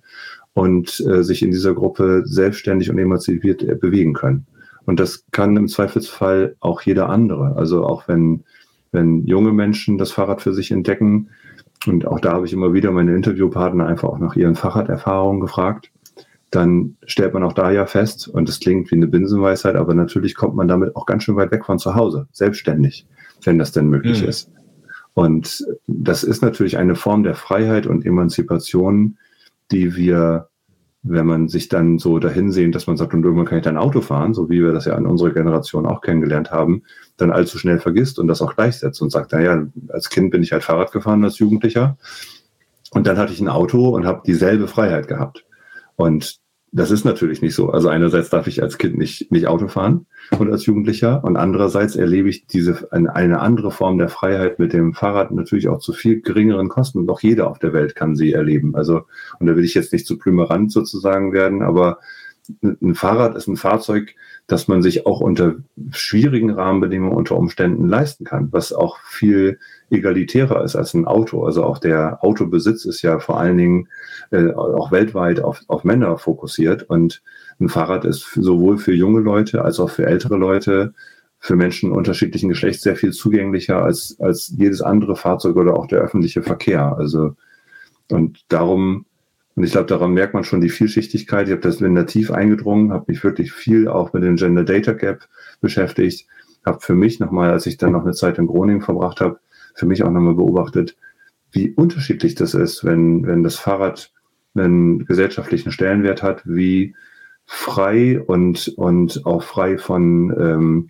und 0.53 0.99
äh, 1.07 1.23
sich 1.23 1.41
in 1.41 1.51
dieser 1.51 1.73
Gruppe 1.73 2.23
selbstständig 2.25 2.89
und 2.89 2.99
emanzipiert 2.99 3.63
äh, 3.63 3.75
bewegen 3.75 4.13
können. 4.13 4.45
Und 4.85 4.99
das 4.99 5.25
kann 5.31 5.55
im 5.55 5.67
Zweifelsfall 5.67 6.55
auch 6.59 6.81
jeder 6.81 7.09
andere. 7.09 7.55
Also 7.55 7.85
auch 7.85 8.07
wenn, 8.07 8.43
wenn 8.91 9.25
junge 9.25 9.53
Menschen 9.53 9.97
das 9.97 10.11
Fahrrad 10.11 10.41
für 10.41 10.53
sich 10.53 10.71
entdecken, 10.71 11.29
und 11.87 12.05
auch 12.05 12.19
da 12.19 12.33
habe 12.33 12.45
ich 12.45 12.53
immer 12.53 12.73
wieder 12.73 12.91
meine 12.91 13.15
Interviewpartner 13.15 13.87
einfach 13.87 14.09
auch 14.09 14.19
nach 14.19 14.35
ihren 14.35 14.55
Fahrraderfahrungen 14.55 15.41
gefragt, 15.41 15.89
dann 16.51 16.97
stellt 17.05 17.33
man 17.33 17.43
auch 17.43 17.53
da 17.53 17.71
ja 17.71 17.85
fest, 17.87 18.27
und 18.27 18.47
das 18.47 18.59
klingt 18.59 18.91
wie 18.91 18.95
eine 18.95 19.07
Binsenweisheit, 19.07 19.75
aber 19.75 19.95
natürlich 19.95 20.35
kommt 20.35 20.55
man 20.55 20.67
damit 20.67 20.95
auch 20.95 21.05
ganz 21.05 21.23
schön 21.23 21.35
weit 21.35 21.51
weg 21.51 21.65
von 21.65 21.79
zu 21.79 21.95
Hause, 21.95 22.27
selbstständig 22.31 23.07
wenn 23.45 23.59
das 23.59 23.71
denn 23.71 23.87
möglich 23.87 24.21
mhm. 24.21 24.29
ist. 24.29 24.51
Und 25.13 25.65
das 25.87 26.23
ist 26.23 26.41
natürlich 26.41 26.77
eine 26.77 26.95
Form 26.95 27.23
der 27.23 27.35
Freiheit 27.35 27.85
und 27.85 28.05
Emanzipation, 28.05 29.17
die 29.71 29.95
wir, 29.95 30.49
wenn 31.03 31.27
man 31.27 31.47
sich 31.47 31.69
dann 31.69 31.99
so 31.99 32.17
dahin 32.17 32.51
sehen, 32.51 32.71
dass 32.71 32.87
man 32.87 32.97
sagt, 32.97 33.13
und 33.13 33.23
irgendwann 33.23 33.45
kann 33.45 33.59
ich 33.59 33.63
dann 33.63 33.77
Auto 33.77 34.01
fahren, 34.01 34.33
so 34.33 34.49
wie 34.49 34.61
wir 34.61 34.73
das 34.73 34.85
ja 34.85 34.97
in 34.97 35.05
unserer 35.05 35.31
Generation 35.31 35.85
auch 35.85 36.01
kennengelernt 36.01 36.51
haben, 36.51 36.83
dann 37.17 37.31
allzu 37.31 37.59
schnell 37.59 37.79
vergisst 37.79 38.17
und 38.17 38.27
das 38.27 38.41
auch 38.41 38.55
gleichsetzt 38.55 39.01
und 39.01 39.11
sagt, 39.11 39.33
naja, 39.33 39.67
als 39.89 40.09
Kind 40.09 40.31
bin 40.31 40.41
ich 40.41 40.51
halt 40.51 40.63
Fahrrad 40.63 40.91
gefahren 40.91 41.23
als 41.23 41.37
Jugendlicher 41.37 41.97
und 42.91 43.07
dann 43.07 43.17
hatte 43.17 43.33
ich 43.33 43.41
ein 43.41 43.49
Auto 43.49 43.89
und 43.89 44.05
habe 44.05 44.21
dieselbe 44.25 44.67
Freiheit 44.67 45.07
gehabt. 45.07 45.45
Und 45.95 46.39
das 46.75 46.89
ist 46.89 47.05
natürlich 47.05 47.43
nicht 47.43 47.53
so. 47.53 47.69
Also 47.69 47.87
einerseits 47.87 48.31
darf 48.31 48.47
ich 48.47 48.63
als 48.63 48.79
Kind 48.79 48.97
nicht, 48.97 49.31
nicht 49.31 49.45
Auto 49.45 49.67
fahren 49.67 50.07
und 50.39 50.51
als 50.51 50.65
Jugendlicher 50.65 51.23
und 51.23 51.37
andererseits 51.37 51.95
erlebe 51.95 52.29
ich 52.29 52.47
diese 52.47 52.91
eine, 52.91 53.15
eine 53.15 53.39
andere 53.41 53.69
Form 53.69 53.99
der 53.99 54.09
Freiheit 54.09 54.57
mit 54.57 54.73
dem 54.73 54.93
Fahrrad 54.93 55.31
natürlich 55.31 55.67
auch 55.67 55.79
zu 55.79 55.93
viel 55.93 56.21
geringeren 56.21 56.69
Kosten. 56.69 57.05
Doch 57.05 57.21
jeder 57.21 57.47
auf 57.47 57.59
der 57.59 57.73
Welt 57.73 57.93
kann 57.93 58.15
sie 58.15 58.33
erleben. 58.33 58.75
Also 58.75 59.03
und 59.39 59.45
da 59.45 59.55
will 59.55 59.63
ich 59.63 59.75
jetzt 59.75 59.93
nicht 59.93 60.07
zu 60.07 60.17
plümerant 60.17 60.71
sozusagen 60.71 61.31
werden, 61.31 61.61
aber 61.61 61.99
ein 62.63 62.95
Fahrrad 62.95 63.35
ist 63.37 63.47
ein 63.47 63.55
Fahrzeug, 63.55 64.15
das 64.47 64.67
man 64.67 64.81
sich 64.81 65.05
auch 65.05 65.21
unter 65.21 65.55
schwierigen 65.91 66.51
Rahmenbedingungen 66.51 67.15
unter 67.15 67.37
Umständen 67.37 67.87
leisten 67.87 68.25
kann, 68.25 68.49
was 68.51 68.73
auch 68.73 68.99
viel 68.99 69.57
egalitärer 69.89 70.63
ist 70.63 70.75
als 70.75 70.93
ein 70.93 71.05
Auto. 71.05 71.45
Also 71.45 71.63
auch 71.63 71.77
der 71.77 72.23
Autobesitz 72.23 72.85
ist 72.85 73.01
ja 73.01 73.19
vor 73.19 73.39
allen 73.39 73.57
Dingen 73.57 73.87
äh, 74.31 74.51
auch 74.51 74.91
weltweit 74.91 75.39
auf, 75.39 75.61
auf 75.67 75.83
Männer 75.83 76.17
fokussiert 76.17 76.83
und 76.83 77.23
ein 77.59 77.69
Fahrrad 77.69 78.03
ist 78.03 78.31
sowohl 78.33 78.77
für 78.77 78.93
junge 78.93 79.21
Leute 79.21 79.63
als 79.63 79.79
auch 79.79 79.89
für 79.89 80.05
ältere 80.05 80.35
Leute, 80.35 80.93
für 81.39 81.55
Menschen 81.55 81.91
unterschiedlichen 81.91 82.49
Geschlechts 82.49 82.83
sehr 82.83 82.95
viel 82.95 83.11
zugänglicher 83.11 83.81
als, 83.81 84.17
als 84.19 84.53
jedes 84.57 84.81
andere 84.81 85.15
Fahrzeug 85.15 85.55
oder 85.55 85.77
auch 85.77 85.87
der 85.87 85.99
öffentliche 85.99 86.41
Verkehr. 86.41 86.95
Also 86.97 87.35
und 88.11 88.39
darum 88.49 89.05
und 89.55 89.63
ich 89.63 89.71
glaube, 89.71 89.85
daran 89.85 90.13
merkt 90.13 90.33
man 90.33 90.43
schon 90.43 90.61
die 90.61 90.69
Vielschichtigkeit. 90.69 91.47
Ich 91.47 91.51
habe 91.51 91.61
das 91.61 91.79
in 91.79 91.93
der 91.93 92.07
tief 92.07 92.31
eingedrungen, 92.31 92.91
habe 92.91 93.05
mich 93.07 93.23
wirklich 93.23 93.51
viel 93.51 93.87
auch 93.87 94.11
mit 94.13 94.23
dem 94.23 94.35
Gender 94.35 94.63
Data 94.63 94.93
Gap 94.93 95.27
beschäftigt, 95.61 96.27
habe 96.65 96.79
für 96.81 96.95
mich 96.95 97.19
nochmal, 97.19 97.51
als 97.51 97.67
ich 97.67 97.77
dann 97.77 97.91
noch 97.91 98.03
eine 98.03 98.13
Zeit 98.13 98.39
in 98.39 98.47
Groningen 98.47 98.81
verbracht 98.81 99.21
habe, 99.21 99.39
für 99.75 99.85
mich 99.85 100.03
auch 100.03 100.09
nochmal 100.09 100.35
beobachtet, 100.35 100.95
wie 101.51 101.71
unterschiedlich 101.71 102.33
das 102.33 102.55
ist, 102.55 102.83
wenn, 102.83 103.27
wenn 103.27 103.43
das 103.43 103.55
Fahrrad 103.55 104.11
einen 104.55 105.05
gesellschaftlichen 105.05 105.71
Stellenwert 105.71 106.23
hat, 106.23 106.41
wie 106.45 106.95
frei 107.45 108.21
und, 108.21 108.69
und 108.75 109.25
auch 109.25 109.43
frei 109.43 109.77
von, 109.77 110.33
ähm, 110.39 110.89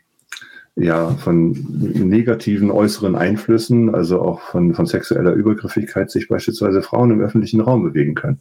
ja, 0.76 1.10
von 1.12 1.52
negativen 1.52 2.72
äußeren 2.72 3.16
Einflüssen, 3.16 3.94
also 3.94 4.22
auch 4.22 4.42
von, 4.42 4.74
von 4.74 4.86
sexueller 4.86 5.34
Übergriffigkeit, 5.34 6.12
sich 6.12 6.30
beispielsweise 6.30 6.82
Frauen 6.82 7.12
im 7.12 7.22
öffentlichen 7.22 7.60
Raum 7.60 7.84
bewegen 7.84 8.16
können. 8.16 8.40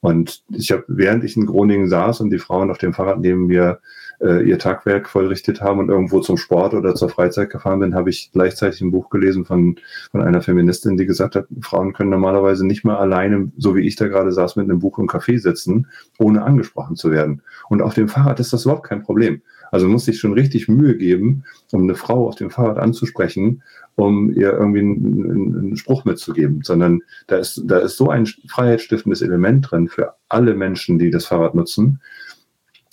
Und 0.00 0.42
ich 0.50 0.70
habe, 0.70 0.84
während 0.86 1.24
ich 1.24 1.36
in 1.36 1.46
Groningen 1.46 1.88
saß 1.88 2.20
und 2.20 2.30
die 2.30 2.38
Frauen 2.38 2.70
auf 2.70 2.78
dem 2.78 2.92
Fahrrad 2.94 3.18
neben 3.18 3.46
mir 3.46 3.80
äh, 4.20 4.48
ihr 4.48 4.58
Tagwerk 4.58 5.08
vollrichtet 5.08 5.60
haben 5.60 5.80
und 5.80 5.88
irgendwo 5.88 6.20
zum 6.20 6.36
Sport 6.36 6.74
oder 6.74 6.94
zur 6.94 7.08
Freizeit 7.08 7.50
gefahren 7.50 7.80
bin, 7.80 7.94
habe 7.94 8.10
ich 8.10 8.30
gleichzeitig 8.32 8.80
ein 8.80 8.90
Buch 8.90 9.10
gelesen 9.10 9.44
von, 9.44 9.76
von 10.10 10.22
einer 10.22 10.42
Feministin, 10.42 10.96
die 10.96 11.06
gesagt 11.06 11.34
hat, 11.34 11.46
Frauen 11.60 11.92
können 11.92 12.10
normalerweise 12.10 12.66
nicht 12.66 12.84
mal 12.84 12.96
alleine, 12.96 13.50
so 13.56 13.74
wie 13.74 13.86
ich 13.86 13.96
da 13.96 14.08
gerade 14.08 14.32
saß, 14.32 14.56
mit 14.56 14.64
einem 14.64 14.78
Buch 14.78 14.98
im 14.98 15.08
Café 15.08 15.38
sitzen, 15.38 15.88
ohne 16.18 16.42
angesprochen 16.42 16.96
zu 16.96 17.10
werden. 17.10 17.42
Und 17.68 17.82
auf 17.82 17.94
dem 17.94 18.08
Fahrrad 18.08 18.40
ist 18.40 18.52
das 18.52 18.64
überhaupt 18.64 18.86
kein 18.86 19.02
Problem. 19.02 19.42
Also 19.70 19.88
muss 19.88 20.04
sich 20.04 20.18
schon 20.18 20.32
richtig 20.32 20.68
Mühe 20.68 20.96
geben, 20.96 21.44
um 21.72 21.82
eine 21.82 21.94
Frau 21.94 22.28
auf 22.28 22.36
dem 22.36 22.50
Fahrrad 22.50 22.78
anzusprechen, 22.78 23.62
um 23.96 24.32
ihr 24.32 24.52
irgendwie 24.52 24.80
einen, 24.80 25.56
einen, 25.56 25.76
Spruch 25.76 26.04
mitzugeben, 26.04 26.62
sondern 26.62 27.02
da 27.26 27.36
ist, 27.36 27.62
da 27.64 27.78
ist 27.78 27.96
so 27.96 28.10
ein 28.10 28.26
freiheitsstiftendes 28.26 29.22
Element 29.22 29.70
drin 29.70 29.88
für 29.88 30.14
alle 30.28 30.54
Menschen, 30.54 30.98
die 30.98 31.10
das 31.10 31.26
Fahrrad 31.26 31.54
nutzen, 31.54 32.00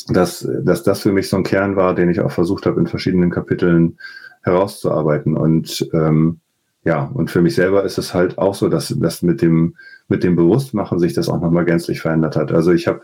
dass, 0.08 0.48
dass 0.64 0.84
das 0.84 1.02
für 1.02 1.12
mich 1.12 1.30
so 1.30 1.38
ein 1.38 1.44
Kern 1.44 1.76
war, 1.76 1.96
den 1.96 2.10
ich 2.10 2.20
auch 2.20 2.32
versucht 2.32 2.66
habe, 2.66 2.80
in 2.80 2.88
verschiedenen 2.88 3.32
Kapiteln 3.32 3.98
herauszuarbeiten. 4.42 5.36
Und 5.36 5.88
ähm, 5.94 6.40
ja, 6.84 7.04
und 7.04 7.32
für 7.32 7.42
mich 7.42 7.56
selber 7.56 7.84
ist 7.84 7.98
es 7.98 8.14
halt 8.14 8.38
auch 8.38 8.54
so, 8.54 8.70
dass, 8.70 8.90
dass 9.00 9.24
mit 9.24 9.42
dem, 9.42 9.76
mit 10.08 10.24
dem 10.24 10.36
Bewusstmachen 10.36 11.00
sich 11.00 11.14
das 11.14 11.30
auch 11.30 11.42
nochmal 11.42 11.66
gänzlich 11.66 12.02
verändert 12.02 12.36
hat. 12.36 12.52
Also 12.52 12.72
ich 12.72 12.88
habe 12.88 13.02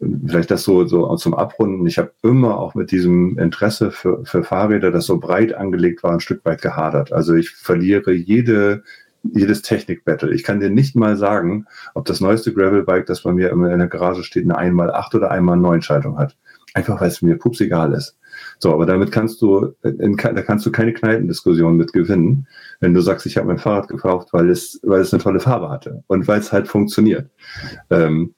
vielleicht 0.00 0.50
das 0.50 0.62
so, 0.62 0.86
so 0.86 1.14
zum 1.16 1.34
Abrunden, 1.34 1.86
ich 1.86 1.98
habe 1.98 2.12
immer 2.22 2.58
auch 2.58 2.74
mit 2.74 2.90
diesem 2.92 3.36
Interesse 3.38 3.90
für, 3.90 4.24
für 4.24 4.44
Fahrräder, 4.44 4.90
das 4.90 5.06
so 5.06 5.18
breit 5.18 5.54
angelegt 5.54 6.02
war, 6.02 6.12
ein 6.12 6.20
Stück 6.20 6.44
weit 6.44 6.62
gehadert. 6.62 7.12
Also 7.12 7.34
ich 7.34 7.50
verliere 7.50 8.12
jede, 8.12 8.84
jedes 9.22 9.62
Technik-Battle. 9.62 10.32
Ich 10.32 10.44
kann 10.44 10.60
dir 10.60 10.70
nicht 10.70 10.94
mal 10.94 11.16
sagen, 11.16 11.66
ob 11.94 12.04
das 12.04 12.20
neueste 12.20 12.52
Gravelbike, 12.52 13.06
das 13.06 13.22
bei 13.22 13.32
mir 13.32 13.50
in 13.50 13.78
der 13.78 13.88
Garage 13.88 14.22
steht, 14.22 14.44
eine 14.44 14.58
1x8 14.58 15.16
oder 15.16 15.32
1x9 15.32 15.82
Schaltung 15.82 16.18
hat. 16.18 16.36
Einfach 16.74 17.00
weil 17.00 17.08
es 17.08 17.22
mir 17.22 17.36
pups 17.36 17.60
egal 17.60 17.92
ist. 17.92 18.16
So, 18.60 18.72
aber 18.72 18.86
damit 18.86 19.10
kannst 19.10 19.42
du, 19.42 19.74
in, 19.82 20.16
da 20.16 20.42
kannst 20.42 20.64
du 20.64 20.70
keine 20.70 20.92
Kneipendiskussion 20.92 21.76
mit 21.76 21.92
gewinnen, 21.92 22.46
wenn 22.78 22.94
du 22.94 23.00
sagst, 23.00 23.26
ich 23.26 23.36
habe 23.36 23.48
mein 23.48 23.58
Fahrrad 23.58 23.88
gekauft, 23.88 24.28
weil 24.32 24.48
es, 24.50 24.78
weil 24.84 25.00
es 25.00 25.12
eine 25.12 25.22
tolle 25.22 25.40
Farbe 25.40 25.70
hatte 25.70 26.04
und 26.06 26.28
weil 26.28 26.38
es 26.38 26.52
halt 26.52 26.68
funktioniert. 26.68 27.30
Ähm, 27.90 28.34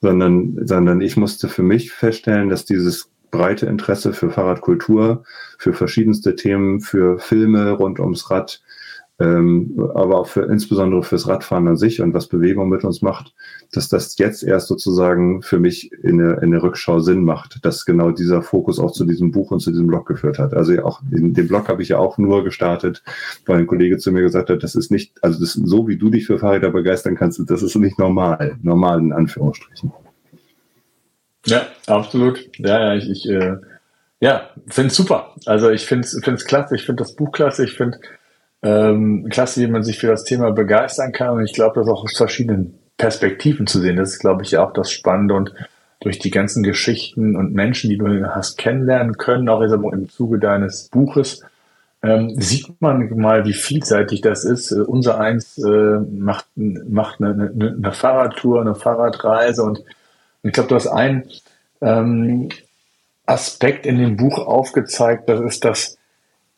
sondern, 0.00 0.58
sondern 0.66 1.00
ich 1.00 1.16
musste 1.16 1.48
für 1.48 1.62
mich 1.62 1.92
feststellen, 1.92 2.48
dass 2.48 2.64
dieses 2.64 3.10
breite 3.30 3.66
Interesse 3.66 4.12
für 4.12 4.30
Fahrradkultur, 4.30 5.24
für 5.58 5.72
verschiedenste 5.72 6.34
Themen, 6.34 6.80
für 6.80 7.18
Filme 7.18 7.70
rund 7.72 8.00
ums 8.00 8.30
Rad, 8.30 8.62
ähm, 9.20 9.90
aber 9.94 10.18
auch 10.18 10.26
für, 10.26 10.42
insbesondere 10.42 11.02
fürs 11.02 11.28
Radfahren 11.28 11.68
an 11.68 11.76
sich 11.76 12.00
und 12.00 12.14
was 12.14 12.26
Bewegung 12.26 12.68
mit 12.68 12.84
uns 12.84 13.02
macht, 13.02 13.34
dass 13.72 13.88
das 13.88 14.18
jetzt 14.18 14.42
erst 14.42 14.68
sozusagen 14.68 15.42
für 15.42 15.58
mich 15.58 15.92
in 15.92 16.18
der, 16.18 16.42
in 16.42 16.50
der 16.50 16.62
Rückschau 16.62 16.98
Sinn 16.98 17.22
macht, 17.22 17.64
dass 17.64 17.84
genau 17.84 18.10
dieser 18.10 18.42
Fokus 18.42 18.78
auch 18.78 18.90
zu 18.90 19.04
diesem 19.04 19.30
Buch 19.30 19.50
und 19.50 19.60
zu 19.60 19.70
diesem 19.70 19.86
Blog 19.86 20.06
geführt 20.06 20.38
hat. 20.38 20.54
Also 20.54 20.82
auch 20.82 21.00
den, 21.02 21.34
den 21.34 21.48
Blog 21.48 21.68
habe 21.68 21.82
ich 21.82 21.88
ja 21.90 21.98
auch 21.98 22.18
nur 22.18 22.42
gestartet, 22.42 23.02
weil 23.46 23.58
ein 23.58 23.66
Kollege 23.66 23.98
zu 23.98 24.10
mir 24.10 24.22
gesagt 24.22 24.50
hat, 24.50 24.62
das 24.62 24.74
ist 24.74 24.90
nicht, 24.90 25.12
also 25.22 25.38
das 25.38 25.52
so 25.52 25.86
wie 25.86 25.96
du 25.96 26.10
dich 26.10 26.26
für 26.26 26.38
Fahrräder 26.38 26.70
begeistern 26.70 27.14
kannst, 27.14 27.40
das 27.48 27.62
ist 27.62 27.76
nicht 27.76 27.98
normal, 27.98 28.56
normal 28.62 28.98
in 28.98 29.12
Anführungsstrichen. 29.12 29.92
Ja, 31.46 31.66
absolut. 31.86 32.50
Ja, 32.58 32.80
ja, 32.80 32.94
ich, 32.96 33.08
ich 33.08 33.28
äh, 33.28 33.56
ja, 34.20 34.50
finde 34.66 34.88
es 34.88 34.96
super. 34.96 35.34
Also 35.46 35.70
ich 35.70 35.86
finde 35.86 36.06
es 36.06 36.44
klasse, 36.44 36.74
ich 36.74 36.84
finde 36.84 37.02
das 37.02 37.14
Buch 37.14 37.32
klasse, 37.32 37.64
ich 37.64 37.74
finde 37.74 37.98
ähm, 38.62 39.28
klasse, 39.30 39.60
wie 39.60 39.66
man 39.66 39.82
sich 39.82 39.98
für 39.98 40.08
das 40.08 40.24
Thema 40.24 40.50
begeistern 40.50 41.12
kann. 41.12 41.30
Und 41.30 41.44
ich 41.44 41.54
glaube, 41.54 41.80
das 41.80 41.88
auch 41.88 42.04
aus 42.04 42.16
verschiedenen 42.16 42.79
Perspektiven 43.00 43.66
zu 43.66 43.80
sehen. 43.80 43.96
Das 43.96 44.10
ist, 44.10 44.18
glaube 44.18 44.42
ich, 44.42 44.50
ja 44.50 44.62
auch 44.62 44.74
das 44.74 44.90
Spannende 44.90 45.34
und 45.34 45.54
durch 46.00 46.18
die 46.18 46.30
ganzen 46.30 46.62
Geschichten 46.62 47.34
und 47.34 47.54
Menschen, 47.54 47.88
die 47.88 47.96
du 47.96 48.26
hast 48.34 48.58
kennenlernen 48.58 49.16
können, 49.16 49.48
auch 49.48 49.62
im 49.62 50.10
Zuge 50.10 50.38
deines 50.38 50.88
Buches, 50.88 51.42
ähm, 52.02 52.38
sieht 52.38 52.80
man 52.80 53.18
mal, 53.18 53.46
wie 53.46 53.54
vielseitig 53.54 54.20
das 54.20 54.44
ist. 54.44 54.72
Uh, 54.72 54.84
unser 54.84 55.18
Eins 55.18 55.56
äh, 55.56 55.98
macht, 56.10 56.46
macht 56.56 57.22
eine, 57.22 57.30
eine, 57.30 57.74
eine, 57.76 57.92
Fahrradtour, 57.92 58.60
eine 58.60 58.74
Fahrradreise 58.74 59.62
und 59.62 59.82
ich 60.42 60.52
glaube, 60.52 60.68
du 60.68 60.74
hast 60.74 60.86
einen 60.86 61.24
ähm, 61.80 62.50
Aspekt 63.24 63.86
in 63.86 63.98
dem 63.98 64.18
Buch 64.18 64.38
aufgezeigt, 64.38 65.28
das 65.28 65.40
ist 65.40 65.64
das 65.64 65.96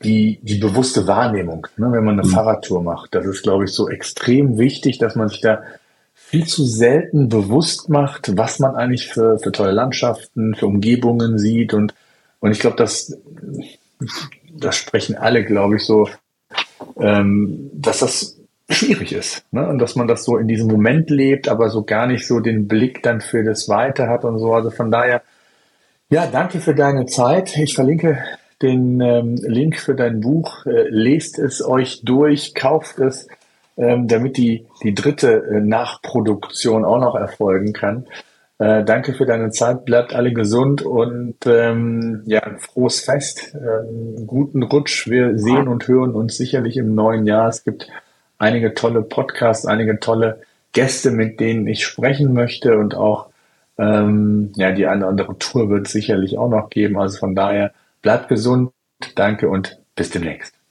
die, 0.02 0.40
die 0.42 0.58
bewusste 0.58 1.06
Wahrnehmung, 1.06 1.68
ne, 1.76 1.92
wenn 1.92 2.04
man 2.04 2.18
eine 2.18 2.26
mhm. 2.26 2.32
Fahrradtour 2.32 2.82
macht. 2.82 3.14
Das 3.14 3.26
ist, 3.26 3.44
glaube 3.44 3.64
ich, 3.64 3.72
so 3.72 3.88
extrem 3.88 4.58
wichtig, 4.58 4.98
dass 4.98 5.14
man 5.14 5.28
sich 5.28 5.40
da 5.40 5.62
viel 6.32 6.46
zu 6.46 6.64
selten 6.64 7.28
bewusst 7.28 7.90
macht, 7.90 8.38
was 8.38 8.58
man 8.58 8.74
eigentlich 8.74 9.08
für, 9.08 9.38
für 9.38 9.52
tolle 9.52 9.72
Landschaften, 9.72 10.54
für 10.54 10.66
Umgebungen 10.66 11.38
sieht. 11.38 11.74
Und, 11.74 11.92
und 12.40 12.52
ich 12.52 12.58
glaube, 12.58 12.78
das, 12.78 13.18
das 14.50 14.76
sprechen 14.76 15.14
alle, 15.14 15.44
glaube 15.44 15.76
ich, 15.76 15.84
so, 15.84 16.08
ähm, 16.98 17.70
dass 17.74 17.98
das 17.98 18.40
schwierig 18.70 19.12
ist. 19.12 19.44
Ne? 19.50 19.68
Und 19.68 19.78
dass 19.78 19.94
man 19.94 20.08
das 20.08 20.24
so 20.24 20.38
in 20.38 20.48
diesem 20.48 20.68
Moment 20.68 21.10
lebt, 21.10 21.48
aber 21.48 21.68
so 21.68 21.82
gar 21.82 22.06
nicht 22.06 22.26
so 22.26 22.40
den 22.40 22.66
Blick 22.66 23.02
dann 23.02 23.20
für 23.20 23.44
das 23.44 23.68
Weite 23.68 24.08
hat 24.08 24.24
und 24.24 24.38
so. 24.38 24.54
Also 24.54 24.70
von 24.70 24.90
daher, 24.90 25.20
ja, 26.08 26.26
danke 26.26 26.60
für 26.60 26.74
deine 26.74 27.04
Zeit. 27.04 27.58
Ich 27.58 27.74
verlinke 27.74 28.24
den 28.62 29.02
ähm, 29.02 29.34
Link 29.36 29.76
für 29.76 29.94
dein 29.94 30.20
Buch. 30.20 30.64
Äh, 30.64 30.88
lest 30.88 31.38
es 31.38 31.62
euch 31.62 32.00
durch, 32.06 32.54
kauft 32.54 33.00
es, 33.00 33.28
ähm, 33.76 34.08
damit 34.08 34.36
die, 34.36 34.66
die 34.82 34.94
dritte 34.94 35.44
äh, 35.44 35.60
Nachproduktion 35.60 36.84
auch 36.84 37.00
noch 37.00 37.14
erfolgen 37.14 37.72
kann. 37.72 38.06
Äh, 38.58 38.84
danke 38.84 39.14
für 39.14 39.26
deine 39.26 39.50
Zeit, 39.50 39.84
bleibt 39.84 40.14
alle 40.14 40.32
gesund 40.32 40.82
und 40.82 41.36
ähm, 41.46 42.22
ja, 42.26 42.42
frohes 42.58 43.00
Fest, 43.00 43.54
ähm, 43.54 44.26
guten 44.26 44.62
Rutsch. 44.62 45.08
Wir 45.08 45.38
sehen 45.38 45.68
und 45.68 45.88
hören 45.88 46.14
uns 46.14 46.36
sicherlich 46.36 46.76
im 46.76 46.94
neuen 46.94 47.26
Jahr. 47.26 47.48
Es 47.48 47.64
gibt 47.64 47.88
einige 48.38 48.74
tolle 48.74 49.02
Podcasts, 49.02 49.66
einige 49.66 50.00
tolle 50.00 50.42
Gäste, 50.72 51.10
mit 51.10 51.40
denen 51.40 51.66
ich 51.66 51.84
sprechen 51.84 52.32
möchte 52.32 52.78
und 52.78 52.94
auch 52.94 53.28
ähm, 53.78 54.52
ja, 54.56 54.72
die 54.72 54.86
eine 54.86 55.00
oder 55.00 55.08
andere 55.08 55.38
Tour 55.38 55.70
wird 55.70 55.86
es 55.86 55.92
sicherlich 55.92 56.38
auch 56.38 56.48
noch 56.48 56.70
geben. 56.70 56.98
Also 56.98 57.18
von 57.18 57.34
daher 57.34 57.72
Bleibt 58.02 58.28
gesund, 58.28 58.72
danke 59.14 59.48
und 59.48 59.80
bis 59.94 60.10
demnächst. 60.10 60.61